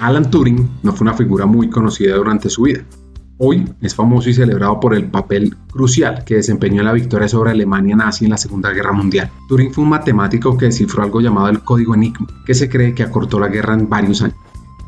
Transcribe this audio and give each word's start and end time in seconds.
Alan 0.00 0.30
Turing 0.30 0.66
no 0.82 0.92
fue 0.92 1.04
una 1.04 1.14
figura 1.14 1.44
muy 1.44 1.68
conocida 1.68 2.16
durante 2.16 2.48
su 2.48 2.62
vida. 2.62 2.80
Hoy 3.36 3.70
es 3.82 3.94
famoso 3.94 4.30
y 4.30 4.34
celebrado 4.34 4.80
por 4.80 4.94
el 4.94 5.10
papel 5.10 5.54
crucial 5.70 6.24
que 6.24 6.36
desempeñó 6.36 6.80
en 6.80 6.86
la 6.86 6.94
victoria 6.94 7.28
sobre 7.28 7.50
Alemania 7.50 7.96
nazi 7.96 8.24
en 8.24 8.30
la 8.30 8.38
Segunda 8.38 8.70
Guerra 8.70 8.92
Mundial. 8.92 9.30
Turing 9.48 9.72
fue 9.72 9.84
un 9.84 9.90
matemático 9.90 10.56
que 10.56 10.66
descifró 10.66 11.02
algo 11.02 11.20
llamado 11.20 11.48
el 11.48 11.60
código 11.60 11.94
Enigma, 11.94 12.26
que 12.46 12.54
se 12.54 12.70
cree 12.70 12.94
que 12.94 13.02
acortó 13.02 13.38
la 13.38 13.48
guerra 13.48 13.74
en 13.74 13.90
varios 13.90 14.22
años. 14.22 14.36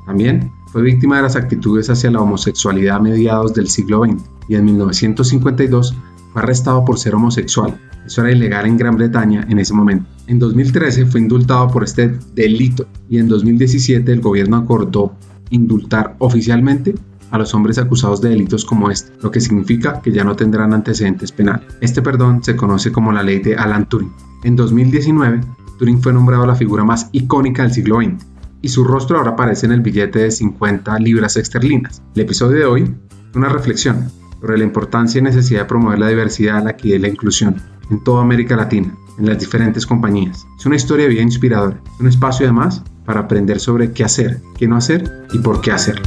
También 0.06 0.50
fue 0.68 0.80
víctima 0.80 1.16
de 1.16 1.22
las 1.22 1.36
actitudes 1.36 1.90
hacia 1.90 2.10
la 2.10 2.20
homosexualidad 2.20 2.96
a 2.96 3.00
mediados 3.00 3.52
del 3.52 3.68
siglo 3.68 4.04
XX 4.04 4.22
y 4.48 4.54
en 4.54 4.64
1952 4.64 5.94
fue 6.32 6.42
arrestado 6.42 6.86
por 6.86 6.98
ser 6.98 7.14
homosexual. 7.14 7.78
Eso 8.06 8.22
era 8.22 8.32
ilegal 8.32 8.64
en 8.64 8.78
Gran 8.78 8.96
Bretaña 8.96 9.46
en 9.48 9.58
ese 9.58 9.74
momento. 9.74 10.06
En 10.26 10.38
2013 10.38 11.06
fue 11.06 11.20
indultado 11.20 11.68
por 11.68 11.84
este 11.84 12.18
delito 12.34 12.86
y 13.08 13.18
en 13.18 13.28
2017 13.28 14.12
el 14.12 14.20
gobierno 14.20 14.56
acordó 14.56 15.14
indultar 15.50 16.16
oficialmente 16.18 16.94
a 17.30 17.38
los 17.38 17.54
hombres 17.54 17.78
acusados 17.78 18.20
de 18.20 18.28
delitos 18.28 18.64
como 18.64 18.90
este, 18.90 19.12
lo 19.22 19.30
que 19.30 19.40
significa 19.40 20.00
que 20.00 20.12
ya 20.12 20.22
no 20.22 20.36
tendrán 20.36 20.74
antecedentes 20.74 21.32
penales. 21.32 21.66
Este 21.80 22.02
perdón 22.02 22.44
se 22.44 22.56
conoce 22.56 22.92
como 22.92 23.10
la 23.10 23.22
ley 23.22 23.40
de 23.40 23.56
Alan 23.56 23.88
Turing. 23.88 24.12
En 24.44 24.54
2019, 24.54 25.40
Turing 25.78 26.02
fue 26.02 26.12
nombrado 26.12 26.46
la 26.46 26.54
figura 26.54 26.84
más 26.84 27.08
icónica 27.12 27.62
del 27.62 27.72
siglo 27.72 28.00
XX 28.00 28.26
y 28.60 28.68
su 28.68 28.84
rostro 28.84 29.18
ahora 29.18 29.32
aparece 29.32 29.66
en 29.66 29.72
el 29.72 29.80
billete 29.80 30.20
de 30.20 30.30
50 30.30 30.98
libras 30.98 31.36
esterlinas. 31.36 32.02
El 32.14 32.22
episodio 32.22 32.58
de 32.58 32.64
hoy 32.66 32.94
una 33.34 33.48
reflexión 33.48 34.10
sobre 34.40 34.58
la 34.58 34.64
importancia 34.64 35.18
y 35.18 35.22
necesidad 35.22 35.60
de 35.60 35.66
promover 35.66 35.98
la 35.98 36.08
diversidad, 36.08 36.62
la 36.62 36.72
equidad 36.72 36.96
y 36.96 37.00
la 37.00 37.08
inclusión 37.08 37.56
en 37.90 38.02
toda 38.04 38.22
América 38.22 38.56
Latina, 38.56 38.94
en 39.18 39.26
las 39.26 39.38
diferentes 39.38 39.86
compañías. 39.86 40.46
Es 40.58 40.66
una 40.66 40.76
historia 40.76 41.06
bien 41.06 41.24
inspiradora, 41.24 41.80
un 41.98 42.06
espacio 42.06 42.46
además 42.46 42.82
para 43.04 43.20
aprender 43.20 43.60
sobre 43.60 43.92
qué 43.92 44.04
hacer, 44.04 44.40
qué 44.56 44.68
no 44.68 44.76
hacer 44.76 45.24
y 45.32 45.38
por 45.38 45.60
qué 45.60 45.72
hacerlo. 45.72 46.04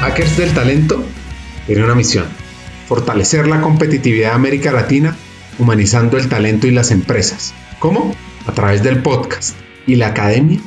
Hackers 0.00 0.36
del 0.36 0.52
Talento 0.52 1.02
tiene 1.66 1.84
una 1.84 1.94
misión, 1.94 2.26
fortalecer 2.86 3.46
la 3.46 3.60
competitividad 3.60 4.30
de 4.30 4.34
América 4.34 4.72
Latina 4.72 5.16
humanizando 5.58 6.18
el 6.18 6.28
talento 6.28 6.66
y 6.66 6.72
las 6.72 6.90
empresas. 6.90 7.54
¿Cómo? 7.78 8.14
A 8.46 8.52
través 8.52 8.82
del 8.82 9.02
podcast 9.02 9.56
y 9.86 9.96
la 9.96 10.08
academia. 10.08 10.60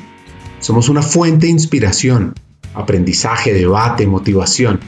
Somos 0.59 0.89
una 0.89 1.01
fuente 1.01 1.45
de 1.45 1.51
inspiración 1.51 2.33
aprendizaje, 2.77 3.53
debate, 3.53 4.05
motivación, 4.05 4.79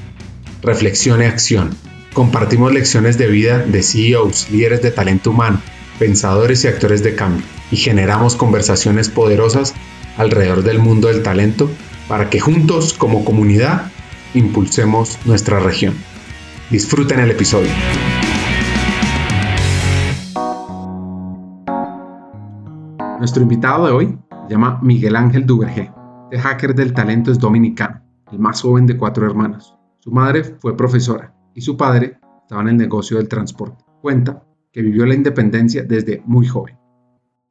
reflexión 0.61 1.21
y 1.21 1.25
acción. 1.25 1.75
Compartimos 2.13 2.73
lecciones 2.73 3.17
de 3.17 3.27
vida 3.27 3.59
de 3.59 3.83
CEOs, 3.83 4.49
líderes 4.49 4.81
de 4.81 4.91
talento 4.91 5.29
humano, 5.29 5.61
pensadores 5.99 6.63
y 6.63 6.67
actores 6.67 7.03
de 7.03 7.15
cambio 7.15 7.45
y 7.71 7.77
generamos 7.77 8.35
conversaciones 8.35 9.09
poderosas 9.09 9.75
alrededor 10.17 10.63
del 10.63 10.79
mundo 10.79 11.07
del 11.07 11.21
talento 11.21 11.69
para 12.07 12.29
que 12.29 12.39
juntos 12.39 12.93
como 12.93 13.23
comunidad 13.23 13.91
impulsemos 14.33 15.19
nuestra 15.25 15.59
región. 15.59 15.95
Disfruten 16.69 17.19
el 17.19 17.31
episodio. 17.31 17.69
Nuestro 23.19 23.43
invitado 23.43 23.85
de 23.85 23.91
hoy 23.91 24.17
se 24.47 24.53
llama 24.53 24.79
Miguel 24.81 25.15
Ángel 25.15 25.45
Duvergé 25.45 25.91
el 26.31 26.39
hacker 26.39 26.75
del 26.75 26.93
talento 26.93 27.31
es 27.31 27.39
dominicano, 27.39 28.01
el 28.31 28.37
más 28.37 28.61
joven 28.61 28.85
de 28.85 28.97
cuatro 28.97 29.25
hermanos. 29.25 29.75
Su 29.99 30.11
madre 30.11 30.43
fue 30.43 30.77
profesora 30.77 31.33
y 31.53 31.61
su 31.61 31.77
padre 31.77 32.17
estaba 32.41 32.61
en 32.61 32.69
el 32.69 32.77
negocio 32.77 33.17
del 33.17 33.27
transporte. 33.27 33.83
Cuenta 34.01 34.43
que 34.71 34.81
vivió 34.81 35.05
la 35.05 35.15
independencia 35.15 35.83
desde 35.83 36.21
muy 36.25 36.47
joven. 36.47 36.78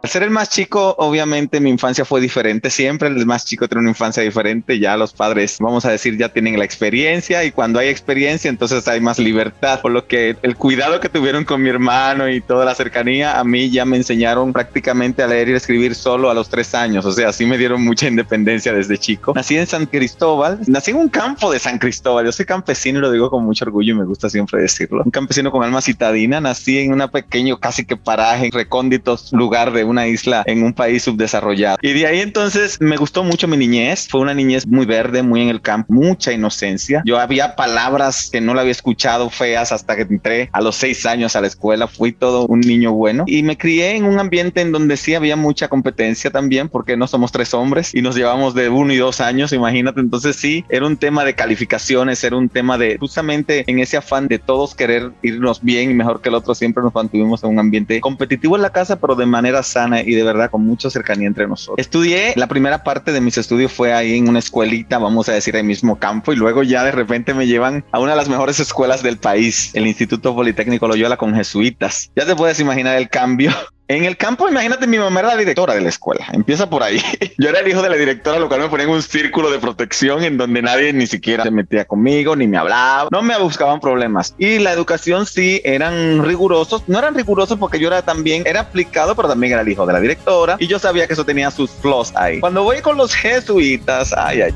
Al 0.01 0.11
ser 0.11 0.23
el 0.23 0.31
más 0.31 0.49
chico, 0.49 0.95
obviamente 0.99 1.59
mi 1.59 1.71
infancia 1.71 2.05
fue 2.05 2.21
diferente. 2.21 2.71
Siempre 2.71 3.09
el 3.09 3.27
más 3.27 3.45
chico 3.45 3.67
tiene 3.67 3.81
una 3.81 3.91
infancia 3.91 4.23
diferente. 4.23 4.79
Ya 4.79 4.97
los 4.97 5.13
padres, 5.13 5.57
vamos 5.59 5.85
a 5.85 5.91
decir, 5.91 6.17
ya 6.17 6.29
tienen 6.29 6.57
la 6.57 6.65
experiencia 6.65 7.43
y 7.43 7.51
cuando 7.51 7.81
hay 7.81 7.89
experiencia, 7.89 8.49
entonces 8.49 8.87
hay 8.87 9.01
más 9.01 9.19
libertad. 9.19 9.81
Por 9.81 9.91
lo 9.91 10.07
que 10.07 10.37
el 10.41 10.55
cuidado 10.55 11.01
que 11.01 11.09
tuvieron 11.09 11.45
con 11.45 11.61
mi 11.61 11.69
hermano 11.69 12.29
y 12.29 12.41
toda 12.41 12.65
la 12.65 12.77
cercanía, 12.77 13.41
a 13.41 13.43
mí 13.43 13.71
ya 13.71 13.85
me 13.85 13.97
enseñaron 13.97 14.53
prácticamente 14.53 15.25
a 15.25 15.27
leer 15.27 15.49
y 15.49 15.55
escribir 15.55 15.97
solo 15.97 16.31
a 16.31 16.35
los 16.35 16.49
tres 16.49 16.77
años. 16.77 17.05
O 17.05 17.11
sea, 17.11 17.31
así 17.31 17.45
me 17.45 17.59
dieron 17.59 17.85
mucha 17.85 18.07
independencia 18.07 18.73
desde 18.73 18.99
chico. 18.99 19.33
Nací 19.35 19.57
en 19.57 19.67
San 19.67 19.87
Cristóbal, 19.87 20.61
nací 20.69 20.93
en 20.93 20.99
un 20.99 21.09
campo 21.09 21.51
de 21.51 21.59
San 21.59 21.81
Cristóbal. 21.81 22.25
Yo 22.25 22.31
soy 22.31 22.47
campesino 22.47 23.01
y 23.01 23.03
lo 23.03 23.11
digo 23.11 23.31
con 23.31 23.45
mucho 23.45 23.65
orgullo 23.65 23.95
y 23.95 23.99
me 23.99 24.05
gusta 24.05 24.31
siempre 24.31 24.63
decirlo. 24.63 25.03
Un 25.05 25.11
campesino 25.11 25.51
con 25.51 25.65
alma 25.65 25.83
citadina. 25.83 26.41
Nací 26.41 26.79
en 26.79 26.93
un 26.93 27.09
pequeño, 27.09 27.59
casi 27.59 27.85
que 27.85 27.97
paraje, 27.97 28.49
recóndito 28.53 29.19
lugar 29.33 29.73
de 29.73 29.88
una 29.89 30.07
isla 30.07 30.43
en 30.47 30.63
un 30.63 30.73
país 30.73 31.03
subdesarrollado. 31.03 31.79
Y 31.83 31.93
de 31.93 32.07
ahí 32.07 32.21
entonces 32.21 32.79
me 32.81 32.97
gustó 32.97 33.25
mucho 33.25 33.49
mi 33.49 33.57
niñez. 33.57 34.09
Fue 34.09 34.21
una 34.21 34.35
niñez 34.35 34.67
muy 34.67 34.87
verde, 34.87 35.23
muy 35.23 35.43
en 35.43 35.49
el 35.49 35.61
campo, 35.61 35.93
mucha 35.93 36.33
inocencia. 36.33 37.03
Yo 37.05 37.19
había 37.19 37.57
palabras 37.57 38.29
que 38.31 38.41
no 38.41 38.55
la 38.55 38.63
había 38.63 38.73
escuchado 38.73 39.31
feas 39.31 39.73
hasta 39.73 39.97
que 39.97 40.03
entré 40.03 40.51
a 40.53 40.61
los 40.61 40.77
seis 40.77 41.07
años 41.07 41.37
a 41.37 41.41
la 41.41 41.47
escuela. 41.47 41.89
Fui 41.89 42.13
todo 42.13 42.47
un 42.47 42.61
niño 42.61 42.93
bueno 42.93 43.25
y 43.27 43.43
me 43.43 43.57
crié 43.57 43.97
en 43.97 44.05
un 44.05 44.19
ambiente 44.19 44.61
en 44.61 44.73
donde 44.73 44.97
sí 44.97 45.15
había 45.15 45.37
mucha 45.37 45.69
competencia 45.69 46.31
también 46.31 46.69
porque 46.69 46.97
no 46.97 47.07
somos 47.07 47.33
tres 47.33 47.55
hombres 47.55 47.95
y 47.95 48.03
nos 48.03 48.17
llevamos 48.17 48.55
de 48.55 48.69
uno 48.69 48.93
y 48.93 48.97
dos 48.97 49.21
años. 49.21 49.53
Imagínate. 49.53 50.01
Entonces 50.01 50.37
sí, 50.37 50.65
era 50.69 50.87
un 50.87 50.97
tema 50.97 51.25
de 51.25 51.35
calificaciones, 51.35 52.23
era 52.25 52.37
un 52.37 52.49
tema 52.49 52.79
de 52.79 52.99
justamente 52.99 53.65
en 53.67 53.79
ese 53.79 53.97
afán 53.97 54.29
de 54.29 54.39
todos 54.39 54.75
querer 54.75 55.13
irnos 55.23 55.63
bien 55.63 55.91
y 55.91 55.95
mejor 55.95 56.21
que 56.21 56.29
el 56.29 56.35
otro. 56.35 56.55
Siempre 56.55 56.83
nos 56.83 56.95
mantuvimos 56.95 57.43
en 57.43 57.51
un 57.51 57.59
ambiente 57.59 58.01
competitivo 58.01 58.57
en 58.57 58.63
la 58.63 58.71
casa, 58.71 58.97
pero 58.97 59.15
de 59.15 59.27
manera 59.27 59.63
sana 59.63 59.78
y 60.05 60.15
de 60.15 60.23
verdad 60.23 60.51
con 60.51 60.65
mucha 60.65 60.91
cercanía 60.91 61.27
entre 61.27 61.47
nosotros. 61.47 61.79
Estudié, 61.79 62.33
la 62.37 62.47
primera 62.47 62.83
parte 62.83 63.13
de 63.13 63.21
mis 63.21 63.39
estudios 63.39 63.73
fue 63.73 63.93
ahí 63.93 64.17
en 64.17 64.29
una 64.29 64.39
escuelita, 64.39 64.99
vamos 64.99 65.29
a 65.29 65.33
decir, 65.33 65.55
el 65.57 65.65
mismo 65.65 65.99
campo, 65.99 66.33
y 66.33 66.37
luego 66.37 66.63
ya 66.63 66.85
de 66.85 66.93
repente 66.93 67.35
me 67.35 67.47
llevan 67.47 67.85
a 67.93 68.01
una 68.01 68.13
de 68.13 68.17
las 68.17 68.29
mejores 68.29 68.61
escuelas 68.61 69.03
del 69.03 69.19
país, 69.19 69.71
el 69.75 69.87
Instituto 69.87 70.35
Politécnico 70.35 70.89
Loyola 70.89 71.17
con 71.17 71.35
jesuitas. 71.35 72.11
Ya 72.17 72.27
te 72.27 72.35
puedes 72.35 72.59
imaginar 72.61 72.97
el 72.97 73.09
cambio 73.09 73.53
en 73.89 74.05
el 74.05 74.19
campo, 74.19 74.47
imagínate, 74.47 74.87
mi 74.87 74.99
mamá 74.99 75.21
era 75.21 75.31
la 75.31 75.37
directora 75.37 75.75
de 75.75 75.81
la 75.81 75.89
escuela. 75.89 76.27
Empieza 76.33 76.69
por 76.69 76.83
ahí. 76.83 77.01
Yo 77.39 77.49
era 77.49 77.61
el 77.61 77.69
hijo 77.69 77.81
de 77.81 77.89
la 77.89 77.97
directora, 77.97 78.39
lo 78.39 78.49
cual 78.49 78.61
me 78.61 78.69
ponía 78.69 78.85
en 78.85 78.93
un 78.93 79.01
círculo 79.01 79.51
de 79.51 79.59
protección 79.59 80.23
en 80.23 80.37
donde 80.37 80.61
nadie 80.61 80.93
ni 80.93 81.07
siquiera 81.07 81.43
se 81.43 81.51
metía 81.51 81.87
conmigo, 81.87 82.37
ni 82.37 82.47
me 82.47 82.59
hablaba. 82.59 83.09
No 83.11 83.23
me 83.23 83.39
buscaban 83.39 83.81
problemas. 83.81 84.35
Y 84.37 84.59
la 84.59 84.73
educación 84.73 85.25
sí 85.25 85.63
eran 85.65 86.23
rigurosos. 86.23 86.85
No 86.87 86.99
eran 86.99 87.15
rigurosos 87.15 87.59
porque 87.59 87.81
yo 87.81 87.89
era 87.89 88.03
también, 88.03 88.43
era 88.47 88.61
aplicado, 88.61 89.17
pero 89.17 89.27
también 89.27 89.55
era 89.55 89.63
el 89.63 89.69
hijo 89.71 89.87
de 89.87 89.95
la 89.95 90.01
directora. 90.01 90.57
Y 90.59 90.67
yo 90.67 90.79
sabía 90.79 91.07
que 91.07 91.15
eso 91.15 91.25
tenía 91.25 91.51
sus 91.51 91.71
flaws 91.71 92.15
ahí. 92.15 92.41
Cuando 92.41 92.65
voy 92.65 92.83
con 92.83 92.99
los 92.99 93.15
jesuitas, 93.15 94.13
ay, 94.13 94.43
ay. 94.43 94.55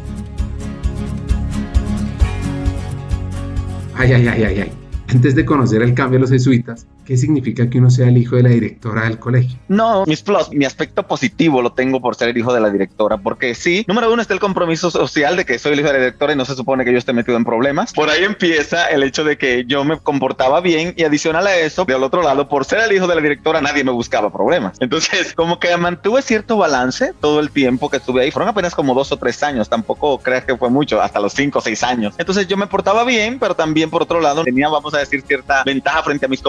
Ay, 3.96 4.12
ay, 4.12 4.28
ay, 4.28 4.44
ay, 4.44 4.60
ay. 4.60 4.72
Antes 5.08 5.34
de 5.34 5.44
conocer 5.46 5.80
el 5.80 5.94
cambio 5.94 6.18
de 6.18 6.22
los 6.22 6.30
jesuitas, 6.30 6.86
¿qué 7.04 7.16
significa 7.16 7.68
que 7.68 7.78
uno 7.78 7.90
sea 7.90 8.08
el 8.08 8.18
hijo 8.18 8.36
de 8.36 8.42
la 8.42 8.50
directora 8.50 9.04
del 9.04 9.18
colegio? 9.18 9.58
No, 9.68 10.04
mis 10.06 10.22
plus, 10.22 10.50
mi 10.50 10.64
aspecto 10.64 11.06
positivo 11.06 11.62
lo 11.62 11.72
tengo 11.72 12.00
por 12.00 12.14
ser 12.14 12.28
el 12.28 12.38
hijo 12.38 12.52
de 12.52 12.60
la 12.60 12.70
directora, 12.70 13.18
porque 13.18 13.54
sí, 13.54 13.84
número 13.88 14.12
uno 14.12 14.22
está 14.22 14.34
el 14.34 14.40
compromiso 14.40 14.90
social 14.90 15.36
de 15.36 15.44
que 15.44 15.58
soy 15.58 15.72
el 15.72 15.80
hijo 15.80 15.88
de 15.88 15.94
la 15.94 15.98
directora 16.00 16.32
y 16.32 16.36
no 16.36 16.44
se 16.44 16.54
supone 16.54 16.84
que 16.84 16.92
yo 16.92 16.98
esté 16.98 17.12
metido 17.12 17.36
en 17.36 17.44
problemas. 17.44 17.92
Por 17.92 18.10
ahí 18.10 18.24
empieza 18.24 18.86
el 18.88 19.02
hecho 19.02 19.24
de 19.24 19.36
que 19.36 19.64
yo 19.66 19.84
me 19.84 19.98
comportaba 19.98 20.60
bien 20.60 20.94
y 20.96 21.04
adicional 21.04 21.46
a 21.46 21.56
eso, 21.56 21.84
del 21.84 22.02
otro 22.02 22.22
lado, 22.22 22.48
por 22.48 22.64
ser 22.64 22.80
el 22.80 22.92
hijo 22.92 23.06
de 23.06 23.14
la 23.14 23.20
directora, 23.20 23.60
nadie 23.60 23.84
me 23.84 23.92
buscaba 23.92 24.32
problemas. 24.32 24.78
Entonces, 24.80 25.32
como 25.36 25.58
que 25.58 25.76
mantuve 25.76 26.22
cierto 26.22 26.56
balance 26.56 27.12
todo 27.20 27.40
el 27.40 27.50
tiempo 27.50 27.90
que 27.90 27.98
estuve 27.98 28.22
ahí. 28.22 28.30
Fueron 28.30 28.48
apenas 28.48 28.74
como 28.74 28.94
dos 28.94 29.12
o 29.12 29.16
tres 29.16 29.42
años, 29.42 29.68
tampoco 29.68 30.18
creas 30.18 30.44
que 30.44 30.56
fue 30.56 30.70
mucho, 30.70 31.00
hasta 31.00 31.20
los 31.20 31.32
cinco 31.32 31.58
o 31.58 31.62
seis 31.62 31.82
años. 31.82 32.14
Entonces 32.18 32.46
yo 32.46 32.56
me 32.56 32.66
portaba 32.66 33.04
bien, 33.04 33.38
pero 33.38 33.54
también 33.54 33.90
por 33.90 34.02
otro 34.02 34.20
lado 34.20 34.44
tenía, 34.44 34.68
vamos 34.68 34.94
a 34.94 34.98
decir, 34.98 35.22
cierta 35.22 35.62
ventaja 35.64 36.02
frente 36.02 36.26
a 36.26 36.28
mis 36.28 36.40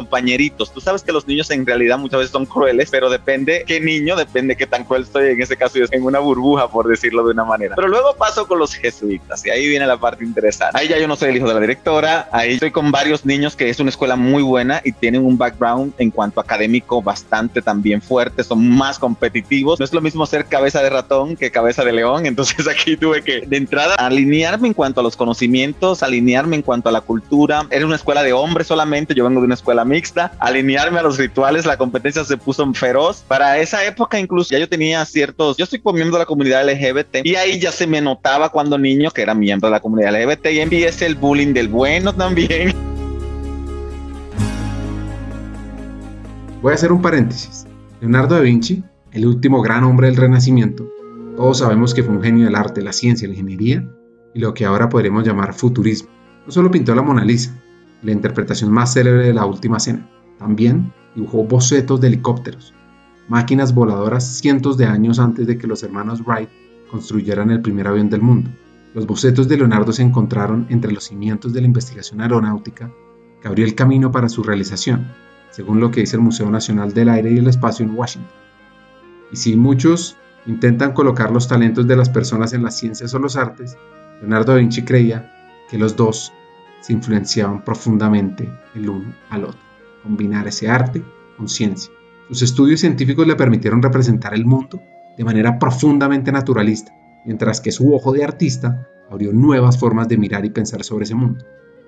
Tú 0.51 0.81
sabes 0.81 1.03
que 1.03 1.11
los 1.11 1.27
niños 1.27 1.49
en 1.51 1.65
realidad 1.65 1.97
muchas 1.97 2.19
veces 2.19 2.31
son 2.31 2.45
crueles, 2.45 2.89
pero 2.91 3.09
depende 3.09 3.63
qué 3.67 3.79
niño, 3.79 4.15
depende 4.15 4.55
qué 4.55 4.67
tan 4.67 4.83
cruel 4.83 5.03
estoy. 5.03 5.29
En 5.29 5.41
ese 5.41 5.57
caso, 5.57 5.77
yo 5.77 5.85
en 5.91 6.03
una 6.03 6.19
burbuja, 6.19 6.67
por 6.69 6.87
decirlo 6.87 7.25
de 7.25 7.31
una 7.31 7.43
manera. 7.43 7.75
Pero 7.75 7.87
luego 7.87 8.15
paso 8.15 8.47
con 8.47 8.59
los 8.59 8.73
jesuitas 8.73 9.45
y 9.45 9.49
ahí 9.49 9.67
viene 9.67 9.85
la 9.85 9.97
parte 9.97 10.23
interesante. 10.23 10.77
Ahí 10.79 10.87
ya 10.87 10.97
yo 10.97 11.07
no 11.07 11.15
soy 11.15 11.29
el 11.29 11.37
hijo 11.37 11.47
de 11.47 11.53
la 11.53 11.59
directora, 11.59 12.29
ahí 12.31 12.53
estoy 12.53 12.71
con 12.71 12.91
varios 12.91 13.25
niños 13.25 13.55
que 13.55 13.69
es 13.69 13.79
una 13.79 13.89
escuela 13.89 14.15
muy 14.15 14.43
buena 14.43 14.81
y 14.83 14.91
tienen 14.91 15.25
un 15.25 15.37
background 15.37 15.93
en 15.97 16.11
cuanto 16.11 16.39
académico 16.39 17.01
bastante 17.01 17.61
también 17.61 18.01
fuerte, 18.01 18.43
son 18.43 18.69
más 18.69 18.99
competitivos. 18.99 19.79
No 19.79 19.85
es 19.85 19.93
lo 19.93 20.01
mismo 20.01 20.25
ser 20.25 20.45
cabeza 20.45 20.81
de 20.81 20.89
ratón 20.89 21.35
que 21.35 21.51
cabeza 21.51 21.83
de 21.83 21.91
león, 21.93 22.25
entonces 22.33 22.67
aquí 22.67 22.97
tuve 22.97 23.23
que 23.23 23.41
de 23.41 23.57
entrada 23.57 23.95
alinearme 23.95 24.69
en 24.69 24.73
cuanto 24.73 24.99
a 24.99 25.03
los 25.03 25.15
conocimientos, 25.15 26.03
alinearme 26.03 26.55
en 26.55 26.61
cuanto 26.61 26.89
a 26.89 26.91
la 26.91 27.01
cultura. 27.01 27.65
Era 27.69 27.85
una 27.85 27.95
escuela 27.95 28.23
de 28.23 28.33
hombres 28.33 28.67
solamente 28.67 29.13
yo 29.13 29.23
vengo 29.23 29.39
de 29.41 29.45
una 29.45 29.55
escuela 29.55 29.85
mixta, 29.85 30.32
alinearme 30.39 30.99
a 30.99 31.03
los 31.03 31.17
rituales, 31.17 31.65
la 31.65 31.77
competencia 31.77 32.23
se 32.23 32.37
puso 32.37 32.63
feroz. 32.73 33.23
Para 33.27 33.57
esa 33.57 33.85
época 33.85 34.19
incluso 34.19 34.51
ya 34.51 34.59
yo 34.59 34.69
tenía 34.69 35.03
ciertos, 35.05 35.57
yo 35.57 35.65
soy 35.65 35.81
miembro 35.93 36.17
de 36.17 36.23
la 36.23 36.25
comunidad 36.25 36.67
LGBT 36.69 37.25
y 37.25 37.35
ahí 37.35 37.59
ya 37.59 37.71
se 37.71 37.87
me 37.87 38.01
notaba 38.01 38.49
cuando 38.49 38.77
niño 38.77 39.11
que 39.11 39.21
era 39.21 39.33
miembro 39.33 39.67
de 39.67 39.71
la 39.71 39.79
comunidad 39.79 40.13
LGBT 40.13 40.47
y 40.47 40.59
empieza 40.59 41.05
el 41.05 41.15
bullying 41.15 41.53
del 41.53 41.67
bueno 41.67 42.13
también. 42.13 42.73
Voy 46.61 46.71
a 46.71 46.75
hacer 46.75 46.91
un 46.93 47.01
paréntesis. 47.01 47.67
Leonardo 47.99 48.35
da 48.35 48.41
Vinci, 48.41 48.83
el 49.11 49.25
último 49.25 49.61
gran 49.61 49.83
hombre 49.83 50.07
del 50.07 50.15
Renacimiento, 50.15 50.89
Todos 51.35 51.59
sabemos 51.59 51.93
que 51.93 52.03
fue 52.03 52.15
un 52.15 52.23
genio 52.23 52.45
del 52.45 52.55
arte, 52.55 52.81
la 52.81 52.93
ciencia, 52.93 53.27
la 53.27 53.33
ingeniería 53.33 53.85
y 54.33 54.39
lo 54.39 54.53
que 54.53 54.65
ahora 54.65 54.89
podremos 54.89 55.25
llamar 55.25 55.53
futurismo. 55.53 56.09
No 56.45 56.51
solo 56.51 56.71
pintó 56.71 56.95
la 56.95 57.01
Mona 57.01 57.25
Lisa, 57.25 57.53
la 58.01 58.11
interpretación 58.11 58.71
más 58.71 58.93
célebre 58.93 59.27
de 59.27 59.33
la 59.33 59.45
Última 59.45 59.79
Cena, 59.79 60.09
también 60.37 60.93
dibujó 61.15 61.43
bocetos 61.43 62.01
de 62.01 62.07
helicópteros, 62.07 62.73
máquinas 63.27 63.73
voladoras 63.73 64.25
cientos 64.25 64.77
de 64.77 64.85
años 64.85 65.19
antes 65.19 65.47
de 65.47 65.57
que 65.57 65.67
los 65.67 65.83
hermanos 65.83 66.21
Wright 66.25 66.49
construyeran 66.89 67.51
el 67.51 67.61
primer 67.61 67.87
avión 67.87 68.09
del 68.09 68.21
mundo. 68.21 68.49
Los 68.93 69.07
bocetos 69.07 69.47
de 69.47 69.57
Leonardo 69.57 69.91
se 69.91 70.03
encontraron 70.03 70.67
entre 70.69 70.91
los 70.91 71.05
cimientos 71.05 71.53
de 71.53 71.61
la 71.61 71.67
investigación 71.67 72.21
aeronáutica 72.21 72.91
que 73.41 73.47
abrió 73.47 73.65
el 73.65 73.75
camino 73.75 74.11
para 74.11 74.29
su 74.29 74.43
realización, 74.43 75.07
según 75.49 75.79
lo 75.79 75.91
que 75.91 76.01
dice 76.01 76.15
el 76.15 76.21
Museo 76.21 76.49
Nacional 76.49 76.93
del 76.93 77.09
Aire 77.09 77.31
y 77.31 77.37
el 77.37 77.47
Espacio 77.47 77.85
en 77.85 77.95
Washington. 77.95 78.31
Y 79.31 79.37
si 79.37 79.55
muchos 79.55 80.15
intentan 80.45 80.93
colocar 80.93 81.31
los 81.31 81.47
talentos 81.47 81.87
de 81.87 81.95
las 81.95 82.09
personas 82.09 82.53
en 82.53 82.63
las 82.63 82.77
ciencias 82.77 83.13
o 83.13 83.19
los 83.19 83.35
artes, 83.35 83.77
Leonardo 84.21 84.53
da 84.53 84.59
Vinci 84.59 84.83
creía 84.83 85.31
que 85.69 85.77
los 85.77 85.95
dos 85.95 86.31
se 86.81 86.93
influenciaban 86.93 87.63
profundamente 87.63 88.51
el 88.75 88.89
uno 88.89 89.13
al 89.29 89.45
otro, 89.45 89.59
combinar 90.03 90.47
ese 90.47 90.69
arte 90.69 91.03
con 91.37 91.47
ciencia. 91.47 91.91
Sus 92.27 92.41
estudios 92.41 92.81
científicos 92.81 93.25
le 93.25 93.35
permitieron 93.35 93.81
representar 93.81 94.33
el 94.33 94.45
mundo 94.45 94.81
de 95.17 95.23
manera 95.23 95.57
profundamente 95.57 96.31
naturalista, 96.31 96.93
mientras 97.25 97.61
que 97.61 97.71
su 97.71 97.93
ojo 97.93 98.11
de 98.11 98.23
artista 98.23 98.87
abrió 99.09 99.31
nuevas 99.31 99.77
formas 99.77 100.07
de 100.07 100.17
mirar 100.17 100.45
y 100.45 100.49
pensar 100.49 100.83
sobre 100.83 101.05
ese 101.05 101.15
mundo. 101.15 101.45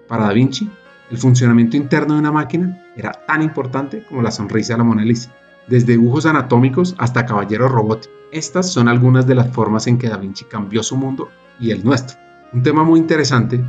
Para 0.08 0.26
Da 0.26 0.34
Vinci, 0.34 0.70
el 1.10 1.18
funcionamiento 1.18 1.78
interno 1.78 2.14
de 2.14 2.20
una 2.20 2.32
máquina 2.32 2.86
era 2.96 3.12
tan 3.12 3.42
importante 3.42 4.06
como 4.08 4.22
la 4.22 4.32
sonrisa 4.32 4.74
de 4.74 4.78
la 4.80 4.84
Mona 4.84 5.04
Lisa, 5.04 5.32
desde 5.68 5.94
dibujos 5.94 6.26
anatómicos 6.26 6.96
hasta 6.98 7.26
caballeros 7.26 7.72
robóticos. 7.72 8.16
Estas 8.32 8.72
son 8.72 8.88
algunas 8.88 9.26
de 9.28 9.36
las 9.36 9.52
formas 9.52 9.88
en 9.88 9.98
que 9.98 10.10
Da 10.10 10.18
Vinci 10.18 10.46
cambió 10.46 10.84
su 10.84 10.98
mundo 10.98 11.30
y 11.60 11.72
el 11.72 11.84
nuestro. 11.84 12.18
Un 12.54 12.64
tema 12.64 12.84
muy 12.84 13.00
interesante 13.00 13.64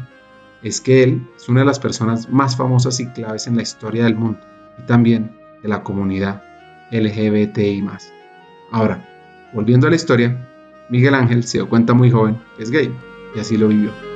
es 0.66 0.80
que 0.80 1.04
él 1.04 1.28
es 1.36 1.48
una 1.48 1.60
de 1.60 1.66
las 1.66 1.78
personas 1.78 2.28
más 2.28 2.56
famosas 2.56 2.98
y 2.98 3.06
claves 3.06 3.46
en 3.46 3.54
la 3.54 3.62
historia 3.62 4.02
del 4.02 4.16
mundo 4.16 4.40
y 4.78 4.82
también 4.82 5.30
de 5.62 5.68
la 5.68 5.84
comunidad 5.84 6.42
LGBTI. 6.90 7.86
Ahora, 8.72 9.00
volviendo 9.52 9.86
a 9.86 9.90
la 9.90 9.96
historia, 9.96 10.36
Miguel 10.88 11.14
Ángel 11.14 11.44
se 11.44 11.58
dio 11.58 11.68
cuenta 11.68 11.94
muy 11.94 12.10
joven 12.10 12.42
que 12.56 12.64
es 12.64 12.70
gay 12.72 12.92
y 13.36 13.38
así 13.38 13.56
lo 13.56 13.68
vivió. 13.68 14.15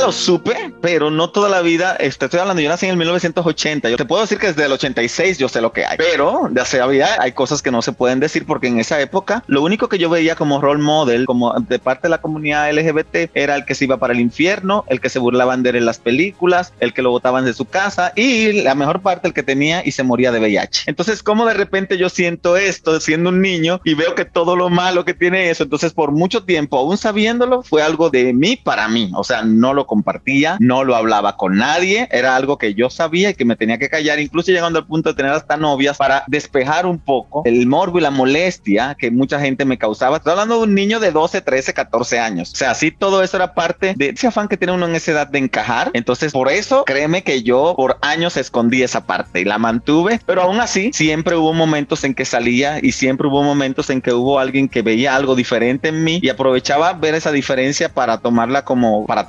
Lo 0.00 0.12
supe, 0.12 0.72
pero 0.80 1.10
no 1.10 1.30
toda 1.30 1.48
la 1.48 1.60
vida. 1.62 1.96
Este, 1.96 2.24
estoy 2.24 2.40
hablando, 2.40 2.62
yo 2.62 2.68
nací 2.68 2.86
en 2.86 2.92
el 2.92 2.96
1980. 2.96 3.88
Yo 3.90 3.96
te 3.96 4.04
puedo 4.04 4.22
decir 4.22 4.38
que 4.38 4.48
desde 4.48 4.64
el 4.64 4.72
86 4.72 5.38
yo 5.38 5.48
sé 5.48 5.60
lo 5.60 5.72
que 5.72 5.84
hay, 5.84 5.96
pero 5.98 6.48
de 6.50 6.60
hace 6.60 6.80
vida 6.86 7.16
hay 7.18 7.32
cosas 7.32 7.62
que 7.62 7.70
no 7.70 7.82
se 7.82 7.92
pueden 7.92 8.20
decir 8.20 8.46
porque 8.46 8.68
en 8.68 8.78
esa 8.78 9.00
época 9.00 9.44
lo 9.46 9.62
único 9.62 9.88
que 9.88 9.98
yo 9.98 10.08
veía 10.08 10.34
como 10.34 10.60
role 10.60 10.82
model, 10.82 11.26
como 11.26 11.52
de 11.52 11.78
parte 11.78 12.02
de 12.02 12.10
la 12.10 12.20
comunidad 12.20 12.72
LGBT, 12.72 13.30
era 13.34 13.56
el 13.56 13.64
que 13.64 13.74
se 13.74 13.84
iba 13.84 13.98
para 13.98 14.12
el 14.12 14.20
infierno, 14.20 14.84
el 14.88 15.00
que 15.00 15.08
se 15.08 15.18
burlaban 15.18 15.62
de 15.62 15.70
él 15.70 15.76
en 15.76 15.86
las 15.86 15.98
películas, 15.98 16.72
el 16.80 16.92
que 16.92 17.02
lo 17.02 17.10
botaban 17.10 17.44
de 17.44 17.52
su 17.52 17.66
casa 17.66 18.12
y 18.16 18.62
la 18.62 18.74
mejor 18.74 19.02
parte 19.02 19.28
el 19.28 19.34
que 19.34 19.42
tenía 19.42 19.82
y 19.84 19.92
se 19.92 20.02
moría 20.02 20.32
de 20.32 20.40
VIH. 20.40 20.84
Entonces, 20.86 21.22
como 21.22 21.46
de 21.46 21.54
repente 21.54 21.98
yo 21.98 22.08
siento 22.08 22.56
esto 22.56 22.98
siendo 23.00 23.30
un 23.30 23.40
niño 23.40 23.80
y 23.84 23.94
veo 23.94 24.14
que 24.14 24.24
todo 24.24 24.56
lo 24.56 24.70
malo 24.70 25.04
que 25.04 25.14
tiene 25.14 25.50
eso, 25.50 25.64
entonces 25.64 25.92
por 25.92 26.12
mucho 26.12 26.44
tiempo, 26.44 26.78
aún 26.78 26.96
sabiéndolo, 26.96 27.62
fue 27.62 27.82
algo 27.82 28.10
de 28.10 28.32
mí 28.32 28.56
para 28.56 28.88
mí. 28.88 29.10
O 29.14 29.24
sea, 29.24 29.42
no 29.42 29.74
lo 29.74 29.86
compartía, 29.90 30.56
no 30.60 30.84
lo 30.84 30.94
hablaba 30.94 31.36
con 31.36 31.56
nadie, 31.56 32.08
era 32.12 32.36
algo 32.36 32.58
que 32.58 32.74
yo 32.74 32.90
sabía 32.90 33.30
y 33.30 33.34
que 33.34 33.44
me 33.44 33.56
tenía 33.56 33.76
que 33.76 33.88
callar, 33.88 34.20
incluso 34.20 34.52
llegando 34.52 34.78
al 34.78 34.86
punto 34.86 35.08
de 35.08 35.16
tener 35.16 35.32
hasta 35.32 35.56
novias 35.56 35.96
para 35.96 36.22
despejar 36.28 36.86
un 36.86 37.00
poco 37.00 37.42
el 37.44 37.66
morbo 37.66 37.98
y 37.98 38.02
la 38.02 38.12
molestia 38.12 38.96
que 38.96 39.10
mucha 39.10 39.40
gente 39.40 39.64
me 39.64 39.78
causaba. 39.78 40.18
Estoy 40.18 40.30
hablando 40.30 40.58
de 40.58 40.62
un 40.62 40.74
niño 40.76 41.00
de 41.00 41.10
12, 41.10 41.40
13, 41.40 41.74
14 41.74 42.20
años. 42.20 42.52
O 42.52 42.56
sea, 42.56 42.74
sí, 42.74 42.92
todo 42.92 43.24
eso 43.24 43.36
era 43.36 43.52
parte 43.52 43.94
de 43.96 44.10
ese 44.10 44.28
afán 44.28 44.46
que 44.46 44.56
tiene 44.56 44.74
uno 44.74 44.86
en 44.86 44.94
esa 44.94 45.10
edad 45.10 45.26
de 45.26 45.40
encajar. 45.40 45.90
Entonces, 45.92 46.32
por 46.32 46.48
eso, 46.48 46.84
créeme 46.84 47.24
que 47.24 47.42
yo 47.42 47.74
por 47.76 47.98
años 48.00 48.36
escondí 48.36 48.84
esa 48.84 49.06
parte 49.06 49.40
y 49.40 49.44
la 49.44 49.58
mantuve, 49.58 50.20
pero 50.24 50.42
aún 50.42 50.60
así, 50.60 50.92
siempre 50.92 51.34
hubo 51.34 51.52
momentos 51.52 52.04
en 52.04 52.14
que 52.14 52.24
salía 52.24 52.78
y 52.80 52.92
siempre 52.92 53.26
hubo 53.26 53.42
momentos 53.42 53.90
en 53.90 54.00
que 54.00 54.12
hubo 54.12 54.38
alguien 54.38 54.68
que 54.68 54.82
veía 54.82 55.16
algo 55.16 55.34
diferente 55.34 55.88
en 55.88 56.04
mí 56.04 56.20
y 56.22 56.28
aprovechaba 56.28 56.92
ver 56.92 57.16
esa 57.16 57.32
diferencia 57.32 57.88
para 57.88 58.18
tomarla 58.18 58.64
como 58.64 59.04
para 59.06 59.26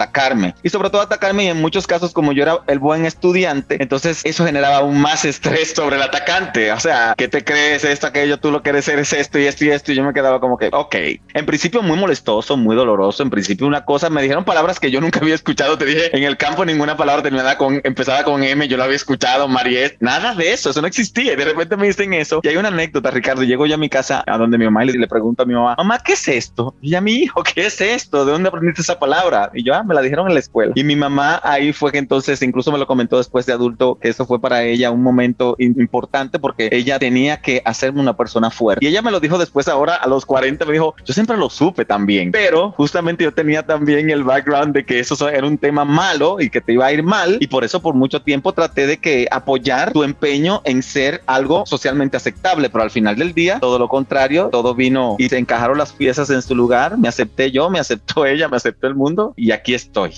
y 0.64 0.70
sobre 0.70 0.90
todo 0.90 1.02
atacarme 1.02 1.46
y 1.46 1.48
en 1.48 1.62
muchos 1.62 1.88
casos 1.88 2.14
como 2.14 2.32
yo 2.32 2.44
era 2.44 2.60
el 2.68 2.80
buen 2.80 3.06
estudiante, 3.06 3.78
entonces 3.80 4.22
eso 4.24 4.46
generaba 4.46 4.78
aún 4.78 5.00
más 5.00 5.26
estrés 5.26 5.74
sobre 5.74 5.96
el 5.96 6.02
atacante, 6.02 6.72
o 6.72 6.80
sea, 6.80 7.14
¿qué 7.18 7.28
te 7.28 7.44
crees 7.44 7.84
esto, 7.84 8.08
aquello, 8.08 8.40
tú 8.40 8.52
lo 8.52 8.62
que 8.62 8.70
eres 8.70 8.88
es 8.88 9.14
esto 9.14 9.40
y 9.40 9.46
esto 9.46 9.66
y 9.66 9.70
esto. 9.70 9.92
Y 9.92 9.96
yo 9.96 10.04
me 10.04 10.14
quedaba 10.14 10.40
como 10.40 10.58
que, 10.58 10.70
ok, 10.72 10.96
en 11.34 11.46
principio 11.46 11.82
muy 11.82 11.98
molestoso, 11.98 12.58
muy 12.58 12.76
doloroso, 12.76 13.24
en 13.24 13.30
principio 13.30 13.68
una 13.68 13.86
cosa, 13.86 14.10
me 14.10 14.22
dijeron 14.22 14.46
palabras 14.46 14.80
que 14.80 14.92
yo 14.92 15.02
nunca 15.02 15.20
había 15.20 15.36
escuchado, 15.36 15.78
te 15.78 15.86
dije, 15.86 16.16
en 16.16 16.24
el 16.24 16.38
campo 16.38 16.66
ninguna 16.66 16.98
palabra 16.98 17.24
terminada 17.24 17.58
con, 17.58 17.82
empezaba 17.84 18.24
con 18.24 18.44
M, 18.44 18.68
yo 18.68 18.78
lo 18.78 18.84
había 18.84 18.96
escuchado, 18.96 19.48
Mariette, 19.48 19.98
nada 20.00 20.36
de 20.36 20.54
eso, 20.54 20.70
eso 20.70 20.82
no 20.82 20.88
existía. 20.88 21.36
De 21.36 21.46
repente 21.46 21.78
me 21.78 21.88
dicen 21.88 22.14
eso. 22.14 22.42
Y 22.44 22.48
hay 22.48 22.58
una 22.58 22.68
anécdota, 22.68 23.12
Ricardo, 23.12 23.44
llego 23.44 23.66
yo 23.66 23.76
a 23.76 23.78
mi 23.78 23.90
casa 23.90 24.24
a 24.28 24.38
donde 24.38 24.58
mi 24.58 24.66
mamá 24.66 24.86
y 24.86 24.92
le, 24.92 25.08
pregunto 25.08 25.44
a 25.44 25.46
mi 25.46 25.54
mamá, 25.54 25.76
mamá, 25.78 26.00
¿qué 26.00 26.14
es 26.14 26.28
esto? 26.28 26.76
Y 26.82 26.96
a 26.96 27.02
mi 27.02 27.14
hijo, 27.14 27.44
¿qué 27.44 27.66
es 27.66 27.82
esto? 27.82 28.26
¿De 28.26 28.32
dónde 28.32 28.50
aprendiste 28.50 28.82
esa 28.82 29.00
palabra? 29.00 29.50
Y 29.54 29.64
yo, 29.64 29.74
ah, 29.74 29.84
me 29.84 29.96
la 29.96 30.02
dije 30.02 30.12
dijeron 30.12 30.28
en 30.28 30.34
la 30.34 30.41
escuela. 30.42 30.74
Y 30.76 30.84
mi 30.84 30.96
mamá 30.96 31.40
ahí 31.44 31.74
fue 31.74 31.92
que 31.92 31.98
entonces, 31.98 32.42
incluso 32.42 32.72
me 32.72 32.78
lo 32.78 32.88
comentó 32.88 33.18
después 33.18 33.46
de 33.46 33.54
adulto, 33.54 33.98
que 34.00 34.10
eso 34.10 34.26
fue 34.26 34.42
para 34.42 34.64
ella 34.64 34.92
un 34.92 35.02
momento 35.02 35.56
importante 35.58 36.40
porque 36.40 36.70
ella 36.72 37.00
tenía 37.00 37.42
que 37.42 37.62
hacerme 37.66 38.02
una 38.02 38.18
persona 38.18 38.52
fuerte. 38.52 38.84
Y 38.84 38.88
ella 38.88 39.02
me 39.02 39.12
lo 39.12 39.20
dijo 39.20 39.38
después, 39.38 39.68
ahora 39.68 39.96
a 39.96 40.08
los 40.08 40.26
40, 40.26 40.66
me 40.66 40.74
dijo, 40.74 40.96
yo 41.06 41.14
siempre 41.14 41.38
lo 41.38 41.50
supe 41.50 41.86
también, 41.86 42.32
pero 42.32 42.72
justamente 42.72 43.24
yo 43.24 43.34
tenía 43.34 43.66
también 43.66 44.10
el 44.10 44.24
background 44.24 44.74
de 44.74 44.86
que 44.86 45.00
eso 45.00 45.30
era 45.30 45.48
un 45.48 45.58
tema 45.58 45.86
malo 45.86 46.40
y 46.40 46.50
que 46.50 46.62
te 46.62 46.74
iba 46.74 46.86
a 46.86 46.94
ir 46.94 47.04
mal. 47.04 47.38
Y 47.40 47.48
por 47.48 47.64
eso 47.64 47.82
por 47.82 47.96
mucho 47.96 48.22
tiempo 48.22 48.54
traté 48.54 48.88
de 48.88 48.98
que 48.98 49.28
apoyar 49.32 49.94
tu 49.94 50.04
empeño 50.04 50.62
en 50.66 50.84
ser 50.84 51.22
algo 51.26 51.66
socialmente 51.66 52.18
aceptable, 52.18 52.70
pero 52.70 52.84
al 52.84 52.92
final 52.92 53.16
del 53.16 53.34
día, 53.34 53.60
todo 53.60 53.80
lo 53.80 53.88
contrario, 53.88 54.50
todo 54.52 54.76
vino 54.76 55.16
y 55.18 55.30
se 55.30 55.38
encajaron 55.38 55.78
las 55.78 55.94
piezas 55.94 56.30
en 56.30 56.42
su 56.42 56.56
lugar. 56.56 56.98
Me 56.98 57.08
acepté 57.08 57.52
yo, 57.52 57.70
me 57.70 57.80
aceptó 57.80 58.26
ella, 58.26 58.48
me 58.48 58.58
aceptó 58.58 58.88
el 58.88 58.96
mundo 58.96 59.34
y 59.36 59.52
aquí 59.52 59.74
estoy. 59.74 60.14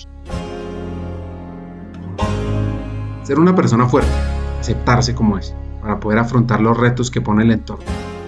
Ser 3.23 3.39
una 3.39 3.55
persona 3.55 3.87
fuerte, 3.87 4.11
aceptarse 4.59 5.15
como 5.15 5.37
es, 5.37 5.55
para 5.81 5.99
poder 5.99 6.19
afrontar 6.19 6.59
los 6.59 6.77
retos 6.77 7.09
que 7.09 7.21
pone 7.21 7.43
el 7.43 7.51
entorno. 7.51 7.85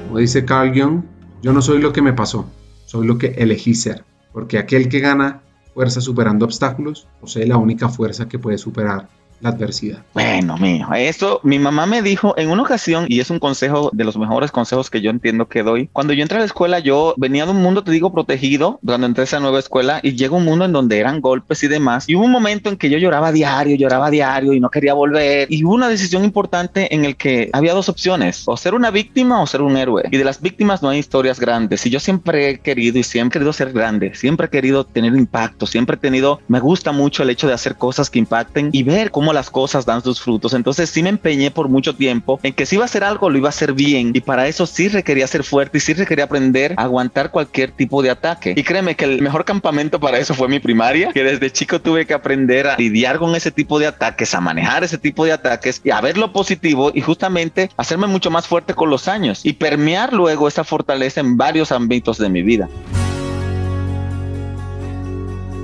Como 0.08 0.20
dice 0.20 0.46
Carl 0.46 0.72
Jung, 0.74 1.04
yo 1.42 1.52
no 1.52 1.62
soy 1.62 1.80
lo 1.80 1.92
que 1.92 2.02
me 2.02 2.14
pasó, 2.14 2.50
soy 2.86 3.06
lo 3.06 3.18
que 3.18 3.28
elegí 3.38 3.76
ser, 3.76 4.06
porque 4.32 4.58
aquel 4.58 4.88
que 4.88 5.02
gana 5.02 5.42
fuerza 5.74 6.00
superando 6.00 6.46
obstáculos 6.46 7.10
posee 7.20 7.46
la 7.46 7.58
única 7.58 7.90
fuerza 7.90 8.30
que 8.30 8.40
puede 8.40 8.58
superar 8.58 9.10
la 9.46 9.52
adversidad. 9.52 10.00
Bueno, 10.14 10.58
mío, 10.58 10.88
eso 10.96 11.40
mi 11.44 11.60
mamá 11.60 11.86
me 11.86 12.02
dijo 12.02 12.34
en 12.38 12.50
una 12.50 12.64
ocasión, 12.64 13.06
y 13.08 13.20
es 13.20 13.30
un 13.30 13.40
consejo 13.40 13.90
de 13.94 14.04
los 14.04 14.18
mejores 14.18 14.52
consejos 14.52 14.90
que 14.90 15.02
yo 15.02 15.10
entiendo 15.10 15.48
que 15.48 15.64
doy. 15.64 15.90
Cuando 15.94 16.14
yo 16.14 16.24
entré 16.24 16.38
a 16.38 16.40
la 16.40 16.46
escuela, 16.46 16.80
yo 16.80 17.14
venía 17.18 17.46
de 17.46 17.52
un 17.52 17.62
mundo, 17.62 17.84
te 17.84 17.92
digo, 17.92 18.12
protegido, 18.12 18.80
cuando 18.86 19.08
entré 19.08 19.22
a 19.22 19.26
esa 19.26 19.40
nueva 19.40 19.60
escuela, 19.60 20.00
y 20.04 20.16
llega 20.16 20.36
un 20.36 20.46
mundo 20.46 20.66
en 20.66 20.74
donde 20.74 20.98
eran 20.98 21.22
golpes 21.22 21.64
y 21.64 21.68
demás. 21.68 22.10
Y 22.10 22.16
hubo 22.16 22.26
un 22.26 22.32
momento 22.32 22.70
en 22.70 22.78
que 22.78 22.90
yo 22.90 22.98
lloraba 22.98 23.32
diario, 23.32 23.76
lloraba 23.78 24.10
diario 24.10 24.54
y 24.54 24.60
no 24.60 24.70
quería 24.70 24.94
volver. 24.94 25.48
Y 25.52 25.64
hubo 25.64 25.76
una 25.76 25.90
decisión 25.90 26.24
importante 26.24 26.94
en 26.94 27.06
el 27.06 27.16
que 27.16 27.50
había 27.54 27.74
dos 27.74 27.90
opciones, 27.90 28.44
o 28.48 28.58
ser 28.58 28.74
una 28.74 28.92
víctima 28.92 29.42
o 29.42 29.48
ser 29.48 29.62
un 29.62 29.78
héroe. 29.78 30.04
Y 30.12 30.18
de 30.18 30.24
las 30.24 30.42
víctimas 30.42 30.82
no 30.82 30.90
hay 30.90 31.00
historias 31.00 31.40
grandes. 31.40 31.86
Y 31.86 31.90
yo 31.90 32.00
siempre 32.00 32.50
he 32.50 32.60
querido 32.60 32.98
y 32.98 33.04
siempre 33.04 33.38
he 33.38 33.40
querido 33.40 33.54
ser 33.54 33.72
grande, 33.72 34.16
siempre 34.16 34.48
he 34.48 34.50
querido 34.50 34.86
tener 34.86 35.16
impacto, 35.16 35.68
siempre 35.68 35.98
he 35.98 36.00
tenido, 36.00 36.40
me 36.48 36.60
gusta 36.60 36.92
mucho 36.92 37.24
el 37.24 37.30
hecho 37.30 37.48
de 37.48 37.54
hacer 37.54 37.76
cosas 37.76 38.10
que 38.10 38.20
impacten 38.20 38.70
y 38.72 38.84
ver 38.84 39.12
cómo 39.12 39.34
las 39.36 39.52
cosas 39.52 39.86
dan 39.86 40.02
sus 40.02 40.20
frutos. 40.20 40.54
Entonces 40.56 40.90
sí 40.90 41.04
me 41.04 41.10
empeñé 41.10 41.52
por 41.52 41.70
mucho 41.70 41.96
tiempo 41.96 42.40
en 42.42 42.54
que 42.54 42.66
si 42.66 42.76
iba 42.76 42.84
a 42.84 42.86
hacer 42.86 43.04
algo, 43.04 43.30
lo 43.30 43.38
iba 43.38 43.50
a 43.50 43.50
hacer 43.50 43.74
bien. 43.74 44.12
Y 44.16 44.22
para 44.22 44.48
eso 44.48 44.66
sí 44.66 44.88
requería 44.88 45.28
ser 45.28 45.44
fuerte 45.44 45.78
y 45.78 45.82
sí 45.82 45.94
requería 45.94 46.26
aprender 46.26 46.74
a 46.78 46.84
aguantar 46.84 47.30
cualquier 47.30 47.72
tipo 47.72 48.02
de 48.02 48.10
ataque. 48.10 48.56
Y 48.58 48.64
créeme 48.64 48.96
que 48.96 49.06
el 49.06 49.22
mejor 49.22 49.46
campamento 49.46 50.00
para 50.00 50.18
eso 50.18 50.34
fue 50.34 50.48
mi 50.48 50.60
primaria, 50.60 51.12
que 51.14 51.24
desde 51.24 51.52
chico 51.52 51.80
tuve 51.80 52.08
que 52.08 52.16
aprender 52.16 52.66
a 52.68 52.78
lidiar 52.78 53.20
con 53.20 53.36
ese 53.36 53.52
tipo 53.52 53.78
de 53.78 53.88
ataques, 53.88 54.34
a 54.34 54.42
manejar 54.42 54.84
ese 54.84 54.98
tipo 54.98 55.26
de 55.26 55.34
ataques 55.34 55.82
y 55.84 55.92
a 55.92 56.02
ver 56.02 56.18
lo 56.18 56.32
positivo 56.34 56.92
y 56.94 57.02
justamente 57.02 57.70
hacerme 57.78 58.08
mucho 58.08 58.32
más 58.32 58.48
fuerte 58.48 58.74
con 58.74 58.90
los 58.90 59.08
años 59.08 59.46
y 59.46 59.54
permear 59.54 60.14
luego 60.14 60.48
esa 60.48 60.64
fortaleza 60.64 61.20
en 61.20 61.38
varios 61.38 61.72
ámbitos 61.72 62.18
de 62.18 62.30
mi 62.30 62.42
vida. 62.42 62.70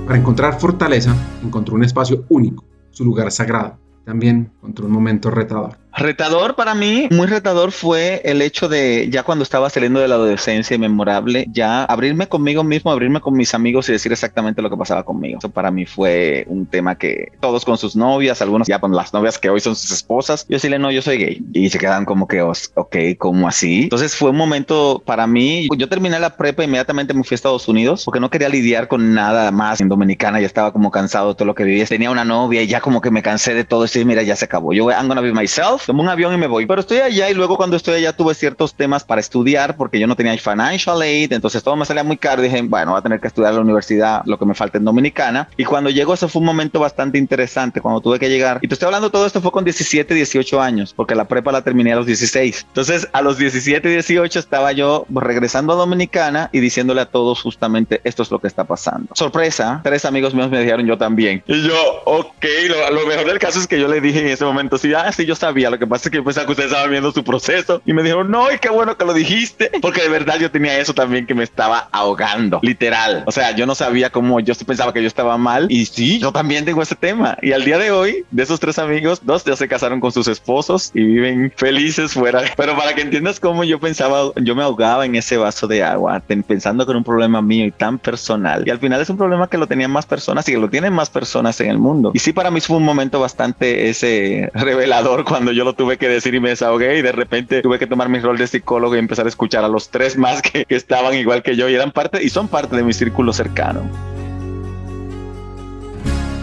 Para 0.06 0.18
encontrar 0.18 0.60
fortaleza, 0.60 1.16
encontró 1.42 1.74
un 1.74 1.84
espacio 1.84 2.24
único 2.28 2.64
su 2.92 3.04
lugar 3.04 3.32
sagrado, 3.32 3.78
también 4.04 4.52
contra 4.60 4.86
un 4.86 4.92
momento 4.92 5.30
retador. 5.30 5.81
Retador 5.96 6.54
para 6.54 6.74
mí, 6.74 7.08
muy 7.10 7.26
retador 7.26 7.70
fue 7.70 8.22
el 8.24 8.40
hecho 8.40 8.68
de 8.68 9.08
ya 9.10 9.22
cuando 9.22 9.42
estaba 9.42 9.68
saliendo 9.68 10.00
de 10.00 10.08
la 10.08 10.14
adolescencia 10.14 10.78
memorable, 10.78 11.46
ya 11.52 11.84
abrirme 11.84 12.28
conmigo 12.28 12.64
mismo, 12.64 12.90
abrirme 12.90 13.20
con 13.20 13.34
mis 13.34 13.54
amigos 13.54 13.88
y 13.88 13.92
decir 13.92 14.10
exactamente 14.10 14.62
lo 14.62 14.70
que 14.70 14.76
pasaba 14.76 15.04
conmigo. 15.04 15.38
Eso 15.38 15.50
para 15.50 15.70
mí 15.70 15.84
fue 15.84 16.44
un 16.48 16.66
tema 16.66 16.96
que 16.96 17.32
todos 17.40 17.64
con 17.64 17.76
sus 17.76 17.94
novias, 17.94 18.40
algunos 18.40 18.68
ya 18.68 18.78
con 18.78 18.94
las 18.96 19.12
novias 19.12 19.38
que 19.38 19.50
hoy 19.50 19.60
son 19.60 19.76
sus 19.76 19.90
esposas, 19.92 20.46
yo 20.48 20.56
decirle 20.56 20.78
no, 20.78 20.90
yo 20.90 21.02
soy 21.02 21.18
gay 21.18 21.42
y 21.52 21.68
se 21.68 21.78
quedan 21.78 22.06
como 22.06 22.26
que, 22.26 22.40
ok, 22.40 22.96
¿cómo 23.18 23.46
así? 23.46 23.82
Entonces 23.82 24.16
fue 24.16 24.30
un 24.30 24.36
momento 24.36 25.02
para 25.04 25.26
mí. 25.26 25.68
Yo 25.76 25.88
terminé 25.88 26.18
la 26.18 26.36
prepa 26.36 26.64
inmediatamente 26.64 27.12
me 27.12 27.22
fui 27.22 27.34
a 27.34 27.36
Estados 27.36 27.68
Unidos 27.68 28.04
porque 28.04 28.20
no 28.20 28.30
quería 28.30 28.48
lidiar 28.48 28.88
con 28.88 29.12
nada 29.14 29.50
más 29.50 29.80
en 29.80 29.88
Dominicana. 29.88 30.40
Ya 30.40 30.46
estaba 30.46 30.72
como 30.72 30.90
cansado 30.90 31.30
de 31.30 31.34
todo 31.34 31.46
lo 31.46 31.54
que 31.54 31.64
vivía. 31.64 31.84
Tenía 31.84 32.10
una 32.10 32.24
novia 32.24 32.62
y 32.62 32.66
ya 32.66 32.80
como 32.80 33.00
que 33.00 33.10
me 33.10 33.22
cansé 33.22 33.54
de 33.54 33.64
todo 33.64 33.84
esto 33.84 34.00
y 34.00 34.04
mira, 34.04 34.22
ya 34.22 34.36
se 34.36 34.46
acabó. 34.46 34.72
Yo 34.72 34.90
I'm 34.90 35.08
gonna 35.08 35.20
be 35.20 35.32
myself 35.32 35.81
tomo 35.86 36.02
un 36.02 36.08
avión 36.08 36.34
y 36.34 36.36
me 36.36 36.46
voy. 36.46 36.66
Pero 36.66 36.80
estoy 36.80 36.98
allá 36.98 37.30
y 37.30 37.34
luego 37.34 37.56
cuando 37.56 37.76
estoy 37.76 37.94
allá 37.94 38.12
tuve 38.12 38.34
ciertos 38.34 38.74
temas 38.74 39.04
para 39.04 39.20
estudiar 39.20 39.76
porque 39.76 39.98
yo 39.98 40.06
no 40.06 40.16
tenía 40.16 40.36
financial 40.38 41.00
aid, 41.00 41.32
entonces 41.32 41.62
todo 41.62 41.76
me 41.76 41.84
salía 41.84 42.04
muy 42.04 42.16
caro. 42.16 42.42
Dije, 42.42 42.62
bueno, 42.62 42.92
voy 42.92 42.98
a 42.98 43.02
tener 43.02 43.20
que 43.20 43.28
estudiar 43.28 43.50
en 43.50 43.56
la 43.56 43.62
universidad 43.62 44.22
lo 44.26 44.38
que 44.38 44.44
me 44.44 44.54
falta 44.54 44.78
en 44.78 44.84
Dominicana. 44.84 45.48
Y 45.56 45.64
cuando 45.64 45.90
llegó, 45.90 46.14
eso 46.14 46.28
fue 46.28 46.40
un 46.40 46.46
momento 46.46 46.80
bastante 46.80 47.18
interesante 47.18 47.80
cuando 47.80 48.00
tuve 48.00 48.18
que 48.18 48.28
llegar. 48.28 48.58
Y 48.62 48.68
te 48.68 48.74
estoy 48.74 48.86
hablando, 48.86 49.10
todo 49.10 49.26
esto 49.26 49.40
fue 49.40 49.50
con 49.50 49.64
17, 49.64 50.14
18 50.14 50.60
años, 50.60 50.92
porque 50.94 51.14
la 51.14 51.26
prepa 51.26 51.52
la 51.52 51.62
terminé 51.62 51.92
a 51.92 51.96
los 51.96 52.06
16. 52.06 52.66
Entonces, 52.68 53.08
a 53.12 53.22
los 53.22 53.38
17, 53.38 53.88
18 53.88 54.38
estaba 54.38 54.72
yo 54.72 55.06
regresando 55.10 55.72
a 55.72 55.76
Dominicana 55.76 56.50
y 56.52 56.60
diciéndole 56.60 57.00
a 57.00 57.06
todos 57.06 57.42
justamente 57.42 58.00
esto 58.04 58.22
es 58.22 58.30
lo 58.30 58.38
que 58.38 58.46
está 58.46 58.64
pasando. 58.64 59.08
Sorpresa, 59.14 59.80
tres 59.82 60.04
amigos 60.04 60.34
míos 60.34 60.50
me 60.50 60.60
dijeron 60.60 60.86
yo 60.86 60.98
también. 60.98 61.42
Y 61.46 61.66
yo, 61.66 62.02
ok, 62.04 62.44
lo, 62.68 63.00
lo 63.00 63.06
mejor 63.06 63.26
del 63.26 63.38
caso 63.38 63.58
es 63.58 63.66
que 63.66 63.80
yo 63.80 63.88
le 63.88 64.00
dije 64.00 64.20
en 64.20 64.28
ese 64.28 64.44
momento, 64.44 64.78
sí, 64.78 64.92
ah, 64.94 65.10
sí, 65.12 65.26
yo 65.26 65.34
sabía 65.34 65.70
lo 65.72 65.78
que 65.78 65.86
pasa 65.86 66.08
es 66.08 66.10
que 66.10 66.18
yo 66.18 66.24
pensaba 66.24 66.46
que 66.46 66.52
ustedes 66.52 66.70
estaban 66.70 66.90
viendo 66.90 67.10
su 67.12 67.24
proceso 67.24 67.82
y 67.84 67.92
me 67.92 68.02
dijeron, 68.02 68.30
no, 68.30 68.52
y 68.52 68.58
qué 68.58 68.68
bueno 68.68 68.96
que 68.96 69.04
lo 69.04 69.14
dijiste, 69.14 69.70
porque 69.80 70.02
de 70.02 70.08
verdad 70.08 70.38
yo 70.38 70.50
tenía 70.50 70.78
eso 70.78 70.94
también 70.94 71.26
que 71.26 71.34
me 71.34 71.42
estaba 71.42 71.88
ahogando, 71.90 72.60
literal. 72.62 73.24
O 73.26 73.32
sea, 73.32 73.56
yo 73.56 73.66
no 73.66 73.74
sabía 73.74 74.10
cómo, 74.10 74.38
yo 74.40 74.54
pensaba 74.66 74.92
que 74.92 75.00
yo 75.00 75.08
estaba 75.08 75.38
mal 75.38 75.66
y 75.70 75.86
sí, 75.86 76.18
yo 76.18 76.30
también 76.30 76.64
tengo 76.64 76.82
ese 76.82 76.94
tema. 76.94 77.36
Y 77.42 77.52
al 77.52 77.64
día 77.64 77.78
de 77.78 77.90
hoy, 77.90 78.24
de 78.30 78.42
esos 78.42 78.60
tres 78.60 78.78
amigos, 78.78 79.20
dos 79.24 79.44
ya 79.44 79.56
se 79.56 79.66
casaron 79.66 80.00
con 80.00 80.12
sus 80.12 80.28
esposos 80.28 80.90
y 80.94 81.02
viven 81.02 81.52
felices 81.56 82.12
fuera. 82.12 82.42
Pero 82.56 82.76
para 82.76 82.94
que 82.94 83.00
entiendas 83.00 83.40
cómo 83.40 83.64
yo 83.64 83.80
pensaba, 83.80 84.30
yo 84.36 84.54
me 84.54 84.62
ahogaba 84.62 85.06
en 85.06 85.14
ese 85.16 85.36
vaso 85.38 85.66
de 85.66 85.82
agua, 85.82 86.22
pensando 86.46 86.84
que 86.84 86.92
era 86.92 86.98
un 86.98 87.04
problema 87.04 87.40
mío 87.40 87.64
y 87.64 87.70
tan 87.70 87.98
personal. 87.98 88.62
Y 88.66 88.70
al 88.70 88.78
final 88.78 89.00
es 89.00 89.08
un 89.08 89.16
problema 89.16 89.48
que 89.48 89.58
lo 89.58 89.66
tenían 89.66 89.90
más 89.90 90.06
personas 90.06 90.48
y 90.48 90.52
que 90.52 90.58
lo 90.58 90.68
tienen 90.68 90.92
más 90.92 91.08
personas 91.08 91.60
en 91.60 91.70
el 91.70 91.78
mundo. 91.78 92.12
Y 92.14 92.18
sí, 92.18 92.32
para 92.32 92.50
mí 92.50 92.60
fue 92.60 92.76
un 92.76 92.84
momento 92.84 93.20
bastante 93.20 93.88
ese 93.88 94.50
revelador 94.54 95.24
cuando 95.24 95.52
yo 95.52 95.61
lo 95.64 95.74
tuve 95.74 95.98
que 95.98 96.08
decir 96.08 96.34
y 96.34 96.40
me 96.40 96.50
desahogué 96.50 96.98
y 96.98 97.02
de 97.02 97.12
repente 97.12 97.62
tuve 97.62 97.78
que 97.78 97.86
tomar 97.86 98.08
mi 98.08 98.18
rol 98.18 98.38
de 98.38 98.46
psicólogo 98.46 98.96
y 98.96 98.98
empezar 98.98 99.26
a 99.26 99.28
escuchar 99.28 99.64
a 99.64 99.68
los 99.68 99.90
tres 99.90 100.16
más 100.16 100.42
que, 100.42 100.64
que 100.64 100.76
estaban 100.76 101.14
igual 101.14 101.42
que 101.42 101.56
yo 101.56 101.68
y 101.68 101.74
eran 101.74 101.92
parte 101.92 102.22
y 102.22 102.28
son 102.28 102.48
parte 102.48 102.76
de 102.76 102.82
mi 102.82 102.92
círculo 102.92 103.32
cercano. 103.32 103.82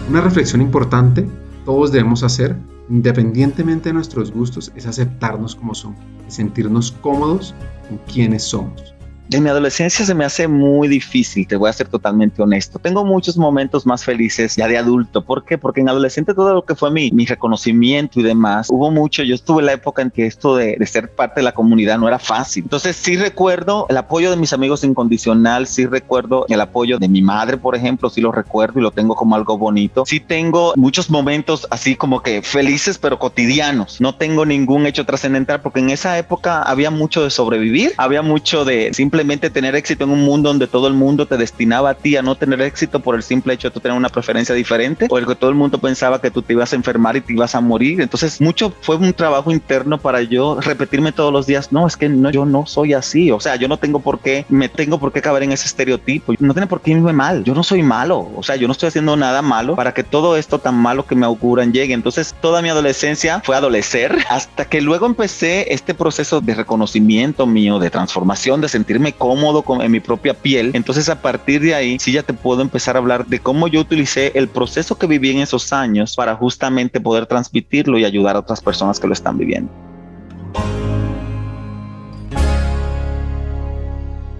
Una 0.08 0.20
reflexión 0.20 0.60
importante 0.60 1.26
todos 1.64 1.92
debemos 1.92 2.22
hacer, 2.22 2.56
independientemente 2.88 3.90
de 3.90 3.92
nuestros 3.92 4.32
gustos, 4.32 4.72
es 4.74 4.86
aceptarnos 4.86 5.54
como 5.54 5.74
somos 5.74 5.98
y 6.26 6.30
sentirnos 6.30 6.92
cómodos 6.92 7.54
con 7.88 7.98
quienes 8.12 8.42
somos 8.42 8.94
en 9.30 9.42
mi 9.42 9.48
adolescencia 9.50 10.04
se 10.04 10.14
me 10.14 10.24
hace 10.24 10.48
muy 10.48 10.88
difícil, 10.88 11.46
te 11.46 11.56
voy 11.56 11.70
a 11.70 11.72
ser 11.72 11.88
totalmente 11.88 12.42
honesto. 12.42 12.78
Tengo 12.78 13.04
muchos 13.04 13.36
momentos 13.36 13.86
más 13.86 14.04
felices 14.04 14.56
ya 14.56 14.66
de 14.66 14.76
adulto. 14.76 15.24
¿Por 15.24 15.44
qué? 15.44 15.58
Porque 15.58 15.80
en 15.80 15.88
adolescente 15.88 16.34
todo 16.34 16.52
lo 16.52 16.64
que 16.64 16.74
fue 16.74 16.90
mi, 16.90 17.10
mi 17.12 17.26
reconocimiento 17.26 18.20
y 18.20 18.22
demás, 18.22 18.68
hubo 18.70 18.90
mucho. 18.90 19.22
Yo 19.22 19.34
estuve 19.34 19.60
en 19.60 19.66
la 19.66 19.72
época 19.74 20.02
en 20.02 20.10
que 20.10 20.26
esto 20.26 20.56
de, 20.56 20.76
de, 20.78 20.86
ser 20.86 21.10
parte 21.14 21.40
de 21.40 21.44
la 21.44 21.52
comunidad 21.52 21.98
no 21.98 22.08
era 22.08 22.18
fácil. 22.18 22.64
Entonces 22.64 22.96
sí 22.96 23.16
recuerdo 23.16 23.86
el 23.88 23.96
apoyo 23.96 24.30
de 24.30 24.36
mis 24.36 24.52
amigos 24.52 24.82
incondicional, 24.82 25.66
sí 25.66 25.86
recuerdo 25.86 26.46
el 26.48 26.60
apoyo 26.60 26.98
de 26.98 27.08
mi 27.08 27.22
madre, 27.22 27.56
por 27.56 27.76
ejemplo, 27.76 28.10
sí 28.10 28.20
lo 28.20 28.32
recuerdo 28.32 28.80
y 28.80 28.82
lo 28.82 28.90
tengo 28.90 29.14
como 29.14 29.36
algo 29.36 29.56
bonito. 29.56 30.04
Sí 30.06 30.20
tengo 30.20 30.72
muchos 30.76 31.10
momentos 31.10 31.66
así 31.70 31.94
como 31.94 32.22
que 32.22 32.42
felices 32.42 32.98
pero 32.98 33.18
cotidianos. 33.18 34.00
No 34.00 34.14
tengo 34.16 34.44
ningún 34.44 34.86
hecho 34.86 35.06
trascendental 35.06 35.60
porque 35.60 35.80
en 35.80 35.90
esa 35.90 36.18
época 36.18 36.62
había 36.62 36.90
mucho 36.90 37.22
de 37.22 37.30
sobrevivir, 37.30 37.92
había 37.96 38.22
mucho 38.22 38.64
de 38.64 38.92
simple 38.92 39.19
tener 39.50 39.74
éxito 39.74 40.04
en 40.04 40.10
un 40.10 40.22
mundo 40.22 40.48
donde 40.48 40.66
todo 40.66 40.88
el 40.88 40.94
mundo 40.94 41.26
te 41.26 41.36
destinaba 41.36 41.90
a 41.90 41.94
ti 41.94 42.16
a 42.16 42.22
no 42.22 42.34
tener 42.34 42.60
éxito 42.60 43.00
por 43.00 43.14
el 43.14 43.22
simple 43.22 43.54
hecho 43.54 43.70
de 43.70 43.80
tener 43.80 43.96
una 43.96 44.08
preferencia 44.08 44.54
diferente 44.54 45.06
o 45.10 45.18
el 45.18 45.26
que 45.26 45.34
todo 45.34 45.50
el 45.50 45.56
mundo 45.56 45.78
pensaba 45.78 46.20
que 46.20 46.30
tú 46.30 46.42
te 46.42 46.52
ibas 46.52 46.72
a 46.72 46.76
enfermar 46.76 47.16
y 47.16 47.20
te 47.20 47.32
ibas 47.32 47.54
a 47.54 47.60
morir. 47.60 48.00
Entonces, 48.00 48.40
mucho 48.40 48.72
fue 48.80 48.96
un 48.96 49.12
trabajo 49.12 49.50
interno 49.50 49.98
para 49.98 50.22
yo 50.22 50.60
repetirme 50.60 51.12
todos 51.12 51.32
los 51.32 51.46
días, 51.46 51.72
no, 51.72 51.86
es 51.86 51.96
que 51.96 52.08
no, 52.08 52.30
yo 52.30 52.44
no 52.44 52.66
soy 52.66 52.94
así. 52.94 53.30
O 53.30 53.40
sea, 53.40 53.56
yo 53.56 53.68
no 53.68 53.78
tengo 53.78 54.00
por 54.00 54.20
qué, 54.20 54.44
me 54.48 54.68
tengo 54.68 54.98
por 54.98 55.12
qué 55.12 55.22
caber 55.22 55.42
en 55.42 55.52
ese 55.52 55.66
estereotipo. 55.66 56.34
No 56.38 56.54
tiene 56.54 56.66
por 56.66 56.80
qué 56.80 56.92
irme 56.92 57.12
mal. 57.12 57.44
Yo 57.44 57.54
no 57.54 57.62
soy 57.62 57.82
malo. 57.82 58.30
O 58.36 58.42
sea, 58.42 58.56
yo 58.56 58.66
no 58.66 58.72
estoy 58.72 58.88
haciendo 58.88 59.16
nada 59.16 59.42
malo 59.42 59.76
para 59.76 59.94
que 59.94 60.02
todo 60.02 60.36
esto 60.36 60.58
tan 60.58 60.76
malo 60.76 61.06
que 61.06 61.14
me 61.14 61.26
auguran 61.26 61.72
llegue. 61.72 61.94
Entonces, 61.94 62.34
toda 62.40 62.62
mi 62.62 62.68
adolescencia 62.68 63.40
fue 63.44 63.56
adolecer 63.56 64.16
hasta 64.30 64.64
que 64.64 64.80
luego 64.80 65.06
empecé 65.06 65.72
este 65.72 65.94
proceso 65.94 66.40
de 66.40 66.54
reconocimiento 66.54 67.46
mío, 67.46 67.78
de 67.78 67.90
transformación, 67.90 68.60
de 68.60 68.68
sentirme 68.68 69.09
cómodo 69.12 69.64
en 69.80 69.92
mi 69.92 70.00
propia 70.00 70.34
piel. 70.34 70.70
Entonces 70.74 71.08
a 71.08 71.20
partir 71.22 71.60
de 71.60 71.74
ahí 71.74 71.98
sí 71.98 72.12
ya 72.12 72.22
te 72.22 72.32
puedo 72.32 72.62
empezar 72.62 72.96
a 72.96 72.98
hablar 72.98 73.26
de 73.26 73.40
cómo 73.40 73.68
yo 73.68 73.80
utilicé 73.80 74.32
el 74.34 74.48
proceso 74.48 74.98
que 74.98 75.06
viví 75.06 75.30
en 75.30 75.38
esos 75.38 75.72
años 75.72 76.16
para 76.16 76.36
justamente 76.36 77.00
poder 77.00 77.26
transmitirlo 77.26 77.98
y 77.98 78.04
ayudar 78.04 78.36
a 78.36 78.40
otras 78.40 78.60
personas 78.60 79.00
que 79.00 79.06
lo 79.06 79.12
están 79.12 79.38
viviendo. 79.38 79.70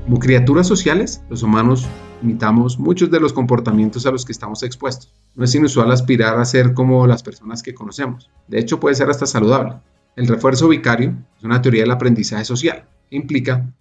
Como 0.05 0.19
criaturas 0.19 0.67
sociales, 0.67 1.23
los 1.31 1.45
humanos 1.45 1.87
imitamos 2.21 2.79
muchos 2.79 3.11
de 3.11 3.21
los 3.21 3.33
comportamientos 3.33 4.07
a 4.07 4.11
los 4.11 4.25
que 4.25 4.33
estamos 4.33 4.62
expuestos. 4.62 5.12
No 5.37 5.45
es 5.45 5.55
inusual 5.55 5.93
aspirar 5.93 6.39
a 6.39 6.45
ser 6.45 6.75
como 6.75 7.07
las 7.07 7.23
personas 7.23 7.62
que 7.62 7.75
conocemos. 7.75 8.29
De 8.49 8.59
hecho, 8.59 8.81
puede 8.81 8.97
ser 8.97 9.09
hasta 9.09 9.27
saludable. 9.27 9.77
El 10.17 10.27
refuerzo 10.27 10.69
vicario 10.69 11.15
es 11.39 11.45
una 11.45 11.62
teoría 11.62 11.83
del 11.83 11.93
aprendizaje 11.93 12.45
social. 12.45 12.85
implica 13.11 13.73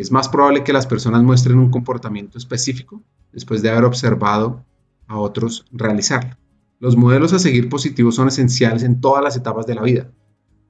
es 0.00 0.12
más 0.12 0.28
probable 0.28 0.62
que 0.62 0.74
las 0.74 0.86
personas 0.86 1.22
muestren 1.22 1.58
un 1.58 1.70
comportamiento 1.70 2.36
específico 2.36 3.02
después 3.32 3.62
de 3.62 3.70
haber 3.70 3.84
observado 3.84 4.64
a 5.06 5.18
otros 5.18 5.64
realizarlo. 5.72 6.36
Los 6.78 6.96
modelos 6.96 7.32
a 7.32 7.38
seguir 7.38 7.70
positivos 7.70 8.14
son 8.14 8.28
esenciales 8.28 8.82
en 8.82 9.00
todas 9.00 9.24
las 9.24 9.36
etapas 9.36 9.66
de 9.66 9.74
la 9.74 9.82
vida, 9.82 10.10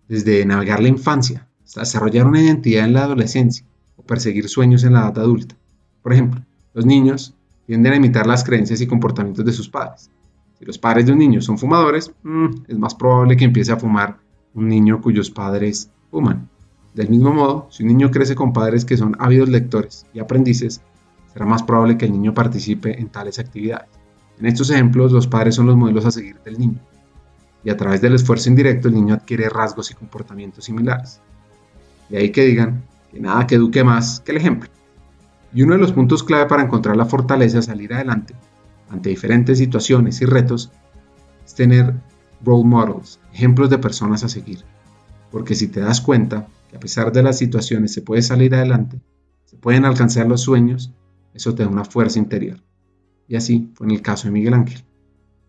desde 0.09 0.47
navegar 0.47 0.80
la 0.80 0.88
infancia 0.88 1.49
hasta 1.64 1.80
desarrollar 1.80 2.26
una 2.26 2.40
identidad 2.40 2.85
en 2.85 2.92
la 2.92 3.02
adolescencia 3.02 3.66
o 3.97 4.04
perseguir 4.04 4.49
sueños 4.49 4.85
en 4.85 4.92
la 4.92 5.00
edad 5.00 5.18
adulta. 5.18 5.56
Por 6.02 6.12
ejemplo, 6.12 6.42
los 6.73 6.87
niños 6.87 7.35
tienden 7.66 7.95
a 7.95 7.97
imitar 7.97 8.28
las 8.28 8.45
creencias 8.45 8.80
y 8.80 8.87
comportamientos 8.87 9.45
de 9.45 9.52
sus 9.52 9.68
padres. 9.68 10.09
Si 10.56 10.64
los 10.64 10.78
padres 10.78 11.06
de 11.06 11.12
un 11.12 11.18
niño 11.18 11.42
son 11.42 11.59
fumadores, 11.59 12.12
mm, 12.23 12.47
es 12.68 12.78
más 12.78 12.95
probable 12.95 13.37
que 13.37 13.45
empiece 13.45 13.73
a 13.73 13.76
fumar 13.76 14.18
un 14.54 14.68
niño 14.68 15.00
cuyos 15.02 15.30
padres 15.30 15.90
fuman. 16.12 16.49
Del 16.97 17.11
mismo 17.11 17.31
modo, 17.31 17.69
si 17.71 17.83
un 17.83 17.91
niño 17.91 18.11
crece 18.11 18.35
con 18.35 18.55
padres 18.55 18.87
que 18.87 18.97
son 18.97 19.17
ávidos 19.19 19.50
lectores 19.50 20.07
y 20.15 20.19
aprendices, 20.19 20.81
será 21.31 21.45
más 21.45 21.62
probable 21.62 21.99
que 21.99 22.07
el 22.07 22.12
niño 22.12 22.33
participe 22.33 22.99
en 22.99 23.11
tales 23.11 23.38
actividades. 23.38 23.91
En 24.41 24.47
estos 24.47 24.71
ejemplos, 24.71 25.12
los 25.12 25.26
padres 25.26 25.57
son 25.57 25.67
los 25.67 25.76
modelos 25.76 26.07
a 26.07 26.11
seguir 26.11 26.41
del 26.43 26.59
niño, 26.59 26.81
y 27.62 27.69
a 27.69 27.76
través 27.76 28.00
del 28.00 28.15
esfuerzo 28.15 28.49
indirecto 28.49 28.88
el 28.88 28.95
niño 28.95 29.12
adquiere 29.12 29.50
rasgos 29.50 29.91
y 29.91 29.95
comportamientos 29.95 30.65
similares. 30.65 31.21
De 32.09 32.17
ahí 32.17 32.33
que 32.33 32.47
digan 32.47 32.85
que 33.12 33.21
nada 33.21 33.47
que 33.47 33.57
eduque 33.57 33.85
más 33.85 34.21
que 34.21 34.33
el 34.33 34.38
ejemplo. 34.38 34.71
Y 35.53 35.65
uno 35.65 35.75
de 35.75 35.81
los 35.81 35.93
puntos 35.93 36.25
clave 36.25 36.47
para 36.47 36.62
encontrar 36.62 36.97
la 36.97 37.05
fortaleza 37.05 37.59
de 37.59 37.62
salir 37.62 37.93
adelante 37.93 38.35
ante 38.88 39.11
diferentes 39.11 39.59
situaciones 39.59 40.23
y 40.23 40.25
retos 40.25 40.73
es 41.45 41.55
tener 41.55 41.93
role 42.43 42.65
models, 42.65 43.21
ejemplos 43.35 43.69
de 43.69 43.76
personas 43.76 44.25
a 44.25 44.31
seguir. 44.31 44.65
Porque 45.31 45.55
si 45.55 45.69
te 45.69 45.81
das 45.81 46.00
cuenta, 46.00 46.47
que 46.68 46.76
a 46.76 46.80
pesar 46.80 47.12
de 47.12 47.23
las 47.23 47.38
situaciones 47.38 47.92
se 47.92 48.02
puede 48.02 48.23
salir 48.23 48.54
adelante, 48.54 49.00
se 49.44 49.56
pueden 49.56 49.85
alcanzar 49.85 50.26
los 50.26 50.42
sueños, 50.42 50.92
eso 51.35 51.54
te 51.54 51.62
da 51.62 51.68
una 51.68 51.85
fuerza 51.85 52.18
interior. 52.18 52.62
Y 53.28 53.37
así 53.37 53.70
fue 53.75 53.87
en 53.87 53.92
el 53.92 54.02
caso 54.02 54.28
de 54.28 54.32
Miguel 54.32 54.54
Ángel. 54.54 54.85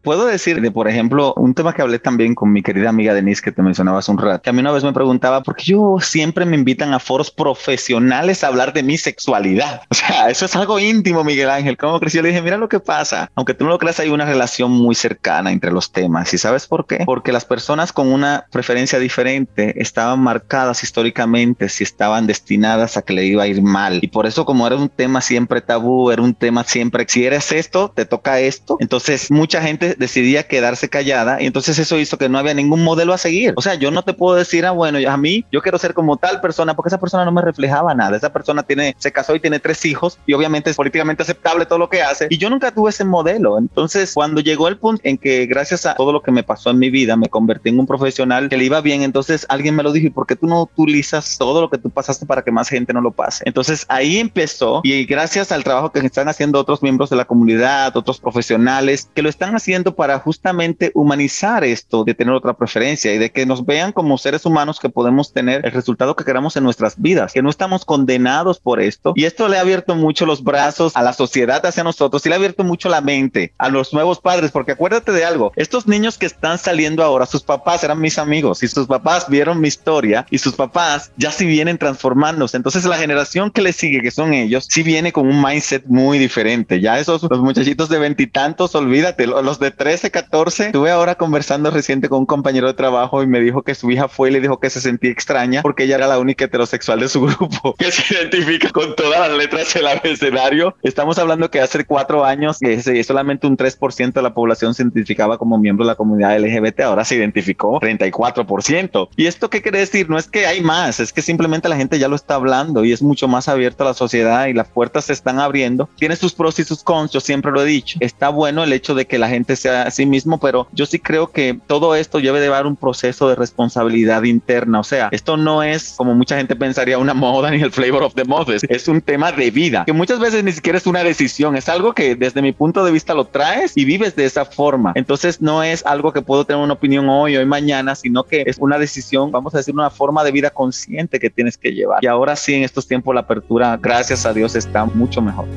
Puedo 0.02 0.26
decir 0.26 0.62
de, 0.62 0.72
por 0.72 0.88
ejemplo, 0.88 1.34
un 1.36 1.54
tema 1.54 1.74
que 1.74 1.82
hablé 1.82 2.00
también 2.00 2.36
con 2.36 2.52
mi 2.52 2.64
querida 2.64 2.90
amiga 2.90 3.14
Denise 3.14 3.42
que 3.42 3.52
te 3.52 3.62
mencionaba 3.62 4.00
hace 4.00 4.12
un 4.12 4.18
rato, 4.18 4.42
que 4.42 4.50
a 4.50 4.54
mí 4.54 4.60
una 4.60 4.72
vez 4.72 4.84
me 4.84 4.94
preguntaba, 4.94 5.44
¿por 5.44 5.56
qué 5.56 5.66
yo 5.66 5.98
siempre 6.00 6.46
me 6.46 6.56
invitan 6.56 6.94
a 6.94 7.00
foros 7.00 7.32
profesionales 7.32 8.44
a 8.44 8.48
hablar 8.48 8.74
de 8.74 8.84
mi 8.84 8.98
sexualidad? 8.98 9.82
O 9.98 10.00
sea, 10.00 10.30
eso 10.30 10.46
es 10.46 10.56
algo 10.56 10.80
íntimo, 10.80 11.24
Miguel 11.24 11.50
Ángel. 11.50 11.76
¿Cómo 11.76 12.00
creció? 12.00 12.22
Le 12.22 12.30
dije, 12.30 12.42
mira 12.42 12.58
lo 12.58 12.70
que 12.70 12.80
pasa. 12.80 13.32
Aunque 13.36 13.56
tú 13.56 13.64
no 13.64 13.72
lo 13.72 13.80
creas, 13.80 14.00
hay 14.00 14.10
una 14.10 14.26
relación 14.26 14.72
muy 14.72 14.94
cercana 14.94 15.52
entre 15.52 15.72
los 15.72 15.92
temas. 15.92 16.32
¿Y 16.34 16.38
sabes 16.38 16.68
por 16.68 16.86
qué? 16.86 17.00
Porque 17.04 17.32
las 17.32 17.46
personas 17.46 17.92
con 17.92 18.12
una 18.12 18.46
preferencia 18.52 19.00
diferente 19.00 19.82
estaban 19.82 20.20
marcadas 20.20 20.84
históricamente 20.84 21.68
si 21.70 21.84
estaban 21.84 22.28
destinadas 22.28 22.96
a 22.98 23.02
que 23.02 23.14
le 23.14 23.26
iba 23.26 23.44
a 23.44 23.48
ir 23.48 23.62
mal. 23.62 24.00
Y 24.02 24.08
por 24.08 24.28
eso, 24.28 24.46
como 24.46 24.68
era 24.68 24.76
un 24.76 24.90
tema 24.90 25.22
siempre 25.22 25.62
tabú, 25.62 26.12
era 26.12 26.22
un 26.22 26.36
tema 26.36 26.64
siempre, 26.64 27.06
si 27.08 27.26
eres 27.26 27.52
esto, 27.52 27.92
te 27.96 28.06
toca 28.06 28.40
esto. 28.40 28.78
Entonces, 28.80 29.32
mucha 29.32 29.62
gente 29.62 29.87
decidía 29.96 30.44
quedarse 30.44 30.90
callada 30.90 31.42
y 31.42 31.46
entonces 31.46 31.78
eso 31.80 31.98
hizo 31.98 32.18
que 32.18 32.30
no 32.30 32.38
había 32.38 32.54
ningún 32.54 32.84
modelo 32.84 33.14
a 33.14 33.18
seguir. 33.18 33.54
O 33.56 33.62
sea, 33.62 33.76
yo 33.76 33.92
no 33.92 34.04
te 34.04 34.14
puedo 34.14 34.36
decir, 34.36 34.66
ah, 34.66 34.72
bueno, 34.72 35.00
a 35.10 35.18
mí 35.18 35.46
yo 35.52 35.62
quiero 35.62 35.78
ser 35.78 35.94
como 35.94 36.18
tal 36.18 36.42
persona 36.42 36.76
porque 36.76 36.90
esa 36.90 37.00
persona 37.00 37.26
no 37.26 37.32
me 37.32 37.42
reflejaba 37.42 37.94
nada. 37.94 38.18
Esa 38.18 38.32
persona 38.32 38.64
tiene, 38.64 38.96
se 38.98 39.12
casó 39.12 39.36
y 39.36 39.40
tiene 39.40 39.60
tres 39.60 39.86
hijos 39.86 40.20
y 40.26 40.34
obviamente 40.34 40.70
es 40.70 40.76
políticamente 40.76 41.24
aceptable 41.24 41.66
todo 41.66 41.80
lo 41.80 41.90
que 41.90 42.02
hace 42.02 42.28
y 42.30 42.38
yo 42.38 42.50
nunca 42.50 42.72
tuve 42.72 42.90
ese 42.90 43.04
modelo. 43.04 43.58
Entonces, 43.58 44.14
cuando 44.14 44.42
llegó 44.42 44.68
el 44.68 44.78
punto 44.78 45.02
en 45.04 45.18
que 45.18 45.46
gracias 45.46 45.86
a 45.86 45.96
todo 45.96 46.12
lo 46.12 46.22
que 46.22 46.32
me 46.32 46.44
pasó 46.44 46.70
en 46.70 46.80
mi 46.80 46.90
vida 46.90 47.16
me 47.16 47.30
convertí 47.30 47.70
en 47.70 47.80
un 47.80 47.88
profesional 47.88 48.50
que 48.50 48.58
le 48.58 48.66
iba 48.66 48.82
bien, 48.82 49.04
entonces 49.04 49.46
alguien 49.50 49.76
me 49.76 49.84
lo 49.84 49.92
dijo, 49.92 50.08
¿y 50.08 50.12
por 50.12 50.28
qué 50.28 50.36
tú 50.36 50.48
no 50.48 50.64
utilizas 50.64 51.38
todo 51.38 51.62
lo 51.62 51.70
que 51.70 51.78
tú 51.78 51.90
pasaste 51.90 52.26
para 52.26 52.42
que 52.42 52.52
más 52.52 52.70
gente 52.70 52.94
no 52.94 53.02
lo 53.02 53.12
pase? 53.12 53.44
Entonces 53.46 53.86
ahí 53.90 54.18
empezó 54.18 54.82
y 54.84 55.06
gracias 55.06 55.52
al 55.52 55.64
trabajo 55.64 55.92
que 55.92 56.00
están 56.00 56.30
haciendo 56.30 56.60
otros 56.60 56.82
miembros 56.82 57.10
de 57.10 57.16
la 57.16 57.26
comunidad, 57.26 57.96
otros 57.96 58.20
profesionales, 58.20 59.10
que 59.14 59.22
lo 59.22 59.30
están 59.30 59.56
haciendo 59.56 59.77
para 59.84 60.20
justamente 60.20 60.92
humanizar 60.94 61.64
esto 61.64 62.04
de 62.04 62.14
tener 62.14 62.34
otra 62.34 62.54
preferencia 62.54 63.14
y 63.14 63.18
de 63.18 63.32
que 63.32 63.46
nos 63.46 63.66
vean 63.66 63.92
como 63.92 64.18
seres 64.18 64.46
humanos 64.46 64.80
que 64.80 64.90
podemos 64.90 65.34
tener 65.34 65.66
el 65.66 65.72
resultado 65.72 66.16
que 66.16 66.26
queramos 66.26 66.56
en 66.58 66.64
nuestras 66.64 67.00
vidas, 67.00 67.34
que 67.34 67.42
no 67.42 67.50
estamos 67.50 67.86
condenados 67.86 68.60
por 68.60 68.82
esto. 68.82 69.14
Y 69.16 69.26
esto 69.26 69.48
le 69.48 69.58
ha 69.58 69.62
abierto 69.62 69.96
mucho 69.96 70.26
los 70.26 70.44
brazos 70.44 70.96
a 70.96 71.04
la 71.04 71.14
sociedad 71.14 71.66
hacia 71.66 71.84
nosotros 71.84 72.26
y 72.26 72.30
le 72.30 72.36
ha 72.36 72.38
abierto 72.38 72.64
mucho 72.64 72.90
la 72.90 73.02
mente 73.02 73.54
a 73.58 73.70
los 73.70 73.94
nuevos 73.94 74.20
padres, 74.20 74.52
porque 74.52 74.74
acuérdate 74.74 75.12
de 75.12 75.26
algo, 75.26 75.52
estos 75.56 75.88
niños 75.88 76.18
que 76.18 76.26
están 76.26 76.58
saliendo 76.58 77.04
ahora, 77.04 77.26
sus 77.26 77.44
papás 77.44 77.84
eran 77.84 78.00
mis 78.00 78.18
amigos 78.18 78.64
y 78.64 78.68
sus 78.68 78.88
papás 78.88 79.28
vieron 79.30 79.62
mi 79.62 79.68
historia 79.68 80.26
y 80.30 80.38
sus 80.40 80.56
papás 80.56 81.12
ya 81.18 81.32
sí 81.32 81.46
vienen 81.46 81.78
transformándose. 81.78 82.58
Entonces 82.58 82.86
la 82.86 82.98
generación 82.98 83.52
que 83.52 83.62
le 83.62 83.74
sigue, 83.74 84.02
que 84.02 84.12
son 84.12 84.34
ellos, 84.34 84.68
sí 84.70 84.84
viene 84.84 85.12
con 85.12 85.28
un 85.28 85.42
mindset 85.42 85.86
muy 85.86 86.18
diferente. 86.18 86.82
Ya 86.82 87.00
esos 87.00 87.24
los 87.24 87.42
muchachitos 87.42 87.90
de 87.90 88.00
veintitantos, 88.00 88.76
olvídate, 88.76 89.28
los 89.28 89.60
de 89.60 89.67
13, 89.72 90.12
14. 90.12 90.66
Estuve 90.68 90.92
ahora 90.92 91.16
conversando 91.16 91.72
reciente 91.72 92.10
con 92.10 92.20
un 92.20 92.26
compañero 92.26 92.68
de 92.68 92.74
trabajo 92.74 93.24
y 93.24 93.28
me 93.28 93.40
dijo 93.40 93.64
que 93.64 93.76
su 93.76 93.90
hija 93.92 94.08
fue 94.08 94.30
y 94.30 94.34
le 94.34 94.42
dijo 94.42 94.60
que 94.60 94.70
se 94.70 94.82
sentía 94.82 95.12
extraña 95.12 95.62
porque 95.62 95.84
ella 95.84 95.96
era 95.96 96.08
la 96.08 96.20
única 96.20 96.46
heterosexual 96.46 97.00
de 97.00 97.10
su 97.10 97.22
grupo 97.26 97.76
que 97.76 97.92
se 97.92 98.14
identifica 98.14 98.70
con 98.70 98.96
todas 98.96 99.20
las 99.20 99.38
letras 99.38 99.74
del 99.74 99.88
abecedario. 99.88 100.76
Estamos 100.84 101.18
hablando 101.18 101.50
que 101.50 101.62
hace 101.62 101.86
cuatro 101.86 102.26
años 102.26 102.60
que 102.60 103.04
solamente 103.04 103.48
un 103.48 103.58
3% 103.58 104.14
de 104.14 104.22
la 104.22 104.34
población 104.34 104.74
se 104.74 104.84
identificaba 104.84 105.38
como 105.38 105.58
miembro 105.58 105.86
de 105.86 105.92
la 105.92 105.96
comunidad 105.96 106.38
LGBT, 106.40 106.82
ahora 106.82 107.06
se 107.06 107.16
identificó 107.16 107.80
34%. 107.80 109.10
¿Y 109.16 109.28
esto 109.28 109.50
qué 109.50 109.62
quiere 109.62 109.80
decir? 109.80 110.10
No 110.10 110.18
es 110.18 110.28
que 110.28 110.46
hay 110.46 110.62
más, 110.62 111.00
es 111.00 111.14
que 111.14 111.22
simplemente 111.22 111.70
la 111.70 111.76
gente 111.76 112.00
ya 112.00 112.08
lo 112.08 112.16
está 112.16 112.36
hablando 112.36 112.86
y 112.86 112.92
es 112.92 113.02
mucho 113.02 113.28
más 113.28 113.48
abierto 113.48 113.84
a 113.84 113.88
la 113.88 113.94
sociedad 113.94 114.48
y 114.48 114.54
las 114.54 114.68
puertas 114.68 115.06
se 115.06 115.14
están 115.14 115.40
abriendo. 115.40 115.90
Tiene 115.98 116.16
sus 116.16 116.34
pros 116.34 116.60
y 116.60 116.64
sus 116.64 116.84
cons, 116.84 117.12
yo 117.12 117.20
siempre 117.20 117.52
lo 117.52 117.62
he 117.62 117.66
dicho. 117.66 117.98
Está 118.00 118.30
bueno 118.30 118.64
el 118.64 118.74
hecho 118.74 118.96
de 118.96 119.06
que 119.06 119.18
la 119.18 119.30
gente 119.30 119.56
sea 119.58 119.84
a 119.84 119.92
sí 119.92 120.06
mismo, 120.06 120.40
pero 120.40 120.68
yo 120.72 120.86
sí 120.86 121.00
creo 121.00 121.32
que 121.32 121.60
todo 121.68 121.96
esto 121.96 122.20
debe 122.20 122.40
llevar 122.40 122.66
un 122.66 122.76
proceso 122.76 123.30
de 123.30 123.36
responsabilidad 123.36 124.24
interna. 124.24 124.80
O 124.80 124.84
sea, 124.84 125.10
esto 125.12 125.38
no 125.38 125.64
es 125.64 125.96
como 125.98 126.14
mucha 126.14 126.38
gente 126.38 126.56
pensaría 126.56 126.98
una 126.98 127.14
moda 127.14 127.52
ni 127.52 127.62
el 127.62 127.72
flavor 127.72 128.04
of 128.04 128.14
the 128.14 128.24
month, 128.24 128.50
es 128.70 128.88
un 128.88 129.02
tema 129.02 129.32
de 129.32 129.52
vida, 129.52 129.86
que 129.86 129.94
muchas 129.94 130.20
veces 130.20 130.44
ni 130.44 130.52
siquiera 130.52 130.78
es 130.78 130.88
una 130.88 131.04
decisión, 131.04 131.56
es 131.56 131.70
algo 131.70 131.94
que 131.94 132.16
desde 132.16 132.42
mi 132.42 132.52
punto 132.52 132.84
de 132.84 132.92
vista 132.92 133.14
lo 133.14 133.26
traes 133.26 133.74
y 133.76 133.86
vives 133.86 134.16
de 134.16 134.26
esa 134.26 134.46
forma. 134.46 134.92
Entonces 134.96 135.42
no 135.42 135.64
es 135.64 135.86
algo 135.86 136.12
que 136.14 136.22
puedo 136.22 136.46
tener 136.46 136.62
una 136.62 136.74
opinión 136.74 137.10
hoy, 137.10 137.38
hoy, 137.38 137.46
mañana, 137.46 137.96
sino 137.96 138.24
que 138.24 138.44
es 138.46 138.58
una 138.60 138.78
decisión, 138.78 139.32
vamos 139.32 139.54
a 139.56 139.60
decir, 139.60 139.74
una 139.74 139.90
forma 139.90 140.24
de 140.24 140.32
vida 140.32 140.50
consciente 140.50 141.20
que 141.20 141.30
tienes 141.30 141.58
que 141.58 141.72
llevar. 141.72 142.00
Y 142.04 142.08
ahora 142.08 142.36
sí, 142.36 142.54
en 142.54 142.64
estos 142.64 142.88
tiempos 142.88 143.16
la 143.16 143.22
apertura, 143.22 143.78
gracias 143.82 144.26
a 144.26 144.34
Dios, 144.34 144.56
está 144.56 144.86
mucho 144.86 145.22
mejor. 145.22 145.48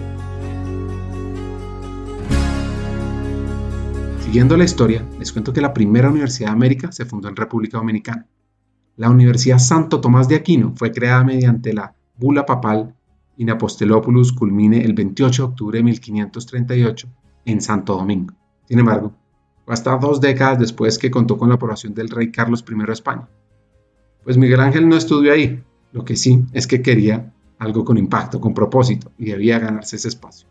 Siguiendo 4.30 4.56
la 4.56 4.62
historia, 4.62 5.04
les 5.18 5.32
cuento 5.32 5.52
que 5.52 5.60
la 5.60 5.74
primera 5.74 6.08
Universidad 6.08 6.50
de 6.50 6.52
América 6.52 6.92
se 6.92 7.04
fundó 7.04 7.28
en 7.28 7.34
República 7.34 7.78
Dominicana. 7.78 8.28
La 8.96 9.10
Universidad 9.10 9.58
Santo 9.58 10.00
Tomás 10.00 10.28
de 10.28 10.36
Aquino 10.36 10.72
fue 10.76 10.92
creada 10.92 11.24
mediante 11.24 11.72
la 11.72 11.96
bula 12.16 12.46
papal 12.46 12.94
In 13.38 13.50
Apostolopoulos 13.50 14.32
culmine 14.32 14.84
el 14.84 14.94
28 14.94 15.42
de 15.42 15.48
octubre 15.48 15.78
de 15.78 15.82
1538 15.82 17.08
en 17.46 17.60
Santo 17.60 17.96
Domingo. 17.96 18.32
Sin 18.68 18.78
embargo, 18.78 19.16
fue 19.64 19.74
hasta 19.74 19.96
dos 19.96 20.20
décadas 20.20 20.60
después 20.60 20.96
que 20.96 21.10
contó 21.10 21.36
con 21.36 21.48
la 21.48 21.56
aprobación 21.56 21.92
del 21.92 22.08
rey 22.08 22.30
Carlos 22.30 22.64
I 22.70 22.86
de 22.86 22.92
España. 22.92 23.28
Pues 24.22 24.38
Miguel 24.38 24.60
Ángel 24.60 24.88
no 24.88 24.94
estudió 24.94 25.32
ahí, 25.32 25.60
lo 25.90 26.04
que 26.04 26.14
sí 26.14 26.44
es 26.52 26.68
que 26.68 26.82
quería 26.82 27.34
algo 27.58 27.84
con 27.84 27.98
impacto, 27.98 28.40
con 28.40 28.54
propósito, 28.54 29.10
y 29.18 29.24
debía 29.24 29.58
ganarse 29.58 29.96
ese 29.96 30.06
espacio. 30.06 30.49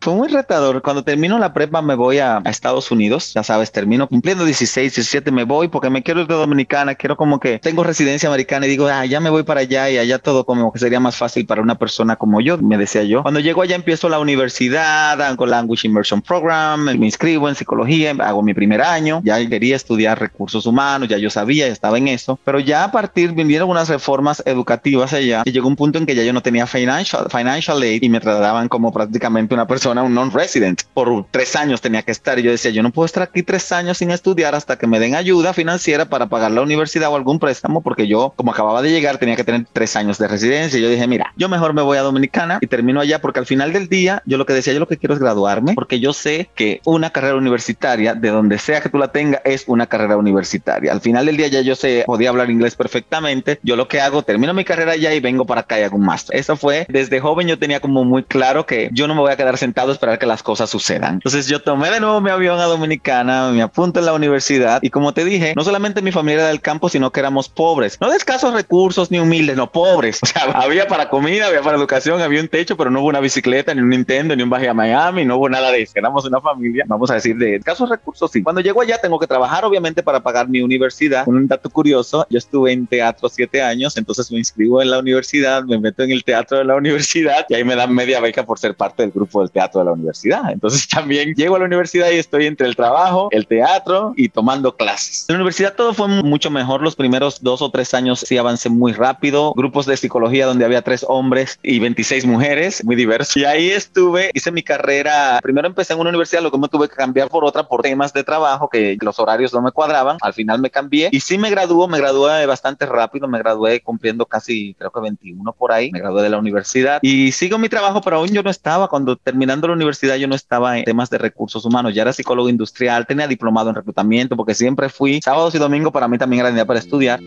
Fue 0.00 0.14
muy 0.14 0.28
retador. 0.28 0.80
Cuando 0.80 1.02
termino 1.02 1.38
la 1.38 1.52
prepa 1.52 1.82
me 1.82 1.96
voy 1.96 2.18
a, 2.18 2.40
Estados 2.44 2.90
Unidos, 2.92 3.34
ya 3.34 3.42
sabes, 3.42 3.72
termino 3.72 4.08
cumpliendo 4.08 4.44
16, 4.44 4.94
17, 4.94 5.32
me 5.32 5.42
voy 5.42 5.68
porque 5.68 5.90
me 5.90 6.04
quiero 6.04 6.20
ir 6.20 6.28
de 6.28 6.34
Dominicana, 6.34 6.94
quiero 6.94 7.16
como 7.16 7.40
que 7.40 7.58
tengo 7.58 7.82
residencia 7.82 8.28
americana 8.28 8.66
y 8.66 8.70
digo, 8.70 8.86
ah, 8.86 9.04
ya 9.06 9.18
me 9.18 9.28
voy 9.28 9.42
para 9.42 9.60
allá 9.60 9.90
y 9.90 9.98
allá 9.98 10.18
todo 10.20 10.44
como 10.46 10.72
que 10.72 10.78
sería 10.78 11.00
más 11.00 11.16
fácil 11.16 11.46
para 11.46 11.62
una 11.62 11.74
persona 11.74 12.14
como 12.14 12.40
yo, 12.40 12.58
me 12.58 12.78
decía 12.78 13.02
yo. 13.02 13.22
Cuando 13.22 13.40
llego 13.40 13.60
allá 13.60 13.74
empiezo 13.74 14.08
la 14.08 14.20
universidad, 14.20 15.20
hago 15.20 15.46
Language 15.46 15.88
Immersion 15.88 16.22
Program, 16.22 16.84
me 16.84 17.06
inscribo 17.06 17.48
en 17.48 17.56
psicología, 17.56 18.14
hago 18.20 18.42
mi 18.42 18.54
primer 18.54 18.82
año, 18.82 19.20
ya 19.24 19.44
quería 19.48 19.74
estudiar 19.74 20.20
recursos 20.20 20.64
humanos, 20.64 21.08
ya 21.08 21.18
yo 21.18 21.28
sabía, 21.28 21.66
ya 21.66 21.72
estaba 21.72 21.98
en 21.98 22.06
eso, 22.06 22.38
pero 22.44 22.60
ya 22.60 22.84
a 22.84 22.92
partir 22.92 23.32
vinieron 23.32 23.68
unas 23.68 23.88
reformas 23.88 24.42
educativas 24.46 25.12
allá 25.12 25.42
y 25.44 25.50
llegó 25.50 25.66
un 25.66 25.76
punto 25.76 25.98
en 25.98 26.06
que 26.06 26.14
ya 26.14 26.22
yo 26.22 26.32
no 26.32 26.40
tenía 26.40 26.66
financial, 26.68 27.26
financial 27.30 27.82
aid 27.82 28.02
y 28.02 28.08
me 28.08 28.20
trataban 28.20 28.68
como 28.68 28.92
prácticamente 28.92 29.54
una 29.54 29.66
persona 29.66 29.97
un 30.02 30.14
non-resident. 30.14 30.82
Por 30.94 31.26
tres 31.30 31.56
años 31.56 31.80
tenía 31.80 32.02
que 32.02 32.12
estar 32.12 32.38
y 32.38 32.42
yo 32.42 32.50
decía, 32.50 32.70
yo 32.70 32.82
no 32.82 32.90
puedo 32.90 33.06
estar 33.06 33.22
aquí 33.22 33.42
tres 33.42 33.72
años 33.72 33.98
sin 33.98 34.10
estudiar 34.10 34.54
hasta 34.54 34.78
que 34.78 34.86
me 34.86 34.98
den 34.98 35.14
ayuda 35.14 35.52
financiera 35.52 36.06
para 36.06 36.28
pagar 36.28 36.50
la 36.50 36.62
universidad 36.62 37.10
o 37.10 37.16
algún 37.16 37.38
préstamo, 37.38 37.82
porque 37.82 38.06
yo, 38.06 38.32
como 38.36 38.52
acababa 38.52 38.82
de 38.82 38.90
llegar, 38.90 39.18
tenía 39.18 39.36
que 39.36 39.44
tener 39.44 39.66
tres 39.72 39.96
años 39.96 40.18
de 40.18 40.28
residencia. 40.28 40.78
Y 40.78 40.82
yo 40.82 40.90
dije, 40.90 41.06
mira, 41.06 41.32
yo 41.36 41.48
mejor 41.48 41.74
me 41.74 41.82
voy 41.82 41.98
a 41.98 42.02
Dominicana 42.02 42.58
y 42.60 42.66
termino 42.66 43.00
allá 43.00 43.20
porque 43.20 43.40
al 43.40 43.46
final 43.46 43.72
del 43.72 43.88
día, 43.88 44.22
yo 44.26 44.38
lo 44.38 44.46
que 44.46 44.52
decía, 44.52 44.72
yo 44.72 44.80
lo 44.80 44.88
que 44.88 44.96
quiero 44.96 45.14
es 45.14 45.20
graduarme, 45.20 45.74
porque 45.74 46.00
yo 46.00 46.12
sé 46.12 46.50
que 46.54 46.80
una 46.84 47.10
carrera 47.10 47.36
universitaria, 47.36 48.14
de 48.14 48.28
donde 48.30 48.58
sea 48.58 48.80
que 48.80 48.88
tú 48.88 48.98
la 48.98 49.08
tengas, 49.08 49.40
es 49.44 49.64
una 49.66 49.86
carrera 49.86 50.16
universitaria. 50.16 50.92
Al 50.92 51.00
final 51.00 51.26
del 51.26 51.36
día 51.36 51.48
ya 51.48 51.60
yo 51.60 51.74
sé, 51.74 52.04
podía 52.06 52.30
hablar 52.30 52.50
inglés 52.50 52.74
perfectamente. 52.74 53.60
Yo 53.62 53.76
lo 53.76 53.88
que 53.88 54.00
hago, 54.00 54.22
termino 54.22 54.54
mi 54.54 54.64
carrera 54.64 54.92
allá 54.92 55.14
y 55.14 55.20
vengo 55.20 55.46
para 55.46 55.62
acá 55.62 55.78
y 55.78 55.82
hago 55.82 55.96
un 55.96 56.04
máster. 56.04 56.36
Eso 56.36 56.56
fue, 56.56 56.86
desde 56.88 57.20
joven 57.20 57.48
yo 57.48 57.58
tenía 57.58 57.80
como 57.80 58.04
muy 58.04 58.24
claro 58.24 58.66
que 58.66 58.90
yo 58.92 59.06
no 59.06 59.14
me 59.14 59.20
voy 59.20 59.32
a 59.32 59.36
quedar 59.36 59.56
sentado 59.56 59.77
esperar 59.86 60.18
que 60.18 60.26
las 60.26 60.42
cosas 60.42 60.70
sucedan. 60.70 61.14
Entonces 61.14 61.46
yo 61.46 61.60
tomé 61.60 61.90
de 61.90 62.00
nuevo 62.00 62.20
mi 62.20 62.30
avión 62.30 62.58
a 62.60 62.64
Dominicana, 62.64 63.50
me 63.50 63.62
apunto 63.62 64.00
en 64.00 64.06
la 64.06 64.12
universidad 64.12 64.80
y 64.82 64.90
como 64.90 65.14
te 65.14 65.24
dije, 65.24 65.52
no 65.56 65.64
solamente 65.64 66.02
mi 66.02 66.12
familia 66.12 66.40
era 66.40 66.48
del 66.48 66.60
campo, 66.60 66.88
sino 66.88 67.12
que 67.12 67.20
éramos 67.20 67.48
pobres, 67.48 67.98
no 68.00 68.10
de 68.10 68.16
escasos 68.16 68.52
recursos 68.54 69.10
ni 69.10 69.18
humildes, 69.18 69.56
no 69.56 69.70
pobres. 69.70 70.20
O 70.28 70.30
sea, 70.30 70.42
había 70.42 70.86
para 70.86 71.08
comida, 71.08 71.46
había 71.46 71.62
para 71.62 71.78
educación, 71.78 72.20
había 72.20 72.42
un 72.42 72.48
techo, 72.48 72.76
pero 72.76 72.90
no 72.90 73.00
hubo 73.00 73.08
una 73.08 73.20
bicicleta, 73.20 73.72
ni 73.72 73.80
un 73.80 73.88
Nintendo, 73.88 74.36
ni 74.36 74.42
un 74.42 74.50
viaje 74.50 74.68
a 74.68 74.74
Miami, 74.74 75.24
no 75.24 75.36
hubo 75.36 75.48
nada 75.48 75.70
de 75.70 75.80
eso. 75.80 75.92
Éramos 75.94 76.26
una 76.26 76.40
familia, 76.40 76.84
vamos 76.86 77.10
a 77.10 77.14
decir, 77.14 77.36
de 77.36 77.56
escasos 77.56 77.88
recursos, 77.88 78.30
sí. 78.30 78.42
Cuando 78.42 78.60
llego 78.60 78.82
allá 78.82 78.98
tengo 78.98 79.18
que 79.18 79.26
trabajar, 79.26 79.64
obviamente, 79.64 80.02
para 80.02 80.20
pagar 80.20 80.48
mi 80.48 80.60
universidad. 80.60 81.26
Un 81.26 81.46
dato 81.46 81.70
curioso, 81.70 82.26
yo 82.28 82.38
estuve 82.38 82.72
en 82.72 82.86
teatro 82.86 83.28
siete 83.28 83.62
años, 83.62 83.96
entonces 83.96 84.30
me 84.30 84.38
inscribo 84.38 84.82
en 84.82 84.90
la 84.90 84.98
universidad, 84.98 85.62
me 85.64 85.78
meto 85.78 86.02
en 86.02 86.10
el 86.10 86.24
teatro 86.24 86.58
de 86.58 86.64
la 86.64 86.76
universidad 86.82 87.46
y 87.48 87.54
ahí 87.54 87.64
me 87.64 87.76
dan 87.76 87.94
media 87.94 88.20
beca 88.20 88.44
por 88.44 88.58
ser 88.58 88.74
parte 88.74 89.02
del 89.02 89.12
grupo 89.12 89.40
del 89.40 89.50
teatro 89.50 89.67
de 89.72 89.84
la 89.84 89.92
universidad. 89.92 90.50
Entonces 90.50 90.88
también 90.88 91.34
llego 91.34 91.56
a 91.56 91.58
la 91.58 91.64
universidad 91.64 92.10
y 92.10 92.16
estoy 92.16 92.46
entre 92.46 92.66
el 92.66 92.76
trabajo, 92.76 93.28
el 93.30 93.46
teatro 93.46 94.12
y 94.16 94.28
tomando 94.28 94.76
clases. 94.76 95.26
En 95.28 95.34
la 95.34 95.40
universidad 95.40 95.74
todo 95.74 95.92
fue 95.94 96.08
mucho 96.08 96.50
mejor. 96.50 96.82
Los 96.82 96.96
primeros 96.96 97.42
dos 97.42 97.62
o 97.62 97.70
tres 97.70 97.94
años 97.94 98.20
sí 98.20 98.38
avancé 98.38 98.68
muy 98.68 98.92
rápido. 98.92 99.52
Grupos 99.54 99.86
de 99.86 99.96
psicología 99.96 100.46
donde 100.46 100.64
había 100.64 100.82
tres 100.82 101.04
hombres 101.08 101.58
y 101.62 101.78
26 101.78 102.26
mujeres, 102.26 102.84
muy 102.84 102.96
diversos. 102.96 103.36
Y 103.36 103.44
ahí 103.44 103.70
estuve, 103.70 104.30
hice 104.34 104.50
mi 104.52 104.62
carrera. 104.62 105.40
Primero 105.42 105.66
empecé 105.66 105.92
en 105.92 106.00
una 106.00 106.10
universidad, 106.10 106.42
luego 106.42 106.58
me 106.58 106.68
tuve 106.68 106.88
que 106.88 106.94
cambiar 106.94 107.28
por 107.28 107.44
otra 107.44 107.64
por 107.64 107.82
temas 107.82 108.12
de 108.12 108.24
trabajo 108.24 108.68
que 108.68 108.96
los 109.00 109.18
horarios 109.18 109.52
no 109.52 109.62
me 109.62 109.72
cuadraban. 109.72 110.18
Al 110.20 110.34
final 110.34 110.60
me 110.60 110.70
cambié 110.70 111.08
y 111.12 111.20
sí 111.20 111.38
me 111.38 111.50
graduó, 111.50 111.88
me 111.88 111.98
gradué 111.98 112.46
bastante 112.46 112.86
rápido. 112.86 113.26
Me 113.28 113.38
gradué 113.38 113.80
cumpliendo 113.80 114.26
casi, 114.26 114.74
creo 114.78 114.90
que 114.90 115.00
21 115.00 115.52
por 115.52 115.72
ahí. 115.72 115.90
Me 115.90 116.00
gradué 116.00 116.22
de 116.22 116.30
la 116.30 116.38
universidad 116.38 117.00
y 117.02 117.32
sigo 117.32 117.58
mi 117.58 117.68
trabajo, 117.68 118.00
pero 118.00 118.16
aún 118.16 118.28
yo 118.28 118.42
no 118.42 118.50
estaba. 118.50 118.88
Cuando 118.88 119.16
terminando 119.16 119.57
la 119.66 119.74
universidad, 119.74 120.16
yo 120.16 120.28
no 120.28 120.34
estaba 120.34 120.78
en 120.78 120.84
temas 120.84 121.10
de 121.10 121.18
recursos 121.18 121.64
humanos, 121.64 121.94
ya 121.94 122.02
era 122.02 122.12
psicólogo 122.12 122.48
industrial, 122.48 123.06
tenía 123.06 123.26
diplomado 123.26 123.70
en 123.70 123.74
reclutamiento, 123.74 124.36
porque 124.36 124.54
siempre 124.54 124.88
fui 124.88 125.20
sábados 125.22 125.54
y 125.54 125.58
domingos 125.58 125.92
para 125.92 126.06
mí 126.06 126.18
también 126.18 126.40
era 126.40 126.52
día 126.52 126.64
para 126.64 126.78
estudiar. 126.78 127.20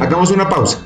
Hagamos 0.00 0.30
una 0.30 0.48
pausa. 0.48 0.78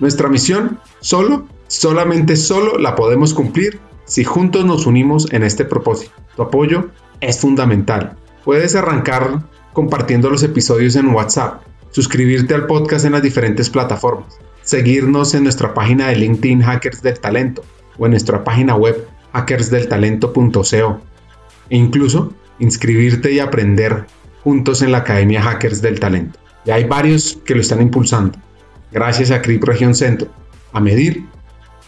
Nuestra 0.00 0.28
misión 0.28 0.78
solo, 1.00 1.46
solamente 1.66 2.36
solo 2.36 2.78
la 2.78 2.94
podemos 2.94 3.34
cumplir 3.34 3.80
si 4.04 4.24
juntos 4.24 4.64
nos 4.64 4.86
unimos 4.86 5.30
en 5.32 5.42
este 5.42 5.64
propósito. 5.64 6.12
Tu 6.36 6.42
apoyo 6.42 6.90
es 7.20 7.40
fundamental. 7.40 8.16
Puedes 8.44 8.74
arrancar 8.74 9.42
compartiendo 9.72 10.30
los 10.30 10.42
episodios 10.42 10.96
en 10.96 11.08
WhatsApp, 11.14 11.62
suscribirte 11.90 12.54
al 12.54 12.66
podcast 12.66 13.04
en 13.04 13.12
las 13.12 13.22
diferentes 13.22 13.68
plataformas 13.68 14.38
seguirnos 14.68 15.32
en 15.32 15.44
nuestra 15.44 15.72
página 15.72 16.08
de 16.08 16.16
LinkedIn 16.16 16.60
Hackers 16.60 17.00
del 17.00 17.18
Talento 17.18 17.64
o 17.96 18.04
en 18.04 18.10
nuestra 18.10 18.44
página 18.44 18.76
web 18.76 19.08
hackersdeltalento.co 19.32 21.00
e 21.70 21.76
incluso 21.78 22.34
inscribirte 22.58 23.32
y 23.32 23.38
aprender 23.38 24.04
juntos 24.44 24.82
en 24.82 24.92
la 24.92 24.98
Academia 24.98 25.40
Hackers 25.40 25.80
del 25.80 25.98
Talento. 25.98 26.38
Ya 26.66 26.74
hay 26.74 26.84
varios 26.84 27.38
que 27.46 27.54
lo 27.54 27.62
están 27.62 27.80
impulsando, 27.80 28.38
gracias 28.92 29.30
a 29.30 29.40
CRIP 29.40 29.64
Región 29.64 29.94
Centro, 29.94 30.28
a 30.74 30.80
Medir 30.80 31.24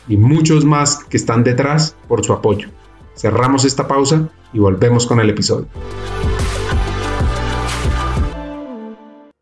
y 0.08 0.16
muchos 0.16 0.64
más 0.64 1.04
que 1.04 1.18
están 1.18 1.44
detrás 1.44 1.94
por 2.08 2.24
su 2.24 2.32
apoyo. 2.32 2.70
Cerramos 3.14 3.66
esta 3.66 3.86
pausa 3.86 4.30
y 4.54 4.58
volvemos 4.58 5.06
con 5.06 5.20
el 5.20 5.28
episodio. 5.28 5.68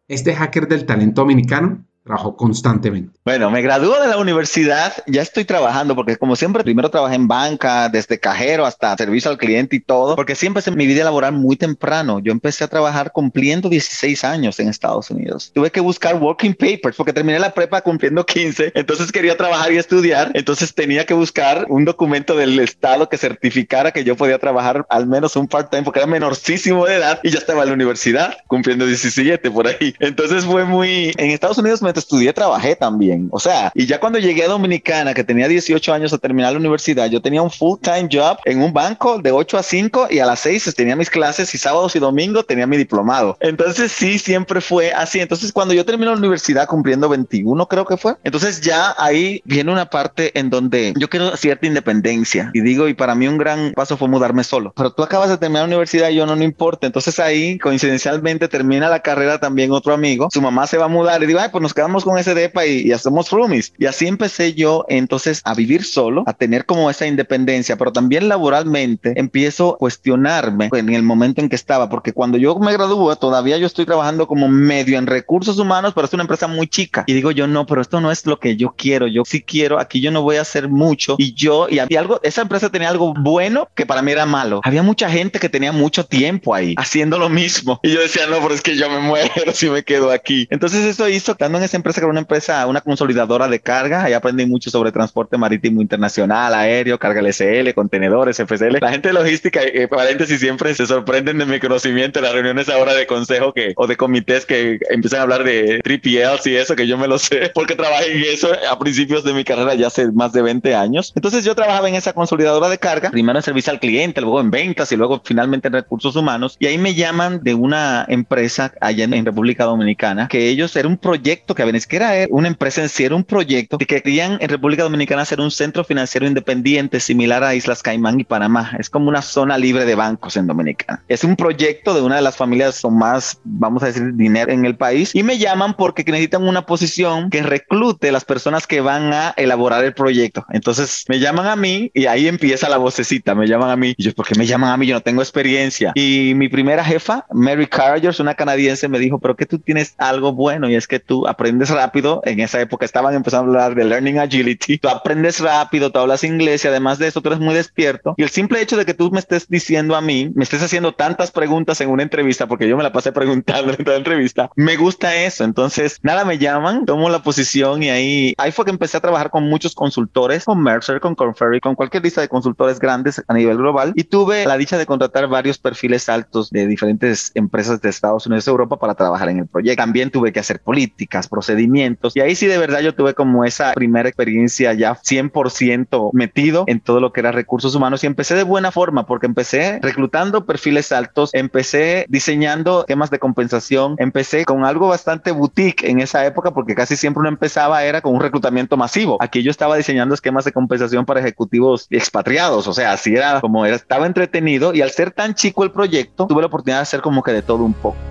Este 0.08 0.34
hacker 0.34 0.66
del 0.66 0.86
talento 0.86 1.20
dominicano 1.20 1.84
Trabajo 2.08 2.36
constantemente. 2.38 3.12
Bueno, 3.22 3.50
me 3.50 3.60
graduó 3.60 4.00
de 4.00 4.08
la 4.08 4.16
universidad, 4.16 4.94
ya 5.06 5.20
estoy 5.20 5.44
trabajando 5.44 5.94
porque 5.94 6.16
como 6.16 6.36
siempre 6.36 6.64
primero 6.64 6.90
trabajé 6.90 7.16
en 7.16 7.28
banca, 7.28 7.90
desde 7.90 8.18
cajero 8.18 8.64
hasta 8.64 8.96
servicio 8.96 9.30
al 9.30 9.36
cliente 9.36 9.76
y 9.76 9.80
todo, 9.80 10.16
porque 10.16 10.34
siempre 10.34 10.60
empecé 10.60 10.70
mi 10.70 10.86
vida 10.86 11.04
laboral 11.04 11.34
muy 11.34 11.56
temprano. 11.56 12.18
Yo 12.18 12.32
empecé 12.32 12.64
a 12.64 12.68
trabajar 12.68 13.12
cumpliendo 13.12 13.68
16 13.68 14.24
años 14.24 14.58
en 14.58 14.70
Estados 14.70 15.10
Unidos. 15.10 15.52
Tuve 15.54 15.70
que 15.70 15.80
buscar 15.80 16.16
working 16.16 16.54
papers 16.54 16.96
porque 16.96 17.12
terminé 17.12 17.38
la 17.38 17.52
prepa 17.52 17.82
cumpliendo 17.82 18.24
15, 18.24 18.72
entonces 18.74 19.12
quería 19.12 19.36
trabajar 19.36 19.70
y 19.70 19.76
estudiar, 19.76 20.30
entonces 20.32 20.74
tenía 20.74 21.04
que 21.04 21.12
buscar 21.12 21.66
un 21.68 21.84
documento 21.84 22.36
del 22.36 22.58
estado 22.58 23.10
que 23.10 23.18
certificara 23.18 23.92
que 23.92 24.02
yo 24.02 24.16
podía 24.16 24.38
trabajar 24.38 24.86
al 24.88 25.06
menos 25.06 25.36
un 25.36 25.46
part-time 25.46 25.82
porque 25.82 26.00
era 26.00 26.06
menorcísimo 26.06 26.86
de 26.86 26.94
edad 26.94 27.20
y 27.22 27.28
ya 27.28 27.38
estaba 27.38 27.64
en 27.64 27.68
la 27.68 27.74
universidad 27.74 28.38
cumpliendo 28.46 28.86
17 28.86 29.50
por 29.50 29.66
ahí. 29.66 29.94
Entonces 30.00 30.46
fue 30.46 30.64
muy... 30.64 31.12
En 31.18 31.32
Estados 31.32 31.58
Unidos 31.58 31.82
me 31.82 31.97
estudié, 31.98 32.32
trabajé 32.32 32.76
también. 32.76 33.28
O 33.30 33.40
sea, 33.40 33.70
y 33.74 33.86
ya 33.86 34.00
cuando 34.00 34.18
llegué 34.18 34.44
a 34.44 34.48
Dominicana, 34.48 35.14
que 35.14 35.24
tenía 35.24 35.48
18 35.48 35.92
años 35.92 36.12
a 36.12 36.18
terminar 36.18 36.52
la 36.52 36.58
universidad, 36.58 37.08
yo 37.10 37.20
tenía 37.20 37.42
un 37.42 37.50
full-time 37.50 38.08
job 38.10 38.38
en 38.44 38.62
un 38.62 38.72
banco 38.72 39.18
de 39.18 39.32
8 39.32 39.58
a 39.58 39.62
5 39.62 40.08
y 40.10 40.18
a 40.18 40.26
las 40.26 40.40
6 40.40 40.74
tenía 40.74 40.96
mis 40.96 41.10
clases 41.10 41.54
y 41.54 41.58
sábados 41.58 41.94
y 41.96 41.98
domingos 41.98 42.46
tenía 42.46 42.66
mi 42.66 42.76
diplomado. 42.76 43.36
Entonces 43.40 43.92
sí, 43.92 44.18
siempre 44.18 44.60
fue 44.60 44.92
así. 44.92 45.20
Entonces 45.20 45.52
cuando 45.52 45.74
yo 45.74 45.84
terminé 45.84 46.10
la 46.10 46.16
universidad 46.16 46.66
cumpliendo 46.66 47.08
21 47.08 47.66
creo 47.66 47.84
que 47.84 47.96
fue, 47.96 48.14
entonces 48.24 48.60
ya 48.60 48.94
ahí 48.98 49.42
viene 49.44 49.72
una 49.72 49.90
parte 49.90 50.38
en 50.38 50.50
donde 50.50 50.94
yo 50.96 51.08
quiero 51.08 51.36
cierta 51.36 51.66
independencia 51.66 52.50
y 52.54 52.60
digo, 52.60 52.88
y 52.88 52.94
para 52.94 53.14
mí 53.14 53.26
un 53.26 53.38
gran 53.38 53.72
paso 53.72 53.96
fue 53.96 54.08
mudarme 54.08 54.44
solo. 54.44 54.72
Pero 54.76 54.92
tú 54.92 55.02
acabas 55.02 55.30
de 55.30 55.38
terminar 55.38 55.62
la 55.62 55.68
universidad 55.68 56.10
y 56.10 56.16
yo 56.16 56.26
no, 56.26 56.36
no 56.36 56.44
importa. 56.44 56.86
Entonces 56.86 57.18
ahí 57.18 57.58
coincidencialmente 57.58 58.48
termina 58.48 58.88
la 58.88 59.00
carrera 59.00 59.38
también 59.38 59.72
otro 59.72 59.94
amigo, 59.94 60.28
su 60.30 60.40
mamá 60.40 60.66
se 60.66 60.78
va 60.78 60.86
a 60.86 60.88
mudar 60.88 61.22
y 61.22 61.26
digo, 61.26 61.40
ay, 61.40 61.48
pues 61.50 61.62
nos 61.62 61.74
quedamos 61.74 61.87
con 62.04 62.18
ese 62.18 62.34
depa 62.34 62.66
y, 62.66 62.92
hacemos 62.92 63.30
roomies. 63.30 63.72
Y 63.78 63.86
así 63.86 64.06
empecé 64.06 64.54
yo 64.54 64.84
entonces 64.88 65.40
a 65.44 65.54
vivir 65.54 65.84
solo, 65.84 66.24
a 66.26 66.32
tener 66.32 66.66
como 66.66 66.90
esa 66.90 67.06
independencia, 67.06 67.76
pero 67.76 67.92
también 67.92 68.28
laboralmente 68.28 69.14
empiezo 69.16 69.74
a 69.74 69.78
cuestionarme 69.78 70.70
en 70.72 70.90
el 70.90 71.02
momento 71.02 71.40
en 71.40 71.48
que 71.48 71.56
estaba, 71.56 71.88
porque 71.88 72.12
cuando 72.12 72.38
yo 72.38 72.58
me 72.58 72.72
gradúo 72.72 73.14
todavía 73.16 73.58
yo 73.58 73.66
estoy 73.66 73.86
trabajando 73.86 74.26
como 74.26 74.48
medio 74.48 74.98
en 74.98 75.06
recursos 75.06 75.58
humanos, 75.58 75.92
pero 75.94 76.06
es 76.06 76.12
una 76.12 76.22
empresa 76.22 76.46
muy 76.46 76.66
chica. 76.66 77.04
Y 77.06 77.14
digo 77.14 77.30
yo, 77.30 77.46
no, 77.46 77.66
pero 77.66 77.80
esto 77.80 78.00
no 78.00 78.10
es 78.10 78.26
lo 78.26 78.38
que 78.38 78.56
yo 78.56 78.74
quiero, 78.76 79.06
yo 79.06 79.24
sí 79.24 79.42
quiero, 79.42 79.78
aquí 79.78 80.00
yo 80.00 80.10
no 80.10 80.22
voy 80.22 80.36
a 80.36 80.42
hacer 80.42 80.68
mucho. 80.68 81.16
Y 81.18 81.34
yo, 81.34 81.68
y 81.68 81.78
había 81.78 82.00
algo, 82.00 82.20
esa 82.22 82.42
empresa 82.42 82.70
tenía 82.70 82.88
algo 82.88 83.14
bueno 83.14 83.68
que 83.74 83.86
para 83.86 84.02
mí 84.02 84.12
era 84.12 84.26
malo. 84.26 84.60
Había 84.64 84.82
mucha 84.82 85.10
gente 85.10 85.38
que 85.38 85.48
tenía 85.48 85.72
mucho 85.72 86.04
tiempo 86.04 86.54
ahí 86.54 86.74
haciendo 86.76 87.18
lo 87.18 87.28
mismo. 87.28 87.80
Y 87.82 87.92
yo 87.92 88.00
decía, 88.00 88.26
no, 88.26 88.40
pero 88.40 88.54
es 88.54 88.60
que 88.60 88.76
yo 88.76 88.90
me 88.90 89.00
muero 89.00 89.30
si 89.54 89.68
me 89.70 89.82
quedo 89.82 90.10
aquí. 90.10 90.46
Entonces 90.50 90.84
eso 90.84 91.08
hizo, 91.08 91.32
estando 91.32 91.58
en 91.58 91.64
esa 91.68 91.76
empresa 91.76 92.00
que 92.00 92.04
era 92.04 92.10
una 92.10 92.20
empresa, 92.20 92.66
una 92.66 92.80
consolidadora 92.80 93.48
de 93.48 93.60
carga, 93.60 94.04
ahí 94.04 94.12
aprendí 94.12 94.46
mucho 94.46 94.70
sobre 94.70 94.92
transporte 94.92 95.38
marítimo 95.38 95.80
internacional, 95.80 96.54
aéreo, 96.54 96.98
carga 96.98 97.22
LSL, 97.22 97.72
contenedores, 97.74 98.38
FSL. 98.38 98.78
La 98.80 98.90
gente 98.90 99.08
de 99.08 99.14
logística, 99.14 99.60
eh, 99.62 99.88
paréntesis, 99.88 100.40
siempre 100.40 100.74
se 100.74 100.86
sorprenden 100.86 101.38
de 101.38 101.46
mi 101.46 101.60
conocimiento 101.60 102.18
en 102.18 102.24
las 102.24 102.32
reuniones 102.32 102.68
ahora 102.68 102.94
de 102.94 103.06
consejo 103.06 103.52
que, 103.52 103.72
o 103.76 103.86
de 103.86 103.96
comités 103.96 104.46
que 104.46 104.78
empiezan 104.90 105.20
a 105.20 105.22
hablar 105.22 105.44
de 105.44 105.80
3PLs 105.82 106.46
y 106.46 106.56
eso, 106.56 106.74
que 106.74 106.86
yo 106.86 106.98
me 106.98 107.06
lo 107.06 107.18
sé, 107.18 107.50
porque 107.54 107.74
trabajé 107.74 108.12
en 108.12 108.24
eso 108.24 108.50
a 108.70 108.78
principios 108.78 109.24
de 109.24 109.32
mi 109.32 109.44
carrera 109.44 109.74
ya 109.74 109.88
hace 109.88 110.10
más 110.12 110.32
de 110.32 110.42
20 110.42 110.74
años. 110.74 111.12
Entonces 111.14 111.44
yo 111.44 111.54
trabajaba 111.54 111.88
en 111.88 111.94
esa 111.94 112.12
consolidadora 112.12 112.68
de 112.68 112.78
carga, 112.78 113.10
primero 113.10 113.38
en 113.38 113.42
servicio 113.42 113.72
al 113.72 113.80
cliente, 113.80 114.20
luego 114.20 114.40
en 114.40 114.50
ventas 114.50 114.90
y 114.92 114.96
luego 114.96 115.20
finalmente 115.24 115.68
en 115.68 115.74
recursos 115.74 116.16
humanos. 116.16 116.56
Y 116.58 116.66
ahí 116.66 116.78
me 116.78 116.94
llaman 116.94 117.40
de 117.42 117.54
una 117.54 118.04
empresa 118.08 118.72
allá 118.80 119.04
en, 119.04 119.28
República 119.28 119.64
Dominicana, 119.64 120.28
que 120.28 120.48
ellos 120.48 120.74
era 120.76 120.88
un 120.88 120.96
proyecto 120.96 121.54
que 121.64 121.88
que 121.88 121.96
era 121.96 122.12
una 122.30 122.48
empresa 122.48 122.82
en 122.82 122.88
sí, 122.88 123.04
era 123.04 123.14
un 123.14 123.24
proyecto 123.24 123.78
que 123.78 123.86
querían 123.86 124.38
en 124.40 124.48
República 124.48 124.82
Dominicana 124.82 125.22
hacer 125.22 125.40
un 125.40 125.50
centro 125.50 125.84
financiero 125.84 126.26
independiente 126.26 127.00
similar 127.00 127.44
a 127.44 127.54
Islas 127.54 127.82
Caimán 127.82 128.20
y 128.20 128.24
Panamá. 128.24 128.72
Es 128.78 128.90
como 128.90 129.08
una 129.08 129.22
zona 129.22 129.58
libre 129.58 129.84
de 129.84 129.94
bancos 129.94 130.36
en 130.36 130.46
Dominicana. 130.46 131.02
Es 131.08 131.24
un 131.24 131.36
proyecto 131.36 131.94
de 131.94 132.02
una 132.02 132.16
de 132.16 132.22
las 132.22 132.36
familias 132.36 132.80
con 132.80 132.96
más, 132.96 133.40
vamos 133.44 133.82
a 133.82 133.86
decir, 133.86 134.14
dinero 134.14 134.50
en 134.52 134.64
el 134.64 134.76
país 134.76 135.14
y 135.14 135.22
me 135.22 135.38
llaman 135.38 135.74
porque 135.74 136.04
necesitan 136.04 136.46
una 136.46 136.66
posición 136.66 137.30
que 137.30 137.42
reclute 137.42 138.12
las 138.12 138.24
personas 138.24 138.66
que 138.66 138.80
van 138.80 139.12
a 139.12 139.34
elaborar 139.36 139.84
el 139.84 139.94
proyecto. 139.94 140.46
Entonces 140.50 141.04
me 141.08 141.18
llaman 141.18 141.46
a 141.46 141.56
mí 141.56 141.90
y 141.94 142.06
ahí 142.06 142.28
empieza 142.28 142.68
la 142.68 142.78
vocecita. 142.78 143.34
Me 143.34 143.46
llaman 143.46 143.70
a 143.70 143.76
mí. 143.76 143.94
Y 143.96 144.04
yo, 144.04 144.14
¿por 144.14 144.26
qué 144.26 144.34
me 144.38 144.46
llaman 144.46 144.70
a 144.70 144.76
mí? 144.76 144.86
Yo 144.86 144.94
no 144.94 145.00
tengo 145.00 145.22
experiencia. 145.22 145.92
Y 145.94 146.32
mi 146.34 146.48
primera 146.48 146.84
jefa, 146.84 147.26
Mary 147.32 147.66
Carragers, 147.66 148.20
una 148.20 148.34
canadiense, 148.34 148.88
me 148.88 148.98
dijo, 148.98 149.18
pero 149.18 149.36
que 149.36 149.46
tú 149.46 149.58
tienes 149.58 149.94
algo 149.98 150.32
bueno 150.32 150.68
y 150.68 150.74
es 150.74 150.86
que 150.86 151.00
tú 151.00 151.26
aprendes 151.26 151.47
rápido. 151.70 152.20
En 152.24 152.40
esa 152.40 152.60
época 152.60 152.84
estaban 152.84 153.14
empezando 153.14 153.58
a 153.58 153.64
hablar 153.64 153.74
de 153.74 153.84
Learning 153.84 154.18
Agility. 154.18 154.78
Tú 154.78 154.88
aprendes 154.88 155.40
rápido, 155.40 155.90
tú 155.90 155.98
hablas 155.98 156.24
inglés 156.24 156.64
y 156.64 156.68
además 156.68 156.98
de 156.98 157.08
eso 157.08 157.20
tú 157.20 157.28
eres 157.28 157.40
muy 157.40 157.54
despierto. 157.54 158.14
Y 158.16 158.22
el 158.22 158.30
simple 158.30 158.60
hecho 158.60 158.76
de 158.76 158.84
que 158.84 158.94
tú 158.94 159.10
me 159.10 159.18
estés 159.18 159.48
diciendo 159.48 159.96
a 159.96 160.00
mí, 160.00 160.30
me 160.34 160.44
estés 160.44 160.62
haciendo 160.62 160.94
tantas 160.94 161.30
preguntas 161.30 161.80
en 161.80 161.90
una 161.90 162.02
entrevista, 162.02 162.46
porque 162.46 162.68
yo 162.68 162.76
me 162.76 162.82
la 162.82 162.92
pasé 162.92 163.12
preguntando 163.18 163.72
en 163.72 163.78
toda 163.78 163.92
la 163.92 163.98
entrevista, 163.98 164.50
me 164.56 164.76
gusta 164.76 165.14
eso. 165.16 165.44
Entonces, 165.44 165.98
nada, 166.02 166.24
me 166.24 166.38
llaman, 166.38 166.84
tomo 166.84 167.08
la 167.08 167.22
posición 167.22 167.82
y 167.82 167.90
ahí, 167.90 168.34
ahí 168.38 168.52
fue 168.52 168.64
que 168.64 168.70
empecé 168.70 168.96
a 168.96 169.00
trabajar 169.00 169.30
con 169.30 169.44
muchos 169.44 169.74
consultores, 169.74 170.44
con 170.44 170.62
Mercer, 170.62 171.00
con 171.00 171.14
Conferry, 171.14 171.60
con 171.60 171.74
cualquier 171.74 172.02
lista 172.02 172.20
de 172.20 172.28
consultores 172.28 172.78
grandes 172.78 173.22
a 173.26 173.34
nivel 173.34 173.56
global. 173.56 173.92
Y 173.94 174.04
tuve 174.04 174.46
la 174.46 174.56
dicha 174.56 174.78
de 174.78 174.86
contratar 174.86 175.28
varios 175.28 175.58
perfiles 175.58 176.08
altos 176.08 176.50
de 176.50 176.66
diferentes 176.66 177.32
empresas 177.34 177.80
de 177.80 177.88
Estados 177.88 178.26
Unidos 178.26 178.46
y 178.46 178.50
Europa 178.50 178.78
para 178.78 178.94
trabajar 178.94 179.28
en 179.28 179.38
el 179.38 179.46
proyecto. 179.46 179.82
También 179.82 180.10
tuve 180.10 180.32
que 180.32 180.40
hacer 180.40 180.60
políticas, 180.60 181.28
procedimientos 181.38 182.16
y 182.16 182.20
ahí 182.20 182.34
sí 182.34 182.46
de 182.46 182.58
verdad 182.58 182.80
yo 182.80 182.96
tuve 182.96 183.14
como 183.14 183.44
esa 183.44 183.72
primera 183.72 184.08
experiencia 184.08 184.72
ya 184.72 184.96
100% 184.96 186.10
metido 186.12 186.64
en 186.66 186.80
todo 186.80 186.98
lo 186.98 187.12
que 187.12 187.20
era 187.20 187.30
recursos 187.30 187.76
humanos 187.76 188.02
y 188.02 188.08
empecé 188.08 188.34
de 188.34 188.42
buena 188.42 188.72
forma 188.72 189.06
porque 189.06 189.26
empecé 189.26 189.78
reclutando 189.80 190.46
perfiles 190.46 190.90
altos, 190.90 191.30
empecé 191.32 192.06
diseñando 192.08 192.84
temas 192.84 193.10
de 193.10 193.20
compensación, 193.20 193.94
empecé 193.98 194.44
con 194.44 194.64
algo 194.64 194.88
bastante 194.88 195.30
boutique 195.30 195.84
en 195.88 196.00
esa 196.00 196.26
época 196.26 196.50
porque 196.50 196.74
casi 196.74 196.96
siempre 196.96 197.20
uno 197.20 197.28
empezaba 197.28 197.84
era 197.84 198.00
con 198.00 198.14
un 198.14 198.20
reclutamiento 198.20 198.76
masivo. 198.76 199.18
Aquí 199.20 199.44
yo 199.44 199.52
estaba 199.52 199.76
diseñando 199.76 200.14
esquemas 200.14 200.44
de 200.44 200.50
compensación 200.50 201.04
para 201.04 201.20
ejecutivos 201.20 201.86
expatriados, 201.90 202.66
o 202.66 202.72
sea, 202.72 202.92
así 202.92 203.14
era 203.14 203.40
como 203.40 203.64
era, 203.64 203.76
estaba 203.76 204.06
entretenido 204.06 204.74
y 204.74 204.82
al 204.82 204.90
ser 204.90 205.12
tan 205.12 205.34
chico 205.34 205.62
el 205.62 205.70
proyecto, 205.70 206.26
tuve 206.26 206.42
la 206.42 206.48
oportunidad 206.48 206.78
de 206.78 206.82
hacer 206.82 207.00
como 207.00 207.22
que 207.22 207.30
de 207.30 207.42
todo 207.42 207.62
un 207.62 207.74
poco. 207.74 208.07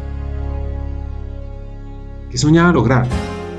¿Qué 2.38 2.42
soñaba 2.42 2.72
lograr? 2.72 3.08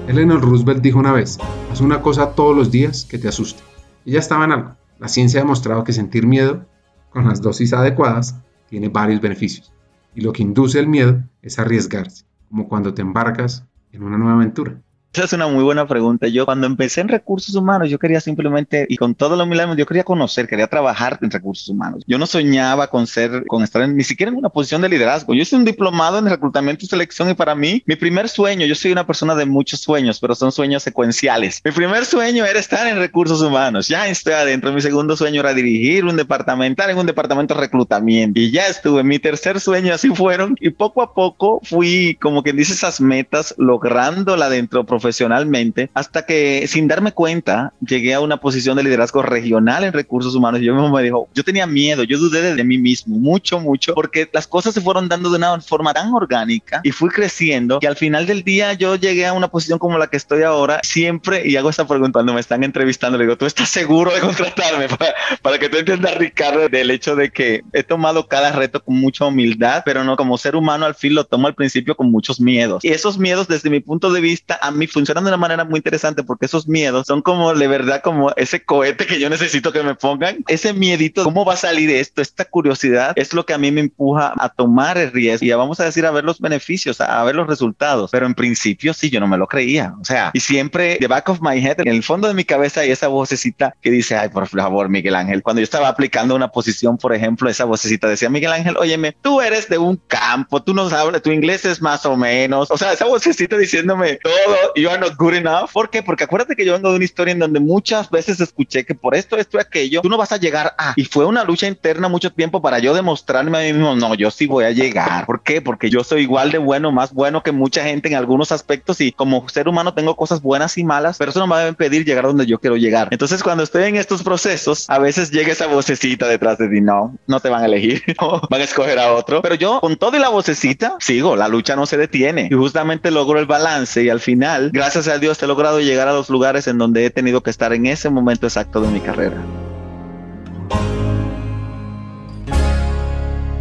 Eleanor 0.06 0.40
Roosevelt 0.40 0.80
dijo 0.80 1.00
una 1.00 1.10
vez, 1.10 1.36
haz 1.72 1.80
una 1.80 2.00
cosa 2.00 2.36
todos 2.36 2.56
los 2.56 2.70
días 2.70 3.04
que 3.10 3.18
te 3.18 3.26
asuste. 3.26 3.60
Y 4.04 4.12
ya 4.12 4.20
estaba 4.20 4.44
en 4.44 4.52
algo. 4.52 4.76
La 5.00 5.08
ciencia 5.08 5.40
ha 5.40 5.42
demostrado 5.42 5.82
que 5.82 5.92
sentir 5.92 6.28
miedo, 6.28 6.64
con 7.10 7.26
las 7.26 7.42
dosis 7.42 7.72
adecuadas, 7.72 8.36
tiene 8.68 8.88
varios 8.88 9.20
beneficios. 9.20 9.72
Y 10.14 10.20
lo 10.20 10.32
que 10.32 10.44
induce 10.44 10.78
el 10.78 10.86
miedo 10.86 11.24
es 11.42 11.58
arriesgarse, 11.58 12.24
como 12.48 12.68
cuando 12.68 12.94
te 12.94 13.02
embarcas 13.02 13.64
en 13.90 14.04
una 14.04 14.16
nueva 14.16 14.34
aventura. 14.34 14.80
Esa 15.12 15.24
es 15.24 15.32
una 15.32 15.48
muy 15.48 15.64
buena 15.64 15.86
pregunta. 15.88 16.28
Yo 16.28 16.44
cuando 16.44 16.66
empecé 16.66 17.00
en 17.00 17.08
recursos 17.08 17.54
humanos, 17.54 17.90
yo 17.90 17.98
quería 17.98 18.20
simplemente, 18.20 18.86
y 18.88 18.96
con 18.96 19.14
todo 19.14 19.36
lo 19.36 19.44
humildad, 19.44 19.74
yo 19.76 19.86
quería 19.86 20.04
conocer, 20.04 20.46
quería 20.46 20.66
trabajar 20.66 21.18
en 21.22 21.30
recursos 21.30 21.68
humanos. 21.68 22.04
Yo 22.06 22.18
no 22.18 22.26
soñaba 22.26 22.88
con 22.88 23.06
ser, 23.06 23.44
con 23.46 23.62
estar 23.62 23.82
en, 23.82 23.96
ni 23.96 24.04
siquiera 24.04 24.30
en 24.30 24.38
una 24.38 24.50
posición 24.50 24.82
de 24.82 24.88
liderazgo. 24.88 25.34
Yo 25.34 25.42
hice 25.42 25.56
un 25.56 25.64
diplomado 25.64 26.18
en 26.18 26.26
reclutamiento 26.26 26.84
y 26.84 26.88
selección 26.88 27.30
y 27.30 27.34
para 27.34 27.54
mí, 27.54 27.82
mi 27.86 27.96
primer 27.96 28.28
sueño, 28.28 28.66
yo 28.66 28.74
soy 28.74 28.92
una 28.92 29.06
persona 29.06 29.34
de 29.34 29.46
muchos 29.46 29.80
sueños, 29.80 30.20
pero 30.20 30.34
son 30.34 30.52
sueños 30.52 30.82
secuenciales. 30.82 31.60
Mi 31.64 31.72
primer 31.72 32.04
sueño 32.04 32.44
era 32.44 32.58
estar 32.58 32.86
en 32.86 32.98
recursos 32.98 33.40
humanos. 33.40 33.88
Ya 33.88 34.06
estoy 34.08 34.34
adentro. 34.34 34.72
Mi 34.72 34.82
segundo 34.82 35.16
sueño 35.16 35.40
era 35.40 35.54
dirigir 35.54 36.04
un 36.04 36.16
departamental 36.16 36.90
en 36.90 36.98
un 36.98 37.06
departamento 37.06 37.54
de 37.54 37.60
reclutamiento. 37.60 38.38
Y 38.38 38.50
ya 38.50 38.66
estuve. 38.66 39.02
Mi 39.02 39.18
tercer 39.18 39.58
sueño 39.58 39.94
así 39.94 40.10
fueron. 40.10 40.54
Y 40.60 40.70
poco 40.70 41.02
a 41.02 41.14
poco 41.14 41.60
fui, 41.64 42.16
como 42.20 42.42
quien 42.42 42.56
dice, 42.56 42.74
esas 42.74 43.00
metas, 43.00 43.54
lográndola 43.58 44.48
dentro 44.48 44.84
profesionalmente, 44.98 45.90
hasta 45.94 46.26
que 46.26 46.66
sin 46.66 46.88
darme 46.88 47.12
cuenta 47.12 47.72
llegué 47.86 48.14
a 48.14 48.20
una 48.20 48.38
posición 48.38 48.76
de 48.76 48.82
liderazgo 48.82 49.22
regional 49.22 49.84
en 49.84 49.92
recursos 49.92 50.34
humanos. 50.34 50.60
Yo 50.60 50.74
mismo 50.74 50.90
me 50.90 51.02
dijo, 51.02 51.28
yo 51.34 51.44
tenía 51.44 51.66
miedo, 51.66 52.02
yo 52.02 52.18
dudé 52.18 52.54
de 52.54 52.64
mí 52.64 52.78
mismo, 52.78 53.16
mucho, 53.18 53.60
mucho, 53.60 53.94
porque 53.94 54.28
las 54.32 54.46
cosas 54.46 54.74
se 54.74 54.80
fueron 54.80 55.08
dando 55.08 55.30
de 55.30 55.36
una 55.36 55.60
forma 55.60 55.94
tan 55.94 56.12
orgánica 56.12 56.80
y 56.82 56.90
fui 56.90 57.10
creciendo 57.10 57.78
que 57.78 57.86
al 57.86 57.96
final 57.96 58.26
del 58.26 58.42
día 58.42 58.72
yo 58.72 58.96
llegué 58.96 59.26
a 59.26 59.32
una 59.32 59.48
posición 59.48 59.78
como 59.78 59.98
la 59.98 60.08
que 60.08 60.16
estoy 60.16 60.42
ahora, 60.42 60.80
siempre, 60.82 61.42
y 61.46 61.56
hago 61.56 61.70
esta 61.70 61.86
pregunta 61.86 62.18
cuando 62.18 62.34
me 62.34 62.40
están 62.40 62.64
entrevistando, 62.64 63.16
le 63.18 63.24
digo, 63.24 63.36
¿tú 63.36 63.46
estás 63.46 63.68
seguro 63.68 64.12
de 64.12 64.20
contratarme? 64.20 64.88
Para, 64.98 65.14
para 65.42 65.58
que 65.58 65.68
tú 65.68 65.76
entiendas, 65.76 66.16
Ricardo, 66.16 66.68
del 66.68 66.90
hecho 66.90 67.14
de 67.14 67.30
que 67.30 67.62
he 67.72 67.84
tomado 67.84 68.26
cada 68.26 68.50
reto 68.52 68.82
con 68.82 68.96
mucha 68.96 69.26
humildad, 69.26 69.82
pero 69.84 70.02
no 70.02 70.16
como 70.16 70.38
ser 70.38 70.56
humano 70.56 70.86
al 70.86 70.94
fin 70.94 71.14
lo 71.14 71.24
tomo 71.24 71.46
al 71.46 71.54
principio 71.54 71.94
con 71.94 72.10
muchos 72.10 72.40
miedos. 72.40 72.84
Y 72.84 72.88
esos 72.88 73.18
miedos, 73.18 73.46
desde 73.46 73.70
mi 73.70 73.80
punto 73.80 74.10
de 74.12 74.20
vista, 74.20 74.58
a 74.60 74.70
mí 74.70 74.87
funcionan 74.88 75.24
de 75.24 75.28
una 75.28 75.36
manera 75.36 75.64
muy 75.64 75.78
interesante 75.78 76.22
porque 76.22 76.46
esos 76.46 76.68
miedos 76.68 77.06
son 77.06 77.22
como 77.22 77.54
de 77.54 77.68
verdad 77.68 78.02
como 78.02 78.32
ese 78.36 78.64
cohete 78.64 79.06
que 79.06 79.20
yo 79.20 79.30
necesito 79.30 79.72
que 79.72 79.82
me 79.82 79.94
pongan. 79.94 80.44
Ese 80.48 80.72
miedito, 80.72 81.24
¿cómo 81.24 81.44
va 81.44 81.54
a 81.54 81.56
salir 81.56 81.90
esto? 81.90 82.22
Esta 82.22 82.44
curiosidad 82.44 83.12
es 83.16 83.32
lo 83.32 83.46
que 83.46 83.54
a 83.54 83.58
mí 83.58 83.70
me 83.70 83.80
empuja 83.80 84.32
a 84.36 84.48
tomar 84.48 84.98
el 84.98 85.12
riesgo 85.12 85.46
y 85.46 85.50
vamos 85.50 85.80
a 85.80 85.84
decir 85.84 86.06
a 86.06 86.10
ver 86.10 86.24
los 86.24 86.40
beneficios, 86.40 87.00
a, 87.00 87.22
ver 87.24 87.34
los 87.34 87.46
resultados. 87.46 88.10
Pero 88.10 88.26
en 88.26 88.34
principio 88.34 88.94
sí, 88.94 89.10
yo 89.10 89.20
no 89.20 89.26
me 89.26 89.36
lo 89.36 89.46
creía. 89.46 89.94
O 90.00 90.04
sea, 90.04 90.30
y 90.32 90.40
siempre, 90.40 90.96
the 91.00 91.06
back 91.06 91.28
of 91.28 91.40
my 91.40 91.58
head, 91.58 91.80
en 91.80 91.88
el 91.88 92.02
fondo 92.02 92.28
de 92.28 92.34
mi 92.34 92.44
cabeza 92.44 92.80
hay 92.80 92.90
esa 92.90 93.08
vocecita 93.08 93.74
que 93.80 93.90
dice, 93.90 94.16
ay, 94.16 94.28
por 94.28 94.46
favor, 94.48 94.88
Miguel 94.88 95.14
Ángel. 95.14 95.42
Cuando 95.42 95.60
yo 95.60 95.64
estaba 95.64 95.88
aplicando 95.88 96.34
una 96.34 96.48
posición, 96.48 96.98
por 96.98 97.14
ejemplo, 97.14 97.48
esa 97.48 97.64
vocecita 97.64 98.08
decía, 98.08 98.30
Miguel 98.30 98.52
Ángel, 98.52 98.76
óyeme, 98.76 99.16
tú 99.20 99.40
eres 99.40 99.68
de 99.68 99.78
un 99.78 99.96
campo, 99.96 100.62
tú 100.62 100.74
no 100.74 100.88
sabes, 100.88 101.22
tu 101.22 101.30
inglés 101.30 101.64
es 101.64 101.80
más 101.80 102.04
o 102.06 102.16
menos. 102.16 102.70
O 102.70 102.78
sea, 102.78 102.92
esa 102.92 103.06
vocecita 103.06 103.56
diciéndome 103.56 104.16
todo, 104.16 104.56
you 104.80 104.88
are 104.88 104.98
not 104.98 105.16
good 105.16 105.34
enough. 105.34 105.70
¿Por 105.72 105.90
qué? 105.90 106.02
Porque 106.02 106.24
acuérdate 106.24 106.56
que 106.56 106.64
yo 106.64 106.72
vengo 106.72 106.90
de 106.90 106.96
una 106.96 107.04
historia 107.04 107.32
en 107.32 107.38
donde 107.38 107.60
muchas 107.60 108.10
veces 108.10 108.40
escuché 108.40 108.84
que 108.84 108.94
por 108.94 109.14
esto, 109.14 109.36
esto 109.36 109.58
y 109.58 109.60
aquello, 109.60 110.00
tú 110.02 110.08
no 110.08 110.16
vas 110.16 110.32
a 110.32 110.36
llegar 110.36 110.74
a. 110.78 110.94
Y 110.96 111.04
fue 111.04 111.24
una 111.24 111.44
lucha 111.44 111.66
interna 111.66 112.08
mucho 112.08 112.30
tiempo 112.32 112.62
para 112.62 112.78
yo 112.78 112.94
demostrarme 112.94 113.58
a 113.58 113.60
mí 113.62 113.72
mismo, 113.72 113.94
no, 113.96 114.14
yo 114.14 114.30
sí 114.30 114.46
voy 114.46 114.64
a 114.64 114.70
llegar. 114.70 115.26
¿Por 115.26 115.42
qué? 115.42 115.60
Porque 115.60 115.90
yo 115.90 116.04
soy 116.04 116.22
igual 116.22 116.50
de 116.50 116.58
bueno, 116.58 116.92
más 116.92 117.12
bueno 117.12 117.42
que 117.42 117.52
mucha 117.52 117.84
gente 117.84 118.08
en 118.08 118.14
algunos 118.14 118.52
aspectos 118.52 119.00
y 119.00 119.12
como 119.12 119.48
ser 119.48 119.68
humano 119.68 119.94
tengo 119.94 120.16
cosas 120.16 120.42
buenas 120.42 120.78
y 120.78 120.84
malas, 120.84 121.18
pero 121.18 121.30
eso 121.30 121.40
no 121.40 121.46
me 121.46 121.54
va 121.54 121.60
a 121.62 121.68
impedir 121.68 122.04
llegar 122.04 122.24
donde 122.24 122.46
yo 122.46 122.58
quiero 122.58 122.76
llegar. 122.76 123.08
Entonces, 123.10 123.42
cuando 123.42 123.64
estoy 123.64 123.84
en 123.84 123.96
estos 123.96 124.22
procesos, 124.22 124.88
a 124.88 124.98
veces 124.98 125.30
llega 125.30 125.52
esa 125.52 125.66
vocecita 125.66 126.26
detrás 126.26 126.58
de 126.58 126.68
ti, 126.68 126.80
no, 126.80 127.16
no 127.26 127.40
te 127.40 127.48
van 127.48 127.62
a 127.62 127.66
elegir, 127.66 128.02
van 128.50 128.60
a 128.60 128.64
escoger 128.64 128.98
a 128.98 129.12
otro. 129.12 129.42
Pero 129.42 129.54
yo, 129.54 129.80
con 129.80 129.96
todo 129.96 130.16
y 130.16 130.20
la 130.20 130.28
vocecita, 130.28 130.96
sigo, 131.00 131.36
la 131.36 131.48
lucha 131.48 131.76
no 131.76 131.86
se 131.86 131.96
detiene 131.96 132.48
y 132.50 132.54
justamente 132.54 133.10
logro 133.10 133.38
el 133.38 133.46
balance 133.46 134.02
y 134.02 134.08
al 134.08 134.20
final, 134.20 134.67
gracias 134.72 135.08
a 135.08 135.18
Dios, 135.18 135.42
he 135.42 135.46
logrado 135.46 135.80
llegar 135.80 136.08
a 136.08 136.12
los 136.12 136.30
lugares 136.30 136.66
en 136.66 136.78
donde 136.78 137.04
he 137.04 137.10
tenido 137.10 137.42
que 137.42 137.50
estar 137.50 137.72
en 137.72 137.86
ese 137.86 138.10
momento 138.10 138.46
exacto 138.46 138.80
de 138.80 138.88
mi 138.88 139.00
carrera. 139.00 139.36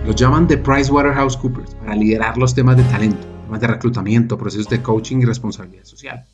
Los 0.05 0.15
llaman 0.15 0.47
de 0.47 0.57
PricewaterhouseCoopers 0.57 1.75
para 1.75 1.95
liderar 1.95 2.37
los 2.37 2.55
temas 2.55 2.77
de 2.77 2.83
talento, 2.83 3.27
temas 3.43 3.59
de 3.59 3.67
reclutamiento, 3.67 4.37
procesos 4.37 4.69
de 4.69 4.81
coaching 4.81 5.17
y 5.17 5.25
responsabilidad 5.25 5.83
social. 5.83 6.25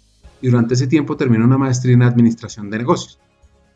Y 0.42 0.50
durante 0.50 0.76
ese 0.76 0.88
tiempo 0.88 1.18
terminó 1.18 1.46
una 1.46 1.58
maestría 1.58 1.96
en 1.96 2.04
administración 2.04 2.70
de 2.70 2.78
negocios, 2.78 3.20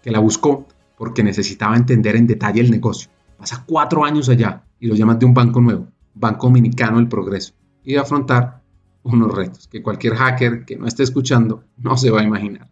que 0.04 0.12
la 0.12 0.20
buscó 0.20 0.68
porque 0.98 1.24
necesitaba 1.24 1.76
entender 1.76 2.16
en 2.16 2.28
detalle 2.28 2.62
el 2.62 2.70
negocio. 2.70 3.10
Pasa 3.38 3.64
cuatro 3.66 4.06
años 4.06 4.30
allá 4.30 4.64
y 4.80 4.88
lo 4.88 4.96
llaman 4.96 5.18
de 5.18 5.26
un 5.26 5.34
banco 5.34 5.62
nuevo, 5.62 5.88
Banco 6.14 6.48
Dominicano 6.48 6.98
del 6.98 7.08
Progreso, 7.08 7.54
y 7.84 7.96
a 7.96 8.02
afrontar 8.02 8.57
unos 9.08 9.34
retos 9.34 9.68
que 9.68 9.82
cualquier 9.82 10.16
hacker 10.16 10.66
que 10.66 10.78
no 10.78 10.88
esté 10.88 11.04
escuchando 11.04 11.64
no 11.78 11.98
se 11.98 12.10
va 12.10 12.22
a 12.22 12.24
imaginar. 12.24 12.68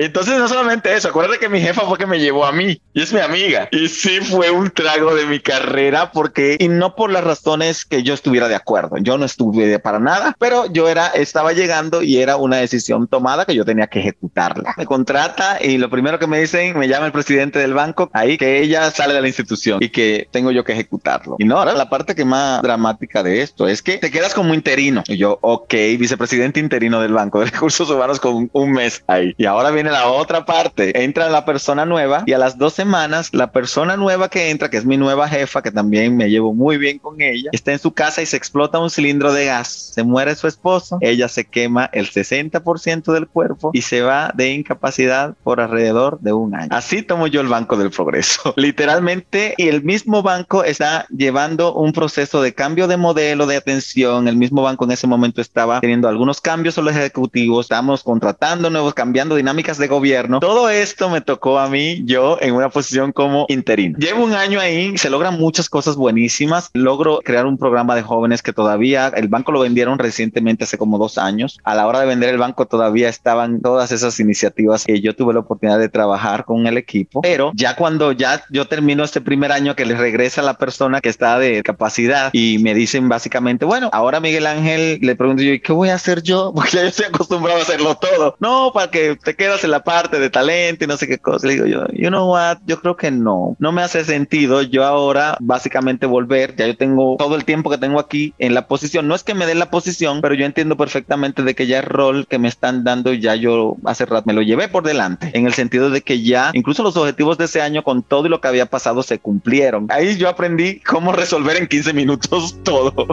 Entonces, 0.00 0.38
no 0.38 0.48
solamente 0.48 0.94
eso, 0.94 1.08
acuérdate 1.08 1.38
que 1.38 1.50
mi 1.50 1.60
jefa 1.60 1.82
fue 1.82 1.98
que 1.98 2.06
me 2.06 2.18
llevó 2.18 2.46
a 2.46 2.52
mí 2.52 2.80
y 2.94 3.02
es 3.02 3.12
mi 3.12 3.20
amiga. 3.20 3.68
Y 3.70 3.88
sí 3.88 4.20
fue 4.20 4.50
un 4.50 4.70
trago 4.70 5.14
de 5.14 5.26
mi 5.26 5.40
carrera 5.40 6.10
porque, 6.10 6.56
y 6.58 6.68
no 6.68 6.96
por 6.96 7.10
las 7.10 7.22
razones 7.22 7.84
que 7.84 8.02
yo 8.02 8.14
estuviera 8.14 8.48
de 8.48 8.54
acuerdo, 8.54 8.96
yo 8.96 9.18
no 9.18 9.26
estuve 9.26 9.78
para 9.78 9.98
nada, 9.98 10.34
pero 10.38 10.64
yo 10.72 10.88
era, 10.88 11.08
estaba 11.08 11.52
llegando 11.52 12.00
y 12.00 12.16
era 12.16 12.36
una 12.36 12.56
decisión 12.56 13.08
tomada 13.08 13.44
que 13.44 13.54
yo 13.54 13.66
tenía 13.66 13.88
que 13.88 14.00
ejecutarla. 14.00 14.74
Me 14.78 14.86
contrata 14.86 15.58
y 15.62 15.76
lo 15.76 15.90
primero 15.90 16.18
que 16.18 16.26
me 16.26 16.40
dicen, 16.40 16.78
me 16.78 16.88
llama 16.88 17.04
el 17.04 17.12
presidente 17.12 17.58
del 17.58 17.74
banco, 17.74 18.08
ahí 18.14 18.38
que 18.38 18.62
ella 18.62 18.90
sale 18.90 19.12
de 19.12 19.20
la 19.20 19.28
institución 19.28 19.80
y 19.82 19.90
que 19.90 20.28
tengo 20.30 20.50
yo 20.50 20.64
que 20.64 20.72
ejecutarlo. 20.72 21.36
Y 21.38 21.44
no, 21.44 21.58
ahora 21.58 21.74
la 21.74 21.90
parte 21.90 22.14
que 22.14 22.24
más 22.24 22.62
dramática 22.62 23.22
de 23.22 23.42
esto 23.42 23.68
es 23.68 23.82
que 23.82 23.98
te 23.98 24.10
quedas 24.10 24.32
como 24.32 24.54
interino. 24.54 25.02
Y 25.08 25.18
yo, 25.18 25.38
ok, 25.42 25.74
vicepresidente 25.98 26.58
interino 26.58 27.02
del 27.02 27.12
Banco 27.12 27.40
de 27.40 27.46
Recursos 27.50 27.90
Humanos 27.90 28.18
con 28.18 28.48
un 28.50 28.72
mes 28.72 29.04
ahí. 29.06 29.34
Y 29.36 29.44
ahora 29.44 29.70
viene 29.90 30.04
la 30.04 30.10
otra 30.10 30.44
parte. 30.44 31.04
Entra 31.04 31.28
la 31.28 31.44
persona 31.44 31.84
nueva 31.84 32.22
y 32.26 32.32
a 32.32 32.38
las 32.38 32.58
dos 32.58 32.74
semanas 32.74 33.30
la 33.32 33.50
persona 33.52 33.96
nueva 33.96 34.28
que 34.28 34.50
entra, 34.50 34.70
que 34.70 34.76
es 34.76 34.84
mi 34.84 34.96
nueva 34.96 35.28
jefa, 35.28 35.62
que 35.62 35.70
también 35.70 36.16
me 36.16 36.30
llevo 36.30 36.54
muy 36.54 36.78
bien 36.78 36.98
con 36.98 37.20
ella, 37.20 37.50
está 37.52 37.72
en 37.72 37.78
su 37.78 37.92
casa 37.92 38.22
y 38.22 38.26
se 38.26 38.36
explota 38.36 38.78
un 38.78 38.90
cilindro 38.90 39.32
de 39.32 39.46
gas. 39.46 39.68
Se 39.94 40.02
muere 40.02 40.34
su 40.34 40.46
esposo, 40.46 40.98
ella 41.00 41.28
se 41.28 41.44
quema 41.44 41.90
el 41.92 42.10
60% 42.10 43.12
del 43.12 43.28
cuerpo 43.28 43.70
y 43.72 43.82
se 43.82 44.02
va 44.02 44.32
de 44.34 44.52
incapacidad 44.52 45.34
por 45.42 45.60
alrededor 45.60 46.20
de 46.20 46.32
un 46.32 46.54
año. 46.54 46.68
Así 46.70 47.02
tomo 47.02 47.26
yo 47.26 47.40
el 47.40 47.48
Banco 47.48 47.76
del 47.76 47.90
Progreso. 47.90 48.54
Literalmente, 48.56 49.54
y 49.56 49.68
el 49.68 49.82
mismo 49.82 50.22
banco 50.22 50.64
está 50.64 51.06
llevando 51.10 51.74
un 51.74 51.92
proceso 51.92 52.42
de 52.42 52.54
cambio 52.54 52.86
de 52.86 52.96
modelo 52.96 53.46
de 53.46 53.56
atención. 53.56 54.28
El 54.28 54.36
mismo 54.36 54.62
banco 54.62 54.84
en 54.84 54.92
ese 54.92 55.06
momento 55.06 55.40
estaba 55.40 55.80
teniendo 55.80 56.08
algunos 56.08 56.40
cambios 56.40 56.78
en 56.78 56.84
los 56.84 56.94
ejecutivos, 56.94 57.66
estamos 57.66 58.02
contratando 58.02 58.70
nuevos, 58.70 58.94
cambiando 58.94 59.34
dinámicas 59.36 59.79
de 59.80 59.88
gobierno. 59.88 60.40
Todo 60.40 60.70
esto 60.70 61.10
me 61.10 61.20
tocó 61.20 61.58
a 61.58 61.68
mí, 61.68 62.02
yo 62.04 62.38
en 62.40 62.54
una 62.54 62.68
posición 62.68 63.12
como 63.12 63.46
interino. 63.48 63.98
Llevo 63.98 64.24
un 64.24 64.34
año 64.34 64.60
ahí, 64.60 64.96
se 64.96 65.10
logran 65.10 65.38
muchas 65.38 65.68
cosas 65.68 65.96
buenísimas. 65.96 66.70
Logro 66.72 67.20
crear 67.24 67.46
un 67.46 67.58
programa 67.58 67.96
de 67.96 68.02
jóvenes 68.02 68.42
que 68.42 68.52
todavía 68.52 69.08
el 69.08 69.28
banco 69.28 69.52
lo 69.52 69.60
vendieron 69.60 69.98
recientemente 69.98 70.64
hace 70.64 70.78
como 70.78 70.98
dos 70.98 71.18
años. 71.18 71.58
A 71.64 71.74
la 71.74 71.86
hora 71.86 72.00
de 72.00 72.06
vender 72.06 72.30
el 72.30 72.38
banco 72.38 72.66
todavía 72.66 73.08
estaban 73.08 73.60
todas 73.60 73.92
esas 73.92 74.20
iniciativas 74.20 74.84
que 74.84 75.00
yo 75.00 75.16
tuve 75.16 75.34
la 75.34 75.40
oportunidad 75.40 75.78
de 75.78 75.88
trabajar 75.88 76.44
con 76.44 76.66
el 76.66 76.76
equipo. 76.76 77.22
Pero 77.22 77.52
ya 77.54 77.76
cuando 77.76 78.12
ya 78.12 78.44
yo 78.50 78.66
termino 78.66 79.04
este 79.04 79.20
primer 79.20 79.52
año 79.52 79.74
que 79.74 79.86
le 79.86 79.96
regresa 79.96 80.42
la 80.42 80.54
persona 80.54 81.00
que 81.00 81.08
está 81.08 81.38
de 81.38 81.62
capacidad 81.62 82.30
y 82.32 82.58
me 82.58 82.74
dicen 82.74 83.08
básicamente, 83.08 83.64
bueno, 83.64 83.90
ahora 83.92 84.20
Miguel 84.20 84.46
Ángel 84.46 84.98
le 85.00 85.16
pregunto 85.16 85.42
yo, 85.42 85.52
¿y 85.52 85.60
qué 85.60 85.72
voy 85.72 85.88
a 85.88 85.94
hacer 85.94 86.22
yo? 86.22 86.52
Porque 86.54 86.76
ya 86.76 86.82
yo 86.82 86.88
estoy 86.88 87.06
acostumbrado 87.06 87.58
a 87.58 87.62
hacerlo 87.62 87.94
todo. 87.96 88.36
No, 88.40 88.72
para 88.72 88.90
que 88.90 89.16
te 89.16 89.34
quedas 89.34 89.64
en 89.64 89.69
la 89.70 89.82
parte 89.82 90.18
de 90.18 90.30
talento 90.30 90.84
y 90.84 90.86
no 90.86 90.96
sé 90.96 91.06
qué 91.06 91.18
cosa. 91.18 91.46
Le 91.46 91.54
digo 91.54 91.66
yo, 91.66 91.86
you 91.92 92.08
know 92.08 92.30
what, 92.30 92.58
yo 92.66 92.80
creo 92.80 92.96
que 92.96 93.10
no, 93.10 93.56
no 93.58 93.72
me 93.72 93.82
hace 93.82 94.04
sentido 94.04 94.62
yo 94.62 94.84
ahora 94.84 95.36
básicamente 95.40 96.06
volver, 96.06 96.56
ya 96.56 96.66
yo 96.66 96.76
tengo 96.76 97.16
todo 97.18 97.36
el 97.36 97.44
tiempo 97.44 97.70
que 97.70 97.78
tengo 97.78 97.98
aquí 97.98 98.34
en 98.38 98.54
la 98.54 98.66
posición, 98.66 99.08
no 99.08 99.14
es 99.14 99.22
que 99.22 99.34
me 99.34 99.46
den 99.46 99.58
la 99.58 99.70
posición, 99.70 100.20
pero 100.20 100.34
yo 100.34 100.44
entiendo 100.44 100.76
perfectamente 100.76 101.42
de 101.42 101.54
que 101.54 101.66
ya 101.66 101.78
el 101.78 101.86
rol 101.86 102.26
que 102.26 102.38
me 102.38 102.48
están 102.48 102.84
dando 102.84 103.12
ya 103.12 103.34
yo 103.34 103.76
hace 103.84 104.06
rato 104.06 104.24
me 104.26 104.32
lo 104.32 104.42
llevé 104.42 104.68
por 104.68 104.82
delante, 104.82 105.30
en 105.34 105.46
el 105.46 105.54
sentido 105.54 105.90
de 105.90 106.02
que 106.02 106.22
ya 106.22 106.50
incluso 106.54 106.82
los 106.82 106.96
objetivos 106.96 107.38
de 107.38 107.44
ese 107.44 107.62
año 107.62 107.82
con 107.82 108.02
todo 108.02 108.26
y 108.26 108.28
lo 108.28 108.40
que 108.40 108.48
había 108.48 108.66
pasado 108.66 109.02
se 109.02 109.18
cumplieron. 109.18 109.86
Ahí 109.90 110.16
yo 110.16 110.28
aprendí 110.28 110.80
cómo 110.80 111.12
resolver 111.12 111.56
en 111.56 111.66
15 111.66 111.92
minutos 111.92 112.58
todo. 112.62 113.06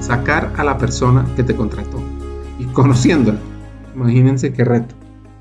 Sacar 0.00 0.52
a 0.56 0.64
la 0.64 0.78
persona 0.78 1.26
que 1.36 1.42
te 1.42 1.54
contrató 1.54 2.02
y 2.58 2.64
conociéndola 2.66 3.38
Imagínense 4.00 4.50
qué 4.54 4.64
reto. 4.64 4.94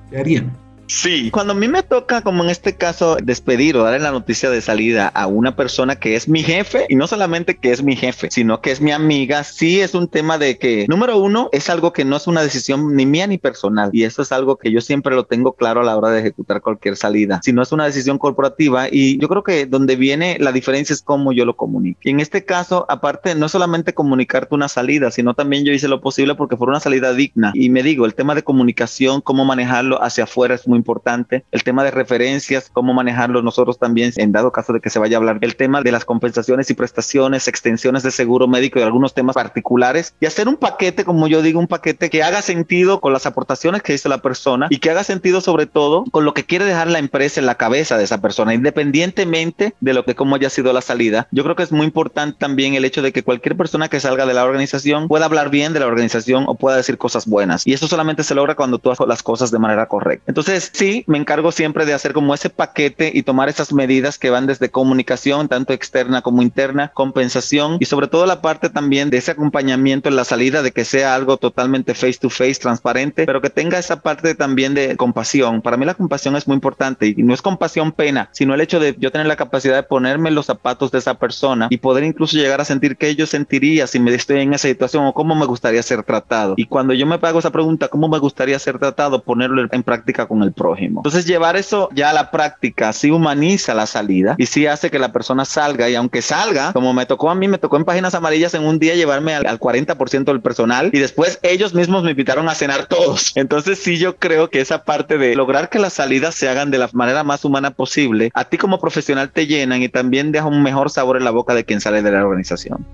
¿Qué 0.10 0.18
harían? 0.18 0.52
Sí, 0.90 1.30
cuando 1.30 1.54
a 1.54 1.56
mí 1.56 1.68
me 1.68 1.84
toca, 1.84 2.24
como 2.24 2.44
en 2.44 2.50
este 2.50 2.76
caso, 2.76 3.18
despedir 3.22 3.78
o 3.78 3.84
darle 3.84 4.00
la 4.00 4.12
noticia 4.12 4.50
de 4.50 4.60
salida 4.60 5.08
a 5.08 5.28
una 5.28 5.56
persona 5.56 5.98
que 5.98 6.16
es 6.16 6.28
mi 6.28 6.42
jefe, 6.42 6.88
y 6.90 6.96
no 6.96 7.06
solamente 7.06 7.58
que 7.58 7.72
es 7.72 7.84
mi 7.84 7.96
jefe, 7.96 8.30
sino 8.32 8.60
que 8.60 8.72
es 8.72 8.82
mi 8.82 8.92
amiga, 8.92 9.44
sí 9.44 9.82
es 9.82 9.94
un 9.94 10.08
tema 10.08 10.40
de 10.40 10.58
que, 10.58 10.88
número 10.90 11.20
uno, 11.20 11.50
es 11.52 11.70
algo 11.70 11.94
que 11.94 12.06
no 12.06 12.16
es 12.16 12.26
una 12.26 12.42
decisión 12.42 12.96
ni 12.96 13.06
mía 13.06 13.28
ni 13.28 13.38
personal, 13.38 13.92
y 13.94 14.04
eso 14.04 14.24
es 14.24 14.32
algo 14.32 14.58
que 14.58 14.72
yo 14.72 14.82
siempre 14.82 15.16
lo 15.16 15.26
tengo 15.26 15.54
claro 15.54 15.82
a 15.82 15.84
la 15.84 15.96
hora 15.96 16.10
de 16.10 16.22
ejecutar 16.22 16.60
cualquier 16.62 16.96
salida, 16.96 17.40
sino 17.44 17.62
es 17.62 17.72
una 17.72 17.86
decisión 17.86 18.18
corporativa, 18.18 18.88
y 18.90 19.20
yo 19.20 19.28
creo 19.28 19.44
que 19.44 19.68
donde 19.68 19.96
viene 19.96 20.38
la 20.40 20.52
diferencia 20.52 20.96
es 20.96 21.04
cómo 21.04 21.34
yo 21.34 21.46
lo 21.46 21.56
comunico. 21.56 22.00
Y 22.04 22.10
en 22.10 22.20
este 22.20 22.46
caso, 22.46 22.88
aparte, 22.90 23.36
no 23.36 23.48
solamente 23.48 23.94
comunicarte 23.94 24.56
una 24.56 24.68
salida, 24.68 25.12
sino 25.12 25.36
también 25.36 25.66
yo 25.66 25.72
hice 25.72 25.88
lo 25.88 26.02
posible 26.02 26.34
porque 26.34 26.58
fuera 26.58 26.72
una 26.72 26.80
salida 26.80 27.14
digna, 27.14 27.52
y 27.54 27.70
me 27.70 27.84
digo, 27.84 28.08
el 28.08 28.16
tema 28.16 28.34
de 28.34 28.42
comunicación, 28.42 29.22
cómo 29.22 29.46
manejarlo 29.46 30.02
hacia 30.02 30.24
afuera 30.24 30.56
es 30.56 30.68
muy 30.68 30.79
importante. 30.80 31.44
El 31.52 31.64
tema 31.64 31.84
de 31.84 31.92
referencias, 31.92 32.70
cómo 32.72 32.94
manejarlo 32.94 33.42
nosotros 33.42 33.78
también, 33.78 34.12
en 34.18 34.32
dado 34.32 34.52
caso 34.52 34.74
de 34.74 34.80
que 34.80 34.90
se 34.90 35.00
vaya 35.00 35.18
a 35.18 35.20
hablar. 35.20 35.38
El 35.42 35.56
tema 35.56 35.82
de 35.82 35.92
las 35.92 36.06
compensaciones 36.06 36.70
y 36.70 36.74
prestaciones, 36.74 37.48
extensiones 37.48 38.04
de 38.04 38.12
seguro 38.12 38.48
médico 38.48 38.80
y 38.80 38.84
algunos 38.84 39.14
temas 39.14 39.36
particulares. 39.36 40.14
Y 40.20 40.26
hacer 40.26 40.48
un 40.48 40.56
paquete, 40.56 41.06
como 41.06 41.28
yo 41.28 41.42
digo, 41.42 41.60
un 41.60 41.68
paquete 41.68 42.10
que 42.10 42.24
haga 42.24 42.42
sentido 42.42 43.00
con 43.00 43.14
las 43.14 43.26
aportaciones 43.26 43.84
que 43.84 43.94
hizo 43.94 44.10
la 44.10 44.20
persona 44.20 44.68
y 44.70 44.80
que 44.80 44.90
haga 44.90 45.04
sentido 45.04 45.42
sobre 45.42 45.66
todo 45.66 46.06
con 46.12 46.26
lo 46.26 46.34
que 46.34 46.46
quiere 46.46 46.66
dejar 46.66 46.88
la 46.88 47.00
empresa 47.00 47.40
en 47.40 47.46
la 47.46 47.56
cabeza 47.56 47.98
de 47.98 48.04
esa 48.04 48.22
persona, 48.22 48.54
independientemente 48.54 49.76
de 49.80 49.94
lo 49.94 50.06
que 50.06 50.16
cómo 50.16 50.36
haya 50.36 50.50
sido 50.50 50.74
la 50.74 50.82
salida. 50.82 51.28
Yo 51.32 51.44
creo 51.44 51.56
que 51.56 51.64
es 51.64 51.72
muy 51.72 51.86
importante 51.86 52.38
también 52.40 52.74
el 52.74 52.86
hecho 52.86 53.02
de 53.02 53.12
que 53.12 53.24
cualquier 53.24 53.56
persona 53.56 53.90
que 53.90 54.00
salga 54.00 54.26
de 54.26 54.34
la 54.34 54.46
organización 54.46 55.08
pueda 55.08 55.26
hablar 55.26 55.50
bien 55.50 55.74
de 55.74 55.80
la 55.80 55.88
organización 55.88 56.46
o 56.48 56.56
pueda 56.56 56.78
decir 56.78 56.98
cosas 56.98 57.26
buenas. 57.26 57.66
Y 57.66 57.74
eso 57.74 57.88
solamente 57.88 58.24
se 58.24 58.36
logra 58.36 58.56
cuando 58.56 58.80
tú 58.80 58.92
haces 58.92 59.08
las 59.08 59.24
cosas 59.24 59.52
de 59.52 59.60
manera 59.60 59.88
correcta. 59.88 60.26
Entonces, 60.28 60.69
sí, 60.72 61.04
me 61.08 61.18
encargo 61.18 61.52
siempre 61.52 61.86
de 61.86 61.94
hacer 61.94 62.14
como 62.14 62.34
ese 62.34 62.50
paquete 62.50 63.12
y 63.14 63.24
tomar 63.24 63.50
esas 63.50 63.74
medidas 63.74 64.18
que 64.18 64.30
van 64.30 64.48
desde 64.48 64.70
comunicación, 64.70 65.48
tanto 65.48 65.74
externa 65.74 66.22
como 66.22 66.42
interna, 66.42 66.92
compensación 66.94 67.78
y 67.80 67.86
sobre 67.86 68.08
todo 68.08 68.26
la 68.26 68.42
parte 68.42 68.70
también 68.70 69.10
de 69.10 69.18
ese 69.18 69.32
acompañamiento 69.32 70.10
en 70.10 70.16
la 70.16 70.24
salida, 70.24 70.62
de 70.62 70.72
que 70.72 70.86
sea 70.86 71.16
algo 71.16 71.38
totalmente 71.38 71.94
face 71.94 72.20
to 72.20 72.30
face, 72.30 72.56
transparente, 72.56 73.26
pero 73.26 73.42
que 73.42 73.50
tenga 73.50 73.80
esa 73.80 74.02
parte 74.02 74.36
también 74.36 74.74
de 74.74 74.96
compasión. 74.96 75.62
Para 75.62 75.78
mí 75.78 75.86
la 75.86 75.94
compasión 75.94 76.36
es 76.36 76.48
muy 76.48 76.56
importante 76.56 77.08
y 77.08 77.24
no 77.24 77.34
es 77.34 77.42
compasión 77.42 77.92
pena, 77.92 78.30
sino 78.32 78.54
el 78.54 78.62
hecho 78.62 78.80
de 78.80 78.96
yo 78.98 79.12
tener 79.12 79.28
la 79.28 79.36
capacidad 79.36 79.76
de 79.76 79.84
ponerme 79.84 80.32
los 80.32 80.46
zapatos 80.46 80.92
de 80.92 81.00
esa 81.00 81.16
persona 81.16 81.68
y 81.70 81.78
poder 81.78 82.04
incluso 82.04 82.38
llegar 82.38 82.62
a 82.62 82.66
sentir 82.66 82.98
que 82.98 83.16
yo 83.16 83.26
sentiría 83.26 83.88
si 83.88 84.00
me 84.00 84.14
estoy 84.14 84.42
en 84.42 84.54
esa 84.54 84.68
situación 84.68 85.06
o 85.06 85.14
cómo 85.14 85.36
me 85.36 85.46
gustaría 85.46 85.82
ser 85.84 86.04
tratado. 86.04 86.56
Y 86.58 86.66
cuando 86.66 86.94
yo 86.94 87.06
me 87.06 87.20
hago 87.22 87.40
esa 87.40 87.52
pregunta, 87.52 87.88
¿cómo 87.88 88.08
me 88.08 88.20
gustaría 88.20 88.58
ser 88.60 88.80
tratado? 88.80 89.22
Ponerlo 89.22 89.66
en 89.72 89.84
práctica 89.84 90.28
con 90.28 90.44
el 90.44 90.54
prójimo. 90.60 91.00
Entonces 91.00 91.26
llevar 91.26 91.56
eso 91.56 91.90
ya 91.94 92.10
a 92.10 92.14
la 92.14 92.30
práctica 92.32 92.92
sí 92.94 93.10
humaniza 93.10 93.74
la 93.74 93.86
salida 93.86 94.36
y 94.38 94.46
sí 94.46 94.68
hace 94.68 94.92
que 94.92 95.00
la 95.00 95.14
persona 95.14 95.46
salga 95.46 95.90
y 95.90 95.96
aunque 95.96 96.22
salga, 96.22 96.74
como 96.74 96.94
me 96.94 97.06
tocó 97.06 97.30
a 97.30 97.36
mí, 97.36 97.48
me 97.48 97.58
tocó 97.58 97.78
en 97.78 97.86
páginas 97.86 98.14
amarillas 98.14 98.54
en 98.54 98.66
un 98.66 98.78
día 98.78 98.96
llevarme 98.96 99.34
al, 99.34 99.48
al 99.48 99.60
40% 99.60 100.26
del 100.26 100.42
personal 100.42 100.90
y 100.92 101.00
después 101.00 101.40
ellos 101.44 101.74
mismos 101.74 102.04
me 102.04 102.12
invitaron 102.12 102.50
a 102.50 102.56
cenar 102.56 102.88
todos. 102.88 103.32
Entonces 103.36 103.80
sí 103.80 103.98
yo 103.98 104.18
creo 104.18 104.50
que 104.50 104.60
esa 104.60 104.84
parte 104.84 105.18
de 105.18 105.36
lograr 105.36 105.70
que 105.70 105.80
las 105.80 105.94
salidas 105.94 106.36
se 106.36 106.50
hagan 106.50 106.72
de 106.72 106.78
la 106.78 106.90
manera 106.92 107.24
más 107.24 107.46
humana 107.46 107.72
posible, 107.72 108.32
a 108.34 108.44
ti 108.46 108.58
como 108.58 108.80
profesional 108.80 109.32
te 109.32 109.48
llenan 109.48 109.82
y 109.82 109.90
también 109.90 110.32
deja 110.34 110.46
un 110.46 110.62
mejor 110.62 110.90
sabor 110.90 111.16
en 111.18 111.24
la 111.24 111.32
boca 111.32 111.54
de 111.54 111.64
quien 111.64 111.80
sale 111.80 112.02
de 112.02 112.12
la 112.12 112.26
organización. 112.26 112.86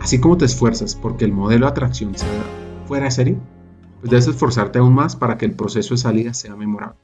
Así 0.00 0.20
como 0.20 0.38
te 0.38 0.44
esfuerzas 0.44 0.94
porque 0.94 1.24
el 1.24 1.32
modelo 1.32 1.66
de 1.66 1.72
atracción 1.72 2.16
sea 2.16 2.44
fuera 2.86 3.06
de 3.06 3.10
serie, 3.10 3.38
pues 4.00 4.10
debes 4.10 4.28
esforzarte 4.28 4.78
aún 4.78 4.94
más 4.94 5.16
para 5.16 5.36
que 5.36 5.44
el 5.44 5.52
proceso 5.52 5.94
de 5.94 5.98
salida 5.98 6.34
sea 6.34 6.56
memorable. 6.56 6.96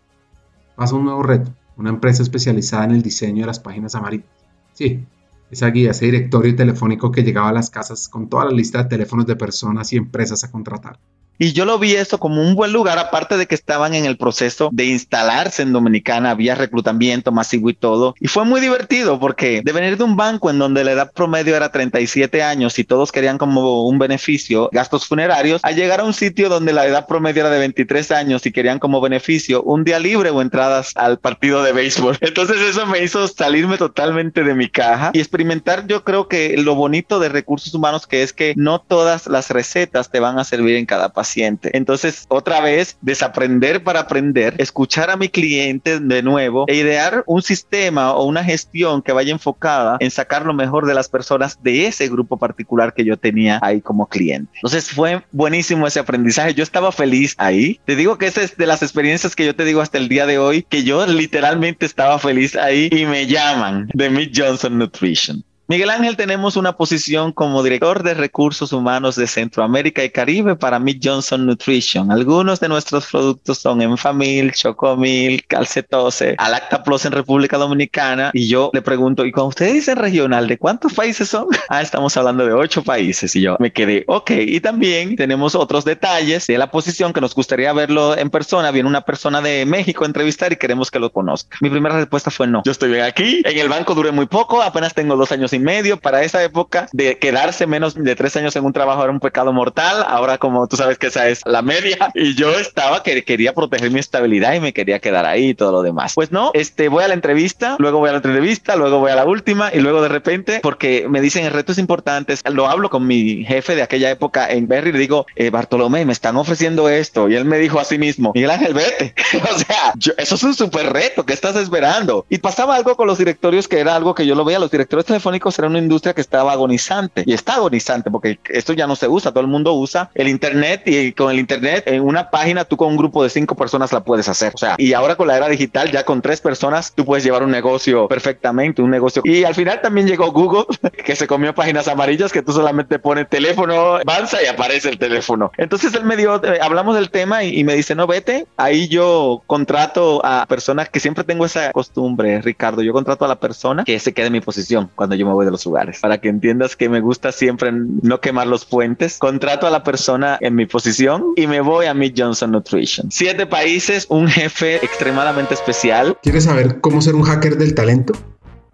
Pasa 0.76 0.94
un 0.94 1.04
nuevo 1.04 1.22
reto, 1.22 1.52
una 1.76 1.90
empresa 1.90 2.22
especializada 2.22 2.84
en 2.84 2.92
el 2.92 3.02
diseño 3.02 3.42
de 3.42 3.46
las 3.48 3.60
páginas 3.60 3.94
amarillas. 3.94 4.26
Sí, 4.72 5.04
esa 5.50 5.68
guía, 5.70 5.90
ese 5.90 6.06
directorio 6.06 6.54
telefónico 6.56 7.12
que 7.12 7.22
llegaba 7.22 7.48
a 7.48 7.52
las 7.52 7.70
casas 7.70 8.08
con 8.08 8.28
toda 8.28 8.46
la 8.46 8.50
lista 8.52 8.82
de 8.82 8.88
teléfonos 8.88 9.26
de 9.26 9.36
personas 9.36 9.92
y 9.92 9.96
empresas 9.96 10.42
a 10.44 10.50
contratar. 10.50 10.98
Y 11.38 11.52
yo 11.52 11.64
lo 11.64 11.78
vi 11.78 11.94
eso 11.94 12.18
como 12.18 12.40
un 12.40 12.54
buen 12.54 12.72
lugar, 12.72 12.98
aparte 12.98 13.36
de 13.36 13.46
que 13.46 13.56
estaban 13.56 13.94
en 13.94 14.04
el 14.04 14.16
proceso 14.16 14.70
de 14.72 14.86
instalarse 14.86 15.62
en 15.62 15.72
Dominicana, 15.72 16.30
había 16.30 16.54
reclutamiento 16.54 17.32
masivo 17.32 17.70
y 17.70 17.74
todo. 17.74 18.14
Y 18.20 18.28
fue 18.28 18.44
muy 18.44 18.60
divertido 18.60 19.18
porque 19.18 19.60
de 19.64 19.72
venir 19.72 19.96
de 19.96 20.04
un 20.04 20.16
banco 20.16 20.50
en 20.50 20.58
donde 20.58 20.84
la 20.84 20.92
edad 20.92 21.12
promedio 21.12 21.56
era 21.56 21.72
37 21.72 22.42
años 22.42 22.78
y 22.78 22.84
todos 22.84 23.10
querían 23.10 23.38
como 23.38 23.84
un 23.84 23.98
beneficio 23.98 24.68
gastos 24.72 25.06
funerarios, 25.06 25.60
a 25.64 25.72
llegar 25.72 26.00
a 26.00 26.04
un 26.04 26.14
sitio 26.14 26.48
donde 26.48 26.72
la 26.72 26.86
edad 26.86 27.06
promedio 27.06 27.40
era 27.40 27.50
de 27.50 27.58
23 27.58 28.12
años 28.12 28.46
y 28.46 28.52
querían 28.52 28.78
como 28.78 29.00
beneficio 29.00 29.62
un 29.62 29.82
día 29.82 29.98
libre 29.98 30.30
o 30.30 30.40
entradas 30.40 30.92
al 30.94 31.18
partido 31.18 31.62
de 31.62 31.72
béisbol. 31.72 32.16
Entonces 32.20 32.60
eso 32.60 32.86
me 32.86 33.02
hizo 33.02 33.26
salirme 33.26 33.76
totalmente 33.76 34.44
de 34.44 34.54
mi 34.54 34.68
caja 34.68 35.10
y 35.12 35.18
experimentar 35.18 35.86
yo 35.86 36.04
creo 36.04 36.28
que 36.28 36.56
lo 36.56 36.74
bonito 36.76 37.18
de 37.18 37.28
recursos 37.28 37.74
humanos 37.74 38.06
que 38.06 38.22
es 38.22 38.32
que 38.32 38.54
no 38.56 38.80
todas 38.80 39.26
las 39.26 39.50
recetas 39.50 40.10
te 40.10 40.20
van 40.20 40.38
a 40.38 40.44
servir 40.44 40.76
en 40.76 40.86
cada 40.86 41.08
país 41.12 41.23
entonces, 41.72 42.26
otra 42.28 42.60
vez, 42.60 42.96
desaprender 43.00 43.82
para 43.82 44.00
aprender, 44.00 44.54
escuchar 44.58 45.10
a 45.10 45.16
mi 45.16 45.28
cliente 45.28 46.00
de 46.00 46.22
nuevo 46.22 46.64
e 46.68 46.76
idear 46.76 47.24
un 47.26 47.42
sistema 47.42 48.12
o 48.12 48.24
una 48.24 48.44
gestión 48.44 49.02
que 49.02 49.12
vaya 49.12 49.32
enfocada 49.32 49.96
en 50.00 50.10
sacar 50.10 50.44
lo 50.44 50.54
mejor 50.54 50.86
de 50.86 50.94
las 50.94 51.08
personas 51.08 51.62
de 51.62 51.86
ese 51.86 52.08
grupo 52.08 52.36
particular 52.36 52.94
que 52.94 53.04
yo 53.04 53.16
tenía 53.16 53.58
ahí 53.62 53.80
como 53.80 54.06
cliente. 54.06 54.50
Entonces, 54.56 54.90
fue 54.90 55.22
buenísimo 55.32 55.86
ese 55.86 56.00
aprendizaje. 56.00 56.54
Yo 56.54 56.62
estaba 56.62 56.92
feliz 56.92 57.34
ahí. 57.38 57.80
Te 57.84 57.96
digo 57.96 58.18
que 58.18 58.26
esa 58.26 58.42
es 58.42 58.56
de 58.56 58.66
las 58.66 58.82
experiencias 58.82 59.34
que 59.34 59.46
yo 59.46 59.54
te 59.54 59.64
digo 59.64 59.80
hasta 59.80 59.98
el 59.98 60.08
día 60.08 60.26
de 60.26 60.38
hoy, 60.38 60.62
que 60.62 60.84
yo 60.84 61.06
literalmente 61.06 61.86
estaba 61.86 62.18
feliz 62.18 62.56
ahí 62.56 62.88
y 62.92 63.06
me 63.06 63.26
llaman 63.26 63.88
de 63.92 64.10
Meet 64.10 64.32
Johnson 64.36 64.78
Nutrition. 64.78 65.44
Miguel 65.66 65.88
Ángel, 65.88 66.14
tenemos 66.18 66.56
una 66.56 66.76
posición 66.76 67.32
como 67.32 67.62
director 67.62 68.02
de 68.02 68.12
recursos 68.12 68.74
humanos 68.74 69.16
de 69.16 69.26
Centroamérica 69.26 70.04
y 70.04 70.10
Caribe 70.10 70.56
para 70.56 70.78
Mid 70.78 71.00
Johnson 71.02 71.46
Nutrition. 71.46 72.12
Algunos 72.12 72.60
de 72.60 72.68
nuestros 72.68 73.06
productos 73.06 73.60
son 73.60 73.80
Enfamil, 73.80 74.52
Chocomil, 74.52 75.42
Calcetose, 75.46 76.34
Alacta 76.36 76.82
Plus 76.82 77.06
en 77.06 77.12
República 77.12 77.56
Dominicana. 77.56 78.30
Y 78.34 78.46
yo 78.46 78.70
le 78.74 78.82
pregunto, 78.82 79.24
¿y 79.24 79.32
cuando 79.32 79.48
ustedes 79.48 79.72
dicen 79.72 79.96
regional, 79.96 80.48
de 80.48 80.58
cuántos 80.58 80.92
países 80.92 81.30
son? 81.30 81.48
Ah, 81.70 81.80
estamos 81.80 82.14
hablando 82.18 82.44
de 82.44 82.52
ocho 82.52 82.84
países. 82.84 83.34
Y 83.34 83.40
yo 83.40 83.56
me 83.58 83.72
quedé, 83.72 84.04
ok. 84.06 84.32
Y 84.32 84.60
también 84.60 85.16
tenemos 85.16 85.54
otros 85.54 85.84
detalles 85.84 86.46
de 86.46 86.58
la 86.58 86.70
posición 86.70 87.12
que 87.14 87.22
nos 87.22 87.34
gustaría 87.34 87.72
verlo 87.72 88.16
en 88.16 88.28
persona. 88.28 88.70
Viene 88.70 88.88
una 88.88 89.00
persona 89.00 89.40
de 89.40 89.64
México 89.64 90.04
a 90.04 90.06
entrevistar 90.06 90.52
y 90.52 90.56
queremos 90.56 90.90
que 90.90 90.98
lo 90.98 91.10
conozca. 91.10 91.56
Mi 91.62 91.70
primera 91.70 91.96
respuesta 91.96 92.30
fue 92.30 92.46
no. 92.46 92.62
Yo 92.66 92.70
estoy 92.70 92.96
aquí. 93.00 93.42
En 93.46 93.58
el 93.58 93.70
banco 93.70 93.94
duré 93.94 94.12
muy 94.12 94.26
poco, 94.26 94.62
apenas 94.62 94.92
tengo 94.92 95.16
dos 95.16 95.32
años 95.32 95.53
y 95.54 95.58
medio. 95.58 95.98
Para 95.98 96.22
esa 96.22 96.42
época 96.42 96.88
de 96.92 97.18
quedarse 97.18 97.66
menos 97.66 97.94
de 97.94 98.16
tres 98.16 98.36
años 98.36 98.54
en 98.56 98.64
un 98.64 98.72
trabajo 98.72 99.02
era 99.02 99.12
un 99.12 99.20
pecado 99.20 99.52
mortal. 99.52 100.04
Ahora, 100.08 100.38
como 100.38 100.66
tú 100.66 100.76
sabes 100.76 100.98
que 100.98 101.08
esa 101.08 101.28
es 101.28 101.42
la 101.44 101.62
media, 101.62 101.96
y 102.14 102.34
yo 102.34 102.58
estaba 102.58 103.02
que 103.02 103.24
quería 103.24 103.54
proteger 103.54 103.90
mi 103.90 104.00
estabilidad 104.00 104.54
y 104.54 104.60
me 104.60 104.72
quería 104.72 104.98
quedar 104.98 105.26
ahí 105.26 105.50
y 105.50 105.54
todo 105.54 105.72
lo 105.72 105.82
demás. 105.82 106.14
Pues 106.14 106.32
no, 106.32 106.50
este 106.54 106.88
voy 106.88 107.04
a 107.04 107.08
la 107.08 107.14
entrevista, 107.14 107.76
luego 107.78 107.98
voy 107.98 108.08
a 108.08 108.12
la 108.12 108.18
entrevista, 108.18 108.76
luego 108.76 108.98
voy 108.98 109.10
a 109.10 109.16
la 109.16 109.24
última 109.24 109.70
y 109.72 109.80
luego 109.80 110.02
de 110.02 110.08
repente, 110.08 110.60
porque 110.62 111.06
me 111.08 111.20
dicen 111.20 111.44
el 111.44 111.52
reto 111.52 111.72
es 111.72 111.78
importante, 111.78 112.34
lo 112.50 112.68
hablo 112.68 112.90
con 112.90 113.06
mi 113.06 113.44
jefe 113.44 113.74
de 113.74 113.82
aquella 113.82 114.10
época 114.10 114.50
en 114.50 114.68
Berry 114.68 114.92
le 114.92 114.98
digo, 114.98 115.26
eh, 115.36 115.50
Bartolomé, 115.50 116.04
me 116.04 116.12
están 116.12 116.36
ofreciendo 116.36 116.88
esto. 116.88 117.28
Y 117.28 117.34
él 117.34 117.44
me 117.44 117.58
dijo 117.58 117.78
a 117.78 117.84
sí 117.84 117.98
mismo, 117.98 118.32
Miguel 118.34 118.50
Ángel, 118.50 118.74
vete. 118.74 119.14
o 119.54 119.58
sea, 119.58 119.94
eso 120.16 120.34
es 120.34 120.42
un 120.42 120.54
súper 120.54 120.92
reto. 120.92 121.26
¿Qué 121.26 121.32
estás 121.32 121.56
esperando? 121.56 122.24
Y 122.28 122.38
pasaba 122.38 122.76
algo 122.76 122.96
con 122.96 123.06
los 123.06 123.18
directorios 123.18 123.68
que 123.68 123.80
era 123.80 123.94
algo 123.94 124.14
que 124.14 124.26
yo 124.26 124.34
lo 124.34 124.44
veía. 124.44 124.58
Los 124.58 124.70
directores 124.70 125.04
telefónicos 125.04 125.43
era 125.58 125.68
una 125.68 125.78
industria 125.78 126.14
que 126.14 126.20
estaba 126.20 126.52
agonizante 126.52 127.24
y 127.26 127.32
está 127.32 127.54
agonizante 127.54 128.10
porque 128.10 128.38
esto 128.48 128.72
ya 128.72 128.86
no 128.86 128.96
se 128.96 129.08
usa, 129.08 129.30
todo 129.30 129.40
el 129.40 129.46
mundo 129.46 129.72
usa 129.74 130.10
el 130.14 130.28
Internet 130.28 130.82
y 130.86 131.12
con 131.12 131.30
el 131.30 131.38
Internet 131.38 131.84
en 131.86 132.02
una 132.02 132.30
página 132.30 132.64
tú 132.64 132.76
con 132.76 132.88
un 132.88 132.96
grupo 132.96 133.22
de 133.22 133.30
cinco 133.30 133.54
personas 133.54 133.92
la 133.92 134.02
puedes 134.04 134.28
hacer. 134.28 134.52
O 134.54 134.58
sea, 134.58 134.76
y 134.78 134.92
ahora 134.92 135.16
con 135.16 135.28
la 135.28 135.36
era 135.36 135.48
digital 135.48 135.90
ya 135.90 136.04
con 136.04 136.22
tres 136.22 136.40
personas 136.40 136.92
tú 136.94 137.04
puedes 137.04 137.24
llevar 137.24 137.42
un 137.42 137.50
negocio 137.50 138.08
perfectamente, 138.08 138.82
un 138.82 138.90
negocio. 138.90 139.22
Y 139.24 139.44
al 139.44 139.54
final 139.54 139.80
también 139.80 140.06
llegó 140.06 140.32
Google 140.32 140.66
que 141.04 141.16
se 141.16 141.26
comió 141.26 141.54
páginas 141.54 141.88
amarillas 141.88 142.32
que 142.32 142.42
tú 142.42 142.52
solamente 142.52 142.98
pones 142.98 143.28
teléfono, 143.28 143.96
avanza 143.96 144.42
y 144.42 144.46
aparece 144.46 144.88
el 144.88 144.98
teléfono. 144.98 145.50
Entonces 145.56 145.94
él 145.94 146.04
me 146.04 146.16
dio, 146.16 146.42
eh, 146.44 146.58
hablamos 146.62 146.94
del 146.94 147.10
tema 147.10 147.44
y, 147.44 147.58
y 147.58 147.64
me 147.64 147.74
dice, 147.74 147.94
no, 147.94 148.06
vete, 148.06 148.46
ahí 148.56 148.88
yo 148.88 149.42
contrato 149.46 150.24
a 150.24 150.46
personas 150.46 150.88
que 150.88 151.00
siempre 151.00 151.24
tengo 151.24 151.44
esa 151.44 151.72
costumbre, 151.72 152.40
Ricardo, 152.40 152.82
yo 152.82 152.92
contrato 152.92 153.24
a 153.24 153.28
la 153.28 153.36
persona 153.36 153.84
que 153.84 153.98
se 153.98 154.12
quede 154.12 154.26
en 154.26 154.32
mi 154.32 154.40
posición 154.40 154.90
cuando 154.94 155.16
yo 155.16 155.26
me 155.26 155.33
de 155.42 155.50
los 155.50 155.64
lugares. 155.64 156.00
Para 156.00 156.18
que 156.18 156.28
entiendas 156.28 156.76
que 156.76 156.88
me 156.88 157.00
gusta 157.00 157.32
siempre 157.32 157.72
no 157.72 158.20
quemar 158.20 158.46
los 158.46 158.64
puentes, 158.64 159.18
contrato 159.18 159.66
a 159.66 159.70
la 159.70 159.82
persona 159.82 160.38
en 160.40 160.54
mi 160.54 160.66
posición 160.66 161.32
y 161.36 161.46
me 161.46 161.60
voy 161.60 161.86
a 161.86 161.94
Meet 161.94 162.14
Johnson 162.16 162.52
Nutrition. 162.52 163.10
Siete 163.10 163.46
países, 163.46 164.06
un 164.08 164.28
jefe 164.28 164.76
extremadamente 164.84 165.54
especial. 165.54 166.18
¿Quieres 166.22 166.44
saber 166.44 166.80
cómo 166.80 167.00
ser 167.00 167.14
un 167.14 167.22
hacker 167.22 167.56
del 167.56 167.74
talento? 167.74 168.14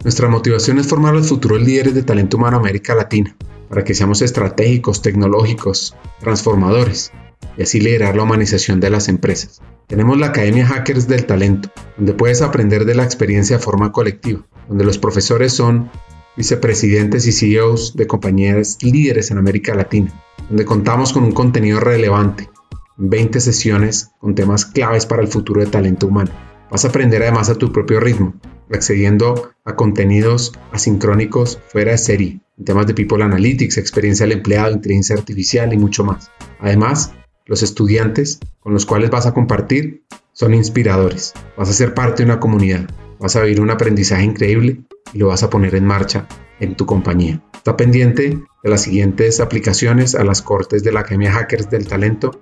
Nuestra 0.02 0.28
motivación 0.28 0.78
es 0.78 0.86
formar 0.86 1.14
los 1.14 1.28
futuros 1.28 1.60
líderes 1.60 1.94
de 1.94 2.02
talento 2.02 2.38
humano 2.38 2.56
América 2.56 2.94
Latina, 2.94 3.36
para 3.68 3.84
que 3.84 3.94
seamos 3.94 4.22
estratégicos, 4.22 5.02
tecnológicos, 5.02 5.94
transformadores 6.20 7.12
y 7.58 7.62
así 7.62 7.80
liderar 7.80 8.16
la 8.16 8.22
humanización 8.22 8.80
de 8.80 8.90
las 8.90 9.08
empresas. 9.08 9.60
Tenemos 9.86 10.18
la 10.18 10.28
Academia 10.28 10.66
Hackers 10.66 11.08
del 11.08 11.26
Talento, 11.26 11.68
donde 11.96 12.14
puedes 12.14 12.42
aprender 12.42 12.84
de 12.84 12.94
la 12.94 13.04
experiencia 13.04 13.56
de 13.58 13.62
forma 13.62 13.92
colectiva, 13.92 14.40
donde 14.68 14.84
los 14.84 14.98
profesores 14.98 15.52
son 15.52 15.90
vicepresidentes 16.36 17.26
y 17.26 17.32
CEOs 17.32 17.96
de 17.96 18.06
compañías 18.06 18.78
líderes 18.82 19.30
en 19.30 19.38
América 19.38 19.74
Latina, 19.74 20.12
donde 20.48 20.64
contamos 20.64 21.12
con 21.12 21.24
un 21.24 21.32
contenido 21.32 21.80
relevante, 21.80 22.48
20 22.96 23.40
sesiones 23.40 24.10
con 24.18 24.34
temas 24.34 24.66
claves 24.66 25.06
para 25.06 25.22
el 25.22 25.28
futuro 25.28 25.60
de 25.60 25.66
talento 25.66 26.06
humano. 26.06 26.30
Vas 26.70 26.84
a 26.84 26.88
aprender 26.88 27.22
además 27.22 27.48
a 27.48 27.56
tu 27.56 27.72
propio 27.72 27.98
ritmo, 27.98 28.34
accediendo 28.72 29.50
a 29.64 29.74
contenidos 29.74 30.52
asincrónicos 30.70 31.58
fuera 31.68 31.92
de 31.92 31.98
serie, 31.98 32.40
en 32.58 32.64
temas 32.64 32.86
de 32.86 32.94
People 32.94 33.24
Analytics, 33.24 33.78
experiencia 33.78 34.24
del 34.24 34.38
empleado, 34.38 34.72
inteligencia 34.72 35.16
artificial 35.16 35.72
y 35.72 35.78
mucho 35.78 36.04
más. 36.04 36.30
Además, 36.60 37.12
los 37.46 37.62
estudiantes 37.62 38.38
con 38.60 38.72
los 38.72 38.86
cuales 38.86 39.10
vas 39.10 39.26
a 39.26 39.34
compartir 39.34 40.04
son 40.32 40.54
inspiradores. 40.54 41.32
Vas 41.56 41.68
a 41.68 41.72
ser 41.72 41.94
parte 41.94 42.22
de 42.22 42.30
una 42.30 42.38
comunidad, 42.38 42.88
vas 43.18 43.34
a 43.34 43.42
vivir 43.42 43.60
un 43.60 43.70
aprendizaje 43.70 44.22
increíble 44.24 44.84
y 45.12 45.18
lo 45.18 45.28
vas 45.28 45.42
a 45.42 45.50
poner 45.50 45.74
en 45.74 45.86
marcha 45.86 46.26
en 46.60 46.74
tu 46.76 46.86
compañía. 46.86 47.42
Está 47.54 47.76
pendiente 47.76 48.38
de 48.62 48.70
las 48.70 48.82
siguientes 48.82 49.40
aplicaciones 49.40 50.14
a 50.14 50.24
las 50.24 50.42
cortes 50.42 50.82
de 50.82 50.92
la 50.92 51.00
Academia 51.00 51.32
Hackers 51.32 51.70
del 51.70 51.86
Talento 51.86 52.40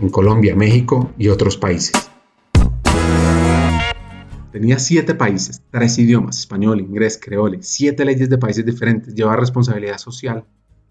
en 0.00 0.08
Colombia, 0.08 0.54
México 0.54 1.12
y 1.18 1.28
otros 1.28 1.56
países. 1.56 2.10
Tenía 4.52 4.78
siete 4.78 5.14
países, 5.14 5.62
tres 5.70 5.98
idiomas, 5.98 6.38
español, 6.38 6.80
inglés, 6.80 7.20
creole, 7.22 7.58
siete 7.62 8.04
leyes 8.04 8.30
de 8.30 8.38
países 8.38 8.64
diferentes, 8.64 9.14
llevaba 9.14 9.36
responsabilidad 9.36 9.98
social, 9.98 10.44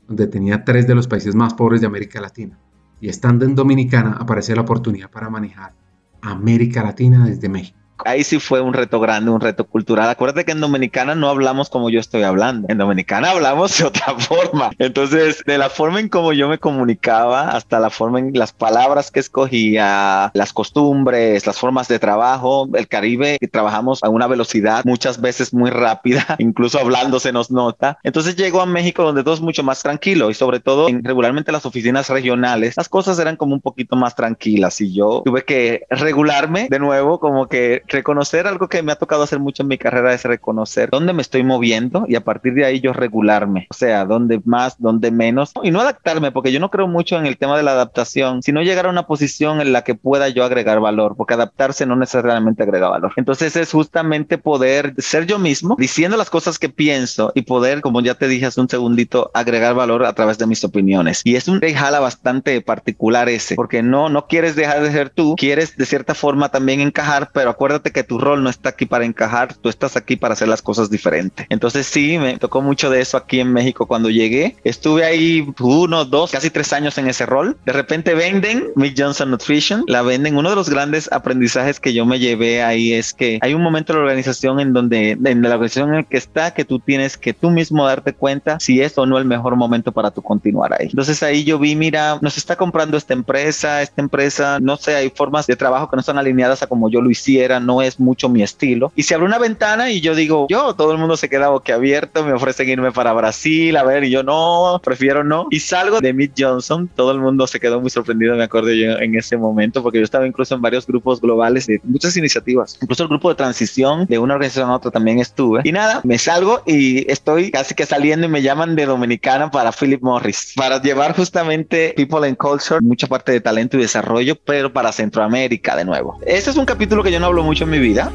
donde 0.08 0.28
tenía 0.28 0.64
tres 0.64 0.88
de 0.88 0.96
los 0.96 1.08
países 1.08 1.36
más 1.36 1.54
pobres 1.54 1.82
de 1.82 1.88
América 1.88 2.22
Latina 2.22 2.60
y 3.00 3.10
estando 3.10 3.46
en 3.46 3.56
Dominicana 3.56 4.18
aparece 4.20 4.56
la 4.56 4.62
oportunidad 4.62 5.10
para 5.10 5.30
manejar 5.30 5.74
América 6.22 6.84
Latina 6.84 7.26
desde 7.26 7.50
México 7.50 7.78
ahí 8.06 8.24
sí 8.24 8.40
fue 8.40 8.62
un 8.62 8.74
reto 8.74 9.00
grande, 9.00 9.32
un 9.32 9.42
reto 9.42 9.66
cultural. 9.66 10.10
Acuérdate 10.10 10.46
que 10.46 10.52
en 10.52 10.62
Dominicana 10.62 11.16
no 11.16 11.30
hablamos 11.30 11.70
como 11.70 11.90
yo 11.90 12.00
estoy 12.00 12.24
hablando. 12.24 12.68
En 12.70 12.78
Dominicana 12.78 13.32
hablamos 13.32 13.78
de 13.78 13.86
otra 13.86 14.16
forma. 14.18 14.72
Entonces, 14.80 15.44
de 15.46 15.58
la 15.58 15.70
forma 15.70 16.00
en 16.00 16.10
cómo 16.10 16.34
yo 16.34 16.48
me 16.48 16.58
comunicaba 16.58 17.52
hasta 17.52 17.80
la 17.80 17.90
forma 17.90 18.20
en 18.20 18.32
las 18.34 18.54
palabras 18.54 19.12
que 19.12 19.20
escogía, 19.20 20.32
las 20.34 20.54
costumbres, 20.54 21.46
las 21.46 21.58
formas 21.58 21.88
de 21.88 22.00
trabajo, 22.00 22.70
el 22.74 22.88
Caribe, 22.88 23.38
que 23.40 23.48
trabajamos 23.48 24.04
a 24.04 24.10
una 24.10 24.28
velocidad 24.28 24.84
muchas 24.86 25.20
veces 25.22 25.54
muy 25.54 25.70
rápida, 25.70 26.26
incluso 26.40 26.80
hablando 26.80 27.20
se 27.20 27.32
nos 27.32 27.52
nota. 27.52 27.98
Entonces 28.04 28.36
llego 28.36 28.62
a 28.62 28.66
México 28.66 29.04
donde 29.04 29.24
todo 29.24 29.34
es 29.34 29.42
mucho 29.42 29.64
más 29.64 29.82
tranquilo 29.82 30.30
y 30.30 30.34
sobre 30.34 30.60
todo 30.60 30.90
en 30.90 31.04
regularmente 31.04 31.52
las 31.52 31.66
oficinas 31.66 32.10
regionales, 32.10 32.76
las 32.78 32.90
cosas 32.90 33.20
eran 33.20 33.36
como 33.36 33.54
un 33.54 33.62
poquito 33.62 33.96
más 33.96 34.16
tranquilas 34.16 34.80
y 34.82 34.94
yo 34.94 35.22
tuve 35.26 35.44
que 35.44 35.84
regularme 35.90 36.68
de 36.70 36.80
nuevo, 36.80 37.20
como 37.20 37.48
que 37.48 37.84
reconocer 37.88 38.48
algo 38.48 38.68
que 38.68 38.82
me 38.84 38.92
ha 38.92 38.96
tocado 38.96 39.24
hacer 39.24 39.40
mucho 39.40 39.64
en 39.64 39.70
mi 39.70 39.78
carrera 39.78 40.14
es 40.14 40.24
reconocer 40.24 40.90
dónde 40.90 41.14
me 41.14 41.22
estoy 41.22 41.44
moviendo 41.44 42.06
y 42.08 42.16
a 42.16 42.24
partir 42.24 42.54
de 42.54 42.66
ahí 42.66 42.80
yo 42.80 42.94
regularme, 42.94 43.68
o 43.70 43.74
sea, 43.74 44.06
dónde 44.06 44.42
más, 44.46 44.76
dónde 44.80 45.12
menos 45.12 45.52
y 45.64 45.72
no 45.72 45.82
adaptarme 45.82 46.32
porque 46.32 46.52
yo 46.52 46.60
no 46.60 46.70
creo 46.70 46.88
mucho 46.88 47.18
en 47.18 47.26
el 47.26 47.38
tema 47.38 47.58
de 47.58 47.64
la 47.64 47.72
adaptación, 47.72 48.44
sino 48.44 48.62
llegar 48.62 48.86
a 48.86 48.90
una 48.90 49.08
posición 49.08 49.62
en 49.62 49.74
la 49.74 49.84
que 49.84 49.96
pueda 49.96 50.30
yo 50.30 50.44
agregar 50.44 50.80
valor, 50.80 51.16
porque 51.16 51.34
adaptarse 51.34 51.86
no 51.86 51.96
necesariamente 51.96 52.64
agrega 52.64 52.90
valor. 52.90 53.14
Entonces 53.16 53.56
es 53.56 53.72
justamente 53.72 54.38
poder 54.38 54.94
ser 54.98 55.26
yo 55.26 55.40
mismo 55.40 55.76
diciendo 55.78 56.18
las 56.18 56.30
cosas 56.30 56.60
que 56.60 56.70
pienso 56.70 57.32
y 57.36 57.42
poder, 57.44 57.82
como 57.82 58.02
ya 58.02 58.16
te 58.16 58.28
dije 58.28 58.46
hace 58.46 58.62
un 58.62 58.70
segundito, 58.70 59.32
agregar 59.34 59.76
valor 59.76 60.06
a 60.06 60.14
través 60.14 60.38
de 60.38 60.48
mis 60.48 60.64
opiniones. 60.64 61.22
Y 61.24 61.36
es 61.36 61.48
un 61.48 61.62
jala 61.62 62.00
bastante 62.00 62.62
particular 62.62 63.30
ese, 63.30 63.56
porque 63.56 63.84
no, 63.84 64.10
no 64.10 64.28
quieres 64.28 64.56
dejar 64.56 64.82
de 64.82 64.92
ser 64.92 65.10
tú, 65.10 65.36
quieres 65.38 65.76
de 65.76 65.86
cierta 65.86 66.16
forma 66.16 66.50
también 66.50 66.80
encajar, 66.80 67.30
pero 67.34 67.50
acuérdate 67.50 67.77
que 67.82 68.04
tu 68.04 68.18
rol 68.18 68.44
no 68.44 68.50
está 68.50 68.70
aquí 68.70 68.86
para 68.86 69.06
encajar, 69.06 69.54
tú 69.56 69.70
estás 69.70 69.96
aquí 69.96 70.16
para 70.16 70.34
hacer 70.34 70.48
las 70.48 70.62
cosas 70.62 70.90
diferentes. 70.90 71.46
Entonces 71.50 71.88
sí, 71.88 72.18
me 72.18 72.38
tocó 72.38 72.62
mucho 72.62 72.90
de 72.90 73.02
eso 73.02 73.18
aquí 73.18 73.40
en 73.40 73.54
México 73.54 73.88
cuando 73.88 74.10
llegué. 74.10 74.56
Estuve 74.64 75.06
ahí 75.06 75.48
uno, 75.60 76.06
dos, 76.06 76.32
casi 76.32 76.50
tres 76.50 76.74
años 76.74 76.98
en 76.98 77.08
ese 77.08 77.26
rol. 77.26 77.58
De 77.66 77.74
repente 77.74 78.14
venden 78.14 78.68
Mick 78.76 78.96
Johnson 78.98 79.32
Nutrition, 79.32 79.84
la 79.88 80.02
venden. 80.02 80.38
Uno 80.38 80.50
de 80.50 80.56
los 80.56 80.70
grandes 80.70 81.12
aprendizajes 81.12 81.80
que 81.80 81.94
yo 81.94 82.06
me 82.06 82.20
llevé 82.20 82.64
ahí 82.64 82.94
es 82.94 83.14
que 83.14 83.40
hay 83.42 83.54
un 83.54 83.62
momento 83.62 83.94
en 83.94 84.00
la 84.00 84.04
organización 84.04 84.60
en 84.60 84.74
donde, 84.74 85.12
en 85.12 85.42
la 85.42 85.56
organización 85.56 85.90
en 85.90 86.00
el 86.00 86.06
que 86.06 86.18
está, 86.18 86.54
que 86.54 86.66
tú 86.66 86.80
tienes 86.80 87.18
que 87.18 87.34
tú 87.34 87.50
mismo 87.50 87.86
darte 87.86 88.14
cuenta 88.14 88.60
si 88.60 88.82
es 88.82 88.98
o 88.98 89.06
no 89.06 89.18
el 89.18 89.26
mejor 89.26 89.56
momento 89.56 89.92
para 89.92 90.12
tú 90.12 90.22
continuar 90.22 90.74
ahí. 90.74 90.88
Entonces 90.88 91.22
ahí 91.24 91.44
yo 91.44 91.60
vi, 91.60 91.76
mira, 91.76 92.20
nos 92.22 92.38
está 92.38 92.56
comprando 92.56 92.98
esta 92.98 93.14
empresa, 93.14 93.82
esta 93.82 94.02
empresa, 94.02 94.60
no 94.60 94.78
sé, 94.78 94.96
hay 94.96 95.10
formas 95.10 95.48
de 95.48 95.56
trabajo 95.56 95.90
que 95.90 95.96
no 95.96 96.02
están 96.02 96.18
alineadas 96.18 96.64
a 96.64 96.68
como 96.68 96.90
yo 96.90 97.02
lo 97.02 97.10
hiciera, 97.10 97.60
no 97.68 97.82
es 97.82 98.00
mucho 98.00 98.30
mi 98.30 98.42
estilo. 98.42 98.92
Y 98.96 99.04
se 99.04 99.14
abre 99.14 99.28
una 99.28 99.38
ventana 99.38 99.92
y 99.92 100.02
yo 100.02 100.16
digo, 100.16 100.48
yo, 100.50 100.74
todo 100.74 100.94
el 100.94 100.98
mundo 100.98 101.18
se 101.18 101.30
queda 101.30 101.50
boquiabierto, 101.50 102.24
me 102.24 102.34
ofrecen 102.34 102.70
irme 102.70 102.92
para 102.92 103.14
Brasil, 103.14 103.76
a 103.78 103.84
ver, 103.84 104.06
y 104.06 104.10
yo 104.10 104.24
no, 104.24 104.82
prefiero 104.84 105.24
no. 105.24 105.48
Y 105.52 105.60
salgo 105.60 106.00
de 106.00 106.14
Mid 106.14 106.32
Johnson, 106.38 106.90
todo 106.96 107.12
el 107.12 107.20
mundo 107.20 107.46
se 107.46 107.60
quedó 107.60 107.82
muy 107.82 107.90
sorprendido, 107.90 108.36
me 108.36 108.44
acuerdo 108.44 108.72
yo 108.72 108.98
en 108.98 109.16
ese 109.16 109.38
momento, 109.38 109.84
porque 109.84 110.00
yo 110.00 110.06
estaba 110.06 110.26
incluso 110.26 110.56
en 110.56 110.62
varios 110.62 110.88
grupos 110.88 111.22
globales 111.22 111.68
de 111.68 111.80
muchas 111.84 112.16
iniciativas, 112.16 112.78
incluso 112.82 113.04
el 113.04 113.10
grupo 113.10 113.30
de 113.30 113.36
transición 113.36 114.06
de 114.06 114.18
una 114.18 114.36
organización 114.36 114.70
a 114.70 114.76
otra 114.76 114.90
también 114.90 115.20
estuve. 115.20 115.62
Y 115.66 115.72
nada, 115.72 116.02
me 116.04 116.18
salgo 116.18 116.64
y 116.66 117.10
estoy 117.12 117.52
casi 117.52 117.76
que 117.76 117.86
saliendo 117.86 118.28
y 118.28 118.30
me 118.30 118.42
llaman 118.42 118.76
de 118.76 118.86
Dominicana 118.86 119.52
para 119.52 119.72
Philip 119.72 120.02
Morris, 120.02 120.54
para 120.56 120.82
llevar 120.82 121.16
justamente 121.16 121.94
People 121.98 122.26
and 122.26 122.38
Culture, 122.38 122.80
mucha 122.82 123.08
parte 123.08 123.34
de 123.34 123.42
talento 123.42 123.78
y 123.78 123.82
desarrollo, 123.82 124.36
pero 124.36 124.72
para 124.72 124.92
Centroamérica 124.92 125.76
de 125.76 125.84
nuevo. 125.84 126.20
Este 126.26 126.50
es 126.50 126.56
un 126.56 126.66
capítulo 126.66 127.04
que 127.04 127.12
yo 127.12 127.20
no 127.20 127.26
hablo 127.28 127.44
mucho 127.44 127.57
en 127.64 127.70
mi 127.72 127.80
vida. 127.80 128.12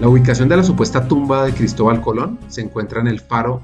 La 0.00 0.08
ubicación 0.08 0.48
de 0.48 0.56
la 0.56 0.62
supuesta 0.62 1.06
tumba 1.06 1.44
de 1.44 1.52
Cristóbal 1.52 2.00
Colón 2.00 2.38
se 2.48 2.60
encuentra 2.60 3.00
en 3.00 3.06
el 3.06 3.20
faro 3.20 3.62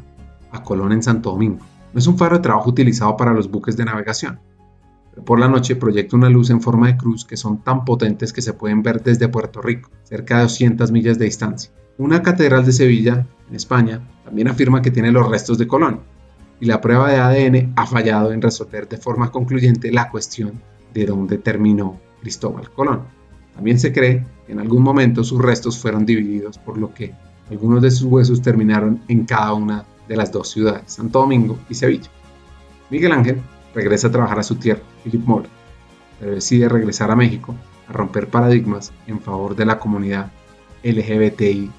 a 0.52 0.62
Colón 0.62 0.92
en 0.92 1.02
Santo 1.02 1.30
Domingo. 1.30 1.60
No 1.92 1.98
es 1.98 2.06
un 2.06 2.16
faro 2.16 2.36
de 2.36 2.42
trabajo 2.42 2.70
utilizado 2.70 3.16
para 3.16 3.32
los 3.32 3.50
buques 3.50 3.76
de 3.76 3.84
navegación, 3.84 4.40
pero 5.10 5.24
por 5.24 5.38
la 5.38 5.48
noche 5.48 5.76
proyecta 5.76 6.16
una 6.16 6.30
luz 6.30 6.50
en 6.50 6.62
forma 6.62 6.86
de 6.86 6.96
cruz 6.96 7.24
que 7.24 7.36
son 7.36 7.62
tan 7.62 7.84
potentes 7.84 8.32
que 8.32 8.42
se 8.42 8.54
pueden 8.54 8.82
ver 8.82 9.02
desde 9.02 9.28
Puerto 9.28 9.60
Rico, 9.60 9.90
cerca 10.04 10.36
de 10.36 10.42
200 10.42 10.90
millas 10.92 11.18
de 11.18 11.26
distancia. 11.26 11.70
Una 11.98 12.22
catedral 12.22 12.64
de 12.64 12.72
Sevilla, 12.72 13.26
en 13.48 13.56
España, 13.56 14.00
también 14.24 14.48
afirma 14.48 14.82
que 14.82 14.90
tiene 14.90 15.12
los 15.12 15.28
restos 15.28 15.58
de 15.58 15.66
Colón, 15.66 16.00
y 16.60 16.66
la 16.66 16.80
prueba 16.80 17.10
de 17.10 17.18
ADN 17.18 17.72
ha 17.76 17.86
fallado 17.86 18.32
en 18.32 18.40
resolver 18.40 18.88
de 18.88 18.96
forma 18.96 19.30
concluyente 19.30 19.92
la 19.92 20.10
cuestión 20.10 20.60
de 20.94 21.06
dónde 21.06 21.38
terminó 21.38 22.00
Cristóbal 22.20 22.70
Colón. 22.70 23.15
También 23.56 23.78
se 23.80 23.92
cree 23.92 24.24
que 24.46 24.52
en 24.52 24.60
algún 24.60 24.82
momento 24.82 25.24
sus 25.24 25.40
restos 25.40 25.78
fueron 25.78 26.06
divididos, 26.06 26.58
por 26.58 26.78
lo 26.78 26.94
que 26.94 27.14
algunos 27.50 27.82
de 27.82 27.90
sus 27.90 28.04
huesos 28.04 28.42
terminaron 28.42 29.00
en 29.08 29.24
cada 29.24 29.54
una 29.54 29.84
de 30.06 30.16
las 30.16 30.30
dos 30.30 30.50
ciudades, 30.50 30.84
Santo 30.86 31.20
Domingo 31.20 31.58
y 31.68 31.74
Sevilla. 31.74 32.10
Miguel 32.90 33.12
Ángel 33.12 33.40
regresa 33.74 34.08
a 34.08 34.12
trabajar 34.12 34.38
a 34.38 34.42
su 34.42 34.56
tierra, 34.56 34.82
Philip 35.02 35.26
Morris, 35.26 35.50
pero 36.20 36.32
decide 36.32 36.68
regresar 36.68 37.10
a 37.10 37.16
México 37.16 37.54
a 37.88 37.92
romper 37.92 38.28
paradigmas 38.28 38.92
en 39.06 39.20
favor 39.20 39.56
de 39.56 39.64
la 39.64 39.78
comunidad 39.78 40.30
LGBTIQ. 40.82 41.70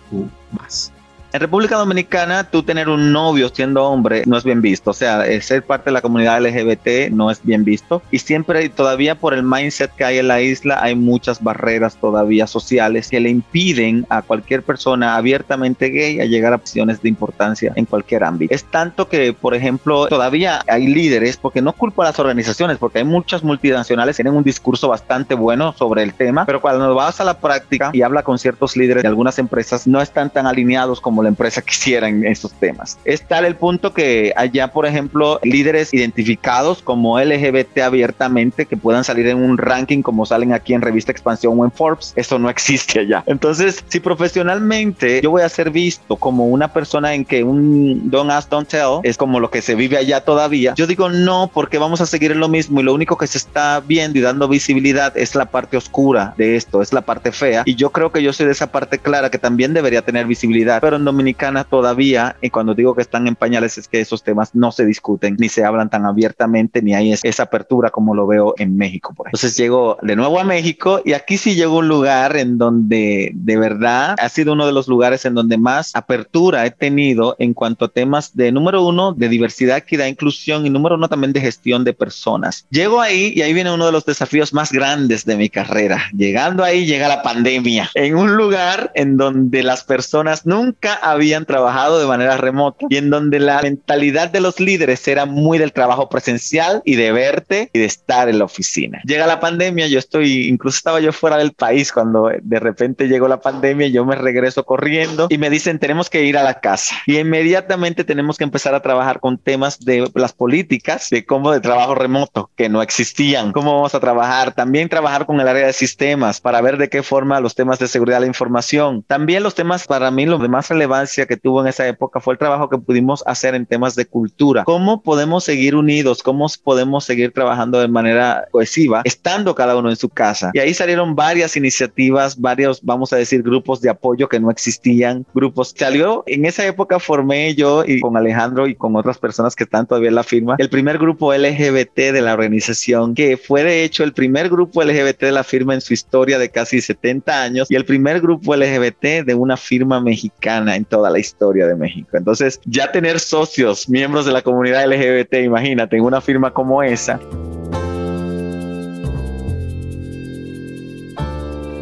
En 1.33 1.41
República 1.41 1.75
Dominicana, 1.75 2.45
tú 2.45 2.63
tener 2.63 2.87
un 2.87 3.11
novio 3.11 3.49
siendo 3.49 3.83
hombre 3.83 4.23
no 4.25 4.37
es 4.37 4.43
bien 4.43 4.61
visto. 4.61 4.91
O 4.91 4.93
sea, 4.93 5.25
ser 5.41 5.63
parte 5.63 5.85
de 5.85 5.91
la 5.91 6.01
comunidad 6.01 6.41
LGBT 6.41 7.11
no 7.11 7.29
es 7.29 7.41
bien 7.43 7.65
visto. 7.65 8.01
Y 8.11 8.19
siempre, 8.19 8.69
todavía 8.69 9.15
por 9.15 9.33
el 9.33 9.43
mindset 9.43 9.91
que 9.93 10.05
hay 10.05 10.19
en 10.19 10.29
la 10.29 10.41
isla, 10.41 10.81
hay 10.81 10.95
muchas 10.95 11.43
barreras 11.43 11.97
todavía 11.97 12.47
sociales 12.47 13.09
que 13.09 13.19
le 13.19 13.29
impiden 13.29 14.05
a 14.09 14.21
cualquier 14.21 14.63
persona 14.63 15.17
abiertamente 15.17 15.89
gay 15.89 16.21
a 16.21 16.25
llegar 16.25 16.53
a 16.53 16.59
posiciones 16.59 17.01
de 17.01 17.09
importancia 17.09 17.73
en 17.75 17.85
cualquier 17.85 18.23
ámbito. 18.23 18.53
Es 18.53 18.63
tanto 18.63 19.09
que, 19.09 19.33
por 19.33 19.53
ejemplo, 19.53 20.07
todavía 20.07 20.61
hay 20.67 20.87
líderes, 20.87 21.37
porque 21.37 21.61
no 21.61 21.73
culpo 21.73 22.03
a 22.03 22.05
las 22.05 22.19
organizaciones, 22.19 22.77
porque 22.77 22.99
hay 22.99 23.03
muchas 23.03 23.43
multinacionales 23.43 24.15
que 24.15 24.23
tienen 24.23 24.37
un 24.37 24.43
discurso 24.43 24.87
bastante 24.87 25.35
bueno 25.35 25.73
sobre 25.77 26.03
el 26.03 26.13
tema, 26.13 26.45
pero 26.45 26.61
cuando 26.61 26.95
vas 26.95 27.19
a 27.19 27.25
la 27.25 27.39
práctica 27.39 27.91
y 27.93 28.01
habla 28.01 28.23
con 28.23 28.39
ciertos 28.39 28.77
líderes 28.77 29.03
de 29.03 29.09
algunas 29.09 29.39
empresas, 29.39 29.87
no 29.87 30.01
están 30.01 30.29
tan 30.29 30.47
alineados 30.47 31.01
como 31.01 31.16
la 31.23 31.29
empresa 31.29 31.61
quisiera 31.61 32.07
en 32.07 32.25
estos 32.25 32.53
temas. 32.53 32.97
Es 33.05 33.21
tal 33.21 33.45
el 33.45 33.55
punto 33.55 33.93
que 33.93 34.33
allá, 34.35 34.69
por 34.69 34.85
ejemplo, 34.85 35.39
líderes 35.43 35.93
identificados 35.93 36.81
como 36.81 37.19
LGBT 37.19 37.79
abiertamente 37.79 38.65
que 38.65 38.77
puedan 38.77 39.03
salir 39.03 39.27
en 39.27 39.37
un 39.37 39.57
ranking 39.57 40.01
como 40.01 40.25
salen 40.25 40.53
aquí 40.53 40.73
en 40.73 40.81
Revista 40.81 41.11
Expansión 41.11 41.59
o 41.59 41.65
en 41.65 41.71
Forbes, 41.71 42.13
eso 42.15 42.39
no 42.39 42.49
existe 42.49 42.99
allá. 42.99 43.23
Entonces, 43.25 43.83
si 43.87 43.99
profesionalmente 43.99 45.21
yo 45.21 45.31
voy 45.31 45.41
a 45.41 45.49
ser 45.49 45.71
visto 45.71 46.15
como 46.15 46.47
una 46.47 46.73
persona 46.73 47.13
en 47.13 47.25
que 47.25 47.43
un 47.43 48.09
don't 48.09 48.31
ask, 48.31 48.49
don't 48.49 48.67
tell 48.67 48.99
es 49.03 49.17
como 49.17 49.39
lo 49.39 49.49
que 49.49 49.61
se 49.61 49.75
vive 49.75 49.97
allá 49.97 50.21
todavía, 50.21 50.73
yo 50.75 50.87
digo 50.87 51.09
no, 51.09 51.49
porque 51.53 51.77
vamos 51.77 52.01
a 52.01 52.05
seguir 52.05 52.31
en 52.31 52.39
lo 52.39 52.49
mismo 52.49 52.79
y 52.79 52.83
lo 52.83 52.93
único 52.93 53.17
que 53.17 53.27
se 53.27 53.37
está 53.37 53.79
viendo 53.79 54.19
y 54.19 54.21
dando 54.21 54.47
visibilidad 54.47 55.17
es 55.17 55.35
la 55.35 55.45
parte 55.45 55.77
oscura 55.77 56.33
de 56.37 56.55
esto, 56.55 56.81
es 56.81 56.93
la 56.93 57.01
parte 57.01 57.31
fea. 57.31 57.63
Y 57.65 57.75
yo 57.75 57.91
creo 57.91 58.11
que 58.11 58.21
yo 58.21 58.33
soy 58.33 58.45
de 58.45 58.51
esa 58.51 58.71
parte 58.71 58.99
clara 58.99 59.29
que 59.29 59.37
también 59.37 59.73
debería 59.73 60.01
tener 60.01 60.25
visibilidad, 60.25 60.81
pero 60.81 60.97
en 60.97 61.05
Dominicana 61.07 61.63
todavía, 61.63 62.35
y 62.41 62.49
cuando 62.49 62.73
digo 62.73 62.93
que 62.93 63.01
están 63.01 63.27
en 63.27 63.35
pañales 63.35 63.77
es 63.77 63.87
que 63.87 64.01
esos 64.01 64.23
temas 64.23 64.53
no 64.53 64.71
se 64.71 64.85
discuten 64.85 65.37
ni 65.39 65.49
se 65.49 65.63
hablan 65.63 65.89
tan 65.89 66.05
abiertamente 66.05 66.81
ni 66.81 66.93
hay 66.93 67.13
esa 67.13 67.43
apertura 67.43 67.89
como 67.89 68.13
lo 68.13 68.27
veo 68.27 68.53
en 68.57 68.75
México. 68.77 69.13
Por 69.15 69.27
Entonces 69.27 69.55
llego 69.57 69.97
de 70.01 70.15
nuevo 70.15 70.39
a 70.39 70.43
México 70.43 71.01
y 71.05 71.13
aquí 71.13 71.37
sí 71.37 71.55
llego 71.55 71.77
a 71.77 71.79
un 71.79 71.87
lugar 71.87 72.35
en 72.37 72.57
donde 72.57 73.31
de 73.33 73.57
verdad 73.57 74.15
ha 74.19 74.29
sido 74.29 74.53
uno 74.53 74.65
de 74.65 74.73
los 74.73 74.87
lugares 74.87 75.25
en 75.25 75.33
donde 75.33 75.57
más 75.57 75.95
apertura 75.95 76.65
he 76.65 76.71
tenido 76.71 77.35
en 77.39 77.53
cuanto 77.53 77.85
a 77.85 77.87
temas 77.87 78.35
de 78.35 78.51
número 78.51 78.85
uno 78.85 79.13
de 79.13 79.29
diversidad, 79.29 79.77
equidad, 79.77 80.07
inclusión 80.07 80.65
y 80.65 80.69
número 80.69 80.95
uno 80.95 81.07
también 81.07 81.33
de 81.33 81.41
gestión 81.41 81.83
de 81.83 81.93
personas. 81.93 82.65
Llego 82.69 82.99
ahí 82.99 83.33
y 83.35 83.41
ahí 83.41 83.53
viene 83.53 83.73
uno 83.73 83.85
de 83.85 83.91
los 83.91 84.05
desafíos 84.05 84.53
más 84.53 84.71
grandes 84.71 85.25
de 85.25 85.37
mi 85.37 85.49
carrera. 85.49 86.03
Llegando 86.15 86.63
ahí 86.63 86.85
llega 86.85 87.07
la 87.07 87.21
pandemia 87.21 87.89
en 87.93 88.15
un 88.15 88.35
lugar 88.35 88.91
en 88.95 89.17
donde 89.17 89.63
las 89.63 89.83
personas 89.83 90.45
nunca 90.45 90.96
habían 91.01 91.45
trabajado 91.45 91.99
de 91.99 92.05
manera 92.05 92.37
remota 92.37 92.85
y 92.89 92.97
en 92.97 93.09
donde 93.09 93.39
la 93.39 93.61
mentalidad 93.61 94.29
de 94.29 94.41
los 94.41 94.59
líderes 94.59 95.07
era 95.07 95.25
muy 95.25 95.57
del 95.57 95.73
trabajo 95.73 96.09
presencial 96.09 96.81
y 96.85 96.95
de 96.95 97.11
verte 97.11 97.69
y 97.73 97.79
de 97.79 97.85
estar 97.85 98.29
en 98.29 98.39
la 98.39 98.45
oficina. 98.45 99.01
Llega 99.05 99.27
la 99.27 99.39
pandemia, 99.39 99.87
yo 99.87 99.99
estoy, 99.99 100.47
incluso 100.47 100.77
estaba 100.77 100.99
yo 100.99 101.11
fuera 101.11 101.37
del 101.37 101.53
país 101.53 101.91
cuando 101.91 102.29
de 102.41 102.59
repente 102.59 103.07
llegó 103.07 103.27
la 103.27 103.41
pandemia, 103.41 103.87
yo 103.87 104.05
me 104.05 104.15
regreso 104.15 104.65
corriendo 104.65 105.27
y 105.29 105.37
me 105.37 105.49
dicen 105.49 105.79
tenemos 105.79 106.09
que 106.09 106.23
ir 106.23 106.37
a 106.37 106.43
la 106.43 106.59
casa 106.59 106.95
y 107.05 107.17
inmediatamente 107.17 108.03
tenemos 108.03 108.37
que 108.37 108.43
empezar 108.43 108.75
a 108.75 108.81
trabajar 108.81 109.19
con 109.19 109.37
temas 109.37 109.79
de 109.79 110.09
las 110.15 110.33
políticas 110.33 111.09
de 111.09 111.25
cómo 111.25 111.51
de 111.51 111.59
trabajo 111.59 111.95
remoto 111.95 112.49
que 112.55 112.69
no 112.69 112.81
existían, 112.81 113.51
cómo 113.51 113.75
vamos 113.75 113.95
a 113.95 113.99
trabajar, 113.99 114.53
también 114.53 114.89
trabajar 114.89 115.25
con 115.25 115.39
el 115.39 115.47
área 115.47 115.67
de 115.67 115.73
sistemas 115.73 116.41
para 116.41 116.61
ver 116.61 116.77
de 116.77 116.89
qué 116.89 117.03
forma 117.03 117.39
los 117.39 117.55
temas 117.55 117.79
de 117.79 117.87
seguridad 117.87 118.17
de 118.17 118.21
la 118.21 118.27
información, 118.27 119.03
también 119.07 119.43
los 119.43 119.55
temas 119.55 119.85
para 119.87 120.11
mí 120.11 120.25
lo 120.25 120.37
de 120.37 120.47
más 120.47 120.71
relevancia 120.87 121.25
que 121.25 121.35
tuvo 121.37 121.61
en 121.61 121.67
esa 121.67 121.85
época 121.87 122.19
fue 122.21 122.33
el 122.33 122.37
trabajo 122.37 122.69
que 122.69 122.77
pudimos 122.77 123.23
hacer 123.25 123.55
en 123.55 123.65
temas 123.65 123.95
de 123.95 124.05
cultura, 124.05 124.63
cómo 124.63 125.01
podemos 125.01 125.43
seguir 125.43 125.75
unidos, 125.75 126.23
cómo 126.23 126.47
podemos 126.63 127.03
seguir 127.03 127.33
trabajando 127.33 127.79
de 127.79 127.87
manera 127.89 128.47
cohesiva, 128.51 129.01
estando 129.03 129.53
cada 129.53 129.75
uno 129.75 129.89
en 129.89 129.97
su 129.97 130.07
casa. 130.07 130.51
Y 130.53 130.59
ahí 130.59 130.73
salieron 130.73 131.15
varias 131.15 131.57
iniciativas, 131.57 132.39
varios, 132.39 132.81
vamos 132.81 133.11
a 133.11 133.17
decir, 133.17 133.43
grupos 133.43 133.81
de 133.81 133.89
apoyo 133.89 134.29
que 134.29 134.39
no 134.39 134.49
existían, 134.49 135.25
grupos. 135.33 135.73
Salió, 135.77 136.23
en 136.25 136.45
esa 136.45 136.65
época 136.65 136.99
formé 136.99 137.53
yo 137.55 137.83
y 137.85 137.99
con 137.99 138.15
Alejandro 138.15 138.67
y 138.67 138.75
con 138.75 138.95
otras 138.95 139.17
personas 139.17 139.55
que 139.55 139.65
están 139.65 139.85
todavía 139.87 140.09
en 140.09 140.15
la 140.15 140.23
firma, 140.23 140.55
el 140.57 140.69
primer 140.69 140.97
grupo 140.97 141.33
LGBT 141.33 142.13
de 142.13 142.21
la 142.21 142.33
organización, 142.33 143.13
que 143.13 143.35
fue 143.35 143.63
de 143.63 143.83
hecho 143.83 144.03
el 144.03 144.13
primer 144.13 144.49
grupo 144.49 144.83
LGBT 144.83 145.21
de 145.21 145.31
la 145.33 145.43
firma 145.43 145.73
en 145.73 145.81
su 145.81 145.93
historia 145.93 146.39
de 146.39 146.49
casi 146.49 146.79
70 146.79 147.43
años 147.43 147.69
y 147.69 147.75
el 147.75 147.83
primer 147.83 148.21
grupo 148.21 148.55
LGBT 148.55 149.25
de 149.25 149.35
una 149.35 149.57
firma 149.57 149.99
mexicana 149.99 150.76
en 150.77 150.85
toda 150.85 151.09
la 151.09 151.19
historia 151.19 151.67
de 151.67 151.75
México. 151.75 152.15
Entonces, 152.15 152.61
ya 152.65 152.91
tener 152.91 153.19
socios, 153.19 153.89
miembros 153.89 154.25
de 154.25 154.31
la 154.31 154.41
comunidad 154.41 154.87
LGBT, 154.87 155.33
imagínate, 155.43 155.97
en 155.97 156.03
una 156.03 156.21
firma 156.21 156.53
como 156.53 156.81
esa. 156.81 157.19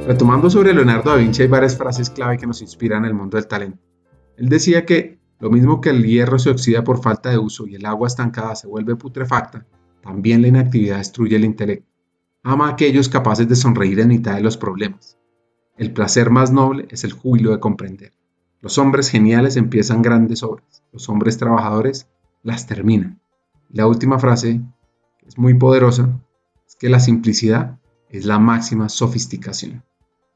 Retomando 0.07 0.49
sobre 0.49 0.73
Leonardo 0.73 1.09
da 1.09 1.15
Vinci 1.17 1.41
hay 1.41 1.47
varias 1.47 1.75
frases 1.75 2.11
clave 2.11 2.37
que 2.37 2.45
nos 2.45 2.61
inspiran 2.61 2.99
en 2.99 3.05
el 3.05 3.13
mundo 3.15 3.37
del 3.37 3.47
talento. 3.47 3.79
Él 4.37 4.49
decía 4.49 4.85
que 4.85 5.17
lo 5.39 5.49
mismo 5.49 5.81
que 5.81 5.89
el 5.89 6.05
hierro 6.05 6.37
se 6.37 6.49
oxida 6.49 6.83
por 6.83 7.01
falta 7.01 7.29
de 7.29 7.37
uso 7.37 7.65
y 7.65 7.75
el 7.75 7.85
agua 7.85 8.07
estancada 8.07 8.55
se 8.55 8.67
vuelve 8.67 8.95
putrefacta, 8.95 9.65
también 10.01 10.43
la 10.43 10.47
inactividad 10.49 10.97
destruye 10.97 11.35
el 11.35 11.45
intelecto. 11.45 11.89
Ama 12.43 12.67
a 12.67 12.71
aquellos 12.73 13.09
capaces 13.09 13.47
de 13.49 13.55
sonreír 13.55 13.99
en 13.99 14.09
mitad 14.09 14.35
de 14.35 14.41
los 14.41 14.57
problemas. 14.57 15.17
El 15.77 15.91
placer 15.91 16.29
más 16.29 16.51
noble 16.51 16.87
es 16.91 17.03
el 17.03 17.11
júbilo 17.11 17.51
de 17.51 17.59
comprender. 17.59 18.13
Los 18.61 18.77
hombres 18.77 19.09
geniales 19.09 19.57
empiezan 19.57 20.01
grandes 20.01 20.43
obras, 20.43 20.83
los 20.91 21.09
hombres 21.09 21.37
trabajadores 21.37 22.07
las 22.43 22.67
terminan. 22.67 23.19
La 23.69 23.87
última 23.87 24.19
frase, 24.19 24.61
que 25.19 25.27
es 25.27 25.37
muy 25.37 25.53
poderosa, 25.55 26.21
es 26.67 26.75
que 26.75 26.89
la 26.89 26.99
simplicidad 26.99 27.79
es 28.09 28.25
la 28.25 28.39
máxima 28.39 28.89
sofisticación. 28.89 29.83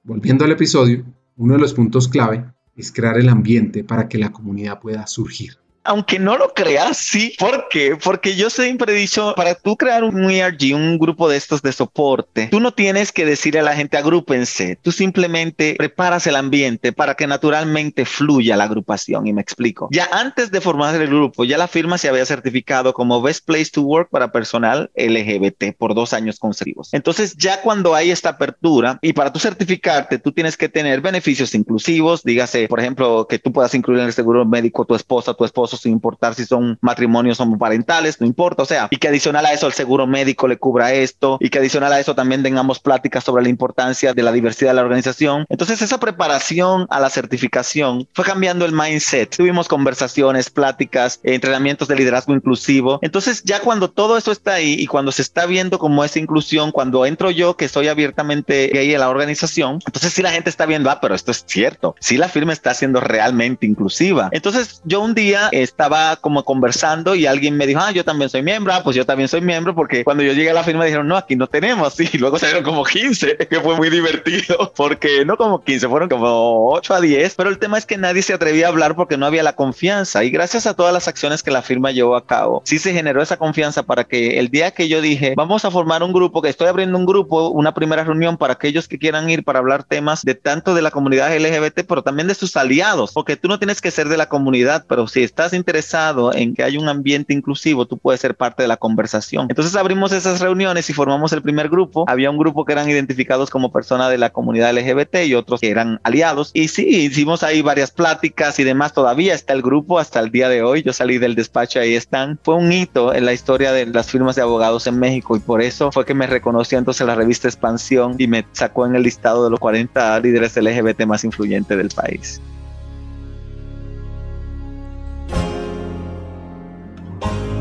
Volviendo 0.03 0.45
al 0.45 0.51
episodio, 0.51 1.05
uno 1.37 1.53
de 1.53 1.59
los 1.59 1.73
puntos 1.73 2.07
clave 2.07 2.45
es 2.75 2.91
crear 2.91 3.17
el 3.17 3.29
ambiente 3.29 3.83
para 3.83 4.07
que 4.07 4.17
la 4.17 4.31
comunidad 4.31 4.79
pueda 4.79 5.05
surgir 5.05 5.58
aunque 5.83 6.19
no 6.19 6.37
lo 6.37 6.53
creas, 6.53 6.97
sí. 6.97 7.35
¿Por 7.39 7.67
qué? 7.69 7.97
Porque 8.01 8.35
yo 8.35 8.49
siempre 8.49 8.93
he 8.93 8.95
dicho, 8.95 9.33
para 9.35 9.55
tú 9.55 9.75
crear 9.75 10.03
un 10.03 10.29
ERG, 10.29 10.75
un 10.75 10.97
grupo 10.97 11.29
de 11.29 11.37
estos 11.37 11.61
de 11.61 11.71
soporte, 11.71 12.47
tú 12.47 12.59
no 12.59 12.73
tienes 12.73 13.11
que 13.11 13.25
decirle 13.25 13.59
a 13.61 13.63
la 13.63 13.75
gente 13.75 13.97
agrúpense, 13.97 14.77
tú 14.81 14.91
simplemente 14.91 15.75
preparas 15.77 16.27
el 16.27 16.35
ambiente 16.35 16.91
para 16.91 17.15
que 17.15 17.27
naturalmente 17.27 18.05
fluya 18.05 18.57
la 18.57 18.65
agrupación 18.65 19.27
y 19.27 19.33
me 19.33 19.41
explico. 19.41 19.89
Ya 19.91 20.09
antes 20.11 20.51
de 20.51 20.61
formar 20.61 20.95
el 20.95 21.07
grupo, 21.07 21.43
ya 21.43 21.57
la 21.57 21.67
firma 21.67 21.97
se 21.97 22.09
había 22.09 22.25
certificado 22.25 22.93
como 22.93 23.21
Best 23.21 23.45
Place 23.45 23.71
to 23.71 23.81
Work 23.81 24.09
para 24.09 24.31
personal 24.31 24.91
LGBT 24.95 25.75
por 25.77 25.95
dos 25.95 26.13
años 26.13 26.39
consecutivos. 26.39 26.89
Entonces 26.93 27.35
ya 27.37 27.61
cuando 27.61 27.95
hay 27.95 28.11
esta 28.11 28.29
apertura 28.29 28.99
y 29.01 29.13
para 29.13 29.31
tú 29.31 29.39
certificarte, 29.39 30.19
tú 30.19 30.31
tienes 30.31 30.57
que 30.57 30.69
tener 30.69 31.01
beneficios 31.01 31.55
inclusivos, 31.55 32.23
dígase, 32.23 32.67
por 32.67 32.79
ejemplo, 32.79 33.27
que 33.27 33.39
tú 33.39 33.51
puedas 33.51 33.73
incluir 33.73 34.01
en 34.01 34.07
el 34.07 34.13
seguro 34.13 34.45
médico 34.45 34.85
tu 34.85 34.95
esposa, 34.95 35.33
tu 35.33 35.45
sin 35.77 35.93
importar 35.93 36.35
si 36.35 36.45
son 36.45 36.77
matrimonios 36.81 37.39
parentales, 37.57 38.19
no 38.19 38.27
importa, 38.27 38.63
o 38.63 38.65
sea, 38.65 38.87
y 38.91 38.97
que 38.97 39.07
adicional 39.07 39.45
a 39.45 39.53
eso 39.53 39.67
el 39.67 39.73
seguro 39.73 40.07
médico 40.07 40.47
le 40.47 40.57
cubra 40.57 40.93
esto 40.93 41.37
y 41.39 41.49
que 41.49 41.59
adicional 41.59 41.93
a 41.93 41.99
eso 41.99 42.15
también 42.15 42.43
tengamos 42.43 42.79
pláticas 42.79 43.23
sobre 43.23 43.43
la 43.43 43.49
importancia 43.49 44.13
de 44.13 44.23
la 44.23 44.31
diversidad 44.31 44.71
de 44.71 44.75
la 44.75 44.81
organización. 44.81 45.45
Entonces 45.49 45.81
esa 45.81 45.99
preparación 45.99 46.87
a 46.89 46.99
la 46.99 47.09
certificación 47.09 48.07
fue 48.13 48.25
cambiando 48.25 48.65
el 48.65 48.73
mindset. 48.73 49.35
Tuvimos 49.35 49.67
conversaciones, 49.67 50.49
pláticas, 50.49 51.19
entrenamientos 51.23 51.87
de 51.87 51.95
liderazgo 51.95 52.33
inclusivo. 52.33 52.99
Entonces 53.01 53.43
ya 53.43 53.61
cuando 53.61 53.89
todo 53.89 54.17
eso 54.17 54.31
está 54.31 54.53
ahí 54.53 54.75
y 54.79 54.87
cuando 54.87 55.11
se 55.11 55.21
está 55.21 55.45
viendo 55.45 55.79
como 55.79 56.03
esa 56.03 56.19
inclusión, 56.19 56.71
cuando 56.71 57.05
entro 57.05 57.31
yo 57.31 57.55
que 57.55 57.67
soy 57.67 57.87
abiertamente 57.87 58.69
gay 58.73 58.93
en 58.93 58.99
la 58.99 59.09
organización, 59.09 59.79
entonces 59.85 60.13
sí 60.13 60.21
la 60.21 60.31
gente 60.31 60.49
está 60.49 60.65
viendo, 60.65 60.89
ah, 60.89 60.99
pero 61.01 61.15
esto 61.15 61.31
es 61.31 61.43
cierto, 61.47 61.95
sí 61.99 62.17
la 62.17 62.29
firma 62.29 62.53
está 62.53 62.73
siendo 62.73 62.99
realmente 62.99 63.65
inclusiva. 63.65 64.29
Entonces 64.31 64.81
yo 64.85 65.01
un 65.01 65.13
día 65.13 65.49
estaba 65.63 66.15
como 66.17 66.43
conversando 66.43 67.15
y 67.15 67.25
alguien 67.25 67.57
me 67.57 67.67
dijo, 67.67 67.79
ah, 67.81 67.91
yo 67.91 68.03
también 68.03 68.29
soy 68.29 68.41
miembro, 68.41 68.73
ah, 68.73 68.81
pues 68.83 68.95
yo 68.95 69.05
también 69.05 69.27
soy 69.27 69.41
miembro, 69.41 69.75
porque 69.75 70.03
cuando 70.03 70.23
yo 70.23 70.33
llegué 70.33 70.51
a 70.51 70.53
la 70.53 70.63
firma 70.63 70.85
dijeron, 70.85 71.07
no, 71.07 71.17
aquí 71.17 71.35
no 71.35 71.47
tenemos, 71.47 71.99
y 72.13 72.17
luego 72.17 72.39
salieron 72.39 72.63
como 72.63 72.83
15, 72.83 73.37
que 73.37 73.59
fue 73.61 73.75
muy 73.75 73.89
divertido, 73.89 74.71
porque 74.75 75.25
no 75.25 75.37
como 75.37 75.63
15, 75.63 75.87
fueron 75.87 76.09
como 76.09 76.69
8 76.71 76.93
a 76.93 77.01
10, 77.01 77.35
pero 77.35 77.49
el 77.49 77.59
tema 77.59 77.77
es 77.77 77.85
que 77.85 77.97
nadie 77.97 78.21
se 78.21 78.33
atrevía 78.33 78.67
a 78.67 78.69
hablar 78.69 78.95
porque 78.95 79.17
no 79.17 79.25
había 79.25 79.43
la 79.43 79.53
confianza, 79.53 80.23
y 80.23 80.29
gracias 80.29 80.65
a 80.67 80.73
todas 80.73 80.93
las 80.93 81.07
acciones 81.07 81.43
que 81.43 81.51
la 81.51 81.61
firma 81.61 81.91
llevó 81.91 82.15
a 82.15 82.25
cabo, 82.25 82.61
sí 82.65 82.79
se 82.79 82.93
generó 82.93 83.21
esa 83.21 83.37
confianza 83.37 83.83
para 83.83 84.03
que 84.03 84.39
el 84.39 84.49
día 84.49 84.71
que 84.71 84.87
yo 84.87 85.01
dije, 85.01 85.33
vamos 85.35 85.65
a 85.65 85.71
formar 85.71 86.03
un 86.03 86.13
grupo, 86.13 86.41
que 86.41 86.49
estoy 86.49 86.67
abriendo 86.67 86.97
un 86.97 87.05
grupo, 87.05 87.49
una 87.49 87.73
primera 87.73 88.03
reunión 88.03 88.37
para 88.37 88.53
aquellos 88.53 88.87
que 88.87 88.97
quieran 88.97 89.29
ir 89.29 89.43
para 89.43 89.59
hablar 89.59 89.83
temas 89.83 90.23
de 90.23 90.35
tanto 90.35 90.73
de 90.73 90.81
la 90.81 90.91
comunidad 90.91 91.35
LGBT, 91.35 91.85
pero 91.87 92.03
también 92.03 92.27
de 92.27 92.35
sus 92.35 92.55
aliados, 92.57 93.11
porque 93.13 93.35
tú 93.35 93.47
no 93.47 93.59
tienes 93.59 93.81
que 93.81 93.91
ser 93.91 94.09
de 94.09 94.17
la 94.17 94.29
comunidad, 94.29 94.85
pero 94.87 95.07
si 95.07 95.23
estás 95.23 95.48
interesado 95.53 96.33
en 96.33 96.53
que 96.53 96.63
haya 96.63 96.79
un 96.79 96.89
ambiente 96.89 97.33
inclusivo, 97.33 97.85
tú 97.85 97.97
puedes 97.97 98.21
ser 98.21 98.35
parte 98.35 98.63
de 98.63 98.67
la 98.67 98.77
conversación. 98.77 99.47
Entonces 99.49 99.75
abrimos 99.75 100.11
esas 100.11 100.39
reuniones 100.39 100.89
y 100.89 100.93
formamos 100.93 101.33
el 101.33 101.41
primer 101.41 101.69
grupo. 101.69 102.05
Había 102.07 102.29
un 102.29 102.37
grupo 102.37 102.65
que 102.65 102.73
eran 102.73 102.89
identificados 102.89 103.49
como 103.49 103.71
personas 103.71 104.09
de 104.09 104.17
la 104.17 104.31
comunidad 104.31 104.73
LGBT 104.73 105.25
y 105.25 105.35
otros 105.35 105.59
que 105.59 105.69
eran 105.69 105.99
aliados. 106.03 106.51
Y 106.53 106.67
sí, 106.67 106.85
hicimos 106.87 107.43
ahí 107.43 107.61
varias 107.61 107.91
pláticas 107.91 108.59
y 108.59 108.63
demás. 108.63 108.93
Todavía 108.93 109.33
está 109.33 109.53
el 109.53 109.61
grupo 109.61 109.99
hasta 109.99 110.19
el 110.19 110.31
día 110.31 110.49
de 110.49 110.61
hoy. 110.61 110.83
Yo 110.83 110.93
salí 110.93 111.17
del 111.17 111.35
despacho, 111.35 111.79
ahí 111.79 111.95
están. 111.95 112.39
Fue 112.43 112.55
un 112.55 112.71
hito 112.71 113.13
en 113.13 113.25
la 113.25 113.33
historia 113.33 113.71
de 113.71 113.85
las 113.85 114.09
firmas 114.09 114.35
de 114.35 114.41
abogados 114.41 114.87
en 114.87 114.99
México 114.99 115.35
y 115.35 115.39
por 115.39 115.61
eso 115.61 115.91
fue 115.91 116.05
que 116.05 116.13
me 116.13 116.27
reconoció 116.27 116.77
entonces 116.77 117.05
la 117.05 117.15
revista 117.15 117.47
Expansión 117.47 118.15
y 118.17 118.27
me 118.27 118.45
sacó 118.51 118.85
en 118.85 118.95
el 118.95 119.03
listado 119.03 119.43
de 119.43 119.49
los 119.49 119.59
40 119.59 120.19
líderes 120.19 120.55
LGBT 120.55 121.05
más 121.05 121.23
influyentes 121.23 121.77
del 121.77 121.89
país. 121.89 122.41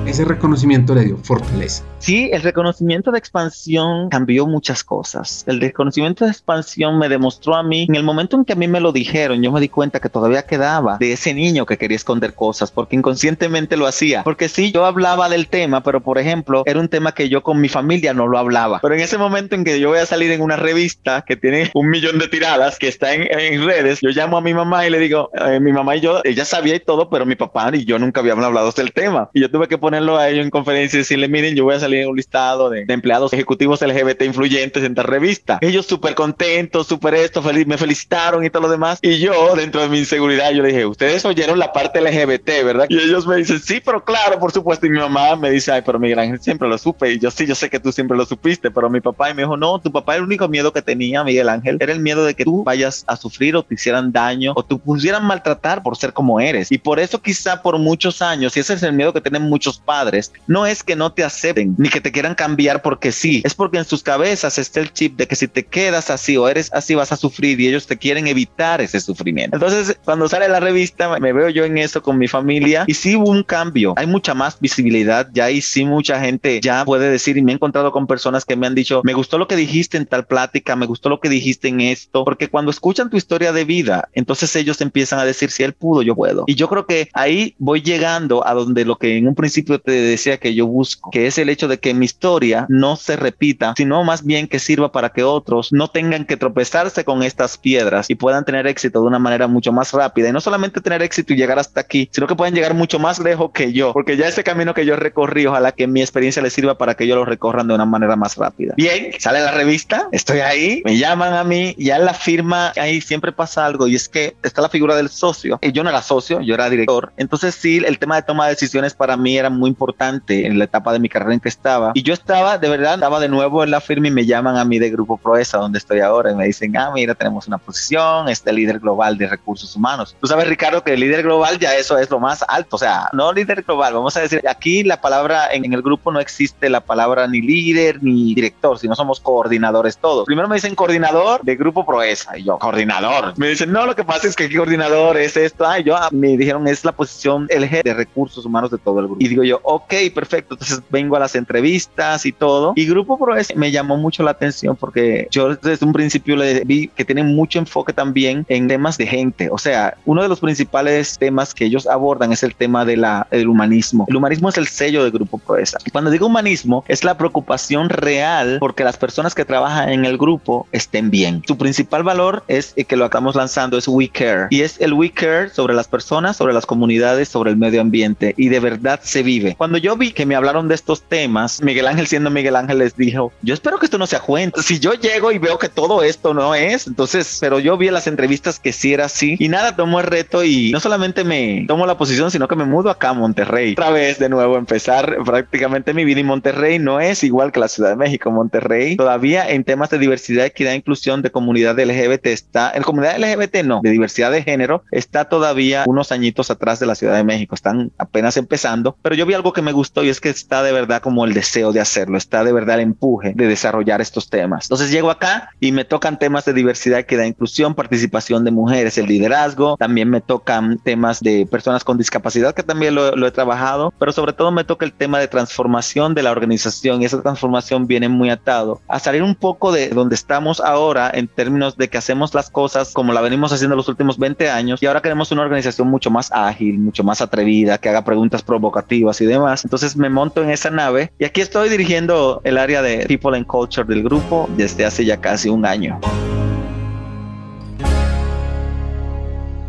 Ese 0.09 0.25
reconocimiento 0.25 0.95
le 0.95 1.05
dio 1.05 1.19
fortaleza. 1.19 1.85
Sí, 1.99 2.31
el 2.33 2.43
reconocimiento 2.43 3.11
de 3.11 3.19
expansión 3.19 4.09
cambió 4.09 4.47
muchas 4.47 4.83
cosas. 4.83 5.45
El 5.47 5.61
reconocimiento 5.61 6.25
de 6.25 6.31
expansión 6.31 6.99
me 6.99 7.09
demostró 7.09 7.55
a 7.55 7.63
mí, 7.63 7.87
en 7.89 7.95
el 7.95 8.05
momento 8.05 8.37
en 8.37 8.45
que 8.45 8.55
a 8.55 8.57
mí 8.57 8.69
me 8.69 8.81
lo 8.81 8.93
dijeron, 8.93 9.43
yo 9.43 9.53
me 9.53 9.61
di 9.61 9.69
cuenta 9.69 10.01
que 10.01 10.09
todavía 10.09 10.47
quedaba 10.47 10.97
de 10.99 11.13
ese 11.13 11.35
niño 11.35 11.67
que 11.67 11.77
quería 11.77 11.97
esconder 11.97 12.35
cosas, 12.35 12.71
porque 12.71 12.97
inconscientemente 12.97 13.77
lo 13.77 13.87
hacía. 13.87 14.23
Porque 14.23 14.49
sí, 14.49 14.73
yo 14.73 14.87
hablaba 14.87 15.29
del 15.29 15.49
tema, 15.49 15.83
pero 15.83 16.03
por 16.03 16.19
ejemplo, 16.19 16.63
era 16.67 16.81
un 16.81 16.89
tema 16.89 17.13
que 17.13 17.29
yo 17.29 17.43
con 17.43 17.61
mi 17.61 17.69
familia 17.69 18.15
no 18.15 18.27
lo 18.27 18.39
hablaba. 18.39 18.79
Pero 18.81 18.95
en 18.95 19.01
ese 19.01 19.19
momento 19.19 19.55
en 19.57 19.65
que 19.65 19.79
yo 19.79 19.91
voy 19.91 19.99
a 19.99 20.07
salir 20.07 20.31
en 20.31 20.41
una 20.41 20.57
revista 20.57 21.25
que 21.27 21.37
tiene 21.37 21.71
un 21.75 21.91
millón 21.91 22.19
de 22.19 22.29
tiradas, 22.29 22.79
que 22.79 22.89
está 22.89 23.13
en, 23.13 23.29
redes, 23.67 24.01
yo 24.01 24.11
llamo 24.11 24.39
a 24.39 24.41
mi 24.41 24.55
mamá 24.55 24.87
y 24.87 24.91
le 24.91 24.99
digo, 24.99 25.31
eh, 25.35 25.59
mi 25.61 25.73
mamá 25.73 25.97
y 25.97 26.01
yo, 26.01 26.21
ella 26.25 26.45
sabía 26.45 26.77
y 26.77 26.81
todo, 26.81 27.11
pero 27.11 27.27
mi 27.27 27.35
papá 27.35 27.59
y 27.73 27.85
yo 27.85 27.99
nunca 27.99 28.21
habíamos 28.21 28.45
hablado 28.45 28.71
del 28.73 28.93
tema. 28.93 29.31
Y 29.35 29.41
yo 29.41 29.51
tuve 29.51 29.69
que 29.69 29.79
ponerlo 29.99 30.19
a 30.19 30.29
ellos 30.29 30.45
en 30.45 30.51
conferencia 30.51 30.97
y 30.97 31.01
decirle, 31.01 31.29
miren, 31.29 31.57
yo 31.57 31.65
voy 31.65 31.75
a 31.75 31.81
salir 31.81 32.03
en 32.03 32.09
un 32.09 32.17
listado 32.17 32.71
de, 32.71 32.85
empleados 32.89 33.33
ejecutivos 33.33 33.83
LGBT 33.83 34.23
influyentes 34.23 34.85
en 34.85 34.93
esta 34.93 35.03
revista. 35.03 35.59
Ellos 35.61 35.87
súper 35.87 36.15
contentos, 36.15 36.87
súper 36.87 37.15
esto, 37.15 37.43
feliz, 37.43 37.67
me 37.67 37.77
felicitaron 37.77 38.45
y 38.45 38.51
todo 38.51 38.63
lo 38.63 38.69
demás. 38.69 39.01
Y 39.03 39.19
yo, 39.19 39.57
dentro 39.57 39.83
de 39.83 39.89
mi 39.89 39.99
inseguridad, 39.99 40.53
yo 40.53 40.63
le 40.63 40.69
dije, 40.69 40.87
ustedes 40.87 41.25
oyeron 41.25 41.59
la 41.59 41.73
parte 41.73 42.01
LGBT, 42.01 42.65
¿verdad? 42.65 42.87
Y 42.89 42.97
ellos 42.97 43.27
me 43.27 43.37
dicen, 43.37 43.59
sí, 43.59 43.81
pero 43.85 44.05
claro, 44.05 44.39
por 44.39 44.53
supuesto. 44.53 44.87
Y 44.87 44.91
mi 44.91 44.99
mamá 44.99 45.35
me 45.35 45.51
dice, 45.51 45.73
ay, 45.73 45.83
pero 45.85 45.99
Miguel 45.99 46.21
Ángel 46.21 46.41
siempre 46.41 46.69
lo 46.69 46.79
supe. 46.79 47.13
Y 47.13 47.19
yo 47.19 47.31
sí, 47.33 47.45
yo 47.45 47.57
sé 47.57 47.69
que 47.69 47.81
tú 47.81 47.91
siempre 47.91 48.17
lo 48.17 48.25
supiste, 48.25 48.71
pero 48.71 48.89
mi 48.89 49.01
papá 49.01 49.31
y 49.31 49.35
me 49.35 49.43
dijo, 49.43 49.57
no, 49.57 49.81
tu 49.81 49.91
papá 49.91 50.15
el 50.15 50.23
único 50.23 50.47
miedo 50.49 50.73
que 50.73 50.83
tenía, 50.83 51.25
Miguel 51.25 51.49
Ángel, 51.49 51.79
era 51.81 51.93
el 51.93 52.01
miedo 52.01 52.25
de 52.25 52.35
que 52.35 52.45
tú 52.45 52.63
vayas 52.63 53.05
a 53.09 53.17
sufrir 53.17 53.57
o 53.57 53.65
te 53.65 53.75
hicieran 53.75 54.13
daño 54.13 54.53
o 54.55 54.65
te 54.65 54.77
pusieran 54.77 55.25
maltratar 55.25 55.83
por 55.83 55.97
ser 55.97 56.13
como 56.13 56.39
eres. 56.39 56.71
Y 56.71 56.79
por 56.79 57.01
eso 57.01 57.21
quizá 57.21 57.63
por 57.63 57.79
muchos 57.79 58.23
años, 58.23 58.57
y 58.57 58.61
ese 58.61 58.75
es 58.75 58.83
el 58.85 58.93
miedo 58.93 59.13
que 59.13 59.21
tienen 59.21 59.43
muchos 59.43 59.79
padres, 59.89 60.32
no 60.47 60.66
es 60.66 60.82
que 60.82 60.97
no 60.97 61.14
te 61.14 61.24
acepten 61.24 61.74
ni 61.78 61.89
que 61.89 62.03
te 62.03 62.12
quieran 62.12 62.34
cambiar 62.34 62.82
porque 62.82 63.11
sí, 63.11 63.41
es 63.43 63.55
porque 63.55 63.78
en 63.78 63.86
sus 63.86 64.03
cabezas 64.03 64.59
está 64.59 64.80
el 64.80 64.93
chip 64.93 65.16
de 65.16 65.26
que 65.26 65.34
si 65.34 65.49
te 65.49 65.64
quedas 65.64 66.11
así 66.11 66.36
o 66.36 66.47
eres 66.47 66.70
así 66.74 66.95
vas 66.95 67.11
a 67.11 67.16
sufrir 67.16 67.59
y 67.59 67.68
ellos 67.68 67.86
te 67.86 67.97
quieren 67.97 68.26
evitar 68.26 68.82
ese 68.82 69.01
sufrimiento. 69.01 69.57
Entonces, 69.57 69.99
cuando 70.05 70.28
sale 70.28 70.47
la 70.47 70.61
revista, 70.61 71.18
me 71.18 71.32
veo 71.32 71.49
yo 71.49 71.64
en 71.64 71.78
eso 71.78 72.03
con 72.03 72.18
mi 72.18 72.28
familia 72.28 72.84
y 72.86 72.93
sí 72.93 73.16
hubo 73.16 73.30
un 73.30 73.43
cambio. 73.43 73.95
Hay 73.97 74.07
mucha 74.07 74.34
más 74.34 74.61
visibilidad 74.61 75.30
ya 75.32 75.51
y 75.51 75.62
sí 75.62 75.86
mucha 75.86 76.20
gente 76.20 76.61
ya 76.61 76.84
puede 76.84 77.09
decir 77.09 77.39
y 77.39 77.43
me 77.43 77.53
he 77.53 77.55
encontrado 77.55 77.91
con 77.91 78.07
personas 78.07 78.45
que 78.45 78.57
me 78.57 78.66
han 78.66 78.74
dicho, 78.74 79.01
me 79.05 79.14
gustó 79.14 79.39
lo 79.39 79.49
que 79.49 79.57
dijiste 79.57 79.97
en 79.97 80.05
tal 80.05 80.26
plática, 80.26 80.76
me 80.76 80.84
gustó 80.84 81.09
lo 81.09 81.18
que 81.18 81.30
dijiste 81.30 81.68
en 81.68 81.80
esto, 81.80 82.24
porque 82.26 82.49
cuando 82.49 82.70
escuchan 82.70 83.09
tu 83.09 83.16
historia 83.16 83.53
de 83.53 83.64
vida, 83.64 84.11
entonces 84.12 84.55
ellos 84.55 84.82
empiezan 84.82 85.18
a 85.18 85.24
decir, 85.24 85.51
si 85.51 85.62
él 85.62 85.72
pudo, 85.72 86.03
yo 86.03 86.14
puedo. 86.14 86.45
Y 86.47 86.57
yo 86.57 86.68
creo 86.68 86.84
que 86.84 87.09
ahí 87.14 87.55
voy 87.59 87.80
llegando 87.80 88.47
a 88.47 88.53
donde 88.53 88.84
lo 88.84 88.97
que 88.97 89.16
en 89.16 89.28
un 89.28 89.34
principio 89.34 89.68
te 89.79 89.93
decía 89.93 90.39
que 90.39 90.55
yo 90.55 90.66
busco, 90.66 91.11
que 91.11 91.27
es 91.27 91.37
el 91.37 91.51
hecho 91.51 91.69
de 91.69 91.79
que 91.79 91.93
mi 91.93 92.07
historia 92.07 92.64
no 92.71 92.97
se 92.97 93.16
repita, 93.16 93.75
sino 93.77 94.03
más 94.05 94.25
bien 94.25 94.49
que 94.49 94.59
sirva 94.59 94.91
para 94.93 95.11
que 95.11 95.25
otros 95.25 95.73
no 95.73 95.89
tengan 95.89 96.25
que 96.25 96.37
tropezarse 96.37 97.05
con 97.05 97.23
estas 97.23 97.59
piedras 97.59 98.09
y 98.09 98.14
puedan 98.14 98.45
tener 98.45 98.66
éxito 98.66 99.01
de 99.01 99.07
una 99.07 99.19
manera 99.19 99.47
mucho 99.47 99.73
más 99.73 99.93
rápida. 99.93 100.31
Y 100.31 100.33
no 100.33 100.41
solamente 100.41 100.81
tener 100.81 101.03
éxito 101.03 101.33
y 101.33 101.37
llegar 101.37 101.59
hasta 101.59 101.81
aquí, 101.81 102.09
sino 102.12 102.27
que 102.27 102.35
pueden 102.35 102.55
llegar 102.55 102.73
mucho 102.73 102.99
más 102.99 103.19
lejos 103.19 103.51
que 103.53 103.73
yo, 103.73 103.93
porque 103.93 104.16
ya 104.16 104.27
ese 104.27 104.45
camino 104.45 104.73
que 104.73 104.87
yo 104.87 104.97
recorrí, 104.97 105.47
ojalá 105.47 105.73
que 105.73 105.87
mi 105.87 106.01
experiencia 106.01 106.43
les 106.43 106.53
sirva 106.53 106.79
para 106.79 106.95
que 106.95 107.05
ellos 107.05 107.16
lo 107.16 107.25
recorran 107.25 107.69
de 107.69 107.75
una 107.75 107.85
manera 107.85 108.16
más 108.16 108.37
rápida. 108.37 108.75
Bien, 108.77 109.12
sale 109.19 109.41
la 109.41 109.51
revista, 109.51 110.09
estoy 110.12 110.41
ahí, 110.41 110.83
me 110.85 110.97
llaman 110.97 111.35
a 111.35 111.45
mí, 111.45 111.75
ya 111.79 111.99
la 111.99 112.14
firma, 112.14 112.73
ahí 112.77 113.01
siempre 113.01 113.33
pasa 113.33 113.66
algo 113.66 113.89
y 113.89 113.95
es 113.95 114.09
que 114.09 114.37
está 114.43 114.62
la 114.62 114.69
figura 114.69 114.97
del 114.97 115.09
socio. 115.09 115.59
Y 115.61 115.73
yo 115.73 115.83
no 115.83 115.91
era 115.91 116.03
socio, 116.03 116.41
yo 116.41 116.55
era 116.55 116.71
director. 116.71 117.12
Entonces 117.16 117.55
sí, 117.55 117.83
el 117.85 117.99
tema 117.99 118.16
de 118.16 118.23
toma 118.23 118.45
de 118.45 118.53
decisiones 118.53 118.95
para 118.95 119.16
mí 119.16 119.37
era 119.37 119.51
muy 119.51 119.58
importante 119.67 120.47
en 120.47 120.59
la 120.59 120.65
etapa 120.65 120.93
de 120.93 120.99
mi 120.99 121.09
carrera 121.09 121.35
en 121.35 121.41
que 121.41 121.49
estaba. 121.49 121.93
Y 121.95 122.03
yo 122.03 122.15
estaba, 122.15 122.59
de 122.59 122.69
verdad, 122.69 122.95
estaba 122.95 123.21
de 123.21 123.29
nuevo 123.29 123.65
en 123.65 123.71
la 123.71 123.81
firma 123.81 124.09
y 124.09 124.11
me 124.11 124.27
llaman 124.27 124.57
a 124.57 124.65
mí 124.65 124.79
de 124.79 124.91
Grupo 124.91 125.17
Proesa, 125.17 125.59
donde 125.59 125.79
estoy 125.79 126.01
ahora, 126.01 126.33
y 126.33 126.35
me 126.35 126.47
dicen, 126.47 126.77
ah, 126.77 126.91
mira, 126.95 127.15
tenemos 127.15 127.47
una 127.47 127.59
posición, 127.59 128.29
este 128.29 128.53
líder 128.53 128.79
global 128.79 129.19
de 129.19 129.27
recursos 129.27 129.75
humanos. 129.75 130.17
Tú 130.21 130.27
sabes, 130.27 130.47
Ricardo, 130.47 130.83
que 130.83 130.95
el 130.95 131.01
líder 131.01 131.23
global 131.23 131.59
ya 131.59 131.75
eso 131.75 131.99
es 131.99 132.11
lo 132.11 132.21
más 132.21 132.45
alto, 132.47 132.77
o 132.77 132.79
sea, 132.79 133.09
no 133.13 133.33
líder 133.33 133.63
global, 133.63 133.95
vamos 133.95 134.17
a 134.17 134.21
decir, 134.21 134.43
aquí 134.49 134.83
la 134.83 135.01
palabra 135.01 135.53
en, 135.53 135.73
el 135.73 135.83
grupo 135.83 136.13
no 136.13 136.21
existe 136.21 136.69
la 136.69 136.81
palabra 136.81 137.27
ni 137.27 137.41
líder 137.41 138.03
ni 138.03 138.35
director, 138.35 138.79
sino 138.79 138.95
somos 138.95 139.21
coordinadores 139.21 139.99
todos. 139.99 140.27
Primero 140.27 140.49
me 140.49 140.57
dicen 140.57 140.75
coordinador 140.75 141.43
de 141.43 141.57
Grupo 141.57 141.85
Proesa, 141.85 142.39
y 142.39 142.45
yo, 142.45 142.59
coordinador. 142.59 143.35
Me 143.37 143.49
dicen, 143.49 143.73
no, 143.73 143.87
lo 143.87 143.95
que 143.95 144.05
pasa 144.05 144.27
es 144.27 144.37
que 144.37 144.45
aquí 144.45 144.57
coordinador 144.57 145.17
es 145.17 145.37
esto, 145.37 145.67
ay, 145.67 145.85
yo, 145.85 145.97
ah, 145.97 146.09
me 146.11 146.37
dijeron, 146.37 146.67
es 146.67 146.85
la 146.85 146.93
posición, 146.93 147.47
el 147.51 147.67
jefe 147.69 147.83
de 147.83 147.95
recursos 147.95 148.45
humanos 148.45 148.71
de 148.71 148.79
todo 148.79 149.01
el 149.01 149.07
grupo. 149.07 149.23
Y 149.23 149.29
digo 149.29 149.45
yo, 149.49 149.61
ok, 149.63 149.95
perfecto, 150.15 150.55
entonces 150.55 150.83
vengo 150.91 151.17
a 151.17 151.21
las 151.21 151.35
entrevistas 151.35 152.27
y 152.27 152.33
todo. 152.33 152.73
Y 152.77 152.87
Grupo 152.87 153.19
Proesa 153.19 153.55
me 153.57 153.71
llamó 153.71 153.97
mucho 153.97 154.23
la 154.23 154.33
atención 154.33 154.77
porque 154.77 155.29
yo 155.31 155.57
desde 155.57 155.85
un 155.85 155.93
principio 155.93 156.37
le 156.37 156.65
vi 156.65 156.89
que 156.89 157.05
tienen 157.05 157.35
mucho 157.35 157.59
enfoque 157.59 157.93
también 157.93 158.45
en 158.49 158.69
temas 158.69 158.99
de 158.99 159.07
gente, 159.07 159.49
o 159.51 159.59
sea, 159.59 159.97
uno 160.05 160.23
de 160.23 160.29
los 160.29 160.41
principales 160.41 161.19
temas 161.19 161.55
que 161.55 161.65
ellos 161.65 161.87
abordan 161.87 162.33
es 162.33 162.43
el 162.43 162.55
tema 162.55 162.85
del 162.85 163.49
humanismo. 163.49 164.07
El 164.09 164.17
humanismo 164.17 164.49
es 164.49 164.59
el 164.59 164.67
sello 164.69 165.03
del 165.03 165.13
Grupo 165.13 165.39
Proesa. 165.39 165.79
Cuando 165.93 166.11
digo 166.11 166.27
humanismo, 166.27 166.85
es 166.89 167.05
la 167.05 167.17
preocupación 167.17 167.89
real 167.89 168.59
porque 168.61 168.85
las 168.85 168.97
personas 168.97 169.35
que 169.35 169.45
trabajan 169.45 169.91
en 169.91 170.05
el 170.05 170.19
grupo 170.19 170.67
estén 170.73 171.11
bien. 171.11 171.43
Su 171.47 171.57
principal 171.57 172.03
valor 172.03 172.45
es 172.49 172.75
que 172.75 172.97
lo 172.97 173.07
estamos 173.07 173.35
lanzando, 173.35 173.79
es 173.79 173.89
We 173.89 174.09
Care. 174.09 174.49
Y 174.51 174.63
es 174.63 174.81
el 174.81 174.93
We 174.93 175.11
Care 175.11 175.51
sobre 175.51 175.75
las 175.75 175.89
personas, 175.89 176.37
sobre 176.37 176.53
las 176.53 176.67
comunidades, 176.67 177.29
sobre 177.29 177.51
el 177.51 177.57
medio 177.57 177.81
ambiente. 177.81 178.35
Y 178.37 178.49
de 178.49 178.61
verdad 178.61 179.01
se 179.03 179.23
vive. 179.23 179.38
Cuando 179.57 179.78
yo 179.78 179.97
vi 179.97 180.12
que 180.12 180.26
me 180.26 180.34
hablaron 180.34 180.68
de 180.68 180.74
estos 180.74 181.03
temas, 181.03 181.62
Miguel 181.62 181.86
Ángel 181.86 182.07
siendo 182.07 182.30
Miguel 182.30 182.57
Ángel 182.57 182.78
les 182.78 182.97
dijo, 182.97 183.32
yo 183.43 183.55
espero 183.55 183.78
que 183.78 183.86
esto 183.86 183.99
no 183.99 184.07
sea 184.07 184.20
cuenta. 184.20 184.62
Si 184.62 184.78
yo 184.78 184.95
llego 184.95 185.32
y 185.32 185.39
veo 185.39 185.59
que 185.59 185.68
todo 185.68 186.03
esto 186.03 186.34
no 186.34 186.55
es, 186.55 186.86
entonces, 186.86 187.39
pero 187.41 187.59
yo 187.59 187.76
vi 187.76 187.89
en 187.89 187.95
las 187.95 188.07
entrevistas 188.07 188.59
que 188.59 188.72
sí 188.72 188.93
era 188.93 189.07
así. 189.07 189.36
Y 189.39 189.49
nada, 189.49 189.76
tomo 189.76 190.01
el 190.01 190.07
reto 190.07 190.45
y 190.45 190.70
no 190.72 190.80
solamente 190.80 191.24
me 191.24 191.64
tomo 191.66 191.86
la 191.86 191.97
posición, 191.97 192.30
sino 192.30 192.49
que 192.49 192.57
me 192.57 192.64
mudo 192.64 192.91
acá 192.91 193.11
a 193.11 193.14
Monterrey. 193.14 193.72
Otra 193.72 193.91
vez 193.91 194.18
de 194.18 194.28
nuevo 194.28 194.57
empezar 194.57 195.18
prácticamente 195.24 195.95
mi 195.95 196.05
vida 196.05 196.20
en 196.20 196.26
Monterrey 196.26 196.78
no 196.78 197.01
es 197.01 197.24
igual 197.24 197.53
que 197.53 197.61
la 197.61 197.68
Ciudad 197.68 197.91
de 197.91 197.97
México. 197.97 198.30
Monterrey 198.30 198.97
todavía 198.97 199.49
en 199.49 199.64
temas 199.64 199.91
de 199.91 199.99
diversidad, 199.99 200.47
equidad 200.47 200.72
e 200.72 200.76
inclusión 200.76 201.22
de 201.22 201.30
comunidad 201.30 201.78
LGBT 201.78 202.26
está, 202.26 202.72
en 202.74 202.82
comunidad 202.82 203.18
LGBT 203.18 203.64
no, 203.64 203.80
de 203.82 203.91
diversidad 203.91 204.30
de 204.30 204.43
género, 204.43 204.84
está 204.91 205.26
todavía 205.26 205.84
unos 205.86 206.12
añitos 206.12 206.51
atrás 206.51 206.80
de 206.80 206.86
la 206.86 206.95
Ciudad 206.95 207.14
de 207.16 207.24
México. 207.24 207.55
Están 207.55 207.93
apenas 207.99 208.36
empezando, 208.36 208.97
pero 209.03 209.14
yo 209.14 209.26
vi 209.29 209.35
algo 209.35 209.53
que 209.53 209.62
me 209.62 209.72
gustó 209.72 210.03
y 210.03 210.09
es 210.09 210.20
que 210.20 210.31
está 210.31 210.62
de 210.62 210.72
verdad 210.72 211.03
como 211.03 211.24
el 211.24 211.35
deseo 211.35 211.70
de 211.72 211.81
hacerlo, 211.81 212.16
está 212.16 212.43
de 212.43 212.53
verdad 212.53 212.76
el 212.76 212.83
empuje 212.83 213.35
de 213.37 213.47
desarrollar 213.47 214.01
estos 214.01 214.31
temas. 214.31 214.64
Entonces 214.64 214.91
llego 214.91 215.11
acá 215.11 215.51
y 215.61 215.70
me 215.70 215.85
tocan 215.85 216.18
temas 216.18 216.47
de 216.47 216.55
diversidad, 216.55 216.99
equidad 216.99 217.24
e 217.24 217.29
inclusión, 217.29 217.74
participación 217.74 218.43
de 218.45 218.51
mujeres, 218.51 218.97
el 218.97 219.07
liderazgo, 219.07 219.76
también 219.76 220.09
me 220.09 220.22
tocan 220.22 220.79
temas 220.79 221.20
de 221.20 221.47
personas 221.47 221.85
con 221.85 221.99
discapacidad, 221.99 222.55
que 222.55 222.62
también 222.62 222.95
lo, 222.95 223.14
lo 223.14 223.26
he 223.26 223.31
trabajado, 223.31 223.93
pero 223.99 224.12
sobre 224.12 224.33
todo 224.33 224.51
me 224.51 224.64
toca 224.64 224.87
el 224.87 224.93
tema 224.93 225.18
de 225.18 225.29
transformación 225.29 226.14
de 226.14 226.22
la 226.22 226.33
organización 226.33 227.03
y 227.03 227.05
esa 227.05 227.20
transformación 227.20 227.87
viene 227.87 228.09
muy 228.09 228.31
atado 228.31 228.81
a 228.89 228.99
salir 228.99 229.22
un 229.22 229.35
poco 229.35 229.72
de 229.72 229.91
donde 229.91 230.14
estamos 230.14 230.61
ahora 230.61 231.11
en 231.12 231.29
términos 231.29 231.76
de 231.76 231.89
que 231.89 231.99
hacemos 231.99 232.33
las 232.33 232.49
cosas 232.49 232.93
como 232.95 233.12
la 233.12 233.20
venimos 233.20 233.53
haciendo 233.53 233.76
los 233.76 233.89
últimos 233.89 234.18
20 234.18 234.49
años 234.49 234.83
y 234.83 234.87
ahora 234.87 235.03
queremos 235.03 235.31
una 235.33 235.43
organización 235.43 235.89
mucho 235.89 236.11
más 236.11 236.33
ágil, 236.33 236.79
mucho 236.79 237.05
más 237.05 237.20
atrevida, 237.20 237.76
que 237.76 237.91
haga 237.91 238.05
preguntas 238.05 238.43
provocativas 238.43 239.18
y 239.21 239.27
demás. 239.27 239.64
Entonces 239.64 239.97
me 239.97 240.11
monto 240.11 240.43
en 240.43 240.51
esa 240.51 240.71
nave 240.71 241.12
y 241.19 241.25
aquí 241.25 241.41
estoy 241.41 241.69
dirigiendo 241.69 242.41
el 242.45 242.59
área 242.59 242.83
de 242.83 243.05
People 243.07 243.37
and 243.37 243.47
Culture 243.47 243.87
del 243.87 244.03
grupo 244.03 244.49
desde 244.57 244.85
hace 244.85 245.05
ya 245.05 245.21
casi 245.21 245.49
un 245.49 245.66
año. 245.66 246.01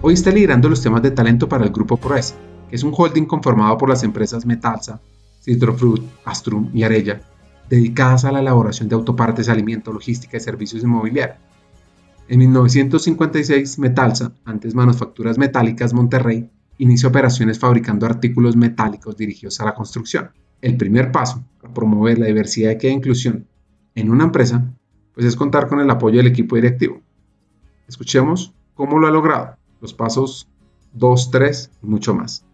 Hoy 0.02 0.14
está 0.14 0.32
liderando 0.32 0.70
los 0.70 0.82
temas 0.82 1.02
de 1.02 1.12
talento 1.12 1.50
para 1.50 1.66
el 1.66 1.72
Grupo 1.72 1.98
Proesa, 1.98 2.36
que 2.70 2.76
es 2.78 2.84
un 2.84 2.94
holding 2.96 3.26
conformado 3.26 3.78
por 3.78 3.90
las 3.90 4.04
empresas 4.04 4.46
Metalsa, 4.46 5.02
Citrofruit, 5.44 6.04
Astrum 6.24 6.70
y 6.74 6.84
Arella, 6.84 7.22
dedicadas 7.70 8.24
a 8.24 8.32
la 8.32 8.40
elaboración 8.40 8.88
de 8.88 8.96
autopartes, 8.96 9.50
alimento, 9.50 9.92
logística 9.92 10.38
y 10.38 10.40
servicios 10.40 10.84
inmobiliarios. 10.84 11.38
En 12.30 12.40
1956, 12.40 13.80
Metalsa, 13.80 14.32
antes 14.46 14.74
Manufacturas 14.74 15.38
Metálicas 15.38 15.94
Monterrey, 15.94 16.50
inició 16.80 17.10
operaciones 17.10 17.60
fabricando 17.60 18.06
artículos 18.06 18.56
metálicos 18.56 19.16
dirigidos 19.16 19.60
a 19.62 19.66
la 19.66 19.76
construcción. 19.76 20.32
El 20.62 20.76
primer 20.78 21.12
paso 21.12 21.46
para 21.62 21.74
promover 21.74 22.18
la 22.18 22.26
diversidad 22.26 22.78
e 22.82 22.90
inclusión 22.90 23.48
en 23.96 24.10
una 24.10 24.24
empresa, 24.24 24.74
pues 25.14 25.26
es 25.26 25.36
contar 25.36 25.68
con 25.68 25.80
el 25.80 25.90
apoyo 25.90 26.18
del 26.18 26.28
equipo 26.28 26.56
directivo. 26.56 27.02
Escuchemos 27.88 28.54
cómo 28.74 28.98
lo 28.98 29.08
ha 29.08 29.12
logrado 29.12 29.58
los 29.82 29.94
pasos 29.94 30.48
2, 30.94 31.32
3 31.32 31.72
y 31.84 31.86
mucho 31.86 32.16
más 32.16 32.49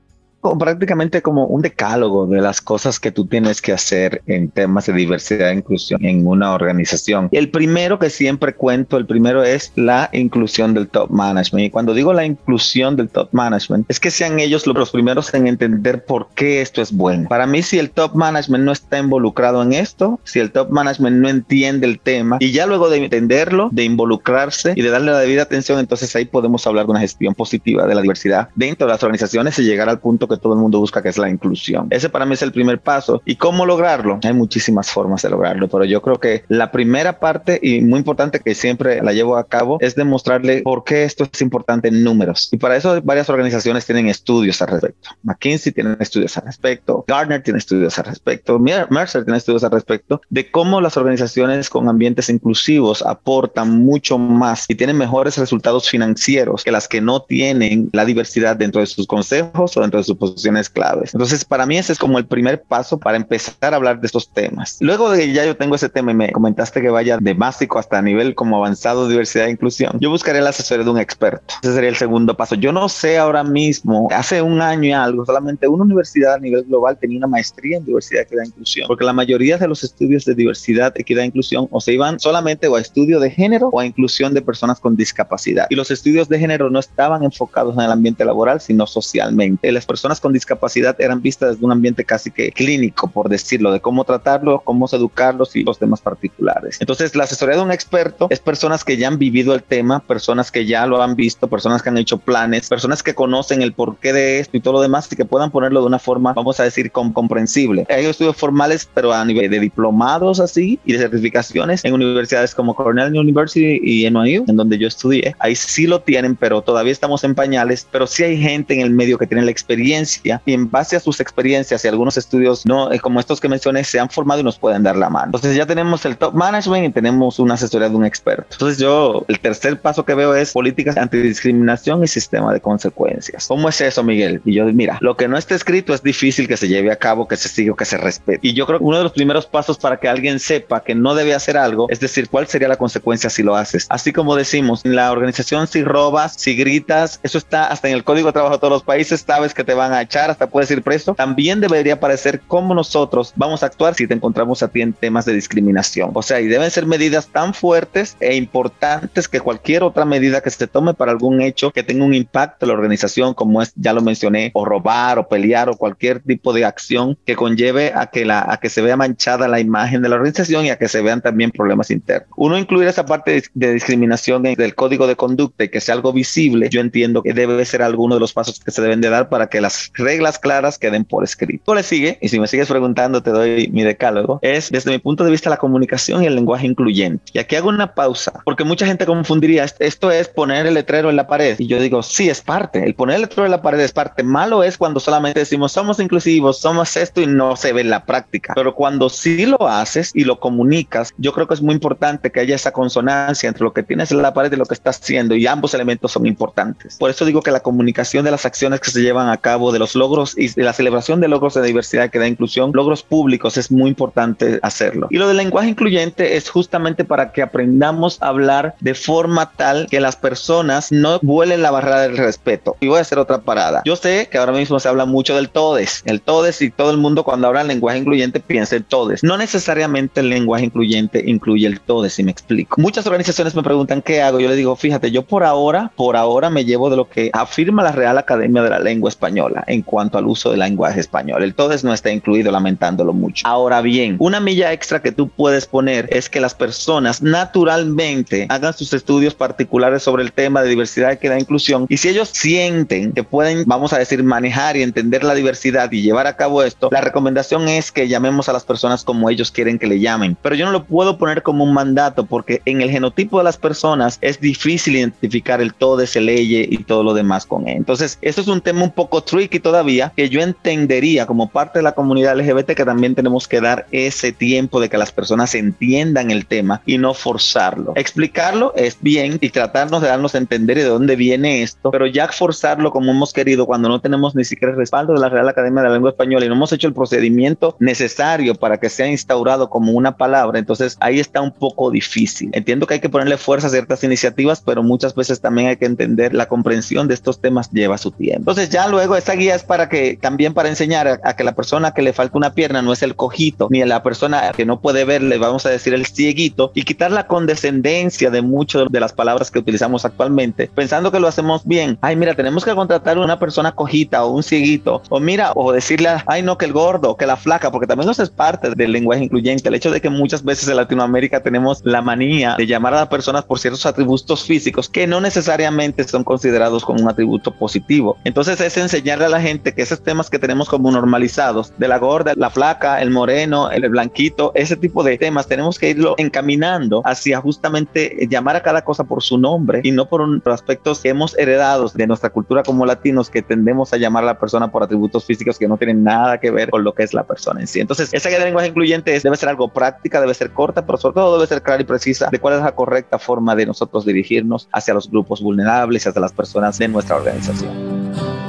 prácticamente 0.58 1.22
como 1.22 1.46
un 1.46 1.62
decálogo 1.62 2.28
de 2.28 2.42
las 2.42 2.62
cosas 2.62 3.00
que 3.00 3.12
tú 3.12 3.26
tienes 3.26 3.62
que 3.62 3.74
hacer 3.74 4.22
en 4.28 4.50
temas 4.50 4.86
de 4.86 4.94
diversidad 4.94 5.50
e 5.50 5.56
inclusión 5.56 6.06
en 6.06 6.26
una 6.28 6.54
organización. 6.54 7.30
El 7.32 7.50
primero 7.50 8.00
que 8.00 8.10
siempre 8.10 8.54
cuento, 8.54 8.98
el 8.98 9.06
primero 9.06 9.44
es 9.44 9.72
la 9.76 10.10
inclusión 10.14 10.74
del 10.74 10.88
top 10.88 11.10
management. 11.10 11.68
Y 11.68 11.70
cuando 11.70 11.94
digo 11.94 12.14
la 12.14 12.26
inclusión 12.26 12.96
del 12.96 13.10
top 13.10 13.30
management, 13.32 13.86
es 13.90 14.00
que 14.00 14.12
sean 14.12 14.40
ellos 14.40 14.66
los 14.68 14.92
primeros 14.92 15.34
en 15.34 15.48
entender 15.48 16.06
por 16.06 16.28
qué 16.36 16.62
esto 16.62 16.82
es 16.82 16.92
bueno. 16.92 17.28
Para 17.30 17.48
mí, 17.48 17.62
si 17.62 17.80
el 17.80 17.90
top 17.90 18.16
management 18.16 18.64
no 18.64 18.72
está 18.72 19.00
involucrado 19.00 19.62
en 19.62 19.74
esto, 19.74 20.20
si 20.24 20.40
el 20.40 20.52
top 20.52 20.70
management 20.70 21.18
no 21.18 21.30
entiende 21.30 21.88
el 21.88 22.00
tema 22.00 22.38
y 22.40 22.52
ya 22.52 22.66
luego 22.66 22.90
de 22.90 22.98
entenderlo, 22.98 23.70
de 23.72 23.84
involucrarse 23.84 24.74
y 24.76 24.82
de 24.82 24.90
darle 24.90 25.12
la 25.12 25.20
debida 25.20 25.44
atención, 25.44 25.80
entonces 25.80 26.16
ahí 26.16 26.26
podemos 26.26 26.66
hablar 26.68 26.86
de 26.86 26.92
una 26.92 27.00
gestión 27.00 27.34
positiva 27.34 27.88
de 27.88 27.96
la 27.96 28.02
diversidad 28.02 28.50
dentro 28.56 28.88
de 28.88 28.94
las 28.94 29.04
organizaciones 29.04 29.58
y 29.60 29.64
llegar 29.64 29.90
al 29.90 30.00
punto 30.00 30.28
que 30.28 30.35
todo 30.38 30.54
el 30.54 30.60
mundo 30.60 30.80
busca, 30.80 31.02
que 31.02 31.10
es 31.10 31.18
la 31.18 31.30
inclusión. 31.30 31.88
Ese 31.90 32.10
para 32.10 32.26
mí 32.26 32.34
es 32.34 32.42
el 32.42 32.52
primer 32.52 32.80
paso. 32.80 33.22
¿Y 33.26 33.36
cómo 33.36 33.66
lograrlo? 33.66 34.20
Hay 34.24 34.34
muchísimas 34.34 34.90
formas 34.92 35.22
de 35.22 35.30
lograrlo, 35.30 35.68
pero 35.68 35.86
yo 35.86 36.02
creo 36.02 36.20
que 36.20 36.44
la 36.48 36.72
primera 36.72 37.20
parte 37.20 37.60
y 37.62 37.82
muy 37.82 38.00
importante 38.00 38.40
que 38.40 38.56
siempre 38.56 39.02
la 39.02 39.14
llevo 39.14 39.38
a 39.38 39.48
cabo 39.48 39.78
es 39.82 39.96
demostrarle 39.96 40.62
por 40.62 40.84
qué 40.84 41.04
esto 41.04 41.28
es 41.32 41.42
importante 41.42 41.88
en 41.88 42.04
números. 42.04 42.50
Y 42.52 42.58
para 42.58 42.76
eso 42.76 43.02
varias 43.04 43.30
organizaciones 43.30 43.86
tienen 43.86 44.08
estudios 44.08 44.62
al 44.62 44.70
respecto. 44.70 45.10
McKinsey 45.24 45.72
tiene 45.72 45.96
estudios 46.00 46.38
al 46.38 46.46
respecto, 46.46 47.06
Gartner 47.08 47.44
tiene 47.44 47.60
estudios 47.60 47.98
al 48.00 48.06
respecto, 48.06 48.60
Mercer 48.60 49.24
tiene 49.24 49.38
estudios 49.38 49.64
al 49.64 49.72
respecto 49.72 50.22
de 50.30 50.50
cómo 50.50 50.82
las 50.82 50.98
organizaciones 50.98 51.70
con 51.70 51.88
ambientes 51.90 52.30
inclusivos 52.30 53.02
aportan 53.02 53.84
mucho 53.84 54.18
más 54.18 54.66
y 54.68 54.76
tienen 54.76 54.98
mejores 54.98 55.38
resultados 55.38 55.90
financieros 55.90 56.64
que 56.64 56.72
las 56.72 56.88
que 56.88 57.02
no 57.02 57.22
tienen 57.22 57.90
la 57.94 58.06
diversidad 58.06 58.56
dentro 58.56 58.82
de 58.82 58.88
sus 58.88 59.08
consejos 59.08 59.76
o 59.78 59.82
dentro 59.82 60.00
de 60.00 60.04
sus 60.04 60.18
posiciones 60.32 60.70
claves. 60.70 61.14
Entonces, 61.14 61.46
para 61.46 61.66
mí 61.66 61.78
ese 61.78 61.94
es 61.94 62.00
como 62.00 62.18
el 62.18 62.26
primer 62.26 62.62
paso 62.62 62.98
para 62.98 63.18
empezar 63.18 63.74
a 63.74 63.76
hablar 63.76 64.00
de 64.00 64.08
estos 64.08 64.30
temas. 64.30 64.78
Luego 64.80 65.12
de 65.12 65.20
que 65.20 65.34
ya 65.34 65.46
yo 65.46 65.56
tengo 65.56 65.76
ese 65.76 65.90
tema 65.90 66.12
y 66.12 66.16
me 66.16 66.32
comentaste 66.32 66.82
que 66.82 66.90
vaya 66.90 67.18
de 67.18 67.34
básico 67.34 67.80
hasta 67.80 68.02
nivel 68.02 68.36
como 68.36 68.58
avanzado 68.58 69.06
de 69.06 69.12
diversidad 69.12 69.48
e 69.48 69.52
inclusión, 69.52 69.98
yo 70.00 70.10
buscaré 70.10 70.42
la 70.42 70.50
asesoría 70.50 70.86
de 70.86 70.92
un 70.92 71.00
experto. 71.00 71.54
Ese 71.62 71.74
sería 71.74 71.90
el 71.90 71.96
segundo 71.96 72.36
paso. 72.36 72.56
Yo 72.56 72.72
no 72.72 72.88
sé 72.90 73.18
ahora 73.18 73.44
mismo, 73.44 74.08
hace 74.12 74.42
un 74.42 74.62
año 74.62 74.84
y 74.84 74.92
algo, 74.92 75.26
solamente 75.26 75.68
una 75.68 75.84
universidad 75.84 76.36
a 76.36 76.40
nivel 76.40 76.64
global 76.64 76.98
tenía 77.00 77.18
una 77.18 77.28
maestría 77.28 77.78
en 77.78 77.86
diversidad, 77.86 78.24
equidad 78.24 78.44
e 78.44 78.48
inclusión, 78.48 78.88
porque 78.88 79.04
la 79.04 79.14
mayoría 79.14 79.58
de 79.58 79.68
los 79.68 79.84
estudios 79.84 80.26
de 80.26 80.36
diversidad, 80.36 80.94
equidad 80.96 81.24
e 81.24 81.28
inclusión 81.28 81.68
o 81.72 81.82
se 81.82 81.94
iban 81.94 82.20
solamente 82.20 82.68
o 82.68 82.76
a 82.76 82.82
estudio 82.82 83.20
de 83.20 83.30
género 83.30 83.70
o 83.72 83.80
a 83.80 83.86
inclusión 83.86 84.34
de 84.34 84.42
personas 84.42 84.80
con 84.80 84.96
discapacidad. 84.96 85.68
Y 85.70 85.76
los 85.76 85.92
estudios 85.92 86.30
de 86.30 86.40
género 86.40 86.70
no 86.70 86.80
estaban 86.80 87.24
enfocados 87.24 87.76
en 87.76 87.82
el 87.82 87.92
ambiente 87.92 88.26
laboral, 88.26 88.62
sino 88.62 88.88
socialmente. 88.88 89.72
Las 89.72 89.86
personas 89.86 90.05
con 90.22 90.34
discapacidad 90.34 90.96
eran 91.00 91.22
vistas 91.22 91.52
desde 91.52 91.66
un 91.66 91.72
ambiente 91.72 92.06
casi 92.06 92.30
que 92.30 92.52
clínico, 92.52 93.08
por 93.08 93.28
decirlo, 93.28 93.72
de 93.72 93.80
cómo 93.80 94.04
tratarlos, 94.04 94.62
cómo 94.64 94.86
educarlos 94.92 95.56
y 95.56 95.64
los 95.64 95.80
temas 95.80 96.00
particulares. 96.00 96.78
Entonces, 96.80 97.16
la 97.16 97.24
asesoría 97.24 97.56
de 97.56 97.64
un 97.64 97.72
experto 97.72 98.28
es 98.30 98.40
personas 98.40 98.84
que 98.84 98.98
ya 98.98 99.08
han 99.08 99.18
vivido 99.18 99.56
el 99.56 99.64
tema, 99.64 100.00
personas 100.00 100.52
que 100.52 100.66
ya 100.66 100.86
lo 100.86 101.02
han 101.02 101.16
visto, 101.16 101.48
personas 101.48 101.82
que 101.82 101.90
han 101.90 101.98
hecho 101.98 102.20
planes, 102.20 102.70
personas 102.70 103.02
que 103.02 103.16
conocen 103.16 103.62
el 103.64 103.74
porqué 103.74 104.14
de 104.14 104.40
esto 104.40 104.58
y 104.58 104.62
todo 104.62 104.76
lo 104.76 104.82
demás 104.82 105.12
y 105.12 105.16
que 105.16 105.26
puedan 105.26 105.50
ponerlo 105.50 105.82
de 105.82 105.88
una 105.88 106.00
forma, 106.00 106.34
vamos 106.34 106.60
a 106.60 106.64
decir, 106.64 106.92
comprensible. 106.92 107.86
Hay 107.90 108.06
estudios 108.06 108.38
formales, 108.38 108.88
pero 108.94 109.12
a 109.12 109.26
nivel 109.26 109.50
de 109.50 109.60
diplomados 109.60 110.40
así 110.40 110.80
y 110.86 110.94
de 110.94 111.00
certificaciones 111.00 111.84
en 111.84 111.94
universidades 111.94 112.54
como 112.54 112.76
Cornell 112.76 113.18
University 113.18 113.80
y 113.84 114.10
NYU, 114.10 114.46
en 114.48 114.56
donde 114.56 114.78
yo 114.78 114.88
estudié. 114.88 115.36
Ahí 115.40 115.56
sí 115.56 115.88
lo 115.88 116.02
tienen, 116.02 116.36
pero 116.36 116.62
todavía 116.62 116.92
estamos 116.92 117.24
en 117.24 117.34
pañales, 117.34 117.88
pero 117.92 118.06
sí 118.06 118.24
hay 118.24 118.38
gente 118.40 118.76
en 118.76 118.82
el 118.82 118.92
medio 118.92 119.18
que 119.18 119.26
tiene 119.26 119.44
la 119.44 119.52
experiencia 119.52 119.95
y 120.24 120.54
en 120.54 120.70
base 120.70 120.96
a 120.96 121.00
sus 121.00 121.20
experiencias 121.20 121.84
y 121.86 121.88
algunos 121.88 122.18
estudios 122.18 122.66
no 122.66 122.92
eh, 122.92 123.00
como 123.00 123.20
estos 123.20 123.40
que 123.40 123.48
mencioné 123.48 123.84
se 123.84 124.00
han 124.00 124.10
formado 124.10 124.42
y 124.42 124.44
nos 124.44 124.60
pueden 124.60 124.84
dar 124.84 124.96
la 124.96 125.10
mano. 125.10 125.28
Entonces 125.28 125.56
ya 125.56 125.66
tenemos 125.66 126.06
el 126.06 126.18
top 126.18 126.34
management 126.34 126.86
y 126.86 126.92
tenemos 126.92 127.40
una 127.40 127.56
asesoría 127.56 127.90
de 127.90 127.96
un 127.96 128.06
experto. 128.06 128.48
Entonces 128.52 128.78
yo 128.78 129.26
el 129.28 129.40
tercer 129.40 129.80
paso 129.80 130.06
que 130.06 130.14
veo 130.14 130.36
es 130.36 130.52
políticas 130.52 130.98
antidiscriminación 130.98 132.04
y 132.04 132.08
sistema 132.08 132.54
de 132.54 132.62
consecuencias. 132.62 133.48
¿Cómo 133.48 133.70
es 133.70 133.82
eso, 133.82 134.04
Miguel? 134.04 134.42
Y 134.46 134.54
yo, 134.54 134.66
mira, 134.66 134.98
lo 135.02 135.16
que 135.16 135.28
no 135.28 135.38
está 135.38 135.56
escrito 135.56 135.94
es 135.94 136.04
difícil 136.04 136.48
que 136.48 136.58
se 136.58 136.68
lleve 136.68 136.92
a 136.92 136.96
cabo, 136.96 137.28
que 137.28 137.38
se 137.38 137.50
siga, 137.50 137.74
que 137.78 137.86
se 137.86 137.98
respete. 137.98 138.40
Y 138.42 138.54
yo 138.54 138.66
creo 138.66 138.80
que 138.80 138.86
uno 138.86 138.98
de 138.98 139.04
los 139.04 139.14
primeros 139.14 139.46
pasos 139.46 139.78
para 139.78 139.98
que 139.98 140.08
alguien 140.08 140.40
sepa 140.40 140.84
que 140.84 140.96
no 140.96 141.16
debe 141.16 141.34
hacer 141.34 141.58
algo 141.58 141.88
es 141.90 142.00
decir, 142.00 142.30
cuál 142.30 142.48
sería 142.48 142.68
la 142.68 142.78
consecuencia 142.78 143.30
si 143.30 143.44
lo 143.44 143.56
haces. 143.56 143.86
Así 143.90 144.14
como 144.14 144.36
decimos, 144.36 144.84
en 144.86 144.96
la 144.96 145.12
organización 145.12 145.68
si 145.68 145.84
robas, 145.84 146.34
si 146.38 146.56
gritas, 146.56 147.20
eso 147.24 147.38
está 147.38 147.68
hasta 147.68 147.88
en 147.88 147.96
el 147.96 148.04
código 148.04 148.28
de 148.28 148.34
trabajo 148.34 148.56
de 148.56 148.60
todos 148.60 148.74
los 148.74 148.84
países, 148.84 149.24
sabes 149.26 149.54
que 149.54 149.64
te 149.64 149.74
van 149.74 149.85
a 149.94 150.02
echar, 150.02 150.30
hasta 150.30 150.48
puedes 150.48 150.70
ir 150.72 150.82
preso. 150.82 151.14
También 151.16 151.62
debería 151.62 152.00
parecer 152.00 152.42
cómo 152.48 152.74
nosotros 152.74 153.34
vamos 153.36 153.64
a 153.64 153.68
actuar 153.68 153.96
si 153.96 154.08
te 154.08 154.14
encontramos 154.14 154.64
a 154.64 154.68
ti 154.68 154.82
en 154.82 154.94
temas 154.94 155.26
de 155.26 155.34
discriminación. 155.34 156.12
O 156.14 156.22
sea, 156.22 156.42
y 156.42 156.48
deben 156.48 156.72
ser 156.72 156.86
medidas 156.86 157.28
tan 157.28 157.54
fuertes 157.54 158.18
e 158.20 158.36
importantes 158.36 159.28
que 159.28 159.40
cualquier 159.40 159.84
otra 159.84 160.06
medida 160.06 160.42
que 160.42 160.50
se 160.50 160.68
tome 160.68 160.94
para 160.94 161.12
algún 161.12 161.42
hecho 161.42 161.72
que 161.72 161.84
tenga 161.84 162.06
un 162.06 162.14
impacto 162.14 162.66
en 162.66 162.70
la 162.70 162.74
organización, 162.76 163.34
como 163.34 163.62
es, 163.62 163.74
ya 163.76 163.94
lo 163.94 164.02
mencioné, 164.02 164.52
o 164.54 164.66
robar 164.66 165.20
o 165.20 165.28
pelear 165.28 165.70
o 165.70 165.76
cualquier 165.78 166.22
tipo 166.22 166.54
de 166.54 166.66
acción 166.66 167.18
que 167.26 167.36
conlleve 167.36 167.92
a 167.94 168.08
que, 168.08 168.26
la, 168.26 168.46
a 168.48 168.58
que 168.58 168.70
se 168.70 168.82
vea 168.82 168.98
manchada 168.98 169.48
la 169.48 169.60
imagen 169.60 170.02
de 170.02 170.10
la 170.10 170.16
organización 170.16 170.66
y 170.66 170.70
a 170.70 170.78
que 170.78 170.88
se 170.88 171.02
vean 171.02 171.22
también 171.22 171.52
problemas 171.52 171.92
internos. 171.92 172.30
Uno 172.36 172.58
incluir 172.58 172.88
esa 172.88 173.06
parte 173.06 173.44
de, 173.54 173.74
discriminación 173.74 174.44
del 174.44 174.76
código 174.76 175.08
de 175.08 175.16
conducta 175.16 175.64
y 175.64 175.70
que 175.70 175.82
sea 175.82 175.96
algo 175.96 176.14
visible, 176.14 176.70
yo 176.70 176.82
entiendo 176.82 177.24
que 177.24 177.34
debe 177.34 177.64
ser 177.66 177.82
alguno 177.82 178.16
de 178.16 178.20
los 178.20 178.34
pasos 178.34 178.60
que 178.60 178.72
se 178.72 178.82
deben 178.82 179.02
de 179.02 179.10
dar 179.10 179.30
para 179.30 179.48
que 179.48 179.62
las 179.62 179.75
reglas 179.94 180.40
claras 180.40 180.78
queden 180.78 181.06
por 181.06 181.24
escrito. 181.24 181.76
le 181.76 181.84
sigue, 181.84 182.18
y 182.22 182.30
si 182.30 182.40
me 182.40 182.48
sigues 182.48 182.68
preguntando 182.68 183.22
te 183.22 183.32
doy 183.32 183.70
mi 183.72 183.84
decálogo, 183.84 184.40
es 184.42 184.70
desde 184.70 184.92
mi 184.92 185.00
punto 185.00 185.24
de 185.24 185.32
vista 185.32 185.50
la 185.50 185.58
comunicación 185.58 186.24
y 186.24 186.28
el 186.28 186.36
lenguaje 186.36 186.68
incluyente. 186.68 187.24
Y 187.34 187.40
aquí 187.40 187.56
hago 187.56 187.70
una 187.70 187.94
pausa, 187.94 188.42
porque 188.44 188.64
mucha 188.64 188.86
gente 188.86 189.06
confundiría, 189.06 189.66
esto 189.80 190.12
es 190.12 190.28
poner 190.28 190.66
el 190.68 190.74
letrero 190.74 191.10
en 191.10 191.16
la 191.16 191.28
pared. 191.28 191.56
Y 191.60 191.68
yo 191.68 191.80
digo, 191.80 192.04
sí, 192.04 192.30
es 192.30 192.42
parte. 192.42 192.84
El 192.84 192.96
poner 192.96 193.18
el 193.18 193.24
letrero 193.24 193.46
en 193.46 193.52
la 193.52 193.62
pared 193.62 193.80
es 193.80 193.92
parte. 193.92 194.24
Malo 194.24 194.64
es 194.64 194.78
cuando 194.78 195.00
solamente 195.00 195.40
decimos, 195.40 195.72
somos 195.72 196.00
inclusivos, 196.00 196.60
somos 196.60 196.96
esto 196.98 197.22
y 197.22 197.28
no 197.28 197.56
se 197.56 197.74
ve 197.74 197.82
en 197.82 197.90
la 197.90 198.06
práctica. 198.06 198.54
Pero 198.56 198.76
cuando 198.76 199.10
sí 199.10 199.46
lo 199.46 199.68
haces 199.68 200.12
y 200.14 200.24
lo 200.24 200.40
comunicas, 200.40 201.14
yo 201.18 201.34
creo 201.34 201.48
que 201.48 201.54
es 201.54 201.62
muy 201.62 201.74
importante 201.74 202.32
que 202.32 202.40
haya 202.40 202.56
esa 202.56 202.72
consonancia 202.72 203.48
entre 203.48 203.64
lo 203.64 203.74
que 203.74 203.84
tienes 203.84 204.12
en 204.12 204.22
la 204.22 204.34
pared 204.34 204.52
y 204.52 204.56
lo 204.56 204.66
que 204.66 204.74
estás 204.74 205.00
haciendo. 205.00 205.36
Y 205.36 205.48
ambos 205.48 205.74
elementos 205.74 206.12
son 206.12 206.26
importantes. 206.26 206.98
Por 206.98 207.10
eso 207.10 207.26
digo 207.26 207.42
que 207.42 207.52
la 207.52 207.60
comunicación 207.62 208.26
de 208.26 208.32
las 208.32 208.46
acciones 208.46 208.80
que 208.80 208.92
se 208.92 209.02
llevan 209.02 209.30
a 209.30 209.38
cabo, 209.38 209.65
de 209.72 209.80
los 209.80 209.96
logros 209.96 210.38
y 210.38 210.48
de 210.50 210.64
la 210.64 210.74
celebración 210.74 211.22
de 211.22 211.28
logros 211.28 211.54
de 211.54 211.62
diversidad 211.62 212.10
que 212.10 212.20
da 212.20 212.28
inclusión, 212.28 212.72
logros 212.74 213.04
públicos, 213.04 213.58
es 213.58 213.72
muy 213.72 213.90
importante 213.90 214.60
hacerlo. 214.62 215.08
Y 215.10 215.18
lo 215.18 215.28
del 215.28 215.38
lenguaje 215.38 215.70
incluyente 215.70 216.38
es 216.38 216.50
justamente 216.50 217.06
para 217.06 217.32
que 217.32 217.42
aprendamos 217.42 218.22
a 218.22 218.28
hablar 218.28 218.76
de 218.80 218.94
forma 218.94 219.52
tal 219.52 219.88
que 219.90 220.00
las 220.00 220.16
personas 220.16 220.92
no 220.92 221.20
vuelen 221.22 221.62
la 221.62 221.72
barrera 221.72 222.02
del 222.02 222.18
respeto. 222.18 222.76
Y 222.80 222.88
voy 222.88 223.00
a 223.00 223.02
hacer 223.02 223.20
otra 223.20 223.42
parada. 223.42 223.82
Yo 223.86 223.96
sé 223.96 224.28
que 224.32 224.38
ahora 224.38 224.52
mismo 224.52 224.80
se 224.80 224.88
habla 224.88 225.06
mucho 225.06 225.36
del 225.36 225.50
todes, 225.50 226.02
el 226.06 226.22
todes 226.22 226.62
y 226.62 226.70
todo 226.70 226.92
el 226.92 226.98
mundo 226.98 227.24
cuando 227.24 227.48
habla 227.48 227.64
lenguaje 227.64 228.00
incluyente 228.00 228.40
piensa 228.40 228.76
en 228.76 228.84
todes. 228.84 229.24
No 229.24 229.38
necesariamente 229.38 230.22
el 230.22 230.30
lenguaje 230.30 230.66
incluyente 230.66 231.24
incluye 231.26 231.68
el 231.68 231.80
todes, 231.80 232.14
si 232.14 232.24
me 232.24 232.32
explico. 232.32 232.80
Muchas 232.80 233.06
organizaciones 233.06 233.56
me 233.56 233.64
preguntan 233.64 234.02
qué 234.02 234.22
hago. 234.22 234.40
Yo 234.40 234.48
les 234.48 234.58
digo, 234.58 234.76
fíjate, 234.76 235.12
yo 235.12 235.24
por 235.24 235.44
ahora, 235.44 235.92
por 235.96 236.16
ahora 236.16 236.50
me 236.50 236.66
llevo 236.66 236.90
de 236.90 236.98
lo 236.98 237.10
que 237.10 237.30
afirma 237.34 237.84
la 237.84 237.92
Real 237.92 238.18
Academia 238.18 238.64
de 238.64 238.70
la 238.70 238.80
Lengua 238.80 239.10
Española 239.10 239.55
en 239.68 239.82
cuanto 239.82 240.18
al 240.18 240.26
uso 240.26 240.52
del 240.52 240.60
lenguaje 240.60 241.00
español. 241.00 241.44
El 241.44 241.56
todes 241.56 241.84
no 241.84 241.94
está 241.94 242.12
incluido, 242.12 242.52
lamentándolo 242.52 243.14
mucho. 243.14 243.48
Ahora 243.48 243.82
bien, 243.82 244.16
una 244.20 244.40
milla 244.40 244.74
extra 244.74 245.02
que 245.02 245.12
tú 245.12 245.30
puedes 245.30 245.66
poner 245.66 246.08
es 246.12 246.30
que 246.30 246.42
las 246.42 246.54
personas 246.54 247.22
naturalmente 247.22 248.48
hagan 248.50 248.74
sus 248.74 248.94
estudios 248.94 249.34
particulares 249.34 250.04
sobre 250.04 250.24
el 250.24 250.32
tema 250.32 250.62
de 250.62 250.70
diversidad, 250.70 251.12
equidad 251.12 251.38
e 251.38 251.42
inclusión. 251.42 251.86
Y 251.90 251.98
si 251.98 252.10
ellos 252.10 252.30
sienten 252.30 253.14
que 253.14 253.24
pueden, 253.24 253.64
vamos 253.66 253.94
a 253.94 253.98
decir, 253.98 254.24
manejar 254.24 254.78
y 254.78 254.84
entender 254.84 255.24
la 255.24 255.36
diversidad 255.36 255.92
y 255.92 256.02
llevar 256.02 256.28
a 256.28 256.36
cabo 256.36 256.64
esto, 256.64 256.90
la 256.92 257.02
recomendación 257.02 257.68
es 257.68 257.92
que 257.92 258.08
llamemos 258.08 258.50
a 258.50 258.54
las 258.54 258.64
personas 258.64 259.04
como 259.04 259.30
ellos 259.30 259.52
quieren 259.52 259.80
que 259.80 259.88
le 259.88 260.00
llamen. 260.00 260.38
Pero 260.42 260.56
yo 260.56 260.66
no 260.66 260.72
lo 260.72 260.86
puedo 260.86 261.18
poner 261.18 261.44
como 261.44 261.64
un 261.64 261.74
mandato 261.74 262.26
porque 262.26 262.62
en 262.66 262.82
el 262.82 262.92
genotipo 262.92 263.38
de 263.38 263.44
las 263.44 263.58
personas 263.58 264.18
es 264.22 264.40
difícil 264.40 264.96
identificar 264.96 265.62
el 265.62 265.74
todo 265.74 266.02
ese 266.02 266.22
ley 266.22 266.68
y 266.70 266.78
todo 266.84 267.04
lo 267.04 267.14
demás 267.14 267.46
con 267.46 267.68
él. 267.68 267.78
Entonces, 267.78 268.18
eso 268.22 268.42
es 268.42 268.48
un 268.48 268.62
tema 268.62 268.84
un 268.84 268.92
poco 268.92 269.22
tricky 269.22 269.45
todavía 269.62 270.12
que 270.16 270.30
yo 270.30 270.42
entendería 270.42 271.26
como 271.26 271.50
parte 271.50 271.80
de 271.80 271.84
la 271.84 271.94
comunidad 271.94 272.38
LGBT 272.38 272.72
que 272.72 272.86
también 272.86 273.16
tenemos 273.16 273.48
que 273.48 273.62
dar 273.62 273.88
ese 273.92 274.32
tiempo 274.32 274.80
de 274.80 274.90
que 274.90 274.98
las 274.98 275.12
personas 275.12 275.56
entiendan 275.56 276.32
el 276.32 276.46
tema 276.46 276.82
y 276.86 276.98
no 276.98 277.14
forzarlo. 277.14 277.94
Explicarlo 277.96 278.74
es 278.76 278.98
bien 279.02 279.38
y 279.42 279.50
tratarnos 279.50 280.02
de 280.02 280.08
darnos 280.08 280.36
a 280.36 280.38
entender 280.38 280.78
de 280.78 280.84
dónde 280.84 281.16
viene 281.16 281.64
esto, 281.64 281.92
pero 281.92 282.06
ya 282.08 282.28
forzarlo 282.28 282.92
como 282.92 283.12
hemos 283.12 283.34
querido 283.34 283.66
cuando 283.66 283.90
no 283.90 284.02
tenemos 284.02 284.36
ni 284.36 284.44
siquiera 284.44 284.72
el 284.72 284.78
respaldo 284.78 285.14
de 285.14 285.20
la 285.20 285.30
Real 285.30 285.48
Academia 285.48 285.82
de 285.82 285.88
la 285.90 285.94
Lengua 285.94 286.12
Española 286.12 286.46
y 286.46 286.50
no 286.50 286.56
hemos 286.56 286.74
hecho 286.74 286.88
el 286.88 286.94
procedimiento 286.94 287.76
necesario 287.80 288.56
para 288.56 288.78
que 288.78 288.90
sea 288.90 289.08
instaurado 289.08 289.70
como 289.70 289.94
una 289.94 290.18
palabra, 290.18 290.60
entonces 290.60 290.98
ahí 291.00 291.20
está 291.20 291.42
un 291.42 291.52
poco 291.52 291.92
difícil. 291.92 292.50
Entiendo 292.54 292.88
que 292.88 292.96
hay 292.96 293.00
que 293.00 293.10
ponerle 293.10 293.38
fuerza 293.38 293.68
a 293.68 293.70
ciertas 293.70 294.04
iniciativas, 294.04 294.62
pero 294.62 294.84
muchas 294.84 295.16
veces 295.16 295.42
también 295.42 295.70
hay 295.70 295.78
que 295.78 295.86
entender 295.86 296.34
la 296.34 296.48
comprensión 296.48 297.08
de 297.08 297.14
estos 297.14 297.40
temas 297.40 297.70
lleva 297.72 297.98
su 297.98 298.12
tiempo. 298.12 298.52
Entonces 298.52 298.70
ya 298.70 298.88
luego 298.88 299.16
esta 299.16 299.35
guía 299.36 299.56
es 299.56 299.64
para 299.64 299.90
que 299.90 300.18
también 300.20 300.54
para 300.54 300.70
enseñar 300.70 301.20
a, 301.24 301.36
que 301.36 301.44
la 301.44 301.56
persona 301.56 301.94
que 301.94 302.02
le 302.02 302.14
falta 302.14 302.38
una 302.38 302.54
pierna 302.54 302.82
no 302.82 302.94
es 302.94 303.04
el 303.04 303.16
cojito, 303.16 303.68
ni 303.70 303.82
a 303.82 303.86
la 303.86 304.04
persona 304.04 304.52
que 304.56 304.66
no 304.66 304.80
puede 304.80 305.06
ver 305.06 305.22
le 305.22 305.38
vamos 305.38 305.66
a 305.66 305.70
decir 305.70 305.94
el 305.94 306.06
cieguito 306.06 306.72
y 306.74 306.84
quitar 306.84 307.12
la 307.12 307.28
condescendencia 307.28 308.30
de 308.30 308.42
muchas 308.42 308.86
de 308.90 309.00
las 309.00 309.14
palabras 309.14 309.52
que 309.52 309.60
utilizamos 309.60 310.06
actualmente, 310.06 310.70
pensando 310.74 311.12
que 311.12 311.20
lo 311.20 311.28
hacemos 311.28 311.66
bien. 311.66 311.98
Ay, 312.02 312.16
mira, 312.16 312.34
tenemos 312.34 312.66
que 312.66 312.74
contratar 312.74 313.18
una 313.18 313.40
persona 313.40 313.72
cojita 313.74 314.24
o 314.26 314.32
un 314.32 314.44
cieguito, 314.44 315.02
o 315.10 315.20
mira, 315.20 315.52
o 315.56 315.72
decirle, 315.72 316.10
ay, 316.28 316.42
no, 316.42 316.58
que 316.58 316.66
el 316.66 316.74
gordo, 316.74 317.16
que 317.16 317.26
la 317.26 317.38
flaca, 317.38 317.72
porque 317.72 317.88
también 317.88 318.10
eso 318.10 318.24
es 318.24 318.30
parte 318.30 318.70
del 318.76 318.92
lenguaje 318.92 319.24
incluyente. 319.24 319.70
El 319.70 319.76
hecho 319.76 319.92
de 319.92 320.02
que 320.02 320.10
muchas 320.10 320.44
veces 320.44 320.68
en 320.68 320.78
Latinoamérica 320.78 321.42
tenemos 321.42 321.82
la 321.84 322.02
manía 322.02 322.56
de 322.58 322.68
llamar 322.68 322.94
a 322.94 322.98
las 322.98 323.08
personas 323.08 323.44
por 323.44 323.60
ciertos 323.60 323.86
atributos 323.86 324.44
físicos 324.44 324.90
que 324.90 325.08
no 325.08 325.22
necesariamente 325.22 326.04
son 326.08 326.24
considerados 326.24 326.84
como 326.84 327.02
un 327.02 327.10
atributo 327.10 327.52
positivo. 327.52 328.18
Entonces 328.24 328.60
es 328.62 328.78
enseñarle 329.16 329.36
a 329.36 329.40
la 329.40 329.42
gente 329.42 329.74
que 329.74 329.82
esos 329.82 330.02
temas 330.02 330.30
que 330.30 330.40
tenemos 330.40 330.68
como 330.68 330.92
normalizados, 330.92 331.74
de 331.78 331.88
la 331.88 331.98
gorda, 331.98 332.34
la 332.36 332.50
flaca, 332.50 333.02
el 333.02 333.12
moreno, 333.12 333.72
el 333.72 333.88
blanquito, 333.90 334.52
ese 334.56 334.76
tipo 334.76 335.04
de 335.04 335.18
temas, 335.18 335.48
tenemos 335.48 335.80
que 335.80 335.90
irlo 335.90 336.16
encaminando 336.18 337.02
hacia 337.06 337.40
justamente 337.40 338.28
llamar 338.30 338.58
a 338.58 338.62
cada 338.62 338.84
cosa 338.84 339.04
por 339.06 339.24
su 339.24 339.38
nombre 339.38 339.82
y 339.84 339.92
no 339.92 340.08
por, 340.08 340.22
un, 340.22 340.42
aspectos 340.46 341.00
que 341.00 341.10
hemos 341.10 341.38
heredado 341.38 341.90
de 341.94 342.08
nuestra 342.08 342.30
cultura 342.30 342.64
como 342.64 342.86
latinos 342.86 343.30
que 343.30 343.42
tendemos 343.42 343.94
a 343.94 343.98
llamar 343.98 344.24
a 344.24 344.28
la 344.28 344.40
persona 344.40 344.72
por 344.72 344.84
atributos 344.84 345.26
físicos 345.26 345.58
que 345.58 345.68
no 345.68 345.78
tienen 345.78 346.04
nada 346.04 346.40
que 346.40 346.52
ver 346.52 346.70
con 346.70 346.84
lo 346.84 346.94
que 346.94 347.04
es 347.04 347.14
la 347.14 347.24
persona 347.24 347.62
en 347.62 347.68
sí. 347.68 347.80
Entonces, 347.80 348.14
esa 348.14 348.30
guía 348.30 348.40
de 348.40 348.46
lenguaje 348.46 348.70
incluyente 348.70 349.18
debe 349.20 349.38
ser 349.38 349.50
algo 349.50 349.70
práctica, 349.70 350.20
debe 350.20 350.34
ser 350.34 350.52
corta, 350.52 350.86
pero 350.86 350.98
sobre 350.98 351.16
todo 351.16 351.38
debe 351.38 351.48
ser 351.48 351.62
clara 351.62 351.82
y 351.82 351.86
precisa 351.86 352.30
de 352.32 352.40
cuál 352.40 352.56
es 352.56 352.62
la 352.62 352.74
correcta 352.74 353.20
forma 353.20 353.56
de 353.56 353.66
nosotros 353.66 354.06
dirigirnos 354.06 354.68
hacia 354.72 354.94
los 354.94 355.10
grupos 355.10 355.42
vulnerables 355.42 356.06
y 356.06 356.10
hacia 356.10 356.22
las 356.22 356.34
personas 356.34 356.78
de 356.78 356.88
nuestra 356.88 357.16
organización. 357.16 358.45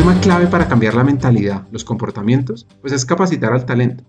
Tema 0.00 0.18
clave 0.18 0.46
para 0.46 0.66
cambiar 0.66 0.94
la 0.94 1.04
mentalidad, 1.04 1.66
los 1.72 1.84
comportamientos, 1.84 2.66
pues 2.80 2.94
es 2.94 3.04
capacitar 3.04 3.52
al 3.52 3.66
talento 3.66 4.02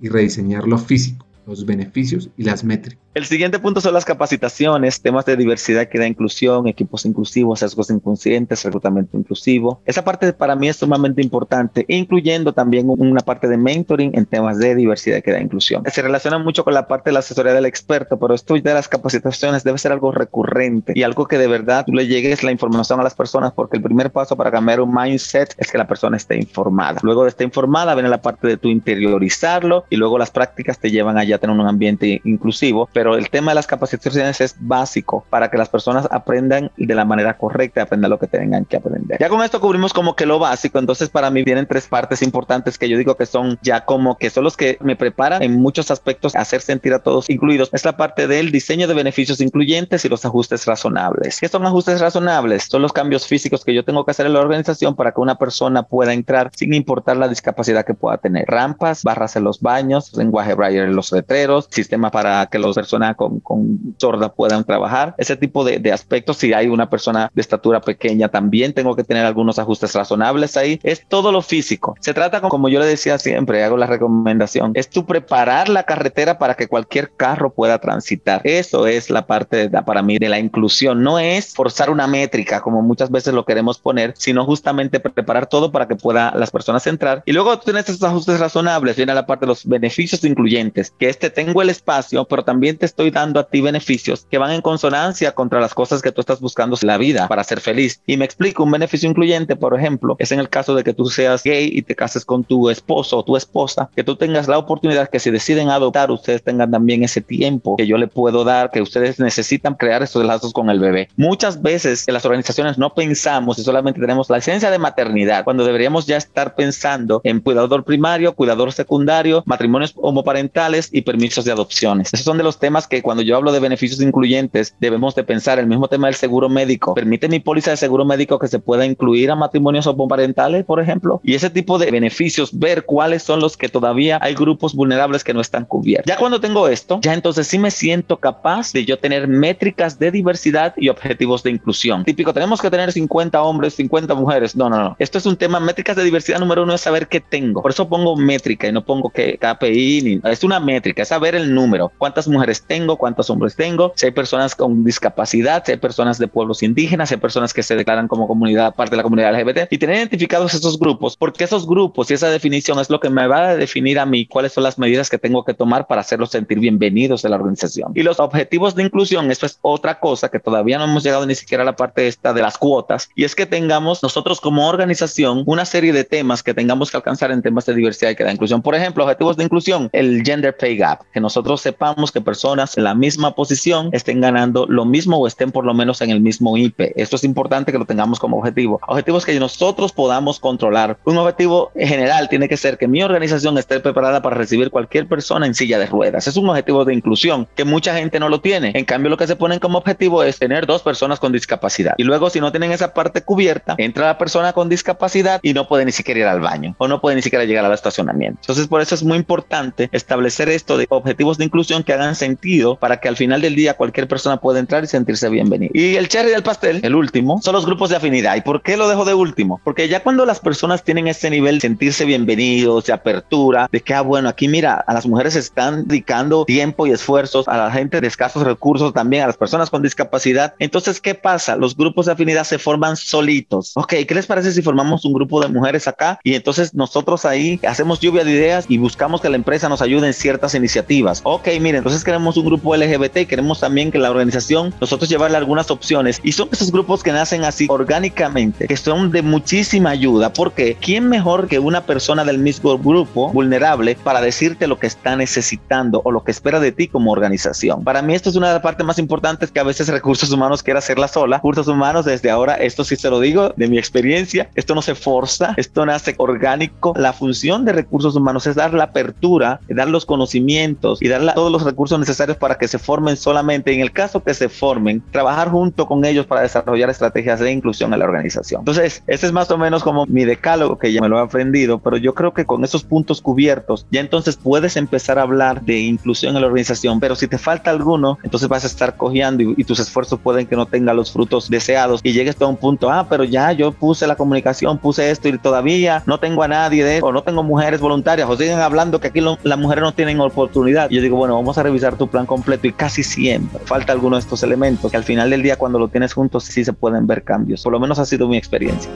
y 0.00 0.08
rediseñar 0.08 0.66
lo 0.66 0.78
físico, 0.78 1.26
los 1.46 1.66
beneficios 1.66 2.30
y 2.38 2.44
las 2.44 2.64
métricas. 2.64 3.05
El 3.16 3.24
siguiente 3.24 3.58
punto 3.58 3.80
son 3.80 3.94
las 3.94 4.04
capacitaciones, 4.04 5.00
temas 5.00 5.24
de 5.24 5.38
diversidad, 5.38 5.80
equidad, 5.80 6.04
inclusión, 6.04 6.68
equipos 6.68 7.06
inclusivos, 7.06 7.60
sesgos 7.60 7.88
inconscientes, 7.88 8.62
reclutamiento 8.62 9.16
inclusivo. 9.16 9.80
Esa 9.86 10.04
parte 10.04 10.34
para 10.34 10.54
mí 10.54 10.68
es 10.68 10.76
sumamente 10.76 11.22
importante, 11.22 11.86
incluyendo 11.88 12.52
también 12.52 12.90
una 12.90 13.22
parte 13.22 13.48
de 13.48 13.56
mentoring 13.56 14.10
en 14.12 14.26
temas 14.26 14.58
de 14.58 14.74
diversidad, 14.74 15.16
equidad, 15.16 15.40
inclusión. 15.40 15.82
Se 15.90 16.02
relaciona 16.02 16.38
mucho 16.38 16.62
con 16.62 16.74
la 16.74 16.86
parte 16.88 17.08
de 17.08 17.14
la 17.14 17.20
asesoría 17.20 17.54
del 17.54 17.64
experto, 17.64 18.18
pero 18.18 18.34
esto 18.34 18.52
de 18.52 18.74
las 18.74 18.86
capacitaciones 18.86 19.64
debe 19.64 19.78
ser 19.78 19.92
algo 19.92 20.12
recurrente 20.12 20.92
y 20.94 21.02
algo 21.02 21.26
que 21.26 21.38
de 21.38 21.46
verdad 21.46 21.86
tú 21.86 21.94
le 21.94 22.06
llegues 22.06 22.44
la 22.44 22.52
información 22.52 23.00
a 23.00 23.02
las 23.02 23.14
personas, 23.14 23.54
porque 23.54 23.78
el 23.78 23.82
primer 23.82 24.12
paso 24.12 24.36
para 24.36 24.50
cambiar 24.50 24.82
un 24.82 24.94
mindset 24.94 25.54
es 25.56 25.72
que 25.72 25.78
la 25.78 25.88
persona 25.88 26.18
esté 26.18 26.36
informada. 26.36 27.00
Luego 27.02 27.22
de 27.22 27.30
estar 27.30 27.46
informada 27.46 27.94
viene 27.94 28.10
la 28.10 28.20
parte 28.20 28.46
de 28.46 28.58
tu 28.58 28.68
interiorizarlo 28.68 29.86
y 29.88 29.96
luego 29.96 30.18
las 30.18 30.30
prácticas 30.30 30.78
te 30.78 30.90
llevan 30.90 31.16
allá 31.16 31.36
a 31.36 31.38
tener 31.38 31.58
un 31.58 31.66
ambiente 31.66 32.20
inclusivo, 32.22 32.90
pero 32.92 33.05
pero 33.06 33.18
el 33.18 33.30
tema 33.30 33.52
de 33.52 33.54
las 33.54 33.68
capacitaciones 33.68 34.40
es 34.40 34.56
básico 34.58 35.24
para 35.30 35.48
que 35.48 35.56
las 35.56 35.68
personas 35.68 36.08
aprendan 36.10 36.72
de 36.76 36.92
la 36.92 37.04
manera 37.04 37.38
correcta 37.38 37.82
aprendan 37.82 38.10
lo 38.10 38.18
que 38.18 38.26
tengan 38.26 38.64
que 38.64 38.78
aprender. 38.78 39.18
Ya 39.20 39.28
con 39.28 39.44
esto 39.44 39.60
cubrimos 39.60 39.92
como 39.92 40.16
que 40.16 40.26
lo 40.26 40.40
básico, 40.40 40.80
entonces 40.80 41.08
para 41.08 41.30
mí 41.30 41.44
vienen 41.44 41.68
tres 41.68 41.86
partes 41.86 42.20
importantes 42.20 42.78
que 42.78 42.88
yo 42.88 42.98
digo 42.98 43.16
que 43.16 43.24
son 43.24 43.60
ya 43.62 43.84
como 43.84 44.18
que 44.18 44.28
son 44.28 44.42
los 44.42 44.56
que 44.56 44.76
me 44.80 44.96
preparan 44.96 45.40
en 45.44 45.52
muchos 45.60 45.92
aspectos 45.92 46.34
a 46.34 46.40
hacer 46.40 46.62
sentir 46.62 46.94
a 46.94 46.98
todos 46.98 47.30
incluidos. 47.30 47.70
Es 47.72 47.84
la 47.84 47.96
parte 47.96 48.26
del 48.26 48.50
diseño 48.50 48.88
de 48.88 48.94
beneficios 48.94 49.40
incluyentes 49.40 50.04
y 50.04 50.08
los 50.08 50.24
ajustes 50.24 50.66
razonables. 50.66 51.38
¿Qué 51.38 51.46
son 51.46 51.64
ajustes 51.64 52.00
razonables? 52.00 52.64
Son 52.64 52.82
los 52.82 52.92
cambios 52.92 53.28
físicos 53.28 53.64
que 53.64 53.72
yo 53.72 53.84
tengo 53.84 54.04
que 54.04 54.10
hacer 54.10 54.26
en 54.26 54.32
la 54.32 54.40
organización 54.40 54.96
para 54.96 55.12
que 55.12 55.20
una 55.20 55.38
persona 55.38 55.84
pueda 55.84 56.12
entrar 56.12 56.50
sin 56.56 56.74
importar 56.74 57.16
la 57.18 57.28
discapacidad 57.28 57.86
que 57.86 57.94
pueda 57.94 58.18
tener. 58.18 58.46
Rampas, 58.48 59.04
barras 59.04 59.36
en 59.36 59.44
los 59.44 59.60
baños, 59.60 60.12
lenguaje 60.16 60.54
braille 60.54 60.82
en 60.82 60.96
los 60.96 61.12
letreros, 61.12 61.68
sistema 61.70 62.10
para 62.10 62.46
que 62.46 62.58
los 62.58 62.74
personas 62.74 62.95
con, 63.16 63.40
con 63.40 63.94
sorda 63.98 64.32
puedan 64.32 64.64
trabajar. 64.64 65.14
Ese 65.18 65.36
tipo 65.36 65.64
de, 65.64 65.78
de, 65.78 65.92
aspectos, 65.92 66.38
si 66.38 66.52
hay 66.52 66.68
una 66.68 66.90
persona 66.90 67.30
de 67.34 67.40
estatura 67.40 67.80
pequeña, 67.80 68.28
también 68.28 68.72
tengo 68.72 68.96
que 68.96 69.04
tener 69.04 69.24
algunos 69.24 69.58
ajustes 69.58 69.94
razonables 69.94 70.56
ahí. 70.56 70.80
Es 70.82 71.06
todo 71.08 71.32
lo 71.32 71.42
físico. 71.42 71.94
Se 72.00 72.14
trata, 72.14 72.40
como 72.40 72.68
yo 72.68 72.80
le 72.80 72.86
decía 72.86 73.18
siempre, 73.18 73.64
hago 73.64 73.76
la 73.76 73.86
recomendación, 73.86 74.72
es 74.74 74.88
tú 74.88 75.06
preparar 75.06 75.68
la 75.68 75.84
carretera 75.84 76.38
para 76.38 76.54
que 76.54 76.68
cualquier 76.68 77.12
carro 77.16 77.52
pueda 77.52 77.78
transitar. 77.78 78.40
Eso 78.44 78.86
es 78.86 79.10
la 79.10 79.26
parte 79.26 79.68
de, 79.68 79.82
para 79.82 80.02
mí 80.02 80.18
de 80.18 80.28
la 80.28 80.38
inclusión. 80.38 81.02
No 81.02 81.18
es 81.18 81.54
forzar 81.54 81.90
una 81.90 82.06
métrica 82.06 82.60
como 82.60 82.82
muchas 82.82 83.10
veces 83.10 83.34
lo 83.34 83.44
queremos 83.44 83.78
poner, 83.78 84.14
sino 84.16 84.44
justamente 84.44 85.00
preparar 85.00 85.46
todo 85.46 85.70
para 85.72 85.86
que 85.88 85.96
puedan 85.96 86.38
las 86.38 86.50
personas 86.50 86.86
entrar. 86.86 87.22
Y 87.26 87.32
luego 87.32 87.58
tienes 87.58 87.88
esos 87.88 88.02
ajustes 88.02 88.40
razonables, 88.40 88.96
viene 88.96 89.14
la 89.14 89.26
parte 89.26 89.44
de 89.44 89.48
los 89.48 89.66
beneficios 89.66 90.24
incluyentes, 90.24 90.92
que 90.98 91.08
este 91.08 91.30
tengo 91.30 91.62
el 91.62 91.70
espacio, 91.70 92.24
pero 92.24 92.44
también 92.44 92.76
te 92.76 92.85
estoy 92.86 93.10
dando 93.10 93.40
a 93.40 93.44
ti 93.44 93.60
beneficios 93.60 94.26
que 94.30 94.38
van 94.38 94.52
en 94.52 94.62
consonancia 94.62 95.32
contra 95.32 95.60
las 95.60 95.74
cosas 95.74 96.02
que 96.02 96.12
tú 96.12 96.20
estás 96.20 96.40
buscando 96.40 96.76
en 96.80 96.86
la 96.86 96.98
vida 96.98 97.28
para 97.28 97.44
ser 97.44 97.60
feliz. 97.60 98.00
Y 98.06 98.16
me 98.16 98.24
explico, 98.24 98.64
un 98.64 98.70
beneficio 98.70 99.08
incluyente, 99.08 99.56
por 99.56 99.78
ejemplo, 99.78 100.16
es 100.18 100.32
en 100.32 100.40
el 100.40 100.48
caso 100.48 100.74
de 100.74 100.84
que 100.84 100.94
tú 100.94 101.06
seas 101.06 101.42
gay 101.42 101.70
y 101.72 101.82
te 101.82 101.94
cases 101.94 102.24
con 102.24 102.44
tu 102.44 102.70
esposo 102.70 103.18
o 103.18 103.24
tu 103.24 103.36
esposa, 103.36 103.90
que 103.94 104.04
tú 104.04 104.16
tengas 104.16 104.48
la 104.48 104.58
oportunidad 104.58 105.08
que 105.08 105.20
si 105.20 105.30
deciden 105.30 105.68
adoptar, 105.68 106.10
ustedes 106.10 106.42
tengan 106.42 106.70
también 106.70 107.04
ese 107.04 107.20
tiempo 107.20 107.76
que 107.76 107.86
yo 107.86 107.98
le 107.98 108.06
puedo 108.06 108.44
dar, 108.44 108.70
que 108.70 108.80
ustedes 108.80 109.18
necesitan 109.20 109.74
crear 109.74 110.02
esos 110.02 110.24
lazos 110.24 110.52
con 110.52 110.70
el 110.70 110.80
bebé. 110.80 111.08
Muchas 111.16 111.62
veces 111.62 112.06
en 112.06 112.14
las 112.14 112.24
organizaciones 112.24 112.78
no 112.78 112.94
pensamos 112.94 113.58
y 113.58 113.62
solamente 113.62 114.00
tenemos 114.00 114.30
la 114.30 114.38
esencia 114.38 114.70
de 114.70 114.78
maternidad, 114.78 115.44
cuando 115.44 115.64
deberíamos 115.64 116.06
ya 116.06 116.16
estar 116.16 116.54
pensando 116.54 117.20
en 117.24 117.40
cuidador 117.40 117.84
primario, 117.84 118.34
cuidador 118.34 118.72
secundario, 118.72 119.42
matrimonios 119.46 119.92
homoparentales 119.96 120.88
y 120.92 121.02
permisos 121.02 121.44
de 121.44 121.52
adopciones. 121.52 122.12
Esos 122.12 122.24
son 122.24 122.38
de 122.38 122.44
los 122.44 122.58
temas 122.58 122.65
que 122.88 123.00
cuando 123.00 123.22
yo 123.22 123.36
hablo 123.36 123.52
de 123.52 123.60
beneficios 123.60 124.00
incluyentes, 124.00 124.74
debemos 124.80 125.14
de 125.14 125.24
pensar 125.24 125.58
el 125.58 125.66
mismo 125.66 125.88
tema 125.88 126.08
del 126.08 126.16
seguro 126.16 126.48
médico. 126.48 126.94
¿Permite 126.94 127.28
mi 127.28 127.38
póliza 127.38 127.70
de 127.70 127.76
seguro 127.76 128.04
médico 128.04 128.38
que 128.38 128.48
se 128.48 128.58
pueda 128.58 128.84
incluir 128.84 129.30
a 129.30 129.36
matrimonios 129.36 129.86
homoparentales, 129.86 130.64
por 130.64 130.80
ejemplo? 130.80 131.20
Y 131.22 131.34
ese 131.34 131.48
tipo 131.48 131.78
de 131.78 131.90
beneficios, 131.90 132.58
ver 132.58 132.84
cuáles 132.84 133.22
son 133.22 133.40
los 133.40 133.56
que 133.56 133.68
todavía 133.68 134.18
hay 134.20 134.34
grupos 134.34 134.74
vulnerables 134.74 135.22
que 135.22 135.32
no 135.32 135.40
están 135.40 135.64
cubiertos. 135.64 136.06
Ya 136.06 136.18
cuando 136.18 136.40
tengo 136.40 136.66
esto, 136.68 136.98
ya 137.02 137.14
entonces 137.14 137.46
sí 137.46 137.58
me 137.58 137.70
siento 137.70 138.16
capaz 138.18 138.72
de 138.72 138.84
yo 138.84 138.98
tener 138.98 139.28
métricas 139.28 139.98
de 139.98 140.10
diversidad 140.10 140.74
y 140.76 140.88
objetivos 140.88 141.42
de 141.44 141.50
inclusión. 141.50 142.04
Típico, 142.04 142.34
tenemos 142.34 142.60
que 142.60 142.70
tener 142.70 142.90
50 142.90 143.40
hombres, 143.42 143.74
50 143.74 144.14
mujeres. 144.14 144.56
No, 144.56 144.68
no, 144.68 144.78
no. 144.78 144.96
Esto 144.98 145.18
es 145.18 145.26
un 145.26 145.36
tema, 145.36 145.60
métricas 145.60 145.96
de 145.96 146.04
diversidad 146.04 146.40
número 146.40 146.64
uno 146.64 146.74
es 146.74 146.80
saber 146.80 147.06
qué 147.06 147.20
tengo. 147.20 147.62
Por 147.62 147.70
eso 147.70 147.88
pongo 147.88 148.16
métrica 148.16 148.66
y 148.66 148.72
no 148.72 148.84
pongo 148.84 149.10
que 149.10 149.38
KPI, 149.38 150.02
ni, 150.02 150.20
es 150.30 150.42
una 150.42 150.58
métrica, 150.58 151.02
es 151.02 151.08
saber 151.08 151.34
el 151.34 151.54
número, 151.54 151.92
cuántas 151.98 152.26
mujeres 152.26 152.55
tengo, 152.62 152.96
cuántos 152.96 153.30
hombres 153.30 153.56
tengo, 153.56 153.92
si 153.96 154.06
hay 154.06 154.12
personas 154.12 154.54
con 154.54 154.84
discapacidad, 154.84 155.62
si 155.64 155.72
hay 155.72 155.78
personas 155.78 156.18
de 156.18 156.28
pueblos 156.28 156.62
indígenas, 156.62 157.08
si 157.08 157.14
hay 157.14 157.20
personas 157.20 157.52
que 157.52 157.62
se 157.62 157.76
declaran 157.76 158.08
como 158.08 158.26
comunidad, 158.26 158.74
parte 158.74 158.92
de 158.92 158.96
la 158.98 159.02
comunidad 159.02 159.34
LGBT, 159.34 159.70
y 159.70 159.78
tener 159.78 159.96
identificados 159.96 160.54
esos 160.54 160.78
grupos, 160.78 161.16
porque 161.16 161.44
esos 161.44 161.66
grupos 161.66 162.10
y 162.10 162.14
esa 162.14 162.28
definición 162.28 162.78
es 162.78 162.90
lo 162.90 163.00
que 163.00 163.10
me 163.10 163.26
va 163.26 163.48
a 163.48 163.56
definir 163.56 163.98
a 163.98 164.06
mí 164.06 164.26
cuáles 164.26 164.52
son 164.52 164.64
las 164.64 164.78
medidas 164.78 165.10
que 165.10 165.18
tengo 165.18 165.44
que 165.44 165.54
tomar 165.54 165.86
para 165.86 166.00
hacerlos 166.00 166.30
sentir 166.30 166.58
bienvenidos 166.58 167.22
de 167.22 167.28
la 167.28 167.36
organización. 167.36 167.92
Y 167.94 168.02
los 168.02 168.20
objetivos 168.20 168.74
de 168.74 168.84
inclusión, 168.84 169.30
esto 169.30 169.46
es 169.46 169.58
otra 169.62 170.00
cosa 170.00 170.28
que 170.28 170.40
todavía 170.40 170.78
no 170.78 170.84
hemos 170.84 171.04
llegado 171.04 171.26
ni 171.26 171.34
siquiera 171.34 171.62
a 171.62 171.66
la 171.66 171.76
parte 171.76 172.06
esta 172.06 172.32
de 172.32 172.42
las 172.42 172.58
cuotas, 172.58 173.10
y 173.14 173.24
es 173.24 173.34
que 173.34 173.46
tengamos 173.46 174.02
nosotros 174.02 174.40
como 174.40 174.68
organización 174.68 175.42
una 175.46 175.64
serie 175.64 175.92
de 175.92 176.04
temas 176.04 176.42
que 176.42 176.54
tengamos 176.54 176.90
que 176.90 176.96
alcanzar 176.96 177.30
en 177.30 177.42
temas 177.42 177.66
de 177.66 177.74
diversidad 177.74 178.10
y 178.10 178.16
que 178.16 178.24
da 178.24 178.32
inclusión. 178.32 178.62
Por 178.62 178.74
ejemplo, 178.74 179.04
objetivos 179.04 179.36
de 179.36 179.44
inclusión, 179.44 179.88
el 179.92 180.22
gender 180.24 180.56
pay 180.56 180.76
gap, 180.76 181.00
que 181.12 181.20
nosotros 181.20 181.60
sepamos 181.60 182.12
que 182.12 182.20
personas 182.20 182.45
en 182.54 182.84
la 182.84 182.94
misma 182.94 183.34
posición 183.34 183.88
estén 183.92 184.20
ganando 184.20 184.66
lo 184.68 184.84
mismo 184.84 185.16
o 185.18 185.26
estén 185.26 185.50
por 185.50 185.64
lo 185.64 185.74
menos 185.74 186.00
en 186.00 186.10
el 186.10 186.20
mismo 186.20 186.56
IP. 186.56 186.92
Esto 186.94 187.16
es 187.16 187.24
importante 187.24 187.72
que 187.72 187.78
lo 187.78 187.86
tengamos 187.86 188.20
como 188.20 188.38
objetivo. 188.38 188.80
Objetivos 188.86 189.24
que 189.24 189.38
nosotros 189.40 189.92
podamos 189.92 190.38
controlar. 190.38 190.96
Un 191.04 191.18
objetivo 191.18 191.72
general 191.74 192.28
tiene 192.28 192.48
que 192.48 192.56
ser 192.56 192.78
que 192.78 192.86
mi 192.86 193.02
organización 193.02 193.58
esté 193.58 193.80
preparada 193.80 194.22
para 194.22 194.36
recibir 194.36 194.70
cualquier 194.70 195.08
persona 195.08 195.46
en 195.46 195.54
silla 195.54 195.78
de 195.78 195.86
ruedas. 195.86 196.28
Es 196.28 196.36
un 196.36 196.48
objetivo 196.48 196.84
de 196.84 196.94
inclusión 196.94 197.48
que 197.56 197.64
mucha 197.64 197.96
gente 197.96 198.20
no 198.20 198.28
lo 198.28 198.40
tiene. 198.40 198.70
En 198.74 198.84
cambio, 198.84 199.10
lo 199.10 199.16
que 199.16 199.26
se 199.26 199.34
ponen 199.34 199.58
como 199.58 199.78
objetivo 199.78 200.22
es 200.22 200.38
tener 200.38 200.66
dos 200.66 200.82
personas 200.82 201.18
con 201.18 201.32
discapacidad. 201.32 201.94
Y 201.96 202.04
luego, 202.04 202.30
si 202.30 202.40
no 202.40 202.52
tienen 202.52 202.70
esa 202.70 202.94
parte 202.94 203.22
cubierta, 203.22 203.74
entra 203.78 204.06
la 204.06 204.18
persona 204.18 204.52
con 204.52 204.68
discapacidad 204.68 205.40
y 205.42 205.52
no 205.52 205.66
puede 205.66 205.84
ni 205.84 205.92
siquiera 205.92 206.20
ir 206.20 206.26
al 206.26 206.40
baño 206.40 206.76
o 206.78 206.86
no 206.86 207.00
puede 207.00 207.16
ni 207.16 207.22
siquiera 207.22 207.44
llegar 207.44 207.64
al 207.64 207.72
estacionamiento. 207.72 208.38
Entonces, 208.42 208.68
por 208.68 208.80
eso 208.80 208.94
es 208.94 209.02
muy 209.02 209.16
importante 209.18 209.88
establecer 209.90 210.48
esto 210.48 210.78
de 210.78 210.86
objetivos 210.90 211.38
de 211.38 211.44
inclusión 211.44 211.82
que 211.82 211.92
hagan 211.92 212.14
sentido 212.14 212.35
para 212.80 212.98
que 212.98 213.08
al 213.08 213.16
final 213.16 213.40
del 213.40 213.54
día 213.54 213.74
cualquier 213.74 214.08
persona 214.08 214.38
pueda 214.38 214.58
entrar 214.58 214.84
y 214.84 214.86
sentirse 214.86 215.28
bienvenido. 215.28 215.70
Y 215.74 215.96
el 215.96 216.08
cherry 216.08 216.30
del 216.30 216.42
pastel, 216.42 216.80
el 216.82 216.94
último, 216.94 217.40
son 217.42 217.54
los 217.54 217.66
grupos 217.66 217.90
de 217.90 217.96
afinidad. 217.96 218.36
¿Y 218.36 218.40
por 218.40 218.62
qué 218.62 218.76
lo 218.76 218.88
dejo 218.88 219.04
de 219.04 219.14
último? 219.14 219.60
Porque 219.64 219.88
ya 219.88 220.02
cuando 220.02 220.26
las 220.26 220.40
personas 220.40 220.82
tienen 220.82 221.08
ese 221.08 221.30
nivel 221.30 221.60
sentirse 221.60 222.04
bienvenidos, 222.04 222.86
de 222.86 222.92
apertura, 222.92 223.68
de 223.70 223.80
que, 223.80 223.94
ah, 223.94 224.02
bueno, 224.02 224.28
aquí 224.28 224.48
mira, 224.48 224.74
a 224.86 224.94
las 224.94 225.06
mujeres 225.06 225.34
se 225.34 225.40
están 225.40 225.86
dedicando 225.86 226.44
tiempo 226.44 226.86
y 226.86 226.90
esfuerzos, 226.90 227.48
a 227.48 227.56
la 227.56 227.70
gente 227.70 228.00
de 228.00 228.06
escasos 228.06 228.42
recursos 228.42 228.92
también, 228.92 229.22
a 229.22 229.26
las 229.26 229.36
personas 229.36 229.70
con 229.70 229.82
discapacidad. 229.82 230.54
Entonces, 230.58 231.00
¿qué 231.00 231.14
pasa? 231.14 231.56
Los 231.56 231.76
grupos 231.76 232.06
de 232.06 232.12
afinidad 232.12 232.44
se 232.44 232.58
forman 232.58 232.96
solitos. 232.96 233.72
Ok, 233.74 233.94
¿qué 234.06 234.14
les 234.14 234.26
parece 234.26 234.52
si 234.52 234.62
formamos 234.62 235.04
un 235.04 235.12
grupo 235.12 235.40
de 235.40 235.48
mujeres 235.48 235.88
acá? 235.88 236.18
Y 236.22 236.34
entonces 236.34 236.74
nosotros 236.74 237.24
ahí 237.24 237.60
hacemos 237.66 238.00
lluvia 238.00 238.24
de 238.24 238.32
ideas 238.32 238.66
y 238.68 238.78
buscamos 238.78 239.20
que 239.20 239.28
la 239.28 239.36
empresa 239.36 239.68
nos 239.68 239.82
ayude 239.82 240.06
en 240.06 240.14
ciertas 240.14 240.54
iniciativas. 240.54 241.20
Ok, 241.24 241.48
miren, 241.60 241.76
entonces 241.76 242.04
queremos 242.04 242.25
un 242.34 242.46
grupo 242.46 242.74
LGBT 242.74 243.18
y 243.18 243.26
queremos 243.26 243.60
también 243.60 243.92
que 243.92 243.98
la 243.98 244.10
organización 244.10 244.72
nosotros 244.80 245.10
llevarle 245.10 245.36
algunas 245.36 245.70
opciones 245.70 246.18
y 246.22 246.32
son 246.32 246.48
esos 246.50 246.72
grupos 246.72 247.02
que 247.02 247.12
nacen 247.12 247.44
así 247.44 247.66
orgánicamente, 247.68 248.66
que 248.66 248.76
son 248.78 249.12
de 249.12 249.20
muchísima 249.20 249.90
ayuda 249.90 250.32
porque 250.32 250.78
¿quién 250.80 251.08
mejor 251.10 251.48
que 251.48 251.58
una 251.58 251.84
persona 251.84 252.24
del 252.24 252.38
mismo 252.38 252.78
grupo 252.78 253.30
vulnerable 253.32 253.96
para 254.02 254.20
decirte 254.20 254.66
lo 254.66 254.78
que 254.78 254.86
está 254.86 255.16
necesitando 255.16 256.00
o 256.04 256.10
lo 256.10 256.24
que 256.24 256.30
espera 256.30 256.60
de 256.60 256.72
ti 256.72 256.88
como 256.88 257.12
organización? 257.12 257.84
Para 257.84 258.00
mí 258.00 258.14
esto 258.14 258.30
es 258.30 258.36
una 258.36 258.48
de 258.48 258.54
las 258.54 258.62
partes 258.62 258.86
más 258.86 258.98
importantes 258.98 259.50
que 259.50 259.60
a 259.60 259.64
veces 259.64 259.88
recursos 259.88 260.30
humanos 260.30 260.62
quiere 260.62 260.78
hacerla 260.78 261.08
sola. 261.08 261.36
Recursos 261.36 261.68
humanos 261.68 262.04
desde 262.04 262.30
ahora, 262.30 262.54
esto 262.54 262.84
sí 262.84 262.96
se 262.96 263.10
lo 263.10 263.20
digo 263.20 263.52
de 263.56 263.68
mi 263.68 263.78
experiencia, 263.78 264.48
esto 264.54 264.74
no 264.74 264.82
se 264.82 264.94
forza, 264.94 265.54
esto 265.56 265.84
nace 265.84 266.14
orgánico. 266.18 266.94
La 266.96 267.12
función 267.12 267.64
de 267.64 267.72
recursos 267.72 268.16
humanos 268.16 268.46
es 268.46 268.54
dar 268.54 268.72
la 268.72 268.84
apertura, 268.84 269.60
dar 269.68 269.88
los 269.88 270.06
conocimientos 270.06 271.02
y 271.02 271.08
dar 271.08 271.34
todos 271.34 271.52
los 271.52 271.64
recursos 271.64 271.98
necesarios 271.98 272.15
para 272.38 272.56
que 272.56 272.68
se 272.68 272.78
formen 272.78 273.16
solamente, 273.16 273.72
en 273.72 273.80
el 273.80 273.92
caso 273.92 274.22
que 274.22 274.34
se 274.34 274.48
formen, 274.48 275.02
trabajar 275.10 275.50
junto 275.50 275.86
con 275.86 276.04
ellos 276.04 276.26
para 276.26 276.42
desarrollar 276.42 276.90
estrategias 276.90 277.40
de 277.40 277.52
inclusión 277.52 277.92
en 277.92 277.98
la 277.98 278.04
organización. 278.04 278.60
Entonces, 278.62 279.02
ese 279.06 279.26
es 279.26 279.32
más 279.32 279.50
o 279.50 279.58
menos 279.58 279.82
como 279.82 280.06
mi 280.06 280.24
decálogo 280.24 280.78
que 280.78 280.92
ya 280.92 281.00
me 281.00 281.08
lo 281.08 281.18
he 281.18 281.22
aprendido, 281.22 281.78
pero 281.78 281.96
yo 281.96 282.14
creo 282.14 282.32
que 282.32 282.44
con 282.44 282.64
esos 282.64 282.84
puntos 282.84 283.20
cubiertos, 283.20 283.86
ya 283.90 284.00
entonces 284.00 284.36
puedes 284.36 284.76
empezar 284.76 285.18
a 285.18 285.22
hablar 285.22 285.62
de 285.62 285.78
inclusión 285.78 286.34
en 286.34 286.42
la 286.42 286.48
organización, 286.48 287.00
pero 287.00 287.14
si 287.16 287.28
te 287.28 287.38
falta 287.38 287.70
alguno, 287.70 288.18
entonces 288.22 288.48
vas 288.48 288.64
a 288.64 288.66
estar 288.66 288.96
cojeando 288.96 289.42
y, 289.42 289.64
tus 289.66 289.80
esfuerzos 289.80 290.20
pueden 290.20 290.46
que 290.46 290.54
no 290.54 290.66
tengan 290.66 290.94
los 290.94 291.12
frutos 291.12 291.50
deseados 291.50 292.00
y 292.04 292.12
llegues 292.12 292.40
a 292.40 292.46
un 292.46 292.56
punto, 292.56 292.88
ah, 292.88 293.06
pero 293.10 293.24
ya 293.24 293.50
yo 293.50 293.72
puse 293.72 294.06
la 294.06 294.14
comunicación, 294.14 294.78
puse 294.78 295.10
esto 295.10 295.28
y 295.28 295.36
todavía 295.38 296.04
no 296.06 296.20
tengo 296.20 296.44
a 296.44 296.48
nadie 296.48 296.84
de 296.84 297.00
o 297.02 297.10
no 297.10 297.22
tengo 297.22 297.42
mujeres 297.42 297.80
voluntarias 297.80 298.28
o 298.28 298.36
siguen 298.36 298.60
hablando 298.60 299.00
que 299.00 299.08
aquí 299.08 299.20
las 299.20 299.58
mujeres 299.58 299.82
no 299.82 299.92
tienen 299.92 300.20
oportunidad. 300.20 300.88
Yo 300.90 301.00
digo, 301.02 301.16
bueno, 301.16 301.34
vamos 301.34 301.58
a 301.58 301.62
revisar 301.62 301.96
tu 301.96 302.05
plan 302.08 302.26
completo 302.26 302.66
y 302.66 302.72
casi 302.72 303.02
siempre 303.02 303.60
falta 303.64 303.92
alguno 303.92 304.16
de 304.16 304.20
estos 304.20 304.42
elementos 304.42 304.90
que 304.90 304.96
al 304.96 305.04
final 305.04 305.30
del 305.30 305.42
día 305.42 305.56
cuando 305.56 305.78
lo 305.78 305.88
tienes 305.88 306.12
juntos 306.12 306.44
sí 306.44 306.64
se 306.64 306.72
pueden 306.72 307.06
ver 307.06 307.24
cambios. 307.24 307.62
Por 307.62 307.72
lo 307.72 307.80
menos 307.80 307.98
ha 307.98 308.04
sido 308.04 308.28
mi 308.28 308.36
experiencia. 308.36 308.90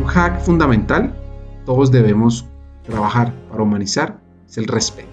Un 0.00 0.06
hack 0.06 0.40
fundamental, 0.40 1.14
todos 1.64 1.90
debemos 1.90 2.46
trabajar 2.84 3.32
para 3.50 3.62
humanizar, 3.62 4.18
es 4.48 4.58
el 4.58 4.66
respeto. 4.66 5.08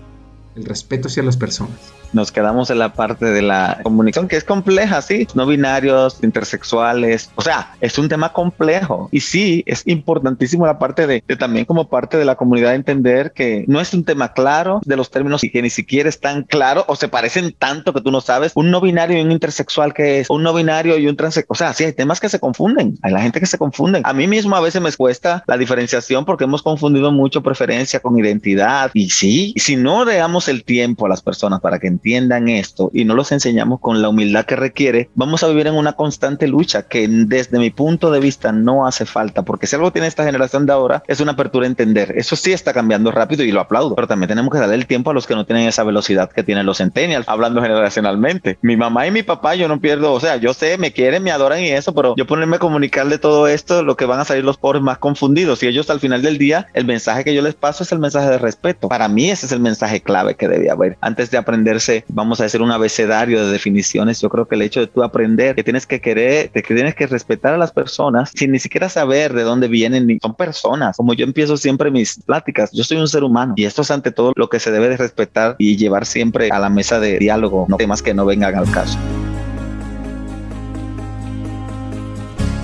El 0.55 0.65
respeto 0.65 1.07
hacia 1.07 1.23
las 1.23 1.37
personas 1.37 2.00
nos 2.13 2.31
quedamos 2.31 2.69
en 2.69 2.79
la 2.79 2.93
parte 2.93 3.25
de 3.25 3.41
la 3.41 3.79
comunicación 3.83 4.27
que 4.27 4.35
es 4.35 4.43
compleja, 4.43 5.01
sí, 5.01 5.27
no 5.33 5.45
binarios, 5.45 6.19
intersexuales, 6.23 7.29
o 7.35 7.41
sea, 7.41 7.75
es 7.81 7.97
un 7.97 8.09
tema 8.09 8.33
complejo. 8.33 9.09
Y 9.11 9.21
sí, 9.21 9.63
es 9.65 9.87
importantísimo 9.87 10.65
la 10.65 10.79
parte 10.79 11.07
de, 11.07 11.21
también 11.37 11.65
como 11.65 11.89
parte 11.89 12.17
de 12.17 12.25
la 12.25 12.35
comunidad 12.35 12.75
entender 12.75 13.31
que 13.33 13.65
no 13.67 13.79
es 13.79 13.93
un 13.93 14.03
tema 14.03 14.33
claro 14.33 14.81
de 14.85 14.97
los 14.97 15.09
términos 15.11 15.43
y 15.43 15.51
que 15.51 15.61
ni 15.61 15.69
siquiera 15.69 16.09
están 16.09 16.43
claros 16.43 16.85
o 16.87 16.95
se 16.95 17.07
parecen 17.07 17.53
tanto 17.57 17.93
que 17.93 18.01
tú 18.01 18.11
no 18.11 18.21
sabes, 18.21 18.51
un 18.55 18.71
no 18.71 18.81
binario 18.81 19.17
y 19.17 19.21
un 19.21 19.31
intersexual 19.31 19.93
que 19.93 20.19
es, 20.19 20.29
un 20.29 20.43
no 20.43 20.53
binario 20.53 20.97
y 20.97 21.07
un 21.07 21.15
transexual, 21.15 21.53
o 21.53 21.55
sea, 21.55 21.73
sí, 21.73 21.83
hay 21.83 21.93
temas 21.93 22.19
que 22.19 22.29
se 22.29 22.39
confunden, 22.39 22.97
hay 23.01 23.11
la 23.11 23.21
gente 23.21 23.39
que 23.39 23.45
se 23.45 23.57
confunden. 23.57 24.03
A 24.05 24.13
mí 24.13 24.27
mismo 24.27 24.55
a 24.55 24.61
veces 24.61 24.81
me 24.81 24.91
cuesta 24.91 25.43
la 25.47 25.57
diferenciación 25.57 26.25
porque 26.25 26.43
hemos 26.43 26.61
confundido 26.61 27.11
mucho 27.11 27.41
preferencia 27.41 27.99
con 27.99 28.17
identidad 28.17 28.91
y 28.93 29.09
sí, 29.09 29.53
si 29.57 29.75
no 29.75 30.05
le 30.05 30.15
damos 30.15 30.47
el 30.47 30.63
tiempo 30.63 31.05
a 31.05 31.09
las 31.09 31.21
personas 31.21 31.61
para 31.61 31.79
que 31.79 31.87
entiendan 32.01 32.49
esto 32.49 32.89
y 32.93 33.05
no 33.05 33.13
los 33.13 33.31
enseñamos 33.31 33.79
con 33.79 34.01
la 34.01 34.09
humildad 34.09 34.45
que 34.45 34.55
requiere, 34.55 35.09
vamos 35.13 35.43
a 35.43 35.47
vivir 35.47 35.67
en 35.67 35.75
una 35.75 35.93
constante 35.93 36.47
lucha 36.47 36.87
que 36.87 37.07
desde 37.07 37.59
mi 37.59 37.69
punto 37.69 38.09
de 38.09 38.19
vista 38.19 38.51
no 38.51 38.87
hace 38.87 39.05
falta, 39.05 39.43
porque 39.43 39.67
si 39.67 39.75
algo 39.75 39.91
tiene 39.91 40.07
esta 40.07 40.23
generación 40.23 40.65
de 40.65 40.73
ahora 40.73 41.03
es 41.07 41.19
una 41.19 41.33
apertura 41.33 41.65
a 41.65 41.69
entender. 41.69 42.13
Eso 42.17 42.35
sí 42.35 42.51
está 42.51 42.73
cambiando 42.73 43.11
rápido 43.11 43.43
y 43.43 43.51
lo 43.51 43.61
aplaudo, 43.61 43.93
pero 43.93 44.07
también 44.07 44.29
tenemos 44.29 44.51
que 44.51 44.57
darle 44.57 44.75
el 44.75 44.87
tiempo 44.87 45.11
a 45.11 45.13
los 45.13 45.27
que 45.27 45.35
no 45.35 45.45
tienen 45.45 45.67
esa 45.67 45.83
velocidad 45.83 46.31
que 46.31 46.43
tienen 46.43 46.65
los 46.65 46.77
centennials, 46.77 47.27
hablando 47.29 47.61
generacionalmente. 47.61 48.57
Mi 48.63 48.75
mamá 48.75 49.05
y 49.05 49.11
mi 49.11 49.21
papá, 49.21 49.53
yo 49.53 49.67
no 49.67 49.79
pierdo, 49.79 50.11
o 50.13 50.19
sea, 50.19 50.37
yo 50.37 50.55
sé, 50.55 50.79
me 50.79 50.91
quieren, 50.91 51.21
me 51.21 51.31
adoran 51.31 51.61
y 51.61 51.69
eso, 51.69 51.93
pero 51.93 52.15
yo 52.17 52.25
ponerme 52.25 52.55
a 52.55 52.59
comunicarle 52.59 53.19
todo 53.19 53.47
esto, 53.47 53.83
lo 53.83 53.95
que 53.95 54.05
van 54.05 54.19
a 54.19 54.25
salir 54.25 54.43
los 54.43 54.57
pobres 54.57 54.81
más 54.81 54.97
confundidos 54.97 55.61
y 55.61 55.67
ellos 55.67 55.89
al 55.91 55.99
final 55.99 56.23
del 56.23 56.39
día, 56.39 56.67
el 56.73 56.85
mensaje 56.85 57.23
que 57.23 57.35
yo 57.35 57.43
les 57.43 57.53
paso 57.53 57.83
es 57.83 57.91
el 57.91 57.99
mensaje 57.99 58.29
de 58.29 58.39
respeto. 58.39 58.89
Para 58.89 59.07
mí 59.07 59.29
ese 59.29 59.45
es 59.45 59.51
el 59.51 59.59
mensaje 59.59 60.01
clave 60.01 60.35
que 60.35 60.47
debía 60.47 60.73
haber 60.73 60.97
antes 61.01 61.29
de 61.29 61.37
aprenderse 61.37 61.90
vamos 62.07 62.41
a 62.41 62.45
hacer 62.45 62.61
un 62.61 62.71
abecedario 62.71 63.45
de 63.45 63.51
definiciones, 63.51 64.21
yo 64.21 64.29
creo 64.29 64.47
que 64.47 64.55
el 64.55 64.61
hecho 64.61 64.79
de 64.79 64.87
tú 64.87 65.03
aprender 65.03 65.55
que 65.55 65.63
tienes 65.63 65.85
que 65.85 66.01
querer, 66.01 66.49
que 66.51 66.61
tienes 66.61 66.95
que 66.95 67.07
respetar 67.07 67.53
a 67.53 67.57
las 67.57 67.71
personas 67.71 68.31
sin 68.35 68.51
ni 68.51 68.59
siquiera 68.59 68.89
saber 68.89 69.33
de 69.33 69.43
dónde 69.43 69.67
vienen, 69.67 70.07
ni 70.07 70.19
son 70.19 70.35
personas. 70.35 70.97
Como 70.97 71.13
yo 71.13 71.25
empiezo 71.25 71.57
siempre 71.57 71.91
mis 71.91 72.21
pláticas, 72.23 72.71
yo 72.71 72.83
soy 72.83 72.97
un 72.97 73.07
ser 73.07 73.23
humano 73.23 73.53
y 73.55 73.65
esto 73.65 73.81
es 73.81 73.91
ante 73.91 74.11
todo 74.11 74.33
lo 74.35 74.49
que 74.49 74.59
se 74.59 74.71
debe 74.71 74.89
de 74.89 74.97
respetar 74.97 75.55
y 75.57 75.77
llevar 75.77 76.05
siempre 76.05 76.49
a 76.51 76.59
la 76.59 76.69
mesa 76.69 76.99
de 76.99 77.17
diálogo, 77.19 77.65
no 77.69 77.77
temas 77.77 78.01
que 78.01 78.13
no 78.13 78.25
vengan 78.25 78.55
al 78.55 78.69
caso. 78.71 78.97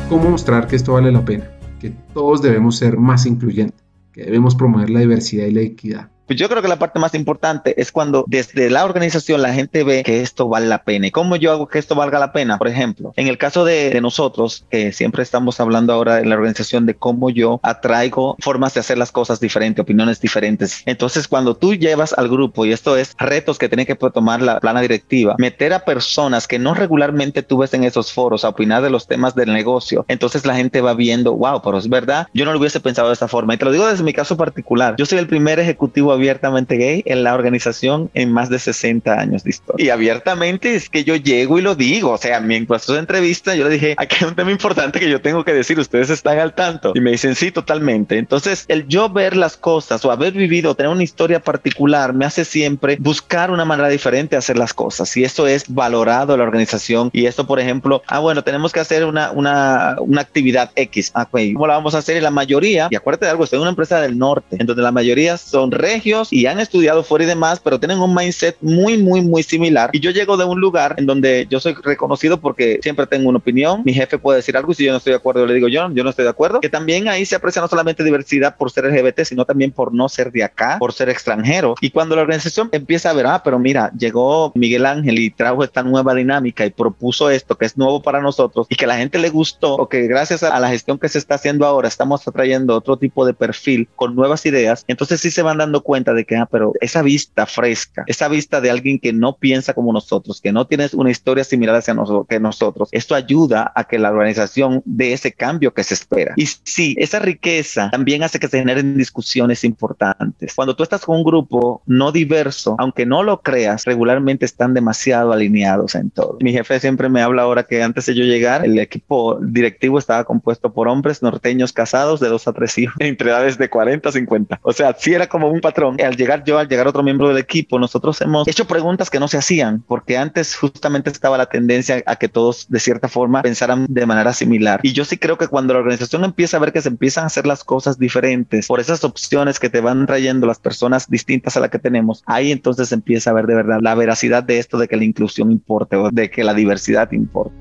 ¿Cómo 0.09 0.29
mostrar 0.29 0.67
que 0.67 0.77
esto 0.77 0.93
vale 0.93 1.11
la 1.11 1.23
pena? 1.23 1.51
Que 1.79 1.91
todos 2.13 2.41
debemos 2.41 2.77
ser 2.77 2.97
más 2.97 3.25
incluyentes, 3.25 3.83
que 4.13 4.23
debemos 4.23 4.55
promover 4.55 4.89
la 4.89 5.01
diversidad 5.01 5.45
y 5.47 5.51
la 5.51 5.61
equidad 5.61 6.09
pues 6.27 6.37
yo 6.37 6.49
creo 6.49 6.61
que 6.61 6.67
la 6.67 6.79
parte 6.79 6.99
más 6.99 7.13
importante 7.13 7.79
es 7.81 7.91
cuando 7.91 8.25
desde 8.27 8.69
la 8.69 8.85
organización 8.85 9.41
la 9.41 9.53
gente 9.53 9.83
ve 9.83 10.03
que 10.03 10.21
esto 10.21 10.47
vale 10.47 10.67
la 10.67 10.83
pena. 10.83 11.07
¿Y 11.07 11.11
cómo 11.11 11.35
yo 11.37 11.51
hago 11.51 11.67
que 11.67 11.79
esto 11.79 11.95
valga 11.95 12.19
la 12.19 12.33
pena? 12.33 12.57
Por 12.57 12.67
ejemplo, 12.67 13.13
en 13.15 13.27
el 13.27 13.37
caso 13.37 13.65
de, 13.65 13.97
nosotros, 14.01 14.65
que 14.69 14.91
siempre 14.91 15.23
estamos 15.23 15.59
hablando 15.59 15.93
ahora 15.93 16.19
en 16.19 16.29
la 16.29 16.35
organización 16.35 16.85
de 16.85 16.95
cómo 16.95 17.29
yo 17.29 17.59
atraigo 17.63 18.35
formas 18.39 18.73
de 18.73 18.81
hacer 18.81 18.97
las 18.97 19.11
cosas 19.11 19.39
diferentes, 19.39 19.81
opiniones 19.81 20.21
diferentes. 20.21 20.83
Entonces, 20.85 21.27
cuando 21.27 21.55
tú 21.55 21.73
llevas 21.73 22.13
al 22.13 22.27
grupo, 22.27 22.65
y 22.65 22.73
esto 22.73 22.97
es 22.97 23.15
retos 23.17 23.57
que 23.57 23.69
tiene 23.69 23.85
que 23.85 23.95
tomar 23.95 24.41
la 24.41 24.59
plana 24.59 24.81
directiva, 24.81 25.35
meter 25.37 25.73
a 25.73 25.85
personas 25.85 26.47
que 26.47 26.59
no 26.59 26.73
regularmente 26.73 27.41
tú 27.41 27.59
ves 27.59 27.73
en 27.73 27.83
esos 27.83 28.11
foros 28.11 28.45
a 28.45 28.49
opinar 28.49 28.83
de 28.83 28.89
los 28.89 29.07
temas 29.07 29.33
del 29.35 29.53
negocio, 29.53 30.05
entonces 30.07 30.45
la 30.45 30.55
gente 30.55 30.81
va 30.81 30.93
viendo, 30.93 31.33
wow, 31.33 31.61
pero 31.63 31.77
es 31.77 31.89
verdad, 31.89 32.27
yo 32.33 32.45
no 32.45 32.51
lo 32.51 32.59
hubiese 32.59 32.79
pensado 32.79 33.07
de 33.07 33.13
esta 33.13 33.27
forma. 33.27 33.53
Y 33.53 33.57
te 33.57 33.65
lo 33.65 33.71
digo 33.71 33.87
desde 33.87 34.03
mi 34.03 34.13
caso 34.13 34.37
particular. 34.37 34.95
Yo 34.97 35.05
soy 35.05 35.19
el 35.19 35.27
primer 35.27 35.59
ejecutivo 35.59 36.16
abiertamente 36.17 36.77
gay 36.77 37.03
en 37.05 37.23
la 37.23 37.33
organización 37.33 38.09
en 38.13 38.31
más 38.31 38.49
de 38.49 38.59
60 38.59 39.19
años 39.19 39.43
de 39.43 39.49
historia. 39.51 39.85
Y 39.85 39.89
abiertamente 39.89 40.75
es 40.75 40.89
que 40.89 41.03
yo 41.03 41.15
llego 41.15 41.59
y 41.59 41.61
lo 41.61 41.75
digo. 41.75 42.11
O 42.11 42.17
sea, 42.17 42.39
mi 42.39 42.59
proceso 42.65 42.93
de 42.93 42.99
entrevista 42.99 43.55
yo 43.55 43.65
le 43.65 43.71
dije, 43.71 43.95
aquí 43.97 44.17
hay 44.21 44.27
un 44.27 44.35
tema 44.35 44.51
importante 44.51 44.99
que 44.99 45.09
yo 45.09 45.21
tengo 45.21 45.43
que 45.43 45.53
decir, 45.53 45.79
ustedes 45.79 46.09
están 46.09 46.39
al 46.39 46.53
tanto. 46.53 46.91
Y 46.95 46.99
me 46.99 47.11
dicen, 47.11 47.35
sí, 47.35 47.51
totalmente. 47.51 48.17
Entonces, 48.17 48.65
el 48.67 48.87
yo 48.87 49.09
ver 49.09 49.35
las 49.35 49.57
cosas 49.57 50.03
o 50.05 50.11
haber 50.11 50.33
vivido, 50.33 50.75
tener 50.75 50.91
una 50.91 51.03
historia 51.03 51.39
particular, 51.39 52.13
me 52.13 52.25
hace 52.25 52.45
siempre 52.45 52.97
buscar 52.99 53.51
una 53.51 53.65
manera 53.65 53.89
diferente 53.89 54.35
de 54.35 54.39
hacer 54.39 54.57
las 54.57 54.73
cosas. 54.73 55.15
Y 55.17 55.23
eso 55.23 55.47
es 55.47 55.65
valorado 55.67 56.33
en 56.33 56.39
la 56.39 56.45
organización. 56.45 57.09
Y 57.13 57.25
esto, 57.25 57.47
por 57.47 57.59
ejemplo, 57.59 58.01
ah, 58.07 58.19
bueno, 58.19 58.43
tenemos 58.43 58.71
que 58.71 58.79
hacer 58.79 59.05
una, 59.05 59.31
una, 59.31 59.95
una 59.99 60.21
actividad 60.21 60.71
X. 60.75 61.11
Ah, 61.13 61.27
¿Cómo 61.29 61.67
la 61.67 61.75
vamos 61.75 61.95
a 61.95 61.99
hacer? 61.99 62.17
Y 62.17 62.21
la 62.21 62.31
mayoría, 62.31 62.87
y 62.89 62.95
acuérdate 62.95 63.25
de 63.25 63.31
algo, 63.31 63.43
estoy 63.43 63.57
en 63.57 63.61
una 63.61 63.71
empresa 63.71 64.01
del 64.01 64.17
norte, 64.17 64.57
en 64.59 64.65
donde 64.65 64.81
la 64.81 64.91
mayoría 64.91 65.37
son 65.37 65.71
regios 65.71 66.06
y 66.31 66.45
han 66.45 66.59
estudiado 66.59 67.03
fuera 67.03 67.25
y 67.25 67.27
demás, 67.27 67.59
pero 67.59 67.79
tienen 67.79 67.99
un 67.99 68.13
mindset 68.13 68.57
muy, 68.61 68.97
muy, 68.97 69.21
muy 69.21 69.43
similar. 69.43 69.89
Y 69.93 69.99
yo 69.99 70.11
llego 70.11 70.37
de 70.37 70.45
un 70.45 70.59
lugar 70.59 70.95
en 70.97 71.05
donde 71.05 71.47
yo 71.49 71.59
soy 71.59 71.73
reconocido 71.73 72.39
porque 72.39 72.79
siempre 72.81 73.07
tengo 73.07 73.29
una 73.29 73.39
opinión. 73.39 73.81
Mi 73.85 73.93
jefe 73.93 74.17
puede 74.17 74.37
decir 74.37 74.55
algo 74.55 74.71
y 74.71 74.75
si 74.75 74.85
yo 74.85 74.91
no 74.91 74.97
estoy 74.97 75.11
de 75.11 75.17
acuerdo, 75.17 75.45
le 75.45 75.53
digo 75.53 75.67
yo, 75.67 75.89
yo 75.91 76.03
no 76.03 76.09
estoy 76.09 76.23
de 76.23 76.31
acuerdo. 76.31 76.61
Que 76.61 76.69
también 76.69 77.07
ahí 77.07 77.25
se 77.25 77.35
aprecia 77.35 77.61
no 77.61 77.67
solamente 77.67 78.03
diversidad 78.03 78.55
por 78.55 78.71
ser 78.71 78.85
LGBT, 78.85 79.21
sino 79.23 79.45
también 79.45 79.71
por 79.71 79.93
no 79.93 80.07
ser 80.09 80.31
de 80.31 80.43
acá, 80.43 80.77
por 80.79 80.93
ser 80.93 81.09
extranjero. 81.09 81.75
Y 81.81 81.89
cuando 81.89 82.15
la 82.15 82.21
organización 82.21 82.69
empieza 82.71 83.09
a 83.09 83.13
ver, 83.13 83.27
ah, 83.27 83.41
pero 83.43 83.59
mira, 83.59 83.91
llegó 83.97 84.51
Miguel 84.55 84.85
Ángel 84.85 85.19
y 85.19 85.29
trajo 85.29 85.63
esta 85.63 85.83
nueva 85.83 86.13
dinámica 86.13 86.65
y 86.65 86.69
propuso 86.69 87.29
esto 87.29 87.57
que 87.57 87.65
es 87.65 87.77
nuevo 87.77 88.01
para 88.01 88.21
nosotros 88.21 88.67
y 88.69 88.75
que 88.75 88.87
la 88.87 88.97
gente 88.97 89.19
le 89.19 89.29
gustó 89.29 89.75
o 89.75 89.89
que 89.89 90.07
gracias 90.07 90.43
a 90.43 90.59
la 90.59 90.69
gestión 90.69 90.97
que 90.99 91.09
se 91.09 91.17
está 91.17 91.35
haciendo 91.35 91.65
ahora 91.65 91.87
estamos 91.87 92.27
atrayendo 92.27 92.75
otro 92.75 92.97
tipo 92.97 93.25
de 93.25 93.33
perfil 93.33 93.87
con 93.95 94.15
nuevas 94.15 94.45
ideas, 94.45 94.85
entonces 94.87 95.19
sí 95.21 95.31
se 95.31 95.41
van 95.41 95.57
dando 95.57 95.81
cuenta 95.81 95.96
de 96.03 96.25
que, 96.25 96.35
ah, 96.35 96.47
pero 96.49 96.73
esa 96.81 97.01
vista 97.01 97.45
fresca, 97.45 98.03
esa 98.07 98.27
vista 98.27 98.61
de 98.61 98.69
alguien 98.69 98.99
que 98.99 99.13
no 99.13 99.37
piensa 99.37 99.73
como 99.73 99.93
nosotros, 99.93 100.41
que 100.41 100.51
no 100.51 100.67
tiene 100.67 100.87
una 100.93 101.11
historia 101.11 101.43
similar 101.43 101.75
hacia 101.75 101.93
nosotros, 101.93 102.27
que 102.29 102.39
nosotros, 102.39 102.89
esto 102.91 103.15
ayuda 103.15 103.71
a 103.75 103.85
que 103.85 103.99
la 103.99 104.11
organización 104.11 104.81
dé 104.85 105.13
ese 105.13 105.33
cambio 105.33 105.73
que 105.73 105.83
se 105.83 105.93
espera. 105.93 106.33
Y 106.35 106.45
sí, 106.45 106.95
esa 106.97 107.19
riqueza 107.19 107.89
también 107.91 108.23
hace 108.23 108.39
que 108.39 108.47
se 108.47 108.59
generen 108.59 108.97
discusiones 108.97 109.63
importantes. 109.63 110.53
Cuando 110.55 110.75
tú 110.75 110.83
estás 110.83 111.03
con 111.05 111.17
un 111.17 111.23
grupo 111.23 111.81
no 111.85 112.11
diverso, 112.11 112.75
aunque 112.79 113.05
no 113.05 113.23
lo 113.23 113.41
creas, 113.41 113.85
regularmente 113.85 114.45
están 114.45 114.73
demasiado 114.73 115.31
alineados 115.31 115.95
en 115.95 116.09
todo. 116.09 116.37
Mi 116.41 116.51
jefe 116.51 116.79
siempre 116.79 117.09
me 117.09 117.21
habla 117.21 117.43
ahora 117.43 117.63
que 117.63 117.81
antes 117.83 118.05
de 118.05 118.15
yo 118.15 118.23
llegar, 118.23 118.65
el 118.65 118.77
equipo 118.79 119.39
directivo 119.41 119.99
estaba 119.99 120.23
compuesto 120.23 120.73
por 120.73 120.87
hombres 120.87 121.21
norteños 121.21 121.73
casados 121.73 122.19
de 122.19 122.29
dos 122.29 122.47
a 122.47 122.53
tres 122.53 122.77
hijos, 122.77 122.95
entre 122.99 123.29
edades 123.29 123.57
de 123.57 123.69
40 123.69 124.09
a 124.09 124.11
50. 124.11 124.59
O 124.61 124.73
sea, 124.73 124.95
sí 124.97 125.13
era 125.13 125.27
como 125.27 125.49
un 125.49 125.61
patrón 125.61 125.86
al 126.03 126.15
llegar 126.15 126.43
yo, 126.43 126.59
al 126.59 126.67
llegar 126.67 126.87
otro 126.87 127.03
miembro 127.03 127.27
del 127.27 127.37
equipo, 127.37 127.79
nosotros 127.79 128.21
hemos 128.21 128.47
hecho 128.47 128.65
preguntas 128.65 129.09
que 129.09 129.19
no 129.19 129.27
se 129.27 129.37
hacían, 129.37 129.83
porque 129.87 130.17
antes 130.17 130.55
justamente 130.55 131.09
estaba 131.09 131.37
la 131.37 131.47
tendencia 131.47 132.03
a 132.05 132.15
que 132.15 132.29
todos 132.29 132.67
de 132.69 132.79
cierta 132.79 133.07
forma 133.07 133.41
pensaran 133.41 133.85
de 133.89 134.05
manera 134.05 134.33
similar. 134.33 134.79
Y 134.83 134.93
yo 134.93 135.05
sí 135.05 135.17
creo 135.17 135.37
que 135.37 135.47
cuando 135.47 135.73
la 135.73 135.79
organización 135.79 136.23
empieza 136.23 136.57
a 136.57 136.59
ver 136.59 136.73
que 136.73 136.81
se 136.81 136.89
empiezan 136.89 137.25
a 137.25 137.27
hacer 137.27 137.47
las 137.47 137.63
cosas 137.63 137.97
diferentes 137.99 138.67
por 138.67 138.79
esas 138.79 139.03
opciones 139.03 139.59
que 139.59 139.69
te 139.69 139.81
van 139.81 140.05
trayendo 140.05 140.47
las 140.47 140.59
personas 140.59 141.09
distintas 141.09 141.57
a 141.57 141.59
las 141.59 141.69
que 141.69 141.79
tenemos, 141.79 142.23
ahí 142.25 142.51
entonces 142.51 142.91
empieza 142.91 143.31
a 143.31 143.33
ver 143.33 143.47
de 143.47 143.55
verdad 143.55 143.79
la 143.81 143.95
veracidad 143.95 144.43
de 144.43 144.59
esto 144.59 144.77
de 144.77 144.87
que 144.87 144.97
la 144.97 145.03
inclusión 145.03 145.51
importe 145.51 145.95
o 145.95 146.09
de 146.11 146.29
que 146.29 146.43
la 146.43 146.53
diversidad 146.53 147.11
importe. 147.11 147.55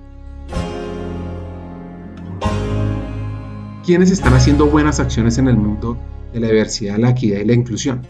¿Quiénes 3.85 4.11
están 4.11 4.35
haciendo 4.35 4.67
buenas 4.67 4.99
acciones 4.99 5.39
en 5.39 5.47
el 5.47 5.57
mundo 5.57 5.97
de 6.37 6.47
la 6.47 6.53
diversidad, 6.53 6.99
la 6.99 7.11
equidad 7.11 7.41
y 7.41 7.45
la 7.45 7.55
inclusión. 7.55 8.03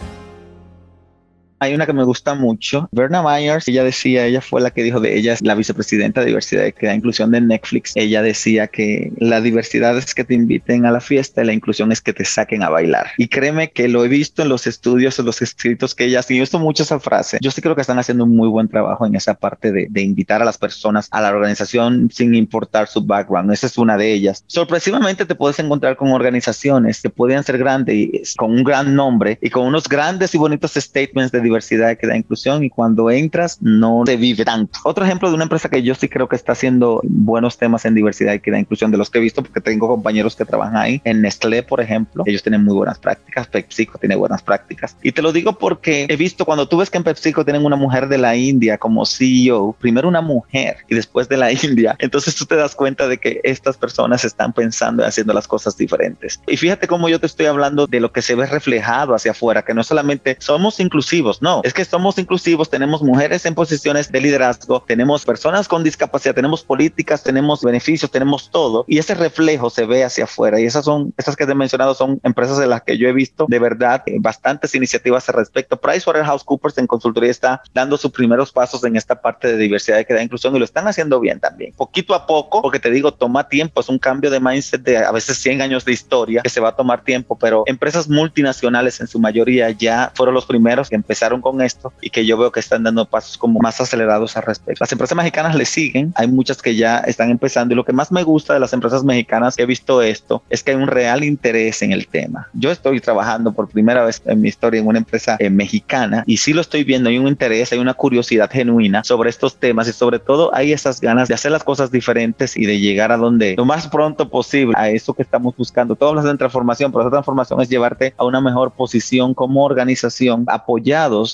Hay 1.58 1.74
una 1.74 1.86
que 1.86 1.92
me 1.92 2.04
gusta 2.04 2.34
mucho. 2.34 2.88
Berna 2.92 3.22
Myers, 3.22 3.66
ella 3.68 3.84
decía, 3.84 4.26
ella 4.26 4.40
fue 4.40 4.60
la 4.60 4.70
que 4.70 4.82
dijo 4.82 5.00
de 5.00 5.16
ella, 5.16 5.32
es 5.32 5.42
la 5.42 5.54
vicepresidenta 5.54 6.20
de 6.20 6.26
diversidad, 6.26 6.64
y 6.64 6.68
equidad 6.68 6.94
inclusión 6.94 7.30
de 7.30 7.40
Netflix. 7.40 7.92
Ella 7.94 8.22
decía 8.22 8.66
que 8.66 9.12
la 9.18 9.40
diversidad 9.40 9.96
es 9.96 10.14
que 10.14 10.24
te 10.24 10.34
inviten 10.34 10.86
a 10.86 10.90
la 10.90 11.00
fiesta 11.00 11.42
y 11.42 11.46
la 11.46 11.52
inclusión 11.52 11.92
es 11.92 12.00
que 12.00 12.12
te 12.12 12.24
saquen 12.24 12.62
a 12.62 12.68
bailar. 12.68 13.06
Y 13.16 13.28
créeme 13.28 13.70
que 13.70 13.88
lo 13.88 14.04
he 14.04 14.08
visto 14.08 14.42
en 14.42 14.48
los 14.48 14.66
estudios, 14.66 15.18
en 15.18 15.26
los 15.26 15.40
escritos 15.42 15.94
que 15.94 16.04
ella, 16.04 16.20
y 16.28 16.36
he 16.36 16.40
visto 16.40 16.58
mucho 16.58 16.82
esa 16.82 17.00
frase. 17.00 17.38
Yo 17.40 17.50
sí 17.50 17.62
creo 17.62 17.74
que 17.74 17.80
están 17.80 17.98
haciendo 17.98 18.24
un 18.24 18.36
muy 18.36 18.48
buen 18.48 18.68
trabajo 18.68 19.06
en 19.06 19.14
esa 19.14 19.34
parte 19.34 19.72
de, 19.72 19.86
de 19.88 20.02
invitar 20.02 20.42
a 20.42 20.44
las 20.44 20.58
personas 20.58 21.08
a 21.10 21.20
la 21.20 21.30
organización 21.30 22.10
sin 22.12 22.34
importar 22.34 22.88
su 22.88 23.04
background. 23.04 23.52
Esa 23.52 23.66
es 23.66 23.78
una 23.78 23.96
de 23.96 24.12
ellas. 24.12 24.44
Sorpresivamente 24.46 25.24
te 25.24 25.34
puedes 25.34 25.58
encontrar 25.58 25.96
con 25.96 26.12
organizaciones 26.12 27.00
que 27.00 27.10
pueden 27.10 27.42
ser 27.44 27.58
grandes, 27.58 28.34
con 28.36 28.52
un 28.52 28.64
gran 28.64 28.94
nombre 28.94 29.38
y 29.40 29.50
con 29.50 29.66
unos 29.66 29.88
grandes 29.88 30.34
y 30.34 30.38
bonitos 30.38 30.74
statements 30.74 31.32
de 31.32 31.45
diversidad, 31.46 31.96
que 31.96 32.06
da 32.06 32.16
inclusión 32.16 32.64
y 32.64 32.70
cuando 32.70 33.10
entras 33.10 33.58
no 33.60 34.02
te 34.04 34.16
vive 34.16 34.44
tanto. 34.44 34.78
Otro 34.84 35.04
ejemplo 35.04 35.28
de 35.28 35.34
una 35.34 35.44
empresa 35.44 35.68
que 35.68 35.82
yo 35.82 35.94
sí 35.94 36.08
creo 36.08 36.28
que 36.28 36.36
está 36.36 36.52
haciendo 36.52 37.00
buenos 37.04 37.58
temas 37.58 37.84
en 37.84 37.94
diversidad 37.94 38.34
y 38.34 38.40
que 38.40 38.50
da 38.50 38.58
inclusión 38.58 38.90
de 38.90 38.98
los 38.98 39.10
que 39.10 39.18
he 39.18 39.22
visto 39.22 39.42
porque 39.42 39.60
tengo 39.60 39.88
compañeros 39.88 40.36
que 40.36 40.44
trabajan 40.44 40.76
ahí. 40.76 41.00
En 41.04 41.22
Nestlé, 41.22 41.62
por 41.62 41.80
ejemplo, 41.80 42.22
ellos 42.26 42.42
tienen 42.42 42.64
muy 42.64 42.74
buenas 42.74 42.98
prácticas, 42.98 43.46
PepsiCo 43.46 43.98
tiene 43.98 44.16
buenas 44.16 44.42
prácticas. 44.42 44.96
Y 45.02 45.12
te 45.12 45.22
lo 45.22 45.32
digo 45.32 45.58
porque 45.58 46.06
he 46.08 46.16
visto 46.16 46.44
cuando 46.44 46.68
tú 46.68 46.78
ves 46.78 46.90
que 46.90 46.98
en 46.98 47.04
PepsiCo 47.04 47.44
tienen 47.44 47.64
una 47.64 47.76
mujer 47.76 48.08
de 48.08 48.18
la 48.18 48.36
India 48.36 48.78
como 48.78 49.06
CEO, 49.06 49.74
primero 49.78 50.08
una 50.08 50.20
mujer 50.20 50.78
y 50.88 50.94
después 50.94 51.28
de 51.28 51.36
la 51.36 51.52
India, 51.64 51.96
entonces 51.98 52.34
tú 52.34 52.44
te 52.44 52.56
das 52.56 52.74
cuenta 52.74 53.08
de 53.08 53.18
que 53.18 53.40
estas 53.42 53.76
personas 53.76 54.24
están 54.24 54.52
pensando 54.52 55.02
y 55.02 55.06
haciendo 55.06 55.32
las 55.32 55.48
cosas 55.48 55.76
diferentes. 55.76 56.40
Y 56.46 56.56
fíjate 56.56 56.86
cómo 56.86 57.08
yo 57.08 57.20
te 57.20 57.26
estoy 57.26 57.46
hablando 57.46 57.86
de 57.86 58.00
lo 58.00 58.12
que 58.12 58.22
se 58.22 58.34
ve 58.34 58.46
reflejado 58.46 59.14
hacia 59.14 59.32
afuera, 59.32 59.62
que 59.62 59.74
no 59.74 59.82
solamente 59.82 60.36
somos 60.40 60.80
inclusivos, 60.80 61.35
no, 61.42 61.60
es 61.64 61.74
que 61.74 61.84
somos 61.84 62.18
inclusivos, 62.18 62.70
tenemos 62.70 63.02
mujeres 63.02 63.46
en 63.46 63.54
posiciones 63.54 64.10
de 64.10 64.20
liderazgo, 64.20 64.82
tenemos 64.86 65.24
personas 65.24 65.68
con 65.68 65.84
discapacidad, 65.84 66.34
tenemos 66.34 66.62
políticas, 66.62 67.22
tenemos 67.22 67.62
beneficios, 67.62 68.10
tenemos 68.10 68.50
todo, 68.50 68.84
y 68.88 68.98
ese 68.98 69.14
reflejo 69.14 69.70
se 69.70 69.86
ve 69.86 70.04
hacia 70.04 70.24
afuera. 70.24 70.60
Y 70.60 70.64
esas 70.64 70.84
son, 70.84 71.12
esas 71.16 71.36
que 71.36 71.46
te 71.46 71.52
he 71.52 71.54
mencionado 71.54 71.94
son 71.94 72.20
empresas 72.22 72.58
de 72.58 72.66
las 72.66 72.82
que 72.82 72.98
yo 72.98 73.08
he 73.08 73.12
visto 73.12 73.46
de 73.48 73.58
verdad 73.58 74.02
eh, 74.06 74.16
bastantes 74.20 74.74
iniciativas 74.74 75.28
al 75.28 75.36
respecto. 75.36 75.78
PricewaterhouseCoopers 75.78 76.78
en 76.78 76.86
consultoría 76.86 77.30
está 77.30 77.62
dando 77.74 77.96
sus 77.96 78.10
primeros 78.12 78.52
pasos 78.52 78.84
en 78.84 78.96
esta 78.96 79.20
parte 79.20 79.48
de 79.48 79.56
diversidad, 79.56 79.98
equidad 79.98 80.20
e 80.20 80.24
inclusión 80.24 80.54
y 80.56 80.58
lo 80.58 80.64
están 80.64 80.88
haciendo 80.88 81.20
bien 81.20 81.40
también. 81.40 81.72
Poquito 81.76 82.14
a 82.14 82.26
poco, 82.26 82.62
porque 82.62 82.80
te 82.80 82.90
digo, 82.90 83.12
toma 83.12 83.48
tiempo, 83.48 83.80
es 83.80 83.88
un 83.88 83.98
cambio 83.98 84.30
de 84.30 84.40
mindset 84.40 84.82
de 84.82 84.98
a 84.98 85.12
veces 85.12 85.38
100 85.38 85.62
años 85.62 85.84
de 85.84 85.92
historia 85.92 86.42
que 86.42 86.48
se 86.48 86.60
va 86.60 86.70
a 86.70 86.76
tomar 86.76 87.02
tiempo, 87.02 87.38
pero 87.38 87.64
empresas 87.66 88.08
multinacionales 88.08 89.00
en 89.00 89.06
su 89.06 89.18
mayoría 89.18 89.70
ya 89.70 90.12
fueron 90.14 90.34
los 90.34 90.46
primeros 90.46 90.88
que 90.88 90.94
empezaron 90.94 91.25
con 91.40 91.60
esto 91.60 91.92
y 92.00 92.10
que 92.10 92.24
yo 92.24 92.38
veo 92.38 92.52
que 92.52 92.60
están 92.60 92.82
dando 92.82 93.04
pasos 93.04 93.36
como 93.36 93.60
más 93.60 93.80
acelerados 93.80 94.36
al 94.36 94.44
respecto. 94.44 94.82
Las 94.82 94.92
empresas 94.92 95.16
mexicanas 95.16 95.54
le 95.54 95.64
siguen, 95.64 96.12
hay 96.14 96.28
muchas 96.28 96.62
que 96.62 96.76
ya 96.76 96.98
están 96.98 97.30
empezando 97.30 97.74
y 97.74 97.76
lo 97.76 97.84
que 97.84 97.92
más 97.92 98.12
me 98.12 98.22
gusta 98.22 98.54
de 98.54 98.60
las 98.60 98.72
empresas 98.72 99.04
mexicanas 99.04 99.56
que 99.56 99.64
he 99.64 99.66
visto 99.66 100.02
esto 100.02 100.42
es 100.48 100.62
que 100.62 100.70
hay 100.72 100.76
un 100.76 100.86
real 100.86 101.24
interés 101.24 101.82
en 101.82 101.92
el 101.92 102.06
tema. 102.06 102.48
Yo 102.52 102.70
estoy 102.70 103.00
trabajando 103.00 103.52
por 103.52 103.68
primera 103.68 104.04
vez 104.04 104.22
en 104.24 104.40
mi 104.40 104.48
historia 104.48 104.80
en 104.80 104.86
una 104.86 104.98
empresa 104.98 105.36
eh, 105.38 105.50
mexicana 105.50 106.24
y 106.26 106.36
sí 106.38 106.52
lo 106.52 106.60
estoy 106.60 106.84
viendo, 106.84 107.08
hay 107.08 107.18
un 107.18 107.28
interés, 107.28 107.72
hay 107.72 107.78
una 107.78 107.94
curiosidad 107.94 108.50
genuina 108.50 109.04
sobre 109.04 109.30
estos 109.30 109.56
temas 109.56 109.88
y 109.88 109.92
sobre 109.92 110.18
todo 110.18 110.54
hay 110.54 110.72
esas 110.72 111.00
ganas 111.00 111.28
de 111.28 111.34
hacer 111.34 111.52
las 111.52 111.64
cosas 111.64 111.90
diferentes 111.90 112.56
y 112.56 112.66
de 112.66 112.78
llegar 112.78 113.12
a 113.12 113.16
donde 113.16 113.54
lo 113.56 113.64
más 113.64 113.88
pronto 113.88 114.28
posible 114.28 114.74
a 114.76 114.90
eso 114.90 115.14
que 115.14 115.22
estamos 115.22 115.56
buscando. 115.56 115.96
Todos 115.96 116.10
hablas 116.10 116.24
de 116.24 116.36
transformación, 116.36 116.92
pero 116.92 117.02
esa 117.02 117.10
transformación 117.10 117.60
es 117.60 117.68
llevarte 117.68 118.14
a 118.16 118.24
una 118.24 118.40
mejor 118.40 118.72
posición 118.72 119.34
como 119.34 119.64
organización, 119.64 120.44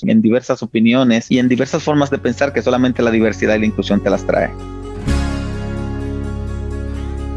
en 0.03 0.21
diversas 0.21 0.63
opiniones 0.63 1.29
y 1.29 1.39
en 1.39 1.47
diversas 1.49 1.83
formas 1.83 2.09
de 2.09 2.17
pensar 2.17 2.53
que 2.53 2.61
solamente 2.61 3.01
la 3.01 3.11
diversidad 3.11 3.55
y 3.55 3.59
la 3.59 3.65
inclusión 3.65 4.01
te 4.01 4.09
las 4.09 4.25
trae. 4.25 4.49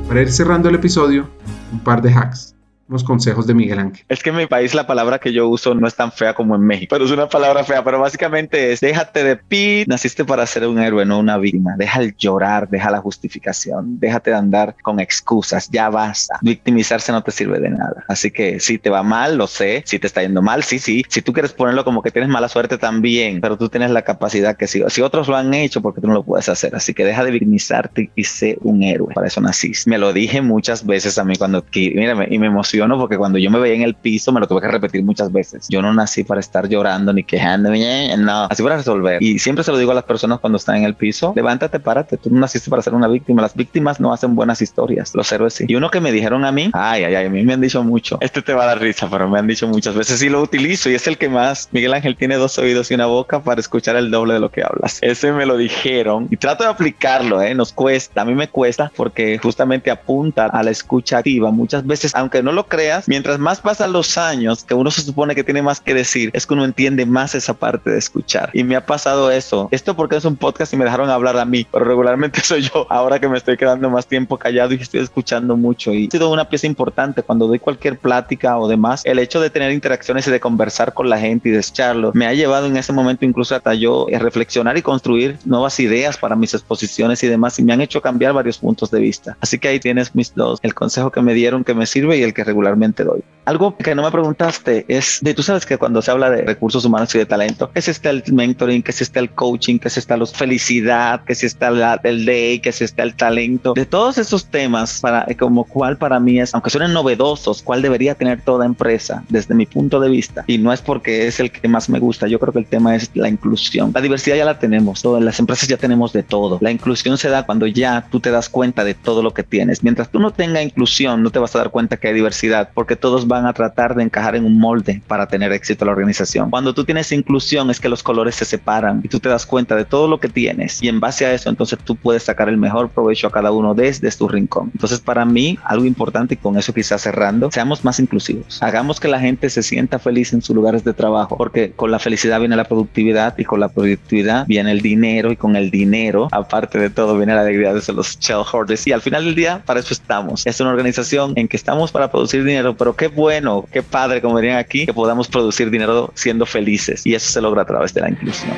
Para 0.09 0.23
ir 0.23 0.31
cerrando 0.31 0.69
el 0.69 0.77
episodio, 0.77 1.29
un 1.73 1.81
par 1.81 2.01
de 2.01 2.13
hacks 2.13 2.56
unos 2.89 3.05
consejos 3.05 3.47
de 3.47 3.55
Miguel 3.55 3.79
Ángel. 3.79 4.05
Es 4.09 4.23
que 4.23 4.31
en 4.31 4.37
mi 4.37 4.47
país 4.47 4.75
la 4.75 4.87
palabra 4.87 5.19
que 5.19 5.33
yo 5.33 5.49
uso 5.49 5.75
no 5.75 5.87
es 5.87 5.95
tan 5.95 6.13
fea 6.13 6.35
como 6.35 6.55
en 6.55 6.63
México, 6.63 6.89
pero 6.91 7.05
es 7.05 7.11
una 7.11 7.29
palabra 7.29 7.65
fea, 7.65 7.83
pero 7.83 8.01
básicamente 8.01 8.73
es 8.73 8.81
déjate 8.81 9.25
de 9.25 9.37
pi, 9.37 9.85
naciste 9.87 10.25
para 10.25 10.47
ser 10.47 10.67
un 10.67 10.79
héroe, 10.79 11.05
no 11.05 11.19
una 11.19 11.39
víctima. 11.39 11.75
Deja 11.77 12.01
el 12.01 12.17
llorar, 12.17 12.69
deja 12.69 12.91
la 12.91 13.01
justificación, 13.01 13.99
déjate 13.99 14.31
de 14.31 14.37
andar 14.37 14.77
con 14.83 15.01
excusas, 15.01 15.69
ya 15.71 15.91
basta. 15.91 16.39
Victimizarse 16.43 17.13
no 17.13 17.23
te 17.23 17.31
sirve 17.31 17.59
de 17.61 17.71
nada. 17.71 18.05
Así 18.09 18.31
que 18.31 18.61
si 18.61 18.79
te 18.79 18.91
va 18.91 19.03
mal, 19.03 19.37
lo 19.37 19.47
sé, 19.47 19.83
si 19.87 19.99
te 19.99 20.07
está 20.07 20.23
yendo 20.23 20.43
mal, 20.43 20.63
sí, 20.63 20.79
sí. 20.79 21.05
Si 21.09 21.23
tú 21.23 21.33
quieres 21.33 21.53
ponerlo 21.53 21.85
como 21.85 22.03
que 22.03 22.11
tienes 22.11 22.31
mala 22.31 22.49
suerte 22.49 22.79
también, 22.79 23.41
pero 23.41 23.57
tú 23.57 23.69
tienes 23.69 23.91
la 23.91 24.03
capacidad 24.03 24.57
que 24.57 24.67
si, 24.67 24.83
otros 25.03 25.29
lo 25.29 25.37
han 25.37 25.53
hecho, 25.55 25.83
porque 25.83 26.01
tú 26.01 26.07
no 26.07 26.15
lo 26.15 26.23
puedes 26.23 26.49
hacer. 26.49 26.75
Así 26.75 26.95
que 26.95 27.05
deja 27.05 27.25
de 27.25 27.31
victimizarte 27.31 28.11
y 28.15 28.25
sé 28.25 28.59
un 28.63 28.83
héroe. 28.83 29.15
Para 29.15 29.27
eso 29.27 29.41
naciste. 29.41 29.89
Me 29.91 29.99
lo 29.99 30.13
dije 30.13 30.41
muchas 30.41 30.87
veces 30.87 31.19
a 31.19 31.25
mí 31.25 31.37
cuando, 31.37 31.65
mírame, 31.75 32.29
y 32.31 32.39
me 32.39 32.51
emocionó 32.77 32.99
porque 32.99 33.17
cuando 33.17 33.39
yo 33.39 33.51
me 33.51 33.59
veía 33.59 33.75
en 33.75 33.83
el 33.83 33.95
piso 33.95 34.33
me 34.33 34.41
lo 34.41 34.47
tuve 34.47 34.61
que 34.61 34.69
repetir 34.69 35.03
muchas 35.03 35.33
veces. 35.33 35.67
Yo 35.69 35.83
no 35.83 35.93
nací 35.93 36.25
para 36.25 36.41
estar 36.41 36.69
llorando 36.69 37.13
ni 37.13 37.25
quejándome, 37.25 38.17
no, 38.19 38.47
así 38.51 38.63
para 38.63 38.77
resolver. 38.77 39.23
Y 39.23 39.39
siempre 39.39 39.65
se 39.65 39.73
lo 39.73 39.79
digo 39.79 39.93
a 39.93 39.95
las 39.95 40.05
personas 40.05 40.41
cuando 40.41 40.57
están 40.57 40.77
en 40.77 40.85
el 40.85 40.95
piso, 40.95 41.33
levántate, 41.35 41.81
párate, 41.81 42.17
tú 42.17 42.31
no 42.31 42.41
naciste 42.41 42.71
para 42.71 42.83
ser 42.83 42.95
una 42.95 43.09
víctima. 43.09 43.43
Las 43.43 43.55
víctimas 43.55 44.01
no 44.01 44.13
hacen 44.13 44.35
buenas 44.35 44.61
historias, 44.63 45.15
los 45.15 45.31
héroes 45.33 45.55
sí. 45.55 45.65
Y 45.69 45.75
uno 45.75 45.91
que 45.91 46.01
me 46.01 46.13
dijeron 46.13 46.45
a 46.45 46.53
mí, 46.53 46.71
ay, 46.73 47.05
ay, 47.05 47.15
ay, 47.15 47.27
a 47.27 47.31
mí 47.31 47.43
me 47.43 47.55
han 47.55 47.61
dicho 47.61 47.83
mucho, 47.83 48.19
este 48.21 48.43
te 48.43 48.53
va 48.53 48.65
a 48.65 48.67
dar 48.67 48.81
risa, 48.81 49.09
pero 49.11 49.29
me 49.29 49.39
han 49.39 49.47
dicho 49.47 49.67
muchas 49.69 49.95
veces 49.95 50.23
y 50.23 50.29
lo 50.29 50.41
utilizo 50.43 50.91
y 50.91 50.95
es 50.95 51.07
el 51.07 51.19
que 51.19 51.29
más, 51.29 51.69
Miguel 51.73 51.95
Ángel 51.95 52.17
tiene 52.17 52.37
dos 52.37 52.59
oídos 52.59 52.91
y 52.91 52.95
una 52.95 53.07
boca 53.07 53.41
para 53.41 53.61
escuchar 53.61 53.97
el 53.97 54.11
doble 54.11 54.35
de 54.35 54.41
lo 54.41 54.51
que 54.51 54.63
hablas. 54.63 54.99
Ese 55.03 55.33
me 55.33 55.47
lo 55.47 55.57
dijeron 55.57 56.29
y 56.31 56.37
trato 56.37 56.65
de 56.65 56.71
aplicarlo, 56.71 57.41
¿eh? 57.43 57.55
Nos 57.55 57.73
cuesta, 57.73 58.23
a 58.23 58.25
mí 58.25 58.35
me 58.35 58.49
cuesta 58.49 58.91
porque 58.97 59.39
justamente 59.39 59.91
apunta 59.91 60.47
a 60.47 60.63
la 60.63 60.71
escucha 60.71 61.19
activa. 61.19 61.51
Muchas 61.51 61.87
veces, 61.87 62.15
aunque 62.15 62.43
no 62.43 62.53
lo 62.53 62.66
creas, 62.67 63.09
mientras 63.09 63.39
más 63.39 63.61
pasan 63.61 63.93
los 63.93 64.19
años, 64.19 64.65
que 64.65 64.75
uno 64.75 64.91
se 64.91 65.03
supone 65.03 65.35
que 65.35 65.45
tiene 65.45 65.63
más 65.63 65.81
que 65.81 65.95
decir, 65.95 66.31
es 66.33 66.47
que 66.47 66.55
uno 66.55 66.65
entiende 66.65 67.07
más 67.07 67.35
esa 67.35 67.55
parte 67.55 67.91
de 67.91 67.99
escuchar. 67.99 68.51
Y 68.53 68.65
me 68.65 68.77
ha 68.77 68.87
pasado 68.87 69.31
eso. 69.31 69.69
Esto 69.71 69.97
porque 69.97 70.17
es 70.17 70.25
un 70.25 70.37
podcast 70.37 70.73
y 70.73 70.77
me 70.77 70.85
dejaron 70.85 71.11
hablar 71.11 71.39
a 71.39 71.45
mí, 71.45 71.67
pero 71.71 71.85
regularmente 71.85 72.41
soy 72.45 72.63
yo 72.63 72.87
ahora 72.91 73.19
que 73.19 73.29
me 73.29 73.39
estoy 73.39 73.57
quedando 73.57 73.91
más 73.91 74.07
tiempo 74.07 74.39
callado 74.39 74.75
y 74.75 74.77
estoy 74.77 75.01
escuchando 75.01 75.57
mucho. 75.57 75.93
Y 75.93 76.09
ha 76.09 76.11
sido 76.11 76.31
una 76.31 76.49
pieza 76.49 76.67
importante 76.67 77.23
cuando 77.23 77.47
doy 77.47 77.59
cualquier 77.59 77.99
plática 77.99 78.59
o 78.59 78.69
demás. 78.69 79.03
El 79.05 79.19
hecho 79.19 79.41
de 79.41 79.51
tener 79.51 79.73
interacciones 79.73 80.27
y 80.27 80.31
de 80.31 80.41
conversar 80.41 80.95
con 80.95 81.09
la 81.09 81.19
gente 81.19 81.49
y 81.49 81.53
de 81.53 81.59
escucharlo 81.59 82.13
me 82.15 82.27
ha 82.27 82.33
llevado 82.33 82.67
en 82.67 82.77
ese 82.77 82.93
momento 82.93 83.25
incluso 83.25 83.55
hasta 83.55 83.75
yo 83.75 84.07
a 84.15 84.19
reflexionar 84.19 84.77
y 84.77 84.83
construir 84.83 85.39
nuevas 85.45 85.79
ideas 85.81 86.17
para 86.17 86.37
mis 86.37 86.55
exposiciones 86.55 87.23
y 87.23 87.29
demás 87.29 87.59
y 87.59 87.63
me 87.63 87.73
han 87.73 87.81
hecho 87.81 88.01
cambiar 88.01 88.33
varios 88.33 88.59
puntos 88.59 88.91
de 88.91 89.01
vista. 89.01 89.37
Así 89.41 89.59
que 89.59 89.69
ahí 89.69 89.81
tienes 89.81 90.15
mis 90.15 90.35
dos, 90.35 90.59
el 90.63 90.75
consejo 90.75 91.11
que 91.11 91.21
me 91.21 91.35
dieron 91.35 91.65
que 91.65 91.75
me 91.75 91.87
sirve 91.87 92.19
y 92.19 92.23
el 92.23 92.35
que 92.35 92.45
regularmente 92.57 93.03
te 93.03 93.05
doy. 93.05 93.23
Algo 93.47 93.77
que 93.77 93.95
no 93.95 94.03
me 94.03 94.11
preguntaste 94.11 94.85
es 94.89 95.21
de, 95.23 95.33
tú 95.33 95.45
sabes 95.45 95.65
que 95.65 95.79
cuando 95.79 96.03
se 96.03 96.11
habla 96.11 96.31
de 96.31 96.43
recursos 96.43 96.85
humanos 96.85 97.15
y 97.15 97.19
de 97.19 97.27
talento, 97.27 97.71
que 97.71 97.81
si 97.81 97.93
está 97.93 98.11
el 98.11 98.25
mentoring, 98.33 98.83
que 98.83 98.91
si 98.91 99.05
está 99.05 99.21
el 99.21 99.31
coaching, 99.31 99.79
que 99.79 99.89
si 99.89 100.01
está 100.01 100.17
la 100.17 100.27
felicidad, 100.27 101.23
que 101.25 101.37
si 101.37 101.47
está 101.47 101.69
el 102.03 102.27
day, 102.27 102.59
que 102.59 102.73
si 102.73 102.83
está 102.83 103.05
el 103.05 103.15
talento, 103.15 103.75
de 103.75 103.87
todos 103.87 104.19
esos 104.19 104.47
temas, 104.47 105.01
para, 105.01 105.27
como 105.39 105.63
cuál 105.63 105.97
para 105.97 106.19
mí 106.19 106.41
es, 106.41 106.55
aunque 106.55 106.71
suenen 106.71 106.93
novedosos, 106.93 107.63
cuál 107.63 107.83
debería 107.83 108.17
tener 108.17 108.41
toda 108.43 108.67
empresa 108.67 109.23
desde 109.29 109.55
mi 109.55 109.67
punto 109.67 110.01
de 110.01 110.09
vista. 110.09 110.43
Y 110.49 110.59
no 110.59 110.73
es 110.73 110.83
porque 110.83 111.29
es 111.29 111.39
el 111.39 111.53
que 111.53 111.69
más 111.69 111.89
me 111.89 112.01
gusta, 112.01 112.27
yo 112.27 112.41
creo 112.41 112.53
que 112.53 112.59
el 112.59 112.67
tema 112.67 112.97
es 112.97 113.13
la 113.15 113.29
inclusión. 113.29 113.93
La 113.95 114.01
diversidad 114.01 114.35
ya 114.35 114.45
la 114.45 114.59
tenemos, 114.59 115.03
todas 115.03 115.23
las 115.23 115.39
empresas 115.39 115.69
ya 115.69 115.77
tenemos 115.77 116.13
de 116.13 116.25
todo. 116.25 116.59
La 116.61 116.73
inclusión 116.73 117.17
se 117.17 117.29
da 117.29 117.47
cuando 117.47 117.69
ya 117.69 118.09
tú 118.11 118.19
te 118.19 118.33
das 118.33 118.49
cuenta 118.49 118.83
de 118.83 118.95
todo 118.95 119.23
lo 119.23 119.33
que 119.33 119.45
tienes. 119.45 119.85
Mientras 119.85 120.11
tú 120.11 120.19
no 120.19 120.33
tengas 120.33 120.65
inclusión, 120.65 121.23
no 121.23 121.31
te 121.31 121.39
vas 121.39 121.55
a 121.55 121.59
dar 121.59 121.71
cuenta 121.71 121.97
que 121.97 122.09
hay 122.09 122.15
diversidad, 122.15 122.71
porque 122.75 122.97
todos 122.97 123.29
van 123.29 123.36
a 123.45 123.53
tratar 123.53 123.95
de 123.95 124.05
encajar 124.05 124.37
en 124.37 124.47
un 124.47 124.59
molde 124.59 125.03
para 125.07 125.27
tener 125.27 125.53
éxito 125.53 125.85
la 125.85 125.93
organización. 125.93 126.49
Cuando 126.51 126.73
tú 126.73 126.85
tienes 126.85 127.13
inclusión 127.13 127.71
es 127.71 127.81
que 127.81 127.89
los 127.89 128.03
colores 128.03 128.37
se 128.37 128.45
separan 128.45 129.01
y 129.05 129.09
tú 129.09 129.21
te 129.21 129.29
das 129.29 129.45
cuenta 129.45 129.77
de 129.77 129.85
todo 129.85 130.09
lo 130.09 130.21
que 130.21 130.29
tienes 130.29 130.83
y 130.83 130.89
en 130.89 131.01
base 131.01 131.27
a 131.27 131.35
eso 131.35 131.51
entonces 131.51 131.79
tú 131.85 131.97
puedes 131.97 132.23
sacar 132.23 132.49
el 132.49 132.57
mejor 132.57 132.89
provecho 132.89 133.27
a 133.27 133.31
cada 133.31 133.51
uno 133.51 133.75
desde 133.75 134.11
tu 134.13 134.29
rincón. 134.29 134.71
Entonces 134.73 135.01
para 135.01 135.25
mí 135.25 135.59
algo 135.65 135.85
importante 135.85 136.35
y 136.35 136.37
con 136.37 136.57
eso 136.57 136.73
quizás 136.73 137.03
cerrando, 137.03 137.51
seamos 137.51 137.85
más 137.85 137.99
inclusivos. 137.99 138.63
Hagamos 138.63 139.01
que 139.01 139.09
la 139.09 139.21
gente 139.21 139.51
se 139.51 139.63
sienta 139.63 139.99
feliz 139.99 140.33
en 140.33 140.43
sus 140.43 140.55
lugares 140.55 140.85
de 140.85 140.95
trabajo 140.95 141.37
porque 141.37 141.73
con 141.73 141.91
la 141.91 141.99
felicidad 141.99 142.39
viene 142.39 142.57
la 142.57 142.65
productividad 142.65 143.37
y 143.37 143.45
con 143.45 143.61
la 143.61 143.69
productividad 143.69 144.47
viene 144.47 144.71
el 144.73 144.81
dinero 144.81 145.33
y 145.33 145.37
con 145.37 145.57
el 145.57 145.71
dinero 145.71 146.29
aparte 146.31 146.79
de 146.79 146.91
todo 146.91 147.17
viene 147.17 147.35
la 147.35 147.41
alegría 147.41 147.75
de 147.75 147.93
los 147.93 148.19
shareholders 148.19 148.87
y 148.87 148.93
al 148.93 149.03
final 149.03 149.25
del 149.25 149.35
día 149.35 149.63
para 149.65 149.81
eso 149.81 149.93
estamos. 149.93 150.47
Es 150.47 150.61
una 150.61 150.71
organización 150.71 151.33
en 151.37 151.49
que 151.49 151.57
estamos 151.57 151.91
para 151.93 152.11
producir 152.11 152.45
dinero 152.45 152.77
pero 152.77 152.95
qué 152.95 153.09
bueno, 153.09 153.26
qué 153.73 153.83
padre, 153.83 154.21
como 154.21 154.39
dirían 154.39 154.59
aquí, 154.59 154.87
que 154.87 154.95
podamos 154.95 155.29
producir 155.29 155.71
dinero 155.71 156.11
siendo 156.15 156.47
felices. 156.47 157.07
Y 157.07 157.15
eso 157.15 157.31
se 157.31 157.41
logra 157.41 157.63
a 157.63 157.65
través 157.65 157.93
de 157.93 158.01
la 158.01 158.11
inclusión. 158.11 158.53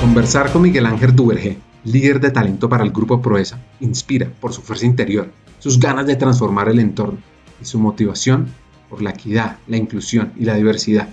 Conversar 0.00 0.50
con 0.52 0.62
Miguel 0.62 0.86
Ángel 0.86 1.14
Duvergé, 1.14 1.58
líder 1.84 2.20
de 2.20 2.30
talento 2.30 2.68
para 2.68 2.84
el 2.84 2.90
Grupo 2.90 3.20
Proesa, 3.20 3.58
inspira 3.80 4.28
por 4.40 4.52
su 4.52 4.62
fuerza 4.62 4.86
interior, 4.86 5.30
sus 5.58 5.78
ganas 5.78 6.06
de 6.06 6.16
transformar 6.16 6.68
el 6.68 6.78
entorno 6.78 7.18
y 7.60 7.64
su 7.64 7.78
motivación 7.78 8.48
por 8.88 9.02
la 9.02 9.10
equidad, 9.10 9.56
la 9.66 9.76
inclusión 9.76 10.32
y 10.36 10.44
la 10.44 10.54
diversidad. 10.54 11.08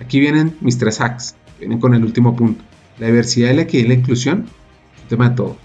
Aquí 0.00 0.20
vienen 0.20 0.56
mis 0.60 0.78
tres 0.78 1.00
hacks, 1.00 1.34
vienen 1.58 1.80
con 1.80 1.94
el 1.94 2.04
último 2.04 2.36
punto. 2.36 2.62
La 2.98 3.06
diversidad, 3.06 3.54
la 3.54 3.62
equidad 3.62 3.84
y 3.84 3.88
la 3.88 3.94
inclusión 3.94 4.46
es 4.96 5.02
un 5.02 5.08
tema 5.08 5.30
de 5.30 5.36
todo. 5.36 5.56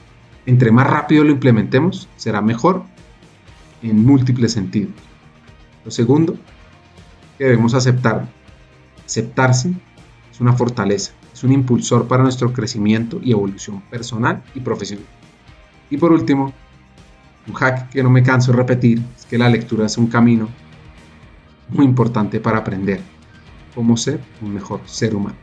Entre 0.45 0.71
más 0.71 0.87
rápido 0.87 1.23
lo 1.23 1.31
implementemos, 1.31 2.07
será 2.15 2.41
mejor 2.41 2.83
en 3.83 4.05
múltiples 4.05 4.53
sentidos. 4.53 5.08
Lo 5.89 5.93
segundo, 5.93 6.37
que 7.39 7.45
debemos 7.45 7.73
aceptar. 7.73 8.29
Aceptarse 9.03 9.73
es 10.31 10.39
una 10.39 10.53
fortaleza, 10.53 11.13
es 11.33 11.43
un 11.43 11.51
impulsor 11.51 12.07
para 12.07 12.21
nuestro 12.21 12.53
crecimiento 12.53 13.19
y 13.23 13.31
evolución 13.31 13.81
personal 13.89 14.43
y 14.53 14.59
profesional. 14.59 15.07
Y 15.89 15.97
por 15.97 16.11
último, 16.11 16.53
un 17.47 17.53
hack 17.55 17.89
que 17.89 18.03
no 18.03 18.11
me 18.11 18.21
canso 18.21 18.51
de 18.51 18.59
repetir 18.59 19.01
es 19.17 19.25
que 19.25 19.39
la 19.39 19.49
lectura 19.49 19.87
es 19.87 19.97
un 19.97 20.05
camino 20.05 20.47
muy 21.69 21.85
importante 21.85 22.39
para 22.39 22.59
aprender 22.59 23.01
cómo 23.73 23.97
ser 23.97 24.19
un 24.43 24.53
mejor 24.53 24.81
ser 24.85 25.15
humano. 25.15 25.37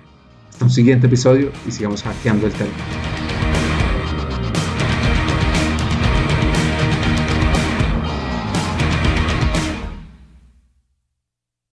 Hasta 0.48 0.64
un 0.64 0.70
siguiente 0.70 1.09
episodio 1.09 1.51
y 1.66 1.73
sigamos 1.73 2.05
hackeando 2.05 2.47
el 2.47 2.52
tema. 2.52 3.36